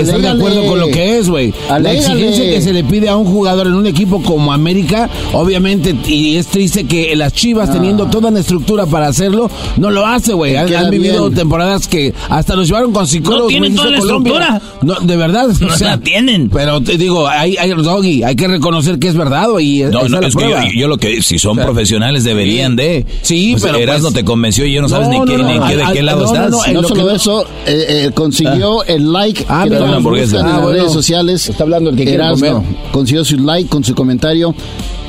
estar 0.00 0.20
de 0.20 0.28
acuerdo 0.28 0.66
con 0.66 0.80
lo 0.80 0.88
que 0.88 1.18
es, 1.18 1.28
güey. 1.28 1.52
La 1.80 1.92
exigencia 1.92 2.44
que 2.44 2.60
se 2.62 2.72
le 2.72 2.84
pide 2.84 3.08
a 3.08 3.16
un 3.16 3.26
jugador 3.26 3.66
en 3.66 3.74
un 3.74 3.86
equipo 3.86 4.22
como 4.22 4.52
América, 4.52 5.08
obviamente, 5.32 5.94
y 6.06 6.36
es 6.36 6.46
triste 6.48 6.84
que 6.84 7.14
las 7.16 7.32
Chivas, 7.32 7.72
teniendo 7.72 8.06
toda 8.06 8.30
la 8.30 8.40
estructura 8.40 8.86
para 8.86 9.08
hacerlo, 9.08 9.50
no 9.76 9.90
lo 9.90 10.06
hace, 10.06 10.32
güey. 10.34 10.56
Han, 10.56 10.90
vivido 10.90 11.24
bien. 11.24 11.34
temporadas 11.34 11.86
que 11.88 12.12
hasta 12.28 12.54
los 12.54 12.66
llevaron 12.68 12.92
con 12.92 13.06
psicólogos. 13.06 13.44
No 13.44 13.48
tienen 13.48 13.72
güey, 13.74 13.84
toda 13.84 13.90
la 13.90 13.98
Colombia. 13.98 14.62
No, 14.82 14.94
de 15.00 15.16
verdad. 15.16 15.48
No 15.60 15.66
o 15.68 15.76
sea, 15.76 15.90
la 15.90 15.98
tienen. 15.98 16.48
Pero 16.50 16.80
te 16.80 16.96
digo, 16.98 17.23
hay, 17.28 17.56
hay, 17.56 17.70
Doggy, 17.70 18.22
hay 18.22 18.36
que 18.36 18.46
reconocer 18.48 18.98
que 18.98 19.08
es 19.08 19.16
verdad, 19.16 19.46
y 19.60 19.82
No, 19.82 20.00
esa 20.00 20.08
no, 20.08 20.20
la 20.20 20.28
es 20.28 20.36
que 20.36 20.78
yo, 20.78 20.88
lo 20.88 20.96
que, 20.98 21.22
si 21.22 21.38
son 21.38 21.52
O 21.52 21.54
sea, 21.56 21.64
profesionales 21.64 22.24
deberían 22.24 22.76
de. 22.76 23.04
Sí, 23.22 23.50
Pues 23.52 23.62
pero 23.64 23.78
Erasmo 23.78 24.08
pues- 24.08 24.14
te 24.14 24.24
convenció 24.24 24.64
y 24.66 24.72
yo 24.74 24.82
no 24.82 24.88
sabes 24.88 25.08
No, 25.08 25.24
ni, 25.24 25.30
qué, 25.32 25.38
no, 25.38 25.48
ni 25.48 25.58
no, 25.58 25.66
qué- 25.66 25.76
de 25.76 25.84
qué 25.92 26.02
lado 26.02 26.24
estás. 26.24 26.50
no, 26.50 26.58
No 26.72 26.82
lo 26.82 26.88
solo 26.88 27.08
que 27.08 27.14
eso, 27.14 27.42
eh, 27.66 27.86
eh, 28.06 28.10
consiguió 28.14 28.84
el 28.84 29.12
like. 29.12 29.44
Ah, 29.48 29.64
que 29.68 29.76
una 29.76 29.96
hamburguesa. 29.96 30.40
en 30.40 30.46
Ah, 30.46 30.48
las 30.50 30.62
bueno. 30.62 30.78
redes 30.78 30.92
sociales. 30.92 31.48
Está 31.48 31.64
hablando 31.64 31.90
el 31.90 31.96
que 31.96 32.12
Erasmo. 32.14 32.52
comer. 32.62 32.76
Consiguió 32.92 33.24
su 33.24 33.36
like 33.38 33.68
con 33.68 33.84
su 33.84 33.94
comentario. 33.94 34.54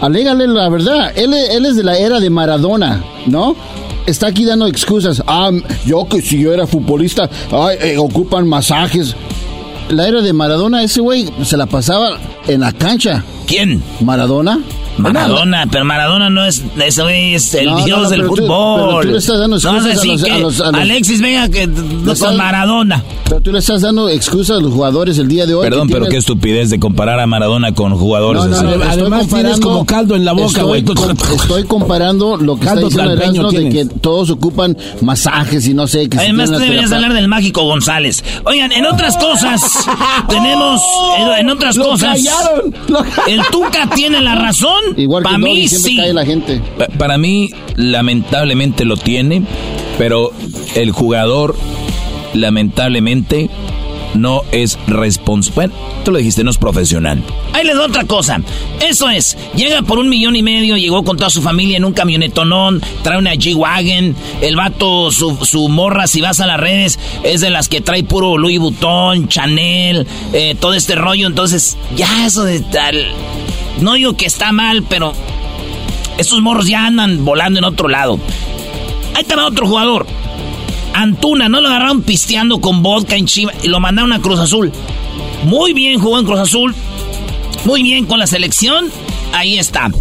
Alégale 0.01 0.47
la 0.47 0.69
verdad. 0.69 1.11
Él, 1.15 1.33
él 1.33 1.65
es 1.65 1.75
de 1.75 1.83
la 1.83 1.97
era 1.97 2.19
de 2.19 2.29
Maradona, 2.29 3.03
¿no? 3.27 3.55
Está 4.05 4.27
aquí 4.27 4.45
dando 4.45 4.67
excusas. 4.67 5.23
Ah, 5.25 5.49
yo 5.85 6.07
que 6.07 6.21
si 6.21 6.39
yo 6.39 6.53
era 6.53 6.67
futbolista, 6.67 7.27
ay, 7.51 7.77
eh, 7.81 7.97
ocupan 7.97 8.47
masajes. 8.47 9.15
La 9.89 10.07
era 10.07 10.21
de 10.21 10.33
Maradona, 10.33 10.83
ese 10.83 10.99
güey 11.01 11.31
se 11.43 11.57
la 11.57 11.67
pasaba 11.67 12.17
en 12.47 12.61
la 12.61 12.73
cancha. 12.73 13.23
¿Quién? 13.45 13.83
Maradona. 14.01 14.59
Maradona, 14.97 15.67
pero 15.71 15.85
Maradona 15.85 16.29
no 16.29 16.45
es, 16.45 16.63
güey 17.03 17.35
es 17.35 17.53
el 17.53 17.65
No, 17.67 17.83
dios 17.85 18.01
no, 18.03 18.09
del 18.09 18.21
tú- 18.21 18.27
fútbol. 18.27 18.87
pero 18.89 19.01
tú 19.01 19.07
le 19.09 19.17
estás 19.17 19.39
dando 19.39 19.57
no 19.57 19.73
vas 19.73 19.85
a 19.85 19.91
excusas 19.91 20.03
a 20.05 20.07
decir 20.07 20.11
los- 20.11 20.23
que 20.23 20.31
a 20.31 20.37
los- 20.39 20.61
a 20.61 20.71
los- 20.71 20.81
Alexis 20.81 21.21
venga 21.21 21.49
que 21.49 21.67
no 21.67 22.15
con 22.15 22.37
Maradona. 22.37 23.03
Pero 23.25 23.41
tú 23.41 23.51
le 23.51 23.59
estás 23.59 23.81
dando 23.81 24.07
excusas 24.09 24.57
a 24.57 24.61
los 24.61 24.71
jugadores 24.73 25.17
el 25.17 25.27
día 25.27 25.45
de 25.45 25.53
hoy. 25.55 25.63
Perdón, 25.63 25.89
pero 25.89 26.05
qué 26.07 26.17
estupidez 26.17 26.69
de 26.69 26.79
comparar 26.79 27.19
a 27.19 27.27
Maradona 27.27 27.73
con 27.73 27.95
jugadores 27.97 28.43
No, 28.43 28.49
no, 28.49 28.55
así. 28.55 28.63
no, 28.65 28.71
estoy 28.71 28.87
Además, 28.89 29.27
tienes 29.27 29.59
como 29.59 29.85
caldo 29.85 30.15
en 30.15 30.25
la 30.25 30.31
boca, 30.33 30.47
estoy 30.47 30.63
güey. 30.63 30.83
Tú- 30.83 30.93
com- 30.95 31.15
Estoy 31.35 31.63
comparando 31.63 32.37
lo 32.37 32.55
que 32.57 32.65
Caldo 32.65 32.87
está 32.87 33.03
diciendo 33.09 33.49
Erasmo 33.49 33.51
de 33.51 33.69
que 33.69 33.85
todos 33.99 34.29
ocupan 34.29 34.77
masajes 35.01 35.67
y 35.67 35.73
no 35.73 35.87
sé. 35.87 36.07
Que 36.09 36.17
si 36.17 36.23
Además, 36.23 36.51
tú 36.51 36.57
deberías 36.59 36.91
hablar 36.91 37.13
del 37.13 37.27
mágico 37.27 37.63
González. 37.63 38.23
Oigan, 38.45 38.71
en 38.71 38.85
otras 38.85 39.17
cosas, 39.17 39.61
tenemos, 40.29 40.81
en, 41.17 41.39
en 41.39 41.49
otras 41.49 41.75
Lo 41.75 41.85
cosas, 41.89 42.15
callaron, 42.23 42.73
lo 42.87 42.99
el 43.27 43.41
Tuca 43.51 43.89
tiene 43.95 44.21
la 44.21 44.35
razón. 44.35 44.75
Igual 44.97 45.23
que 45.23 45.25
Para 45.25 45.37
Doggy, 45.39 45.51
mí 45.53 45.67
siempre 45.67 45.91
sí. 45.91 45.97
cae 45.97 46.13
la 46.13 46.25
gente. 46.25 46.61
Pa- 46.77 46.87
Para 46.97 47.17
mí, 47.17 47.49
lamentablemente 47.75 48.85
lo 48.85 48.97
tiene, 48.97 49.43
pero 49.97 50.31
el 50.75 50.91
jugador, 50.91 51.55
lamentablemente, 52.33 53.49
no 54.13 54.43
es 54.51 54.77
responsable. 54.87 55.55
Bueno, 55.55 55.73
tú 56.05 56.11
lo 56.11 56.17
dijiste, 56.19 56.43
no 56.43 56.51
es 56.51 56.57
profesional. 56.57 57.21
Ahí 57.53 57.65
les 57.65 57.75
doy 57.75 57.85
otra 57.85 58.05
cosa. 58.05 58.39
Eso 58.87 59.09
es, 59.09 59.37
llega 59.55 59.81
por 59.81 59.99
un 59.99 60.07
millón 60.07 60.35
y 60.37 60.41
medio, 60.41 60.77
llegó 60.77 61.03
con 61.03 61.17
toda 61.17 61.29
su 61.29 61.41
familia 61.41 61.75
en 61.77 61.83
un 61.85 61.91
camionetonón, 61.93 62.81
trae 63.03 63.17
una 63.17 63.33
G-Wagon, 63.33 64.15
el 64.41 64.55
vato, 64.55 65.11
su, 65.11 65.35
su 65.45 65.67
morra, 65.67 66.07
si 66.07 66.21
vas 66.21 66.39
a 66.39 66.47
las 66.47 66.59
redes, 66.59 66.97
es 67.23 67.41
de 67.41 67.49
las 67.49 67.67
que 67.67 67.81
trae 67.81 68.03
puro 68.03 68.37
Louis 68.37 68.59
Vuitton, 68.59 69.27
Chanel, 69.27 70.07
eh, 70.31 70.55
todo 70.59 70.73
este 70.75 70.95
rollo. 70.95 71.27
Entonces, 71.27 71.77
ya 71.97 72.25
eso 72.25 72.43
de 72.45 72.61
tal... 72.61 73.05
No 73.81 73.93
digo 73.93 74.15
que 74.15 74.25
está 74.25 74.51
mal, 74.51 74.83
pero 74.83 75.13
estos 76.17 76.41
morros 76.41 76.67
ya 76.67 76.85
andan 76.85 77.25
volando 77.25 77.59
en 77.59 77.65
otro 77.65 77.87
lado. 77.87 78.19
Ahí 79.15 79.25
va 79.37 79.47
otro 79.47 79.67
jugador. 79.67 80.05
Antuna, 80.93 81.49
no 81.49 81.59
lo 81.59 81.67
agarraron 81.67 82.03
pisteando 82.03 82.61
con 82.61 82.81
vodka 82.81 83.15
en 83.15 83.25
Chivas 83.25 83.55
y 83.63 83.67
lo 83.67 83.79
mandaron 83.79 84.13
a 84.13 84.21
Cruz 84.21 84.39
Azul. 84.39 84.71
Muy 85.43 85.73
bien 85.73 85.99
jugó 85.99 86.19
en 86.19 86.25
Cruz 86.25 86.39
Azul. 86.39 86.73
Muy 87.65 87.83
bien 87.83 88.05
con 88.05 88.19
la 88.19 88.27
selección. 88.27 88.89
Ahí 89.33 89.57
está. 89.57 89.91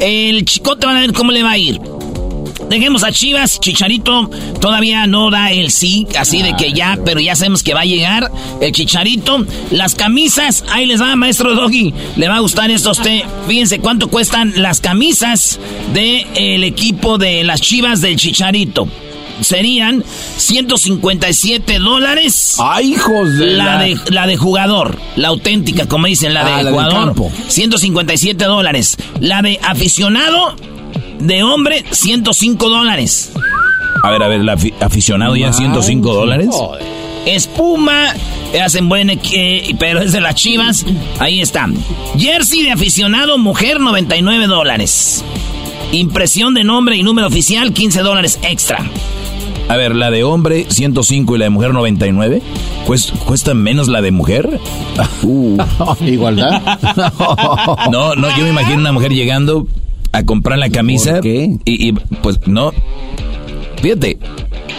El 0.00 0.44
chicote 0.44 0.86
van 0.86 0.96
a 0.96 1.00
ver 1.00 1.12
cómo 1.12 1.30
le 1.30 1.42
va 1.42 1.52
a 1.52 1.58
ir. 1.58 1.80
Dejemos 2.72 3.04
a 3.04 3.12
Chivas, 3.12 3.60
Chicharito 3.60 4.30
todavía 4.58 5.06
no 5.06 5.30
da 5.30 5.50
el 5.52 5.70
sí, 5.70 6.06
así 6.18 6.40
de 6.40 6.56
que 6.56 6.72
ya, 6.72 6.98
pero 7.04 7.20
ya 7.20 7.36
sabemos 7.36 7.62
que 7.62 7.74
va 7.74 7.80
a 7.80 7.84
llegar 7.84 8.32
el 8.62 8.72
Chicharito. 8.72 9.44
Las 9.70 9.94
camisas, 9.94 10.64
ahí 10.72 10.86
les 10.86 10.98
va, 11.02 11.14
maestro 11.14 11.54
Doggy, 11.54 11.92
le 12.16 12.28
va 12.28 12.36
a 12.36 12.40
gustar 12.40 12.70
esto 12.70 12.88
a 12.88 12.92
usted. 12.92 13.20
Fíjense 13.46 13.78
cuánto 13.80 14.08
cuestan 14.08 14.54
las 14.56 14.80
camisas 14.80 15.60
del 15.92 16.64
equipo 16.64 17.18
de 17.18 17.44
las 17.44 17.60
Chivas 17.60 18.00
del 18.00 18.16
Chicharito. 18.16 18.88
Serían 19.42 20.02
157 20.38 21.78
dólares. 21.78 22.56
¡Ay, 22.58 22.92
hijos 22.94 23.36
de 23.38 23.46
la, 23.48 23.64
la- 23.64 23.78
de 23.82 23.98
la 24.10 24.26
de 24.26 24.36
jugador, 24.38 24.98
la 25.16 25.28
auténtica, 25.28 25.86
como 25.86 26.06
dicen, 26.06 26.32
la 26.32 26.44
de 26.44 26.52
Ah, 26.52 26.62
la 26.62 26.70
jugador. 26.70 27.04
campo. 27.06 27.32
157 27.48 28.44
dólares. 28.46 28.96
La 29.20 29.42
de 29.42 29.58
aficionado 29.62 30.54
de 31.18 31.42
hombre, 31.42 31.84
105 31.90 32.68
dólares. 32.68 33.32
A 34.02 34.10
ver, 34.10 34.22
a 34.22 34.28
ver, 34.28 34.40
el 34.40 34.48
afi- 34.48 34.74
aficionado 34.80 35.36
ya 35.36 35.52
105 35.52 36.12
dólares. 36.14 36.48
Espuma, 37.26 38.14
hacen 38.64 38.88
buen, 38.88 39.10
eh, 39.10 39.74
pero 39.78 40.00
es 40.00 40.12
de 40.12 40.20
las 40.20 40.34
chivas. 40.34 40.84
Ahí 41.20 41.40
está. 41.40 41.68
Jersey 42.18 42.62
de 42.64 42.72
aficionado 42.72 43.38
mujer, 43.38 43.78
99 43.80 44.46
dólares. 44.48 45.24
Impresión 45.92 46.54
de 46.54 46.64
nombre 46.64 46.96
y 46.96 47.02
número 47.02 47.28
oficial, 47.28 47.72
15 47.72 48.00
dólares 48.02 48.38
extra. 48.42 48.84
A 49.68 49.76
ver, 49.76 49.94
la 49.94 50.10
de 50.10 50.24
hombre 50.24 50.66
105 50.68 51.36
y 51.36 51.38
la 51.38 51.44
de 51.44 51.50
mujer 51.50 51.72
99. 51.72 52.42
Pues, 52.86 53.12
¿Cuesta 53.24 53.54
menos 53.54 53.86
la 53.88 54.02
de 54.02 54.10
mujer? 54.10 54.58
Uh, 55.22 55.56
Igualdad. 56.04 56.60
No, 57.92 58.14
no, 58.16 58.36
yo 58.36 58.42
me 58.42 58.50
imagino 58.50 58.78
una 58.80 58.92
mujer 58.92 59.12
llegando 59.12 59.66
a 60.12 60.22
comprar 60.24 60.58
la 60.58 60.70
camisa. 60.70 61.20
Y, 61.24 61.58
y, 61.64 61.92
pues 62.22 62.46
no. 62.46 62.72
Fíjate, 63.80 64.18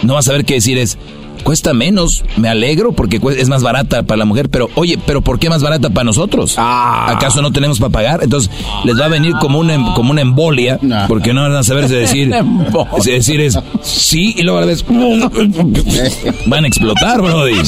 no 0.02 0.14
vas 0.14 0.26
a 0.26 0.30
saber 0.30 0.44
qué 0.44 0.54
decir 0.54 0.78
es. 0.78 0.96
Cuesta 1.44 1.74
menos, 1.74 2.24
me 2.36 2.48
alegro 2.48 2.92
porque 2.92 3.20
es 3.38 3.48
más 3.48 3.62
barata 3.62 4.02
para 4.02 4.16
la 4.18 4.24
mujer, 4.24 4.48
pero 4.48 4.70
oye, 4.74 4.98
pero 5.06 5.20
¿por 5.20 5.38
qué 5.38 5.48
más 5.50 5.62
barata 5.62 5.90
para 5.90 6.04
nosotros? 6.04 6.54
¿Acaso 6.58 7.42
no 7.42 7.52
tenemos 7.52 7.78
para 7.78 7.90
pagar? 7.92 8.20
Entonces 8.22 8.50
les 8.84 8.98
va 8.98 9.04
a 9.04 9.08
venir 9.08 9.34
como 9.40 9.58
una, 9.58 9.74
em- 9.74 9.92
como 9.94 10.10
una 10.10 10.22
embolia, 10.22 10.78
porque 11.06 11.32
no 11.34 11.42
van 11.42 11.54
a 11.54 11.62
saber 11.62 11.86
si 11.88 11.94
decir, 11.94 12.34
si 13.00 13.10
decir 13.12 13.40
es 13.42 13.58
sí 13.82 14.34
y 14.36 14.42
luego 14.42 14.58
a 14.58 14.60
la 14.62 14.66
vez 14.68 14.84
van 16.46 16.64
a 16.64 16.66
explotar, 16.68 17.20
brody. 17.20 17.54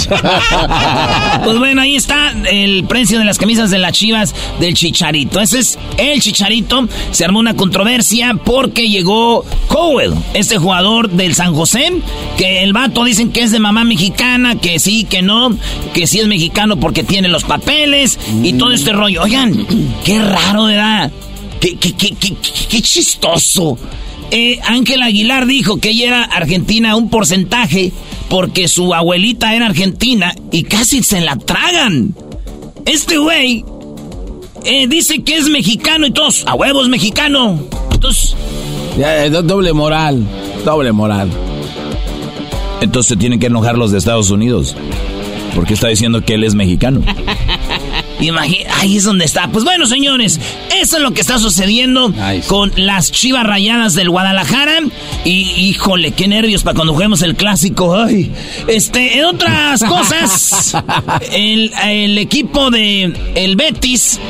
Pues 1.45 1.59
bueno, 1.59 1.83
ahí 1.83 1.95
está 1.97 2.33
el 2.51 2.85
precio 2.85 3.19
de 3.19 3.25
las 3.25 3.39
camisas 3.39 3.71
de 3.71 3.79
las 3.79 3.93
chivas 3.93 4.35
del 4.59 4.75
Chicharito. 4.75 5.41
Ese 5.41 5.59
es 5.61 5.79
el 5.99 6.21
Chicharito. 6.21 6.89
Se 7.13 7.25
armó 7.25 7.39
una 7.39 7.55
controversia 7.55 8.37
porque 8.45 8.89
llegó 8.89 9.45
Cowell, 9.69 10.15
este 10.35 10.59
jugador 10.59 11.11
del 11.11 11.35
San 11.35 11.55
José, 11.55 11.93
que 12.37 12.63
el 12.63 12.73
vato 12.73 13.05
dicen 13.05 13.31
que 13.31 13.43
es 13.43 13.53
de 13.53 13.59
mamá 13.67 13.85
mexicana, 13.85 14.57
que 14.57 14.79
sí, 14.79 15.05
que 15.05 15.23
no, 15.23 15.57
que 15.93 16.07
sí 16.07 16.19
es 16.21 16.27
mexicano 16.27 16.79
porque 16.81 17.03
tiene 17.03 17.29
los 17.29 17.45
papeles 17.45 18.19
y 18.43 18.55
todo 18.55 18.73
este 18.73 18.93
rollo. 18.93 19.23
Oigan, 19.23 19.67
qué 20.05 20.19
raro, 20.19 20.65
¿verdad? 20.65 21.11
Qué, 21.61 21.77
qué, 21.77 21.93
qué, 21.93 22.11
qué, 22.19 22.31
qué- 22.35 22.67
qué 22.71 22.83
chistoso. 22.83 23.79
Eh, 24.31 24.59
Ángel 24.65 25.03
Aguilar 25.03 25.47
dijo 25.47 25.79
que 25.79 25.91
ella 25.91 26.07
era 26.07 26.23
argentina 26.25 26.97
un 26.97 27.09
porcentaje 27.11 27.93
porque 28.29 28.67
su 28.69 28.93
abuelita 28.93 29.55
era 29.55 29.67
argentina 29.67 30.35
y 30.51 30.65
casi 30.65 31.03
se 31.03 31.21
la 31.21 31.37
tragan. 31.37 32.15
Este 32.85 33.19
güey 33.19 33.65
eh, 34.65 34.87
dice 34.89 35.23
que 35.23 35.37
es 35.37 35.49
mexicano 35.49 36.07
y 36.07 36.11
todos, 36.11 36.45
a 36.47 36.55
huevos 36.55 36.89
mexicano. 36.89 37.61
Entonces, 37.93 38.35
Ya, 38.99 39.25
eh, 39.25 39.31
do- 39.31 39.43
doble 39.43 39.73
moral. 39.73 40.27
Doble 40.65 40.91
moral. 40.93 41.31
Entonces 42.81 43.09
se 43.09 43.17
tienen 43.17 43.39
que 43.41 43.47
enojar 43.47 43.77
los 43.79 43.91
de 43.93 43.99
Estados 43.99 44.31
Unidos. 44.31 44.77
Porque 45.55 45.75
está 45.75 45.89
diciendo 45.89 46.23
que 46.23 46.35
él 46.35 46.45
es 46.45 46.55
mexicano. 46.55 47.01
imagi- 48.21 48.67
ahí 48.75 48.97
es 48.97 49.05
donde 49.05 49.25
está. 49.25 49.49
Pues 49.51 49.65
bueno, 49.65 49.87
señores, 49.87 50.41
eso 50.81 50.97
es 50.97 51.03
lo 51.03 51.13
que 51.13 51.21
está 51.21 51.39
sucediendo 51.39 52.13
con 52.49 52.73
las 52.77 53.11
chivas 53.13 53.45
rayadas 53.45 53.95
del 53.95 54.11
Guadalajara. 54.11 54.79
Y 55.25 55.41
híjole, 55.69 56.13
qué 56.13 56.29
nervios 56.29 56.63
para 56.63 56.75
cuando 56.77 56.93
juguemos 56.95 57.23
el 57.23 57.35
clásico. 57.37 57.95
Ay, 58.01 58.31
este, 58.69 59.19
en 59.19 59.25
otras 59.25 59.83
cosas, 59.89 60.77
el, 61.33 61.73
el 61.85 62.19
equipo 62.19 62.71
de 62.71 63.13
el 63.35 63.57
Betis 63.57 64.21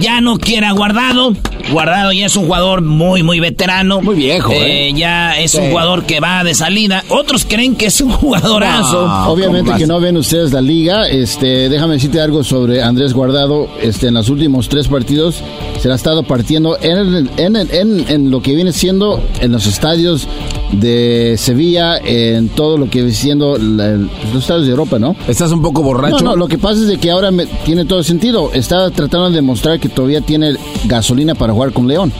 ya 0.00 0.20
no 0.20 0.38
quiere 0.38 0.66
a 0.66 0.72
Guardado. 0.72 1.34
Guardado 1.72 2.12
ya 2.12 2.26
es 2.26 2.36
un 2.36 2.44
jugador 2.44 2.80
muy, 2.82 3.24
muy 3.24 3.40
veterano. 3.40 4.00
Muy 4.00 4.14
viejo, 4.14 4.52
¿eh? 4.52 4.92
Ya 4.94 5.36
es 5.36 5.50
Sí. 5.52 5.58
un 5.58 5.70
jugador 5.70 6.04
que 6.04 6.20
va 6.20 6.44
de 6.44 6.54
salida. 6.54 7.02
Otros 7.08 7.44
creen 7.44 7.74
que 7.74 7.86
es 7.86 8.00
un 8.00 8.12
jugadorazo. 8.12 9.04
Obviamente 9.28 9.72
que 9.76 9.86
no 9.86 9.98
ven 10.00 10.16
ustedes 10.16 10.52
la 10.52 10.60
liga. 10.60 11.08
Este, 11.08 11.68
déjame 11.68 11.94
decirte 11.94 12.20
algo 12.20 12.44
sobre 12.44 12.82
Andrés 12.84 13.12
Guardado. 13.14 13.68
Este, 13.82 14.08
en 14.08 14.14
los 14.14 14.28
últimos 14.28 14.68
tres 14.68 14.86
partidos 14.86 15.42
se 15.86 15.88
la 15.88 15.94
ha 15.94 15.98
estado 15.98 16.24
partiendo 16.24 16.76
en, 16.82 16.98
el- 16.98 17.30
en, 17.36 17.54
en, 17.54 18.04
en 18.08 18.30
lo 18.32 18.42
que 18.42 18.56
viene 18.56 18.72
siendo 18.72 19.22
en 19.40 19.52
los 19.52 19.66
estadios 19.68 20.26
de 20.72 21.36
Sevilla, 21.38 21.96
en 21.98 22.48
todo 22.48 22.76
lo 22.76 22.90
que 22.90 22.98
viene 23.02 23.14
siendo 23.14 23.56
la- 23.56 23.92
los 23.92 24.34
estadios 24.42 24.64
de 24.64 24.72
Europa, 24.72 24.98
¿no? 24.98 25.14
¿Estás 25.28 25.52
un 25.52 25.62
poco 25.62 25.84
borracho? 25.84 26.16
No, 26.24 26.30
no, 26.30 26.36
lo 26.36 26.48
que 26.48 26.58
pasa 26.58 26.80
es 26.80 26.88
de 26.88 26.98
que 26.98 27.12
ahora 27.12 27.30
me- 27.30 27.46
tiene 27.64 27.84
todo 27.84 28.02
sentido. 28.02 28.50
Está 28.52 28.90
tratando 28.90 29.28
de 29.30 29.36
demostrar 29.36 29.78
que 29.78 29.88
todavía 29.88 30.20
tiene 30.22 30.56
gasolina 30.86 31.36
para 31.36 31.52
jugar 31.52 31.72
con 31.72 31.86
León. 31.86 32.12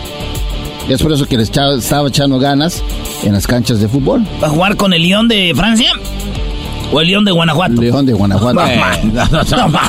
Y 0.88 0.92
es 0.92 1.02
por 1.02 1.10
eso 1.10 1.26
que 1.26 1.36
le 1.36 1.42
estaba 1.42 2.06
echando 2.06 2.38
ganas 2.38 2.84
en 3.24 3.32
las 3.32 3.48
canchas 3.48 3.80
de 3.80 3.88
fútbol. 3.88 4.24
¿Va 4.40 4.46
a 4.46 4.50
jugar 4.50 4.76
con 4.76 4.92
el 4.92 5.02
León 5.02 5.26
de 5.26 5.52
Francia? 5.56 5.90
¿O 6.92 7.00
el 7.00 7.08
León 7.08 7.24
de 7.24 7.32
Guanajuato? 7.32 7.80
León 7.80 8.06
de 8.06 8.12
Guanajuato. 8.12 8.60
No, 8.60 9.68
ma. 9.68 9.80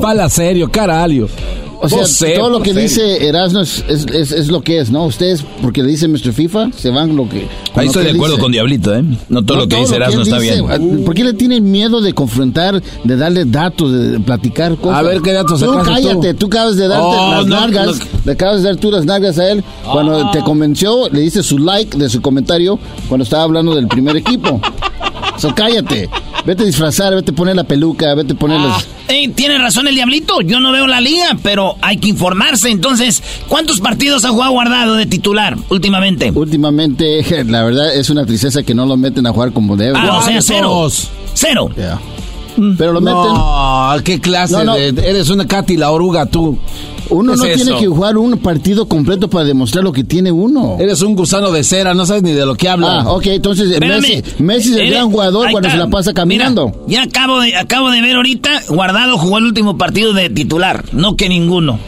Fala 0.02 0.28
serio, 0.28 0.70
cara 0.70 1.02
alio. 1.02 1.28
O 1.82 1.88
sea, 1.88 2.04
sé, 2.06 2.30
todo 2.34 2.50
lo 2.50 2.60
que 2.60 2.74
dice 2.74 3.26
Erasmo 3.26 3.60
es, 3.60 3.82
es, 3.88 4.06
es- 4.12 4.32
es 4.32 4.48
lo 4.48 4.60
que 4.60 4.78
es, 4.80 4.90
¿no? 4.90 5.06
Ustedes, 5.06 5.44
porque 5.62 5.82
le 5.82 5.88
dicen 5.88 6.12
Mr. 6.12 6.32
FIFA, 6.32 6.70
se 6.76 6.90
van 6.90 7.16
lo 7.16 7.28
que... 7.28 7.48
Ahí 7.74 7.86
estoy 7.86 8.04
de 8.04 8.10
acuerdo 8.10 8.34
dice. 8.34 8.42
con 8.42 8.52
Diablito, 8.52 8.94
¿eh? 8.94 9.02
No 9.28 9.42
todo 9.44 9.56
No 9.58 9.62
lo 9.64 9.68
que 9.68 9.76
todo 9.76 9.80
dice 9.84 9.96
Erasmo 9.96 10.22
está 10.22 10.38
dice. 10.38 10.62
bien. 10.62 11.04
¿Por 11.04 11.14
qué 11.14 11.24
le 11.24 11.32
tienen 11.32 11.70
miedo 11.70 12.00
de 12.00 12.12
confrontar, 12.12 12.82
de 13.04 13.16
darle 13.16 13.44
datos, 13.46 13.92
de 13.92 14.20
platicar 14.20 14.76
cosas? 14.76 14.98
A 14.98 15.02
ver, 15.02 15.20
¿qué 15.22 15.32
datos 15.32 15.60
Tú 15.60 15.72
cállate, 15.84 16.34
tú 16.34 16.46
acabas 16.46 16.76
de 16.76 16.88
darte 16.88 17.04
Oh, 17.06 17.30
las 17.32 17.46
no, 17.46 17.60
nalgas, 17.60 17.86
no. 17.98 18.04
le 18.26 18.32
acabas 18.32 18.58
de 18.62 18.68
dar 18.68 18.76
tú 18.76 18.90
las 18.90 19.04
nalgas 19.06 19.38
a 19.38 19.50
él. 19.50 19.64
Cuando 19.90 20.30
te 20.32 20.40
convenció, 20.40 21.08
le 21.10 21.20
dice 21.20 21.42
su 21.42 21.58
like 21.58 21.96
de 21.96 22.08
su 22.10 22.20
comentario 22.20 22.78
cuando 23.08 23.24
estaba 23.24 23.44
hablando 23.44 23.74
del 23.74 23.88
primer 23.88 24.16
equipo. 24.16 24.60
So, 25.40 25.54
cállate. 25.54 26.08
Vete 26.44 26.62
a 26.62 26.66
disfrazar, 26.66 27.14
vete 27.14 27.30
a 27.30 27.34
poner 27.34 27.56
la 27.56 27.64
peluca, 27.64 28.14
vete 28.14 28.34
a 28.34 28.36
poner 28.36 28.60
los... 28.60 28.86
Ey, 29.08 29.28
tiene 29.28 29.58
razón 29.58 29.88
el 29.88 29.94
diablito, 29.94 30.40
yo 30.42 30.60
no 30.60 30.70
veo 30.70 30.86
la 30.86 31.00
liga, 31.00 31.36
pero 31.42 31.76
hay 31.80 31.96
que 31.96 32.08
informarse. 32.08 32.70
Entonces, 32.70 33.22
¿cuántos 33.48 33.80
partidos 33.80 34.24
ha 34.24 34.28
jugado 34.30 34.52
guardado 34.52 34.94
de 34.96 35.06
titular 35.06 35.56
últimamente? 35.70 36.30
Últimamente, 36.34 37.44
la 37.44 37.62
verdad, 37.64 37.94
es 37.94 38.10
una 38.10 38.24
tristeza 38.26 38.62
que 38.62 38.74
no 38.74 38.86
lo 38.86 38.96
meten 38.96 39.26
a 39.26 39.32
jugar 39.32 39.52
como 39.52 39.76
debe. 39.76 39.98
Ah, 39.98 40.18
o 40.18 40.22
sea, 40.22 40.40
cero. 40.42 40.88
Cero. 41.34 41.70
Yeah. 41.76 41.98
Pero 42.76 42.92
lo 42.92 43.00
meten... 43.00 43.22
No, 43.32 43.94
qué 44.04 44.20
clase 44.20 44.52
No, 44.52 44.64
no. 44.64 44.74
de- 44.74 44.88
Eres 44.88 45.30
una 45.30 45.46
Katy 45.46 45.76
la 45.76 45.90
oruga, 45.90 46.26
tú. 46.26 46.58
Uno 47.10 47.32
¿Qué 47.32 47.38
no 47.38 47.44
es 47.44 47.56
tiene 47.56 47.70
eso? 47.72 47.80
que 47.80 47.86
jugar 47.88 48.16
un 48.18 48.38
partido 48.38 48.86
completo 48.86 49.28
para 49.28 49.44
demostrar 49.44 49.82
lo 49.84 49.92
que 49.92 50.04
tiene 50.04 50.30
uno. 50.32 50.76
Eres 50.78 51.02
un 51.02 51.14
gusano 51.16 51.50
de 51.50 51.64
cera, 51.64 51.92
no 51.94 52.06
sabes 52.06 52.22
ni 52.22 52.32
de 52.32 52.46
lo 52.46 52.54
que 52.54 52.68
hablas. 52.68 53.04
Ah, 53.04 53.12
ok, 53.12 53.26
entonces 53.26 53.70
Espérame. 53.70 54.00
Messi, 54.00 54.22
Messi 54.38 54.68
es 54.70 54.76
el 54.76 54.80
Eres- 54.82 54.90
gran 54.92 55.10
jugador 55.10 55.50
cuando 55.50 55.70
se 55.70 55.76
la 55.76 55.88
pasa 55.88 56.12
caminando. 56.14 56.66
Mira, 56.86 57.02
ya 57.04 57.08
acabo 57.08 57.40
de, 57.40 57.56
acabo 57.56 57.90
de 57.90 58.00
ver 58.00 58.16
ahorita, 58.16 58.50
Guardado 58.68 59.18
jugó 59.18 59.38
el 59.38 59.44
último 59.44 59.76
partido 59.76 60.12
de 60.12 60.30
titular, 60.30 60.84
no 60.92 61.16
que 61.16 61.28
ninguno. 61.28 61.78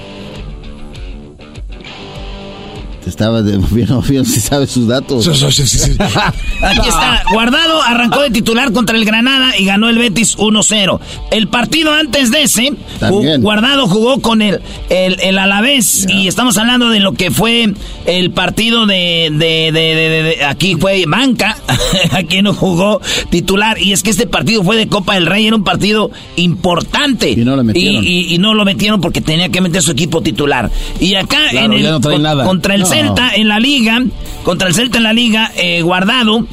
Te 3.02 3.10
estaba 3.10 3.42
de, 3.42 3.58
bien 3.70 3.90
obvio 3.92 4.24
si 4.24 4.38
sabes 4.40 4.70
sus 4.70 4.86
datos. 4.86 5.26
Aquí 6.62 6.88
está, 6.88 7.22
Guardado 7.32 7.82
arrancó 7.82 8.20
de 8.20 8.30
titular 8.30 8.72
contra 8.72 8.96
el 8.96 9.04
Granada 9.04 9.58
y 9.58 9.64
ganó 9.64 9.88
el 9.88 9.98
Betis 9.98 10.36
1-0. 10.38 11.00
El 11.32 11.48
partido 11.48 11.92
antes 11.92 12.30
de 12.30 12.42
ese, 12.42 12.72
También. 13.00 13.42
Guardado 13.42 13.88
jugó 13.88 14.20
con 14.20 14.40
el, 14.42 14.60
el, 14.88 15.18
el 15.20 15.38
Alavés 15.38 16.06
y 16.08 16.28
estamos 16.28 16.56
hablando 16.58 16.90
de 16.90 17.00
lo 17.00 17.12
que 17.14 17.30
fue 17.32 17.72
el 18.06 18.30
partido 18.30 18.86
de, 18.86 19.30
de, 19.32 19.70
de- 19.72 19.72
de- 19.72 19.94
de- 20.08 20.22
de- 20.22 20.44
aquí 20.44 20.76
fue 20.76 21.04
banca, 21.06 21.56
aquí 22.12 22.40
no 22.42 22.54
jugó 22.54 23.00
titular 23.30 23.80
y 23.80 23.92
es 23.92 24.02
que 24.04 24.10
este 24.10 24.26
partido 24.28 24.62
fue 24.62 24.76
de 24.76 24.86
Copa 24.86 25.14
del 25.14 25.26
Rey, 25.26 25.46
era 25.46 25.56
un 25.56 25.64
partido 25.64 26.10
importante. 26.36 27.30
Y 27.30 27.36
no 27.44 27.56
lo 27.56 27.64
metieron. 27.64 28.04
Y, 28.04 28.08
y- 28.08 28.34
y 28.34 28.38
no 28.38 28.54
lo 28.54 28.64
metieron 28.64 29.00
porque 29.00 29.20
tenía 29.20 29.48
que 29.48 29.60
meter 29.60 29.82
su 29.82 29.90
equipo 29.90 30.20
titular. 30.22 30.70
Y 31.00 31.14
acá 31.14 31.38
Claro, 31.50 31.72
en 31.74 31.80
el, 31.84 31.90
no 31.90 32.00
trae 32.00 32.14
con- 32.14 32.22
nada. 32.22 32.44
contra 32.44 32.74
el 32.74 32.82
No. 32.82 32.86
Celta 32.92 33.34
en 33.34 33.48
la 33.48 33.58
liga, 33.58 34.02
contra 34.44 34.68
el 34.68 34.74
Celta 34.74 34.98
en 34.98 35.04
la 35.04 35.12
liga, 35.12 35.50
eh, 35.56 35.82
Guardado 35.82 36.46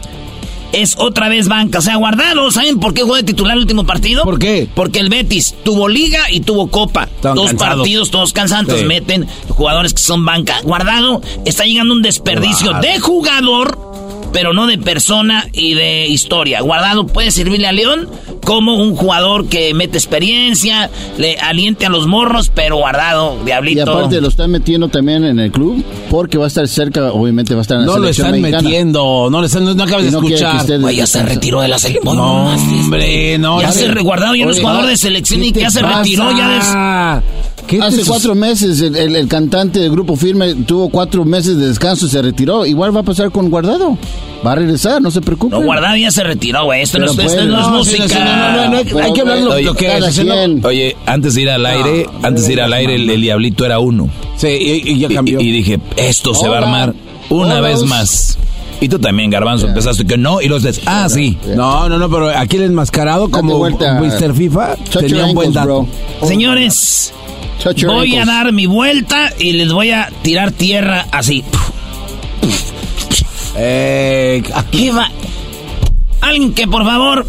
es 0.71 0.95
otra 0.99 1.29
vez 1.29 1.47
banca. 1.47 1.79
O 1.79 1.81
sea, 1.81 1.95
Guardado, 1.95 2.51
¿saben 2.51 2.79
por 2.79 2.93
qué 2.93 3.01
jugó 3.01 3.15
de 3.15 3.23
titular 3.23 3.55
el 3.55 3.61
último 3.63 3.85
partido? 3.87 4.23
¿Por 4.23 4.37
qué? 4.37 4.67
Porque 4.75 4.99
el 4.99 5.09
Betis 5.09 5.55
tuvo 5.63 5.89
liga 5.89 6.29
y 6.31 6.41
tuvo 6.41 6.67
copa. 6.69 7.09
Dos 7.23 7.47
cansados. 7.49 7.55
partidos, 7.77 8.11
todos 8.11 8.33
cansantes, 8.33 8.79
Sí. 8.81 8.85
meten 8.85 9.27
jugadores 9.49 9.93
que 9.95 10.01
son 10.03 10.23
banca. 10.25 10.61
Guardado 10.63 11.21
está 11.45 11.65
llegando 11.65 11.93
un 11.95 12.03
desperdicio 12.03 12.67
Guardado. 12.69 12.93
de 12.93 12.99
jugador, 12.99 13.88
pero 14.31 14.53
no 14.53 14.67
de 14.67 14.77
persona 14.77 15.47
y 15.53 15.73
de 15.73 16.07
historia. 16.07 16.61
Guardado 16.61 17.07
puede 17.07 17.31
servirle 17.31 17.67
a 17.67 17.71
León 17.71 18.07
como 18.45 18.75
un 18.75 18.95
jugador 18.95 19.47
que 19.47 19.73
mete 19.73 19.97
experiencia, 19.97 20.89
le 21.17 21.37
aliente 21.37 21.85
a 21.85 21.89
los 21.89 22.07
morros, 22.07 22.51
pero 22.53 22.77
Guardado, 22.77 23.37
Y 23.41 23.45
diablito. 23.45 23.91
aparte 23.91 24.21
lo 24.21 24.27
están 24.29 24.51
metiendo 24.51 24.87
también 24.87 25.23
en 25.25 25.39
el 25.39 25.51
club 25.51 25.83
porque 26.09 26.37
va 26.37 26.45
a 26.45 26.47
estar 26.47 26.67
cerca, 26.67 27.11
obviamente 27.11 27.53
va 27.53 27.59
a 27.59 27.63
estar 27.63 27.75
en 27.77 27.81
la 27.81 27.87
No 27.87 27.97
lo 27.97 28.03
selección 28.03 28.27
están 28.27 28.41
mexicana. 28.41 28.63
metiendo, 28.69 29.27
no, 29.29 29.41
le 29.41 29.47
están, 29.47 29.65
no, 29.65 29.73
no 29.73 29.83
acabas 29.83 30.03
Y 30.03 30.05
de 30.07 30.11
no 30.11 30.17
escuchar. 30.19 30.79
Güey, 30.79 30.95
ya 30.95 31.05
se 31.07 31.23
retiró 31.23 31.61
de 31.61 31.67
la 31.67 31.77
selección. 31.77 32.15
No, 32.15 32.53
hombre, 32.53 33.37
no. 33.37 33.61
Ya 33.61 33.71
se 33.71 33.87
reguardado, 33.87 34.35
ya 34.35 34.45
no 34.45 34.51
es 34.51 34.57
Oye, 34.57 34.61
jugador 34.63 34.85
ah, 34.85 34.89
de 34.89 34.97
selección 34.97 35.41
¿qué 35.41 35.47
y 35.47 35.51
ya 35.51 35.69
se 35.69 35.81
retiró 35.81 36.31
ya? 36.31 37.21
¿Qué 37.69 37.79
Hace 37.79 38.03
cuatro 38.03 38.33
meses 38.33 38.81
el, 38.81 38.95
el- 38.95 39.15
el 39.15 39.27
cantante 39.27 39.79
del 39.79 39.91
grupo 39.91 40.15
firme 40.15 40.55
tuvo 40.55 40.89
cuatro 40.89 41.23
meses 41.23 41.55
de 41.57 41.67
descanso 41.67 42.07
y 42.07 42.09
se 42.09 42.19
retiró. 42.21 42.65
Igual 42.65 42.95
va 42.95 43.01
a 43.01 43.03
pasar 43.03 43.29
con 43.31 43.49
Guardado. 43.51 43.95
Va 44.45 44.53
a 44.53 44.55
regresar, 44.55 44.99
no 45.01 45.11
se 45.11 45.21
preocupe. 45.21 45.55
No, 45.55 45.61
Guardado 45.61 45.95
ya 45.95 46.09
se 46.09 46.23
retiró, 46.23 46.63
güey. 46.65 46.81
Esto, 46.81 46.97
no, 46.97 47.05
esto 47.05 47.21
puede- 47.21 47.45
no 47.45 47.59
es 47.61 47.67
no, 47.67 47.83
sí, 47.83 47.91
música. 47.99 48.07
sí, 48.09 48.15
no, 48.15 48.25
no, 48.25 48.51
no, 48.51 48.69
no, 48.71 48.77
Hay- 48.77 49.05
hay 49.05 49.13
que 49.13 49.21
hablar 49.21 49.37
lo, 49.39 49.51
Oye, 49.53 49.69
que. 49.77 50.67
Oye, 50.67 50.95
antes 51.05 51.35
de 51.35 51.41
ir 51.43 51.49
al 51.51 51.65
aire, 51.65 52.07
antes 52.23 52.47
de 52.47 52.53
ir 52.53 52.61
al 52.61 52.73
aire, 52.73 52.95
el, 52.95 53.07
el 53.09 53.21
diablito 53.21 53.65
era 53.65 53.77
uno. 53.79 54.09
Sí, 54.37 54.47
y, 54.47 54.91
y 54.93 54.99
ya 54.99 55.09
cambió. 55.09 55.39
y 55.39 55.51
dije, 55.51 55.79
esto 55.95 56.33
se 56.33 56.47
va 56.47 56.55
a 56.55 56.61
armar 56.61 56.95
una 57.29 57.55
Hola. 57.55 57.61
vez 57.61 57.83
más. 57.83 58.37
Y 58.81 58.87
tú 58.87 58.97
también, 58.97 59.29
Garbanzo, 59.29 59.67
empezaste 59.67 60.05
que 60.05 60.17
no, 60.17 60.41
y 60.41 60.47
los 60.47 60.63
des, 60.63 60.81
ah, 60.85 61.07
sí. 61.09 61.37
No, 61.55 61.87
no, 61.89 61.99
no, 61.99 62.09
pero 62.09 62.29
aquí 62.29 62.55
el 62.55 62.63
enmascarado 62.63 63.29
como. 63.29 63.59
Mr. 63.69 64.33
FIFA 64.33 64.75
tenía 64.99 65.25
un 65.25 65.35
buen 65.35 65.51
dato. 65.53 65.85
bro. 66.21 66.27
Señores, 66.27 67.13
voy 67.85 68.15
a 68.15 68.25
dar 68.25 68.51
mi 68.51 68.65
vuelta 68.65 69.31
y 69.37 69.53
les 69.53 69.71
voy 69.71 69.91
a 69.91 70.09
tirar 70.21 70.51
tierra 70.51 71.05
así. 71.11 71.43
Eh, 73.55 74.41
Aquí 74.53 74.89
va. 74.89 75.09
Alguien 76.21 76.53
que, 76.53 76.67
por 76.67 76.83
favor, 76.85 77.25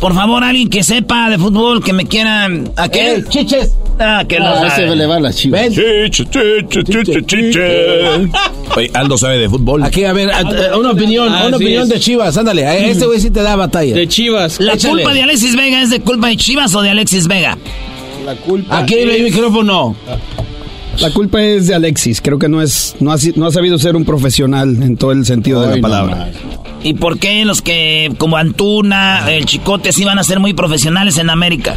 por 0.00 0.14
favor, 0.14 0.42
alguien 0.44 0.68
que 0.68 0.82
sepa 0.82 1.28
de 1.30 1.38
fútbol, 1.38 1.82
que 1.82 1.92
me 1.92 2.06
quiera... 2.06 2.48
¿A 2.76 2.88
qué? 2.88 3.16
eh, 3.16 3.24
chiches. 3.28 3.72
Ah, 4.00 4.24
que 4.26 4.40
no 4.40 4.46
Ah, 4.48 4.66
ese 4.66 4.76
sabe. 4.86 4.96
le 4.96 5.06
va 5.06 5.16
a 5.16 5.20
las 5.20 5.36
chivas. 5.36 5.60
Ven. 5.76 6.10
Chiche, 6.10 6.24
chiche, 6.68 6.82
chiche, 6.84 7.22
chiche. 7.26 8.28
Oye, 8.74 8.90
Aldo 8.94 9.18
sabe 9.18 9.38
de 9.38 9.48
fútbol. 9.48 9.82
Aquí, 9.84 10.04
a 10.04 10.12
ver, 10.12 10.30
a- 10.32 10.38
a- 10.38 10.78
una 10.78 10.92
opinión, 10.92 11.28
Ah, 11.30 11.46
una 11.46 11.58
sí, 11.58 11.64
opinión 11.64 11.82
es. 11.84 11.88
de 11.90 12.00
Chivas, 12.00 12.36
ándale. 12.36 12.66
a 12.66 12.74
Este 12.78 13.04
güey 13.06 13.20
sí 13.20 13.30
te 13.30 13.42
da 13.42 13.54
batalla. 13.54 13.94
De 13.94 14.08
Chivas. 14.08 14.58
¿La 14.60 14.72
Échale. 14.74 14.94
culpa 14.94 15.12
de 15.14 15.22
Alexis 15.22 15.54
Vega 15.54 15.82
es 15.82 15.90
de 15.90 16.00
culpa 16.00 16.28
de 16.28 16.36
Chivas 16.36 16.74
o 16.74 16.80
de 16.82 16.90
Alexis 16.90 17.28
Vega? 17.28 17.58
La 18.24 18.34
culpa. 18.36 18.78
Aquí 18.78 18.94
en 18.94 19.10
el 19.10 19.22
micrófono. 19.24 19.96
La 21.00 21.10
culpa 21.10 21.42
es 21.42 21.66
de 21.68 21.74
Alexis. 21.74 22.20
Creo 22.20 22.38
que 22.38 22.48
no 22.48 22.60
es, 22.60 22.94
no 23.00 23.12
ha, 23.12 23.16
no 23.36 23.46
ha 23.46 23.50
sabido 23.50 23.78
ser 23.78 23.96
un 23.96 24.04
profesional 24.04 24.82
en 24.82 24.96
todo 24.96 25.12
el 25.12 25.24
sentido 25.24 25.60
de 25.62 25.68
la 25.70 25.76
no 25.76 25.82
palabra. 25.82 26.30
¿Y 26.84 26.94
por 26.94 27.18
qué 27.18 27.44
los 27.44 27.62
que, 27.62 28.12
como 28.18 28.36
Antuna, 28.36 29.30
el 29.32 29.46
Chicote, 29.46 29.92
sí 29.92 30.04
van 30.04 30.18
a 30.18 30.24
ser 30.24 30.38
muy 30.40 30.52
profesionales 30.52 31.16
en 31.18 31.30
América? 31.30 31.76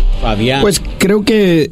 Pues 0.62 0.82
creo 0.98 1.24
que 1.24 1.72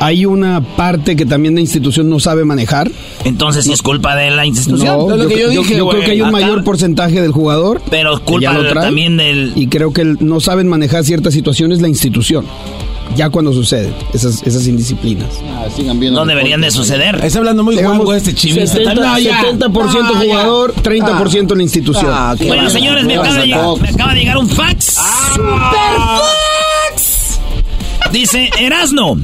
hay 0.00 0.24
una 0.24 0.60
parte 0.74 1.14
que 1.14 1.24
también 1.26 1.54
la 1.54 1.60
institución 1.60 2.08
no 2.08 2.18
sabe 2.18 2.44
manejar. 2.44 2.90
Entonces, 3.24 3.66
sí 3.66 3.72
es 3.72 3.82
culpa 3.82 4.16
de 4.16 4.30
la 4.30 4.44
institución. 4.46 4.86
No, 4.98 5.10
es 5.12 5.18
lo 5.18 5.22
yo, 5.24 5.28
que 5.28 5.34
yo 5.40 5.52
yo- 5.52 5.60
dije, 5.60 5.76
yo 5.76 5.88
creo 5.88 6.02
que 6.02 6.10
hay 6.12 6.20
un 6.22 6.28
Acá- 6.28 6.32
mayor 6.40 6.64
porcentaje 6.64 7.20
del 7.20 7.30
jugador. 7.32 7.80
Pero 7.90 8.18
que 8.18 8.24
culpa 8.24 8.40
ya 8.40 8.52
lo 8.54 8.68
trae, 8.68 8.84
también 8.86 9.18
del... 9.18 9.52
Y 9.54 9.66
creo 9.68 9.92
que 9.92 10.04
no 10.04 10.40
saben 10.40 10.66
manejar 10.66 11.04
ciertas 11.04 11.34
situaciones 11.34 11.80
la 11.82 11.88
institución. 11.88 12.46
Ya 13.16 13.28
cuando 13.28 13.52
suceden 13.52 13.94
esas, 14.14 14.42
esas 14.42 14.66
indisciplinas. 14.66 15.28
Ah, 15.54 15.66
sigan 15.74 16.00
viendo 16.00 16.18
No 16.20 16.24
deporte. 16.24 16.38
deberían 16.38 16.60
de 16.62 16.70
suceder. 16.70 17.20
Está 17.22 17.38
hablando 17.40 17.62
muy 17.62 17.76
guango 17.76 18.14
este 18.14 18.34
chivista. 18.34 18.78
70%, 18.78 18.94
No, 18.94 19.18
ya. 19.18 19.40
70% 19.42 20.14
Ah, 20.14 20.22
ya. 20.24 20.28
jugador, 20.28 20.74
30% 20.82 21.54
la 21.54 21.62
institución. 21.62 22.06
Ah, 22.08 22.34
Bueno, 22.38 22.70
señores, 22.70 23.04
me 23.04 23.16
acaba, 23.16 23.44
llegar, 23.44 23.78
me 23.80 23.88
acaba 23.90 24.14
de 24.14 24.20
llegar 24.20 24.38
un 24.38 24.48
fax. 24.48 24.94
fax! 24.96 27.38
Dice, 28.12 28.50
Erasno, 28.58 29.18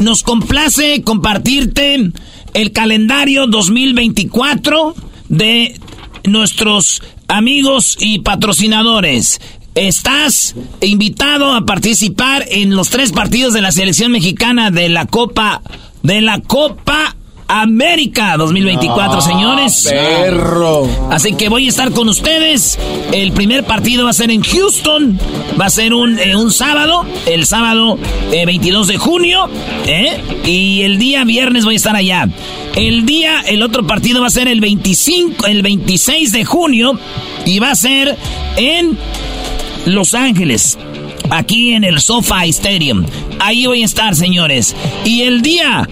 nos 0.00 0.22
complace 0.22 1.02
compartirte 1.02 2.10
el 2.54 2.72
calendario 2.72 3.46
2024 3.46 4.94
de 5.28 5.78
nuestros 6.24 7.02
amigos 7.28 7.96
y 8.00 8.20
patrocinadores. 8.20 9.40
Estás 9.76 10.54
invitado 10.80 11.52
a 11.52 11.66
participar 11.66 12.46
en 12.48 12.74
los 12.74 12.88
tres 12.88 13.12
partidos 13.12 13.52
de 13.52 13.60
la 13.60 13.72
selección 13.72 14.10
mexicana 14.10 14.70
de 14.70 14.88
la 14.88 15.04
Copa 15.04 15.60
de 16.02 16.22
la 16.22 16.40
Copa 16.40 17.14
América 17.46 18.38
2024, 18.38 19.20
señores. 19.20 19.86
Perro. 19.90 20.88
Así 21.10 21.34
que 21.34 21.50
voy 21.50 21.66
a 21.66 21.68
estar 21.68 21.92
con 21.92 22.08
ustedes. 22.08 22.78
El 23.12 23.32
primer 23.32 23.64
partido 23.64 24.04
va 24.04 24.10
a 24.10 24.14
ser 24.14 24.30
en 24.30 24.42
Houston. 24.42 25.18
Va 25.60 25.66
a 25.66 25.70
ser 25.70 25.92
un, 25.92 26.18
eh, 26.18 26.34
un 26.36 26.52
sábado. 26.52 27.04
El 27.26 27.44
sábado 27.44 27.98
eh, 28.32 28.46
22 28.46 28.88
de 28.88 28.96
junio. 28.96 29.46
¿eh? 29.86 30.22
Y 30.46 30.82
el 30.82 30.98
día 30.98 31.24
viernes 31.24 31.66
voy 31.66 31.74
a 31.74 31.76
estar 31.76 31.94
allá. 31.94 32.28
El 32.74 33.04
día, 33.04 33.40
el 33.46 33.62
otro 33.62 33.86
partido 33.86 34.22
va 34.22 34.28
a 34.28 34.30
ser 34.30 34.48
el 34.48 34.60
25, 34.60 35.46
el 35.46 35.60
26 35.60 36.32
de 36.32 36.44
junio. 36.46 36.98
Y 37.44 37.58
va 37.58 37.72
a 37.72 37.76
ser 37.76 38.16
en 38.56 38.98
Los 39.86 40.14
Ángeles. 40.14 40.78
Aquí 41.30 41.72
en 41.72 41.84
el 41.84 42.00
SoFi 42.00 42.50
Stadium. 42.50 43.06
Ahí 43.38 43.66
voy 43.66 43.82
a 43.82 43.86
estar, 43.86 44.14
señores. 44.14 44.76
Y 45.04 45.22
el 45.22 45.40
día 45.42 45.88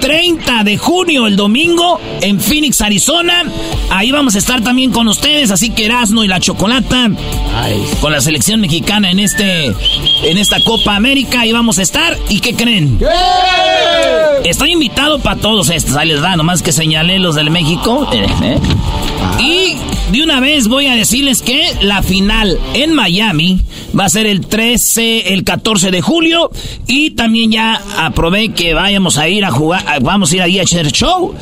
30 0.00 0.64
de 0.64 0.76
junio, 0.76 1.26
el 1.26 1.36
domingo, 1.36 2.00
en 2.20 2.40
Phoenix, 2.40 2.80
Arizona. 2.80 3.44
Ahí 3.90 4.10
vamos 4.10 4.34
a 4.34 4.38
estar 4.38 4.62
también 4.62 4.90
con 4.90 5.08
ustedes, 5.08 5.50
así 5.50 5.70
que 5.70 5.86
Erasmo 5.86 6.24
y 6.24 6.28
la 6.28 6.40
Chocolata 6.40 7.10
con 8.00 8.12
la 8.12 8.20
selección 8.20 8.60
mexicana 8.60 9.10
en 9.10 9.18
este 9.18 9.66
en 9.66 10.38
esta 10.38 10.62
Copa 10.64 10.96
América. 10.96 11.40
Ahí 11.40 11.52
vamos 11.52 11.78
a 11.78 11.82
estar. 11.82 12.16
¿Y 12.28 12.40
qué 12.40 12.54
creen? 12.54 12.98
Estoy 14.44 14.72
invitado 14.72 15.20
para 15.20 15.40
todos 15.40 15.70
estos. 15.70 15.96
Ahí 15.96 16.08
les 16.08 16.20
da, 16.20 16.36
nomás 16.36 16.62
que 16.62 16.72
señalé 16.72 17.18
los 17.18 17.34
del 17.34 17.50
México. 17.50 18.08
Eh, 18.12 18.26
eh. 18.42 18.58
Y 19.40 19.76
de 20.12 20.22
una 20.22 20.40
vez 20.40 20.68
voy 20.68 20.86
a 20.86 20.94
decirles 20.94 21.42
que 21.42 21.72
la 21.80 22.02
final 22.02 22.58
en 22.74 22.92
Miami 22.92 23.62
va 23.98 24.04
a 24.04 24.08
ser 24.08 24.26
el 24.26 24.46
13, 24.46 25.32
el 25.32 25.44
14 25.44 25.90
de 25.90 26.00
julio. 26.02 26.50
Y 26.86 27.10
también 27.10 27.50
ya 27.50 27.80
aprobé 27.98 28.50
que 28.50 28.74
vayamos 28.74 29.18
a 29.18 29.28
ir 29.28 29.44
a 29.44 29.50
jugar, 29.50 30.02
vamos 30.02 30.32
a 30.32 30.36
ir 30.36 30.42
ahí 30.42 30.58
a 30.58 30.62
hacer 30.62 30.92
show 30.92 31.34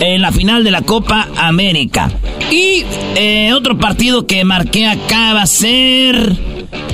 en 0.00 0.22
la 0.22 0.32
final 0.32 0.64
de 0.64 0.70
la 0.70 0.82
Copa 0.82 1.28
América. 1.36 2.10
Y 2.50 2.84
eh, 3.16 3.52
otro 3.52 3.78
partido 3.78 4.26
que 4.26 4.44
marqué 4.44 4.86
acá 4.86 5.34
va 5.34 5.42
a 5.42 5.46
ser 5.46 6.36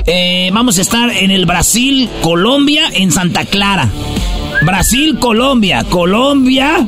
Eh, 0.05 0.49
vamos 0.53 0.77
a 0.77 0.81
estar 0.81 1.09
en 1.09 1.31
el 1.31 1.45
Brasil, 1.45 2.09
Colombia, 2.21 2.83
en 2.93 3.11
Santa 3.11 3.45
Clara. 3.45 3.89
Brasil, 4.65 5.17
Colombia, 5.19 5.85
Colombia, 5.89 6.85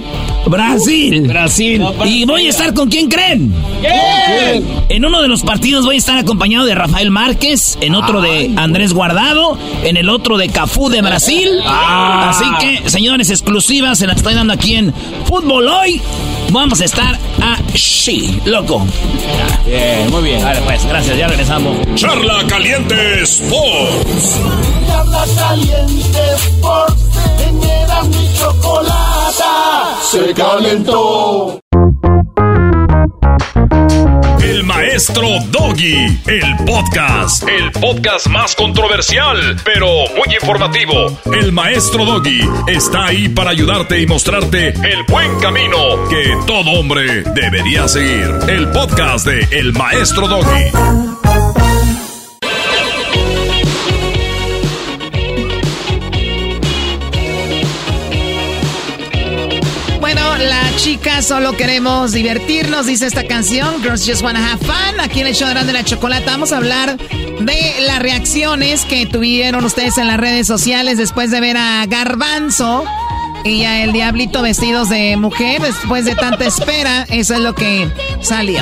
Brasil. 0.48 1.28
Brasil. 1.28 1.82
¿Y 2.06 2.26
voy 2.26 2.48
a 2.48 2.50
estar 2.50 2.74
con 2.74 2.90
quién 2.90 3.10
creen? 3.10 3.54
En 4.90 5.06
uno 5.06 5.22
de 5.22 5.28
los 5.28 5.44
partidos 5.44 5.86
voy 5.86 5.96
a 5.96 5.98
estar 5.98 6.18
acompañado 6.18 6.66
de 6.66 6.76
Rafael 6.76 7.12
Márquez, 7.12 7.78
en 7.82 7.96
otro 7.96 8.22
de 8.22 8.52
Andrés 8.56 8.94
Guardado, 8.94 9.58
en 9.84 9.98
el 9.98 10.10
otro 10.10 10.38
de 10.38 10.50
Cafú 10.50 10.90
de 10.90 11.02
Brasil. 11.02 11.50
Ah. 11.66 12.30
Así 12.30 12.46
que, 12.60 12.90
señores, 12.90 13.30
exclusivas 13.30 14.00
se 14.00 14.08
las 14.08 14.18
estoy 14.18 14.34
dando 14.34 14.54
aquí 14.54 14.76
en 14.76 14.94
Fútbol 15.26 15.68
Hoy. 15.68 16.02
Vamos 16.52 16.82
a 16.82 16.86
estar 16.86 17.20
así, 17.42 18.42
loco. 18.46 18.86
Bien, 19.66 20.10
muy 20.12 20.24
bien. 20.24 20.44
Vale, 20.44 20.62
pues, 20.62 20.86
gracias, 20.86 21.18
ya 21.18 21.28
regresamos. 21.28 21.78
Charla 21.96 22.46
Caliente 22.48 23.24
Sports. 23.24 24.40
Charla 24.88 25.26
Caliente 25.36 26.20
Sports. 26.36 27.02
En 27.48 27.64
Eras 27.64 28.08
mi 28.08 28.34
chocolata. 28.34 29.98
Se 30.02 30.34
calentó. 30.34 31.60
El 34.46 34.64
maestro 34.64 35.28
Doggy, 35.50 36.20
el 36.28 36.56
podcast, 36.68 37.50
el 37.50 37.72
podcast 37.72 38.28
más 38.28 38.56
controversial, 38.56 39.60
pero 39.66 39.88
muy 40.16 40.36
informativo. 40.36 41.20
El 41.34 41.52
maestro 41.52 42.06
Doggy 42.06 42.48
está 42.68 43.08
ahí 43.08 43.28
para 43.28 43.50
ayudarte 43.50 44.00
y 44.00 44.06
mostrarte 44.06 44.68
el 44.68 45.02
buen 45.08 45.40
camino 45.40 45.78
que 46.10 46.38
todo 46.46 46.80
hombre 46.80 47.24
debería 47.24 47.88
seguir. 47.88 48.30
El 48.48 48.70
podcast 48.70 49.26
de 49.26 49.48
El 49.50 49.74
maestro 49.74 50.28
Doggy. 50.28 51.15
Bueno, 60.76 60.88
la 60.88 61.00
chica 61.00 61.22
solo 61.22 61.54
queremos 61.56 62.12
divertirnos, 62.12 62.86
dice 62.86 63.06
esta 63.06 63.26
canción. 63.26 63.82
Girls 63.82 64.06
Just 64.06 64.22
Wanna 64.22 64.46
Have 64.46 64.66
Fun. 64.66 65.00
Aquí 65.00 65.22
en 65.22 65.28
el 65.28 65.34
show 65.34 65.48
de 65.48 65.54
Grande 65.54 65.72
la 65.72 65.86
Chocolata 65.86 66.32
vamos 66.32 66.52
a 66.52 66.58
hablar 66.58 66.98
de 66.98 67.76
las 67.88 68.00
reacciones 68.00 68.84
que 68.84 69.06
tuvieron 69.06 69.64
ustedes 69.64 69.98
en 69.98 70.08
las 70.08 70.18
redes 70.18 70.48
sociales 70.48 70.98
después 70.98 71.32
de 71.32 71.40
ver 71.40 71.56
a 71.56 71.86
Garbanzo 71.86 72.84
y 73.46 73.64
a 73.64 73.84
el 73.84 73.94
Diablito 73.94 74.42
vestidos 74.42 74.90
de 74.90 75.16
mujer. 75.16 75.62
Después 75.62 76.04
de 76.04 76.14
tanta 76.16 76.46
espera, 76.46 77.06
eso 77.10 77.36
es 77.36 77.40
lo 77.40 77.56
que 77.56 77.90
salió. 78.22 78.62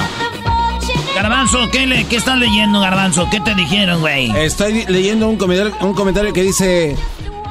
Garbanzo, 1.15 1.69
¿qué, 1.71 1.87
le, 1.87 2.03
¿qué 2.05 2.17
estás 2.17 2.37
leyendo, 2.37 2.79
Garbanzo? 2.79 3.27
¿Qué 3.31 3.39
te 3.39 3.55
dijeron, 3.55 4.01
güey? 4.01 4.29
Estoy 4.37 4.85
leyendo 4.87 5.27
un 5.27 5.37
comentario, 5.37 5.75
un 5.81 5.93
comentario 5.93 6.31
que 6.31 6.43
dice... 6.43 6.95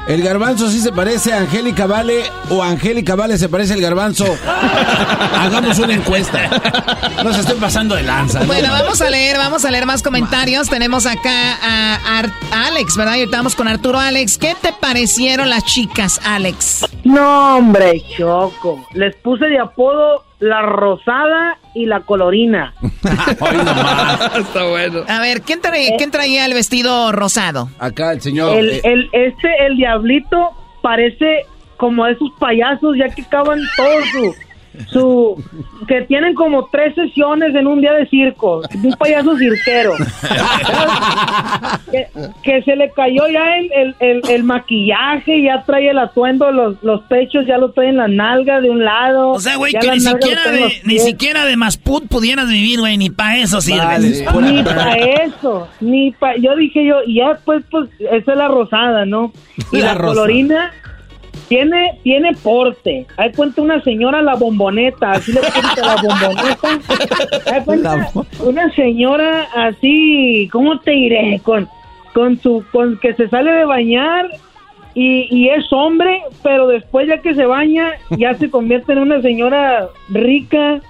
El 0.07 0.21
garbanzo 0.21 0.69
sí 0.69 0.79
se 0.81 0.91
parece 0.91 1.31
a 1.31 1.37
Angélica 1.39 1.87
Vale 1.87 2.23
o 2.49 2.61
Angélica 2.61 3.15
Vale 3.15 3.37
se 3.37 3.47
parece 3.47 3.73
al 3.73 3.79
garbanzo. 3.81 4.25
Hagamos 5.39 5.79
una 5.79 5.93
encuesta. 5.93 6.49
No 7.23 7.33
se 7.33 7.39
estén 7.39 7.57
pasando 7.57 7.95
de 7.95 8.03
lanza. 8.03 8.41
¿no? 8.41 8.45
Bueno, 8.47 8.69
vamos 8.69 8.99
a 9.01 9.09
leer, 9.09 9.37
vamos 9.37 9.63
a 9.63 9.71
leer 9.71 9.85
más 9.85 10.03
comentarios. 10.03 10.67
Tenemos 10.69 11.05
acá 11.05 11.53
a, 11.61 12.19
Ar- 12.19 12.33
a 12.51 12.67
Alex, 12.67 12.97
¿verdad? 12.97 13.15
Y 13.15 13.19
ahorita 13.21 13.37
vamos 13.37 13.55
con 13.55 13.67
Arturo. 13.69 13.97
Alex, 13.99 14.37
¿qué 14.37 14.55
te 14.61 14.73
parecieron 14.73 15.49
las 15.49 15.63
chicas, 15.63 16.19
Alex? 16.25 16.85
No, 17.05 17.57
hombre, 17.57 18.03
Choco. 18.17 18.85
Les 18.93 19.15
puse 19.17 19.45
de 19.45 19.59
apodo 19.59 20.25
la 20.43 20.61
rosada 20.61 21.57
y 21.73 21.85
la 21.85 22.01
colorina. 22.01 22.73
Está 24.37 24.65
bueno. 24.69 25.01
A 25.07 25.19
ver, 25.19 25.41
¿quién, 25.41 25.61
trae- 25.61 25.95
quién 25.97 26.11
traía 26.11 26.45
el 26.45 26.53
vestido 26.53 27.11
rosado? 27.11 27.69
Acá 27.79 28.11
el 28.11 28.21
señor. 28.21 28.57
El, 28.57 28.69
eh, 28.69 28.81
el, 28.83 29.09
este, 29.13 29.65
el 29.65 29.77
diablito, 29.77 30.51
parece 30.81 31.45
como 31.77 32.05
esos 32.07 32.29
payasos 32.39 32.95
ya 32.97 33.13
que 33.13 33.23
acaban 33.23 33.59
todo 33.75 33.95
su, 34.11 34.35
su... 34.87 35.41
que 35.87 36.01
tienen 36.03 36.33
como 36.33 36.67
tres 36.71 36.95
sesiones 36.95 37.53
en 37.55 37.67
un 37.67 37.81
día 37.81 37.93
de 37.93 38.07
circo. 38.07 38.61
Un 38.83 38.93
payaso 38.93 39.37
cirquero. 39.37 39.93
que, 41.91 42.07
que 42.43 42.61
se 42.63 42.75
le 42.75 42.91
cayó 42.91 43.27
ya 43.27 43.57
el, 43.57 43.71
el, 43.71 43.95
el, 43.99 44.21
el 44.29 44.43
maquillaje, 44.43 45.41
ya 45.43 45.63
trae 45.65 45.89
el 45.89 45.99
atuendo, 45.99 46.51
los, 46.51 46.81
los 46.83 47.01
pechos 47.03 47.45
ya 47.47 47.57
lo 47.57 47.71
trae 47.71 47.89
en 47.89 47.97
la 47.97 48.07
nalga 48.07 48.61
de 48.61 48.69
un 48.69 48.83
lado. 48.83 49.31
O 49.31 49.39
sea, 49.39 49.55
güey, 49.57 49.73
que 49.73 49.91
ni 49.91 49.99
siquiera, 49.99 50.51
de, 50.51 50.81
ni 50.85 50.99
siquiera 50.99 51.45
de 51.45 51.55
Masput 51.57 52.07
pudieras 52.07 52.49
vivir, 52.49 52.79
güey, 52.79 52.97
ni 52.97 53.09
para 53.09 53.37
eso 53.37 53.61
sirves. 53.61 54.25
Vale, 54.25 54.51
Ni 54.53 54.63
para 54.63 54.95
eso, 54.97 55.67
ni 55.81 56.11
para... 56.11 56.37
Yo 56.37 56.55
dije 56.55 56.85
yo, 56.85 56.97
y 57.05 57.15
ya 57.15 57.29
después, 57.33 57.63
pues, 57.69 57.89
esa 57.99 58.31
es 58.31 58.37
la 58.37 58.47
rosada, 58.47 59.05
¿no? 59.05 59.31
Y 59.71 59.77
La 59.77 59.87
la, 59.87 59.93
rosa. 59.95 60.13
colorina 60.15 60.71
tiene 61.47 61.99
tiene 62.03 62.33
porte. 62.33 63.05
Hay 63.17 63.31
cuenta 63.31 63.61
una 63.61 63.81
señora 63.81 64.21
la 64.21 64.35
bomboneta, 64.35 65.11
así 65.11 65.33
le 65.33 65.39
cuenta 65.39 65.81
la 65.81 65.95
bomboneta. 66.01 67.53
Hay 67.53 67.61
cuenta 67.65 68.11
una 68.39 68.73
señora 68.73 69.47
así, 69.55 70.49
¿cómo 70.51 70.79
te 70.79 70.91
diré? 70.91 71.39
Con, 71.43 71.67
con 72.13 72.39
su... 72.39 72.63
con 72.71 72.97
que 72.99 73.13
se 73.13 73.29
sale 73.29 73.51
de 73.51 73.65
bañar... 73.65 74.27
Y, 74.95 75.27
y 75.35 75.49
es 75.49 75.73
hombre, 75.73 76.21
pero 76.43 76.67
después 76.67 77.07
ya 77.07 77.17
que 77.17 77.33
se 77.33 77.47
baña, 77.47 77.93
ya 78.11 78.35
se 78.35 78.51
convierte 78.51 78.91
en 78.91 78.99
una 78.99 79.23
señora 79.23 79.89
rica, 80.09 80.81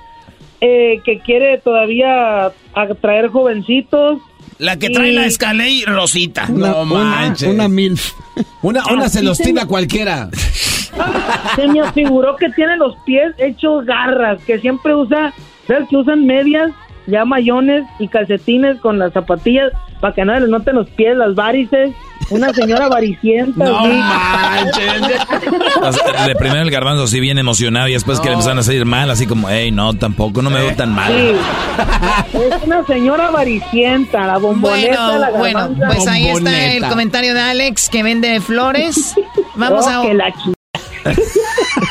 eh, 0.65 1.01
que 1.03 1.19
quiere 1.19 1.57
todavía 1.57 2.53
atraer 2.73 3.27
jovencitos. 3.27 4.21
La 4.59 4.77
que 4.77 4.89
trae 4.89 5.11
Y- 5.11 5.15
la 5.15 5.25
escalé 5.25 5.83
Rosita. 5.85 6.47
no 6.47 6.85
manches. 6.85 7.49
Una 7.49 7.67
MILF. 7.67 8.13
Una, 8.61 8.83
una 8.91 9.09
celostina 9.09 9.61
se- 9.61 9.67
cualquiera. 9.67 10.29
Se 11.55 11.67
me 11.67 11.81
afiguró 11.81 12.35
que 12.35 12.49
tiene 12.49 12.77
los 12.77 12.95
pies 13.05 13.33
hechos 13.39 13.85
garras, 13.85 14.39
que 14.45 14.59
siempre 14.59 14.93
usa, 14.95 15.33
¿sabes? 15.67 15.87
Que 15.89 15.97
usan 15.97 16.25
medias, 16.25 16.71
ya 17.07 17.25
mayones 17.25 17.83
y 17.99 18.07
calcetines 18.07 18.79
con 18.79 18.99
las 18.99 19.11
zapatillas 19.13 19.71
para 19.99 20.13
que 20.13 20.23
no 20.23 20.39
les 20.39 20.49
noten 20.49 20.75
los 20.75 20.89
pies, 20.91 21.17
las 21.17 21.33
varices. 21.35 21.91
Una 22.29 22.53
señora 22.53 22.87
varicienta. 22.89 23.65
No 23.65 23.79
así. 23.79 24.81
O 25.83 25.91
sea, 25.91 26.27
de 26.27 26.35
primero 26.35 26.61
el 26.61 26.71
garbanzo 26.71 27.07
sí 27.07 27.19
bien 27.19 27.37
emocionado 27.37 27.87
y 27.89 27.93
después 27.93 28.19
que 28.19 28.27
le 28.27 28.33
empezaron 28.33 28.59
a 28.59 28.63
salir 28.63 28.85
mal, 28.85 29.09
así 29.09 29.27
como, 29.27 29.49
hey, 29.49 29.71
no, 29.71 29.93
tampoco, 29.93 30.41
no 30.41 30.49
me 30.49 30.59
veo 30.59 30.73
tan 30.75 30.93
mal. 30.93 31.11
Sí. 31.11 32.37
Es 32.37 32.63
una 32.63 32.85
señora 32.85 33.29
varicienta, 33.31 34.25
la 34.27 34.37
bomboneta, 34.37 35.05
Bueno, 35.05 35.19
la 35.19 35.29
bueno, 35.31 35.59
garbanza. 35.59 35.87
pues 35.87 36.07
ahí 36.07 36.27
está 36.29 36.65
el 36.73 36.85
comentario 36.87 37.33
de 37.33 37.41
Alex 37.41 37.89
que 37.89 38.01
vende 38.03 38.39
flores. 38.39 39.15
Vamos, 39.55 39.85
Oh, 39.85 39.89
a, 39.89 40.07
que 40.07 40.13
la 40.13 40.33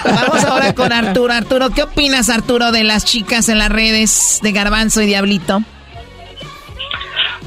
vamos 0.04 0.44
ahora 0.44 0.74
con 0.74 0.90
Arturo. 0.92 1.32
Arturo, 1.32 1.70
¿qué 1.70 1.82
opinas, 1.82 2.30
Arturo, 2.30 2.72
de 2.72 2.82
las 2.84 3.04
chicas 3.04 3.48
en 3.50 3.58
las 3.58 3.68
redes 3.70 4.40
de 4.42 4.52
Garbanzo 4.52 5.02
y 5.02 5.06
Diablito? 5.06 5.62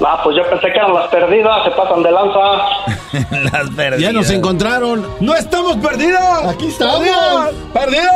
Ah, 0.03 0.19
pues 0.23 0.35
yo 0.35 0.43
pensé 0.49 0.67
que 0.67 0.77
eran 0.77 0.93
las 0.93 1.07
perdidas, 1.07 1.63
se 1.63 1.71
pasan 1.71 2.03
de 2.03 2.11
lanza. 2.11 2.39
Las 3.51 3.69
perdidas. 3.69 3.99
Ya 3.99 4.11
nos 4.11 4.29
encontraron. 4.29 5.05
¡No 5.21 5.33
estamos 5.35 5.77
perdidos! 5.77 6.19
Aquí 6.49 6.67
estamos. 6.67 6.99
¡Perdidos! 7.73 8.11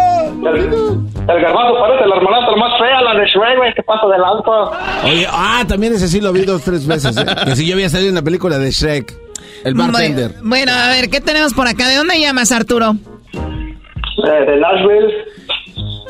El, 0.46 0.56
el 0.58 1.42
garbanzo 1.42 1.80
parece 1.80 2.06
la 2.06 2.16
hermanastra 2.18 2.56
más 2.58 2.78
fea, 2.80 3.02
la 3.02 3.14
de 3.20 3.26
Shrek, 3.28 3.58
güey, 3.58 3.74
que 3.74 3.84
pasa 3.84 4.08
de 4.08 4.18
lanza. 4.18 5.06
Oye, 5.06 5.28
ah, 5.32 5.64
también 5.68 5.94
ese 5.94 6.10
sí 6.10 6.20
lo 6.20 6.34
vi 6.34 6.42
dos, 6.44 6.62
tres 6.64 6.86
veces. 6.86 7.16
¿eh? 7.16 7.26
Que 7.46 7.56
si 7.56 7.66
yo 7.66 7.76
había 7.76 7.90
salido 7.90 8.10
en 8.10 8.16
la 8.16 8.24
película 8.24 8.58
de 8.58 8.72
Shrek. 8.72 9.18
El 9.64 9.74
bartender. 9.76 10.32
Bueno, 10.42 10.50
bueno, 10.50 10.72
a 10.74 10.90
ver, 10.90 11.10
¿qué 11.10 11.22
tenemos 11.22 11.54
por 11.54 11.68
acá? 11.68 11.88
¿De 11.88 11.96
dónde 11.96 12.20
llamas, 12.20 12.52
Arturo? 12.52 12.96
Eh, 13.34 14.46
de 14.46 14.58
Nashville. 14.58 15.14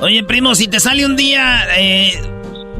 Oye, 0.01 0.23
primo, 0.23 0.55
si 0.55 0.67
te 0.67 0.79
sale 0.79 1.05
un 1.05 1.15
día, 1.15 1.67
eh, 1.77 2.13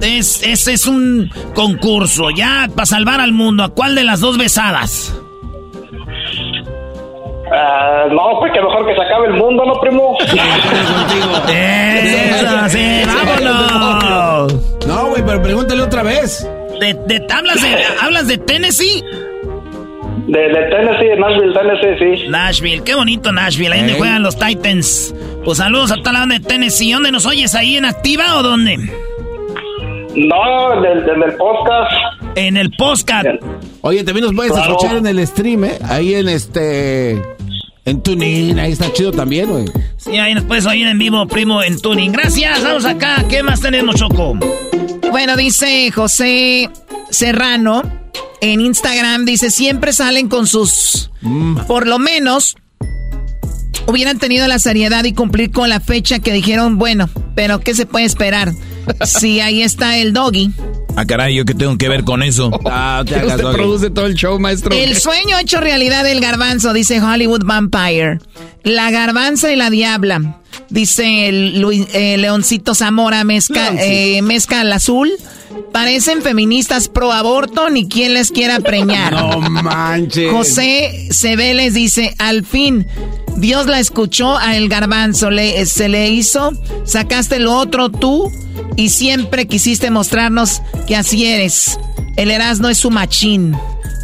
es, 0.02 0.44
es, 0.44 0.68
es 0.68 0.86
un 0.86 1.32
concurso, 1.56 2.30
ya 2.32 2.68
para 2.76 2.86
salvar 2.86 3.20
al 3.22 3.32
mundo. 3.32 3.64
¿A 3.64 3.70
cuál 3.70 3.96
de 3.96 4.04
las 4.04 4.20
dos 4.20 4.38
besadas? 4.38 5.14
Eh, 7.52 8.08
no, 8.12 8.40
pues 8.40 8.52
que 8.54 8.62
mejor 8.62 8.86
que 8.88 8.94
se 8.96 9.02
acabe 9.02 9.28
el 9.28 9.34
mundo, 9.34 9.66
¿no, 9.66 9.74
primo? 9.82 10.16
Eso, 11.50 12.70
sí, 12.70 13.02
vámonos. 13.08 14.54
No, 14.88 15.08
güey, 15.08 15.24
pero 15.26 15.42
pregúntale 15.42 15.82
otra 15.82 16.04
vez. 16.04 16.48
De, 16.80 16.94
de- 16.94 17.26
¿hablas, 17.34 17.62
de, 17.62 17.76
¿Hablas 18.02 18.28
de 18.28 18.38
Tennessee? 18.38 19.04
De, 20.28 20.40
de 20.40 20.70
Tennessee, 20.70 21.18
Nashville, 21.18 21.54
Tennessee, 21.54 22.18
sí. 22.22 22.28
Nashville, 22.30 22.84
qué 22.84 22.94
bonito 22.94 23.32
Nashville, 23.32 23.74
ahí 23.74 23.80
donde 23.80 23.96
juegan 23.96 24.22
los 24.22 24.38
Titans. 24.38 25.14
Pues 25.44 25.58
saludos 25.58 25.92
a 25.92 25.96
toda 25.96 26.14
la 26.14 26.20
banda 26.20 26.36
de 26.38 26.46
Tennessee. 26.46 26.92
¿Dónde 26.94 27.12
nos 27.12 27.26
oyes? 27.26 27.56
¿Ahí 27.56 27.78
en 27.78 27.86
Activa 27.86 28.36
o 28.38 28.44
dónde? 28.44 28.78
No, 30.16 30.82
desde 30.82 31.12
el 31.14 31.36
podcast. 31.38 31.92
En 32.36 32.58
el 32.58 32.72
podcast. 32.72 33.28
Oye, 33.82 34.04
también 34.04 34.26
nos 34.26 34.36
puedes 34.36 34.52
Claro. 34.52 34.72
escuchar 34.72 34.98
en 34.98 35.08
el 35.08 35.26
stream, 35.28 35.64
¿eh? 35.66 35.78
Ahí 35.88 36.16
en 36.16 36.30
este. 36.30 37.22
En 37.86 38.02
TuneIn, 38.04 38.60
ahí 38.60 38.72
está 38.74 38.92
chido 38.94 39.12
también, 39.12 39.50
güey. 39.50 39.66
Sí, 39.98 40.18
ahí 40.18 40.34
nos 40.36 40.44
puedes 40.44 40.66
oír 40.66 40.86
en 40.88 41.00
vivo, 41.00 41.26
primo, 41.28 41.64
en 41.64 41.80
tuning. 41.80 42.12
Gracias, 42.12 42.64
vamos 42.64 42.86
acá. 42.86 43.26
¿Qué 43.28 43.42
más 43.42 43.62
tenemos, 43.62 43.96
Choco? 43.96 44.38
Bueno, 45.10 45.36
dice 45.36 45.90
José 45.92 46.70
Serrano 47.10 47.82
en 48.42 48.62
Instagram, 48.62 49.26
dice, 49.26 49.50
siempre 49.50 49.92
salen 49.94 50.28
con 50.30 50.46
sus... 50.46 51.10
Por 51.68 51.88
lo 51.88 51.98
menos 52.00 52.56
hubieran 53.88 54.20
tenido 54.20 54.48
la 54.48 54.60
seriedad 54.60 55.04
y 55.06 55.14
cumplir 55.14 55.52
con 55.52 55.68
la 55.70 55.80
fecha 55.80 56.20
que 56.20 56.32
dijeron, 56.32 56.78
bueno, 56.78 57.10
pero 57.36 57.60
¿qué 57.60 57.74
se 57.74 57.86
puede 57.88 58.06
esperar? 58.06 58.52
Si 59.06 59.40
ahí 59.40 59.62
está 59.62 59.98
el 59.98 60.14
doggy. 60.14 60.52
Ah, 60.96 61.06
caray, 61.06 61.36
¿yo 61.36 61.46
qué 61.46 61.54
tengo 61.54 61.78
que 61.78 61.88
ver 61.88 62.04
con 62.04 62.24
eso? 62.24 62.52
Ah, 62.66 63.04
te 63.06 63.26
usted 63.26 63.52
produce 63.52 63.90
todo 63.90 64.06
el 64.06 64.16
show, 64.16 64.40
maestro. 64.40 64.76
El 64.76 64.96
sueño 64.98 65.38
hecho 65.40 65.62
realidad 65.62 66.04
del 66.04 66.20
garbanzo, 66.20 66.74
dice 66.74 67.02
Hollywood 67.02 67.44
Vampire. 67.46 68.20
La 68.64 68.92
garbanza 68.92 69.52
y 69.52 69.56
la 69.56 69.70
diabla. 69.70 70.40
Dice 70.70 71.28
el, 71.30 71.66
eh, 71.94 72.18
Leoncito 72.18 72.76
Zamora 72.76 73.24
Mezca, 73.24 73.74
eh, 73.80 74.22
Mezca 74.22 74.62
al 74.62 74.72
Azul. 74.72 75.12
Parecen 75.72 76.22
feministas 76.22 76.88
pro 76.88 77.12
aborto 77.12 77.70
ni 77.70 77.88
quien 77.88 78.14
les 78.14 78.32
quiera 78.32 78.60
preñar. 78.60 79.14
no 79.14 79.40
manches. 79.40 80.32
José 80.32 81.10
Cebeles 81.12 81.74
dice, 81.74 82.14
al 82.18 82.46
fin, 82.46 82.88
Dios 83.38 83.68
la 83.68 83.80
escuchó 83.80 84.38
a 84.38 84.58
el 84.58 84.70
garbanzo, 84.70 85.32
le, 85.32 85.66
se 85.66 85.90
le 85.90 86.10
hizo, 86.10 86.52
sacaste 86.86 87.40
lo 87.40 87.56
otro 87.56 87.90
tú 87.90 88.32
y 88.76 88.90
siempre 88.90 89.48
quisiste 89.48 89.90
mostrarnos 89.92 90.62
que 90.88 90.96
así 90.96 91.26
eres. 91.26 91.80
El 92.16 92.32
Erasmo 92.32 92.70
es 92.70 92.78
su 92.80 92.92
machín. 92.92 93.56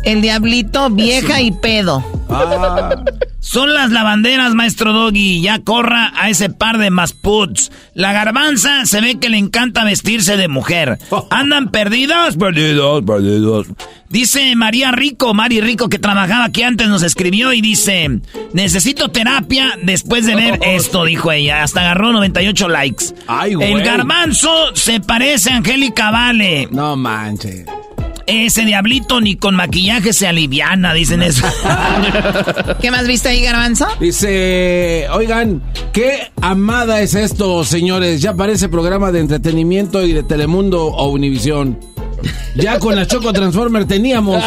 El 0.06 0.22
diablito 0.22 0.90
vieja 0.92 1.42
y 1.42 1.52
pedo. 1.52 2.04
Ah. 2.30 3.04
Son 3.40 3.74
las 3.74 3.92
lavanderas, 3.92 4.54
maestro 4.56 4.92
Doggy. 4.92 5.42
Ya 5.42 5.60
corra 5.60 6.12
a 6.16 6.30
ese 6.30 6.50
par 6.50 6.78
de 6.78 6.90
masputs. 6.90 7.72
La 7.94 8.12
garbanza 8.12 8.86
se 8.86 9.02
ve 9.02 9.20
que 9.20 9.30
le 9.30 9.38
encanta 9.38 9.84
vestirse 9.84 10.36
de 10.36 10.48
mujer. 10.48 10.98
¿Andan 11.30 11.70
perdidos? 11.70 12.38
Perdidos, 12.38 13.04
perdidos. 13.06 13.68
Dice 14.10 14.56
María 14.56 14.92
Rico, 14.92 15.34
Mari 15.34 15.62
Rico, 15.62 15.90
que 15.90 16.00
trabajaba 16.00 16.46
aquí 16.46 16.64
antes, 16.64 16.88
nos 16.88 17.04
escribió 17.04 17.54
y 17.54 17.62
dice: 17.62 18.22
Necesito 18.54 19.10
terapia 19.10 19.78
después 19.84 20.26
de 20.26 20.36
ver 20.36 20.60
esto, 20.66 21.06
dijo 21.06 21.32
ella. 21.32 21.64
Hasta 21.64 21.82
agarró 21.82 22.12
98 22.14 22.70
likes. 22.70 23.06
El 23.60 23.82
garbanzo 23.84 24.76
se 24.76 25.00
parece 25.00 25.52
a 25.52 25.58
Angélica 25.58 26.12
Vale. 26.12 26.68
No 26.72 26.96
manches. 26.96 27.66
Ese 28.28 28.66
diablito 28.66 29.22
ni 29.22 29.36
con 29.36 29.56
maquillaje 29.56 30.12
se 30.12 30.28
aliviana, 30.28 30.94
dicen 30.94 31.22
eso. 31.22 31.46
¿Qué 32.82 32.90
más 32.90 33.06
viste 33.06 33.30
ahí, 33.30 33.42
Garbanzo? 33.44 33.88
Dice, 34.00 35.06
oigan, 35.12 35.62
qué 35.94 36.32
amada 36.42 37.02
es 37.02 37.14
esto, 37.14 37.64
señores. 37.64 38.22
Ya 38.22 38.34
parece 38.34 38.68
programa 38.68 39.12
de 39.12 39.20
entretenimiento 39.20 40.04
y 40.04 40.14
de 40.14 40.24
Telemundo 40.24 40.86
o 40.86 41.10
Univisión. 41.10 41.80
Ya 42.56 42.80
con 42.80 42.96
la 42.96 43.06
Choco 43.06 43.32
Transformer 43.32 43.86
teníamos. 43.86 44.42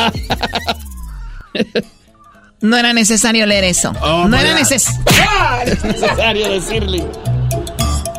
No 2.60 2.76
era 2.76 2.92
necesario 2.92 3.46
leer 3.46 3.64
eso. 3.64 3.92
Oh, 4.02 4.26
no 4.26 4.36
era 4.36 4.58
neces- 4.58 4.88
Ah, 5.40 5.60
es 5.64 5.84
necesario 5.84 6.50
decirle. 6.50 7.04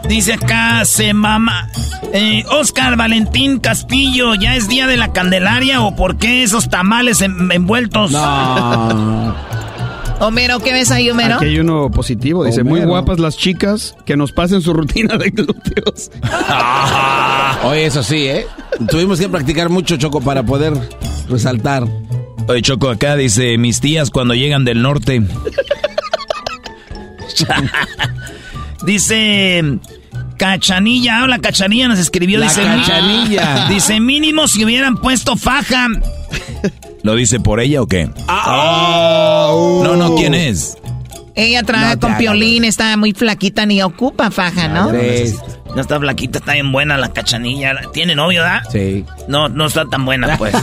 Dice 0.10 0.34
acá, 0.34 0.84
se 0.86 1.14
mama. 1.14 1.70
Eh, 2.14 2.44
Oscar 2.50 2.98
Valentín 2.98 3.60
Castillo, 3.60 4.34
¿ya 4.34 4.56
es 4.56 4.68
día 4.68 4.88
de 4.88 4.98
la 4.98 5.14
Candelaria 5.14 5.82
o 5.82 5.96
por 5.96 6.18
qué 6.18 6.42
esos 6.44 6.68
tamales 6.70 7.22
en- 7.22 7.52
envueltos? 7.52 8.12
Homero, 10.20 10.60
¿qué 10.60 10.74
ves 10.74 10.90
ahí, 10.92 11.10
Homero? 11.12 11.36
Aquí 11.36 11.46
hay 11.46 11.60
uno 11.60 11.92
positivo. 11.92 12.44
Dice, 12.44 12.64
muy 12.64 12.82
guapas 12.82 13.20
las 13.20 13.38
chicas 13.38 13.96
que 14.06 14.18
nos 14.18 14.32
pasen 14.32 14.62
su 14.62 14.74
rutina 14.74 15.16
de 15.16 15.30
glúteos. 15.30 16.10
Oye, 17.64 17.86
eso 17.86 18.02
sí, 18.04 18.26
¿eh? 18.28 18.48
Tuvimos 18.90 19.20
que 19.20 19.30
practicar 19.30 19.70
mucho, 19.70 19.96
Choco, 19.98 20.20
para 20.22 20.42
poder 20.44 20.74
resaltar. 21.30 21.86
Oye, 22.48 22.62
Choco, 22.64 22.90
acá 22.90 23.16
dice, 23.16 23.58
mis 23.60 23.80
tías 23.80 24.10
cuando 24.10 24.34
llegan 24.34 24.66
del 24.66 24.82
norte. 24.82 25.22
Dice 28.84 29.64
Cachanilla, 30.40 31.22
habla 31.22 31.40
Cachanilla, 31.40 31.90
nos 31.90 32.00
escribió. 32.00 32.40
La 32.40 32.46
dice, 32.48 32.64
Cachanilla. 32.64 33.68
Dice, 33.68 34.00
mínimo 34.00 34.48
si 34.48 34.64
hubieran 34.64 34.96
puesto 34.98 35.36
faja. 35.36 35.88
¿Lo 37.04 37.14
dice 37.16 37.42
por 37.42 37.60
ella 37.60 37.82
o 37.82 37.88
qué? 37.88 38.10
Ah. 38.30 39.50
No, 39.52 39.98
no, 39.98 40.16
¿quién 40.16 40.34
es? 40.34 40.78
Ella 41.36 41.64
trabaja 41.64 41.96
No 41.96 42.00
con 42.00 42.18
Piolín, 42.18 42.64
está 42.64 42.96
muy 42.98 43.14
flaquita, 43.14 43.66
ni 43.66 43.82
ocupa 43.82 44.32
faja, 44.32 44.70
¿no? 44.70 44.92
No 44.92 45.82
está 45.82 46.00
flaquita, 46.00 46.40
está 46.40 46.54
bien 46.54 46.72
buena 46.72 46.98
la 46.98 47.12
Cachanilla. 47.12 47.76
¿Tiene 47.94 48.16
novio, 48.16 48.42
da? 48.42 48.64
Sí. 48.72 49.06
No, 49.28 49.50
no 49.50 49.66
está 49.68 49.86
tan 49.86 50.06
buena, 50.06 50.38
pues. 50.38 50.56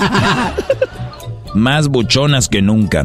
Más 1.54 1.88
buchonas 1.88 2.48
que 2.48 2.62
nunca. 2.62 3.04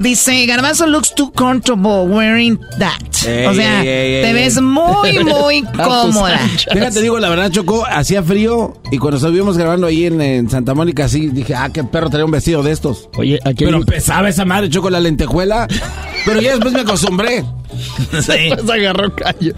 Dice, 0.00 0.46
Garbanzo 0.46 0.86
looks 0.86 1.14
too 1.14 1.30
comfortable 1.32 2.06
wearing 2.06 2.58
that. 2.78 2.98
Ey, 3.26 3.44
o 3.44 3.52
sea, 3.52 3.82
ey, 3.82 3.88
ey, 3.88 4.22
te 4.22 4.32
ves 4.32 4.58
muy, 4.58 5.18
muy 5.24 5.62
cómoda. 5.62 6.38
Fíjate, 6.72 7.02
digo, 7.02 7.18
la 7.18 7.28
verdad, 7.28 7.50
Choco, 7.50 7.84
hacía 7.84 8.22
frío 8.22 8.80
y 8.90 8.96
cuando 8.96 9.18
estuvimos 9.18 9.58
grabando 9.58 9.88
ahí 9.88 10.06
en, 10.06 10.18
en 10.22 10.48
Santa 10.48 10.72
Mónica, 10.72 11.06
sí, 11.06 11.28
dije, 11.28 11.54
ah, 11.54 11.68
qué 11.70 11.84
perro 11.84 12.08
traía 12.08 12.24
un 12.24 12.30
vestido 12.30 12.62
de 12.62 12.72
estos. 12.72 13.10
Oye, 13.18 13.38
aquí 13.44 13.66
Pero 13.66 13.82
pesaba 13.82 14.30
esa 14.30 14.46
madre, 14.46 14.70
Choco, 14.70 14.88
la 14.88 15.00
lentejuela. 15.00 15.68
Pero 16.24 16.40
ya 16.40 16.52
después 16.52 16.72
me 16.72 16.80
acostumbré. 16.80 17.44
Sí. 18.20 18.50
Se 18.66 18.72
agarró 18.72 19.14
callo. 19.14 19.54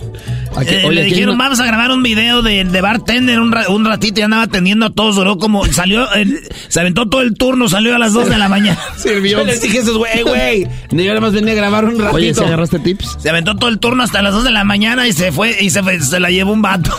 Aquí- 0.56 0.74
Eh, 0.74 0.82
oye, 0.86 0.96
le 0.96 1.04
dijeron, 1.04 1.34
una- 1.36 1.44
vamos 1.44 1.60
a 1.60 1.66
grabar 1.66 1.90
un 1.92 2.02
video 2.02 2.42
de, 2.42 2.64
de 2.64 2.80
bartender 2.82 3.40
un, 3.40 3.50
ra- 3.52 3.68
un 3.68 3.84
ratito 3.86 4.20
y 4.20 4.22
andaba 4.22 4.42
atendiendo 4.42 4.86
a 4.86 4.90
todos, 4.90 5.16
duró 5.16 5.38
como, 5.38 5.64
salió, 5.66 6.04
eh, 6.14 6.26
se 6.68 6.80
aventó 6.80 7.08
todo 7.08 7.22
el 7.22 7.34
turno, 7.34 7.68
salió 7.70 7.94
a 7.96 7.98
las 7.98 8.12
2 8.12 8.28
de 8.28 8.36
la 8.38 8.48
mañana. 8.50 8.78
Yo 9.04 9.44
les 9.44 9.62
dije 9.62 9.78
esos, 9.78 9.96
güey, 9.96 10.22
güey. 10.24 10.66
Yo 10.90 11.08
nada 11.08 11.20
más 11.20 11.32
venía 11.32 11.52
a 11.52 11.56
grabar 11.56 11.84
un 11.86 11.92
ratito. 11.98 12.14
Oye, 12.16 12.34
¿se 12.34 12.44
agarraste 12.44 12.78
tips? 12.80 13.16
Se 13.20 13.30
aventó 13.30 13.56
todo 13.56 13.70
el 13.70 13.78
turno 13.78 14.02
hasta 14.02 14.20
las 14.20 14.34
2 14.34 14.44
de 14.44 14.50
la 14.50 14.64
mañana 14.64 15.06
y 15.08 15.12
se 15.12 15.32
fue 15.32 15.56
y 15.60 15.70
se, 15.70 15.82
fue- 15.82 16.00
se 16.00 16.20
la 16.20 16.30
llevó 16.30 16.52
un 16.52 16.60
vato. 16.62 16.90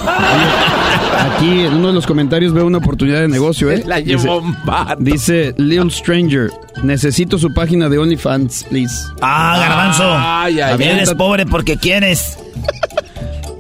Aquí 1.35 1.61
en 1.65 1.73
uno 1.76 1.90
de 1.90 1.94
los 1.94 2.07
comentarios 2.07 2.53
veo 2.53 2.65
una 2.65 2.80
oportunidad 2.80 3.22
de 3.22 3.27
negocio, 3.27 3.69
¿eh? 3.72 3.84
La 3.85 3.98
Dice- 3.98 4.10
llevó 4.18 4.40
un 4.40 4.56
vato. 4.65 4.95
Dice 4.99 5.53
Little 5.57 5.91
Stranger, 5.91 6.49
necesito 6.81 7.38
su 7.38 7.53
página 7.53 7.88
de 7.88 7.98
OnlyFans, 7.98 8.65
please. 8.69 8.95
Ah, 9.22 9.57
garbanzo. 9.60 10.03
Ay, 10.11 10.60
ay, 10.60 10.72
ay. 10.72 10.77
Eres 11.04 11.16
pobre 11.16 11.46
porque 11.46 11.78
quieres. 11.78 12.38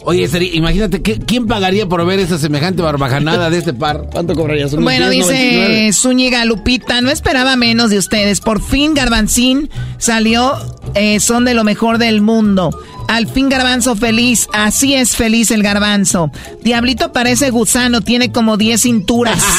Oye, 0.05 0.27
Seri, 0.27 0.51
imagínate, 0.53 1.01
¿qué- 1.01 1.17
¿quién 1.17 1.47
pagaría 1.47 1.87
por 1.87 2.05
ver 2.05 2.19
esa 2.19 2.37
semejante 2.37 2.81
barbajanada 2.81 3.49
de 3.49 3.57
este 3.59 3.73
par? 3.73 4.07
¿Cuánto 4.11 4.33
cobrarías? 4.35 4.73
¿Unos 4.73 4.83
Bueno, 4.83 5.09
10.99? 5.09 5.77
dice 5.77 5.93
Zúñiga 5.93 6.43
Lupita, 6.43 6.99
no 6.99 7.09
esperaba 7.09 7.55
menos 7.55 7.89
de 7.89 7.99
ustedes. 7.99 8.41
Por 8.41 8.61
fin 8.61 8.93
Garbanzín 8.95 9.69
salió, 9.97 10.55
eh, 10.93 11.21
son 11.21 11.45
de 11.45 11.53
lo 11.53 11.63
mejor 11.63 11.99
del 11.99 12.19
mundo. 12.19 12.77
Al 13.07 13.27
fin 13.27 13.49
Garbanzo 13.49 13.95
feliz, 13.95 14.47
así 14.53 14.93
es 14.95 15.15
feliz 15.15 15.51
el 15.51 15.63
Garbanzo. 15.63 16.31
Diablito 16.63 17.11
parece 17.11 17.49
gusano, 17.49 18.01
tiene 18.01 18.31
como 18.31 18.57
10 18.57 18.81
cinturas. 18.81 19.43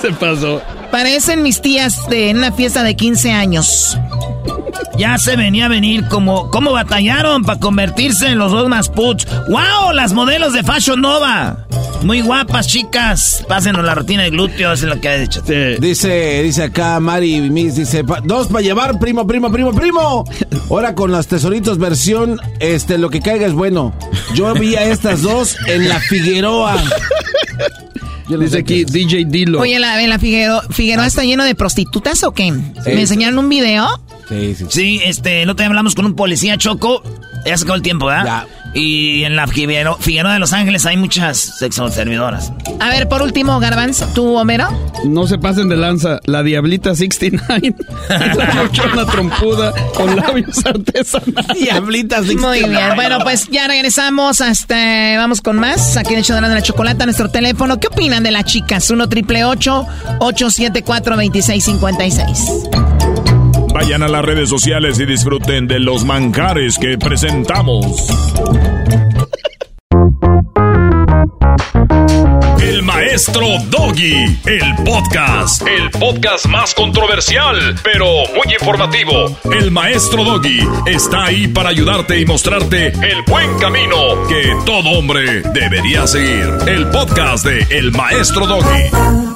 Se 0.00 0.12
pasó. 0.12 0.62
Parecen 0.90 1.42
mis 1.42 1.60
tías 1.60 2.08
de 2.08 2.30
en 2.30 2.38
una 2.38 2.52
fiesta 2.52 2.82
de 2.82 2.96
15 2.96 3.32
años. 3.32 3.98
Ya 4.98 5.18
se 5.18 5.36
venía 5.36 5.66
a 5.66 5.68
venir 5.68 6.08
como 6.08 6.50
cómo 6.50 6.72
batallaron 6.72 7.44
para 7.44 7.60
convertirse 7.60 8.28
en 8.28 8.38
los 8.38 8.52
dos 8.52 8.68
más 8.68 8.88
puts. 8.88 9.26
¡Wow! 9.48 9.92
Las 9.92 10.12
modelos 10.14 10.54
de 10.54 10.62
Fashion 10.62 11.00
Nova. 11.00 11.66
Muy 12.02 12.20
guapas, 12.20 12.68
chicas. 12.68 13.44
Pásenos 13.48 13.84
la 13.84 13.94
rutina 13.94 14.22
de 14.22 14.30
glúteos, 14.30 14.80
es 14.82 14.88
lo 14.88 15.00
que 15.00 15.08
ha 15.08 15.16
dicho. 15.16 15.40
Dice, 15.80 16.42
dice 16.42 16.64
acá 16.64 17.00
Mari 17.00 17.40
Miss, 17.50 17.74
dice, 17.76 18.04
"Pa- 18.04 18.20
dos 18.22 18.46
para 18.48 18.60
llevar, 18.62 18.98
primo, 19.00 19.26
primo, 19.26 19.50
primo, 19.50 19.72
primo. 19.72 20.24
Ahora 20.70 20.94
con 20.94 21.10
las 21.10 21.26
tesoritos 21.26 21.78
versión, 21.78 22.40
este, 22.60 22.98
lo 22.98 23.10
que 23.10 23.20
caiga 23.20 23.46
es 23.46 23.54
bueno. 23.54 23.92
Yo 24.34 24.52
vi 24.54 24.76
a 24.76 24.84
estas 24.84 25.22
dos 25.22 25.56
en 25.66 25.88
la 25.88 25.98
Figueroa. 26.00 26.76
Yo 28.28 28.36
no 28.36 28.42
Dice 28.44 28.58
aquí. 28.58 28.84
DJ 28.84 29.24
Dilo. 29.26 29.60
Oye, 29.60 29.78
la, 29.78 30.00
la 30.06 30.18
Figueroa, 30.18 30.62
Figueroa 30.70 31.06
está 31.06 31.22
lleno 31.24 31.44
de 31.44 31.54
prostitutas 31.54 32.22
o 32.24 32.32
qué? 32.32 32.50
¿Me 32.52 33.00
enseñaron 33.00 33.38
un 33.38 33.48
video? 33.48 33.86
Sí, 34.28 34.54
sí. 34.56 34.66
Sí, 34.68 35.00
este, 35.04 35.42
el 35.42 35.50
otro 35.50 35.62
día 35.62 35.68
hablamos 35.68 35.94
con 35.94 36.06
un 36.06 36.14
policía 36.14 36.56
choco. 36.58 37.02
Ya 37.44 37.56
sacó 37.56 37.74
el 37.74 37.82
tiempo, 37.82 38.06
¿verdad? 38.06 38.24
Ya. 38.24 38.65
Y 38.76 39.24
en 39.24 39.36
la 39.36 39.46
Figueroa, 39.46 39.96
Figueroa 39.98 40.34
de 40.34 40.38
Los 40.38 40.52
Ángeles 40.52 40.84
hay 40.84 40.98
muchas 40.98 41.38
sexo 41.38 41.88
servidoras. 41.88 42.52
A 42.78 42.90
ver, 42.90 43.08
por 43.08 43.22
último, 43.22 43.58
Garbanzo, 43.58 44.06
¿tú, 44.14 44.36
Homero? 44.36 44.68
No 45.06 45.26
se 45.26 45.38
pasen 45.38 45.70
de 45.70 45.76
lanza. 45.76 46.20
La 46.26 46.42
Diablita 46.42 46.94
69. 46.94 47.74
la 48.10 48.62
buchona 48.62 49.06
trompuda 49.06 49.72
con 49.94 50.14
labios 50.14 50.64
artesanales. 50.66 51.58
Diablitas. 51.58 52.26
Muy 52.26 52.64
bien, 52.64 52.94
bueno, 52.94 53.20
pues 53.22 53.48
ya 53.50 53.66
regresamos 53.66 54.42
hasta, 54.42 55.16
vamos 55.16 55.40
con 55.40 55.56
más, 55.56 55.96
aquí 55.96 56.14
en 56.14 56.22
show 56.22 56.36
de 56.36 56.42
la, 56.42 56.48
de 56.50 56.56
la 56.56 56.62
chocolata, 56.62 57.06
nuestro 57.06 57.30
teléfono. 57.30 57.80
¿Qué 57.80 57.86
opinan 57.86 58.22
de 58.22 58.30
las 58.30 58.44
chicas? 58.44 58.90
1 58.90 59.08
triple 59.08 59.44
874 59.46 61.16
2656 61.16 62.85
Vayan 63.76 64.02
a 64.02 64.08
las 64.08 64.24
redes 64.24 64.48
sociales 64.48 64.98
y 65.00 65.04
disfruten 65.04 65.68
de 65.68 65.78
los 65.78 66.02
manjares 66.06 66.78
que 66.78 66.96
presentamos. 66.96 68.08
El 72.58 72.82
maestro 72.84 73.46
Doggy, 73.68 74.38
el 74.46 74.76
podcast, 74.82 75.60
el 75.68 75.90
podcast 75.90 76.46
más 76.46 76.72
controversial, 76.72 77.78
pero 77.84 78.06
muy 78.34 78.54
informativo. 78.58 79.38
El 79.52 79.70
maestro 79.70 80.24
Doggy 80.24 80.66
está 80.86 81.26
ahí 81.26 81.46
para 81.46 81.68
ayudarte 81.68 82.18
y 82.18 82.24
mostrarte 82.24 82.86
el 82.86 83.22
buen 83.26 83.58
camino 83.58 84.26
que 84.26 84.56
todo 84.64 84.88
hombre 84.98 85.42
debería 85.52 86.06
seguir. 86.06 86.48
El 86.66 86.88
podcast 86.88 87.44
de 87.44 87.58
El 87.76 87.92
maestro 87.92 88.46
Doggy. 88.46 89.35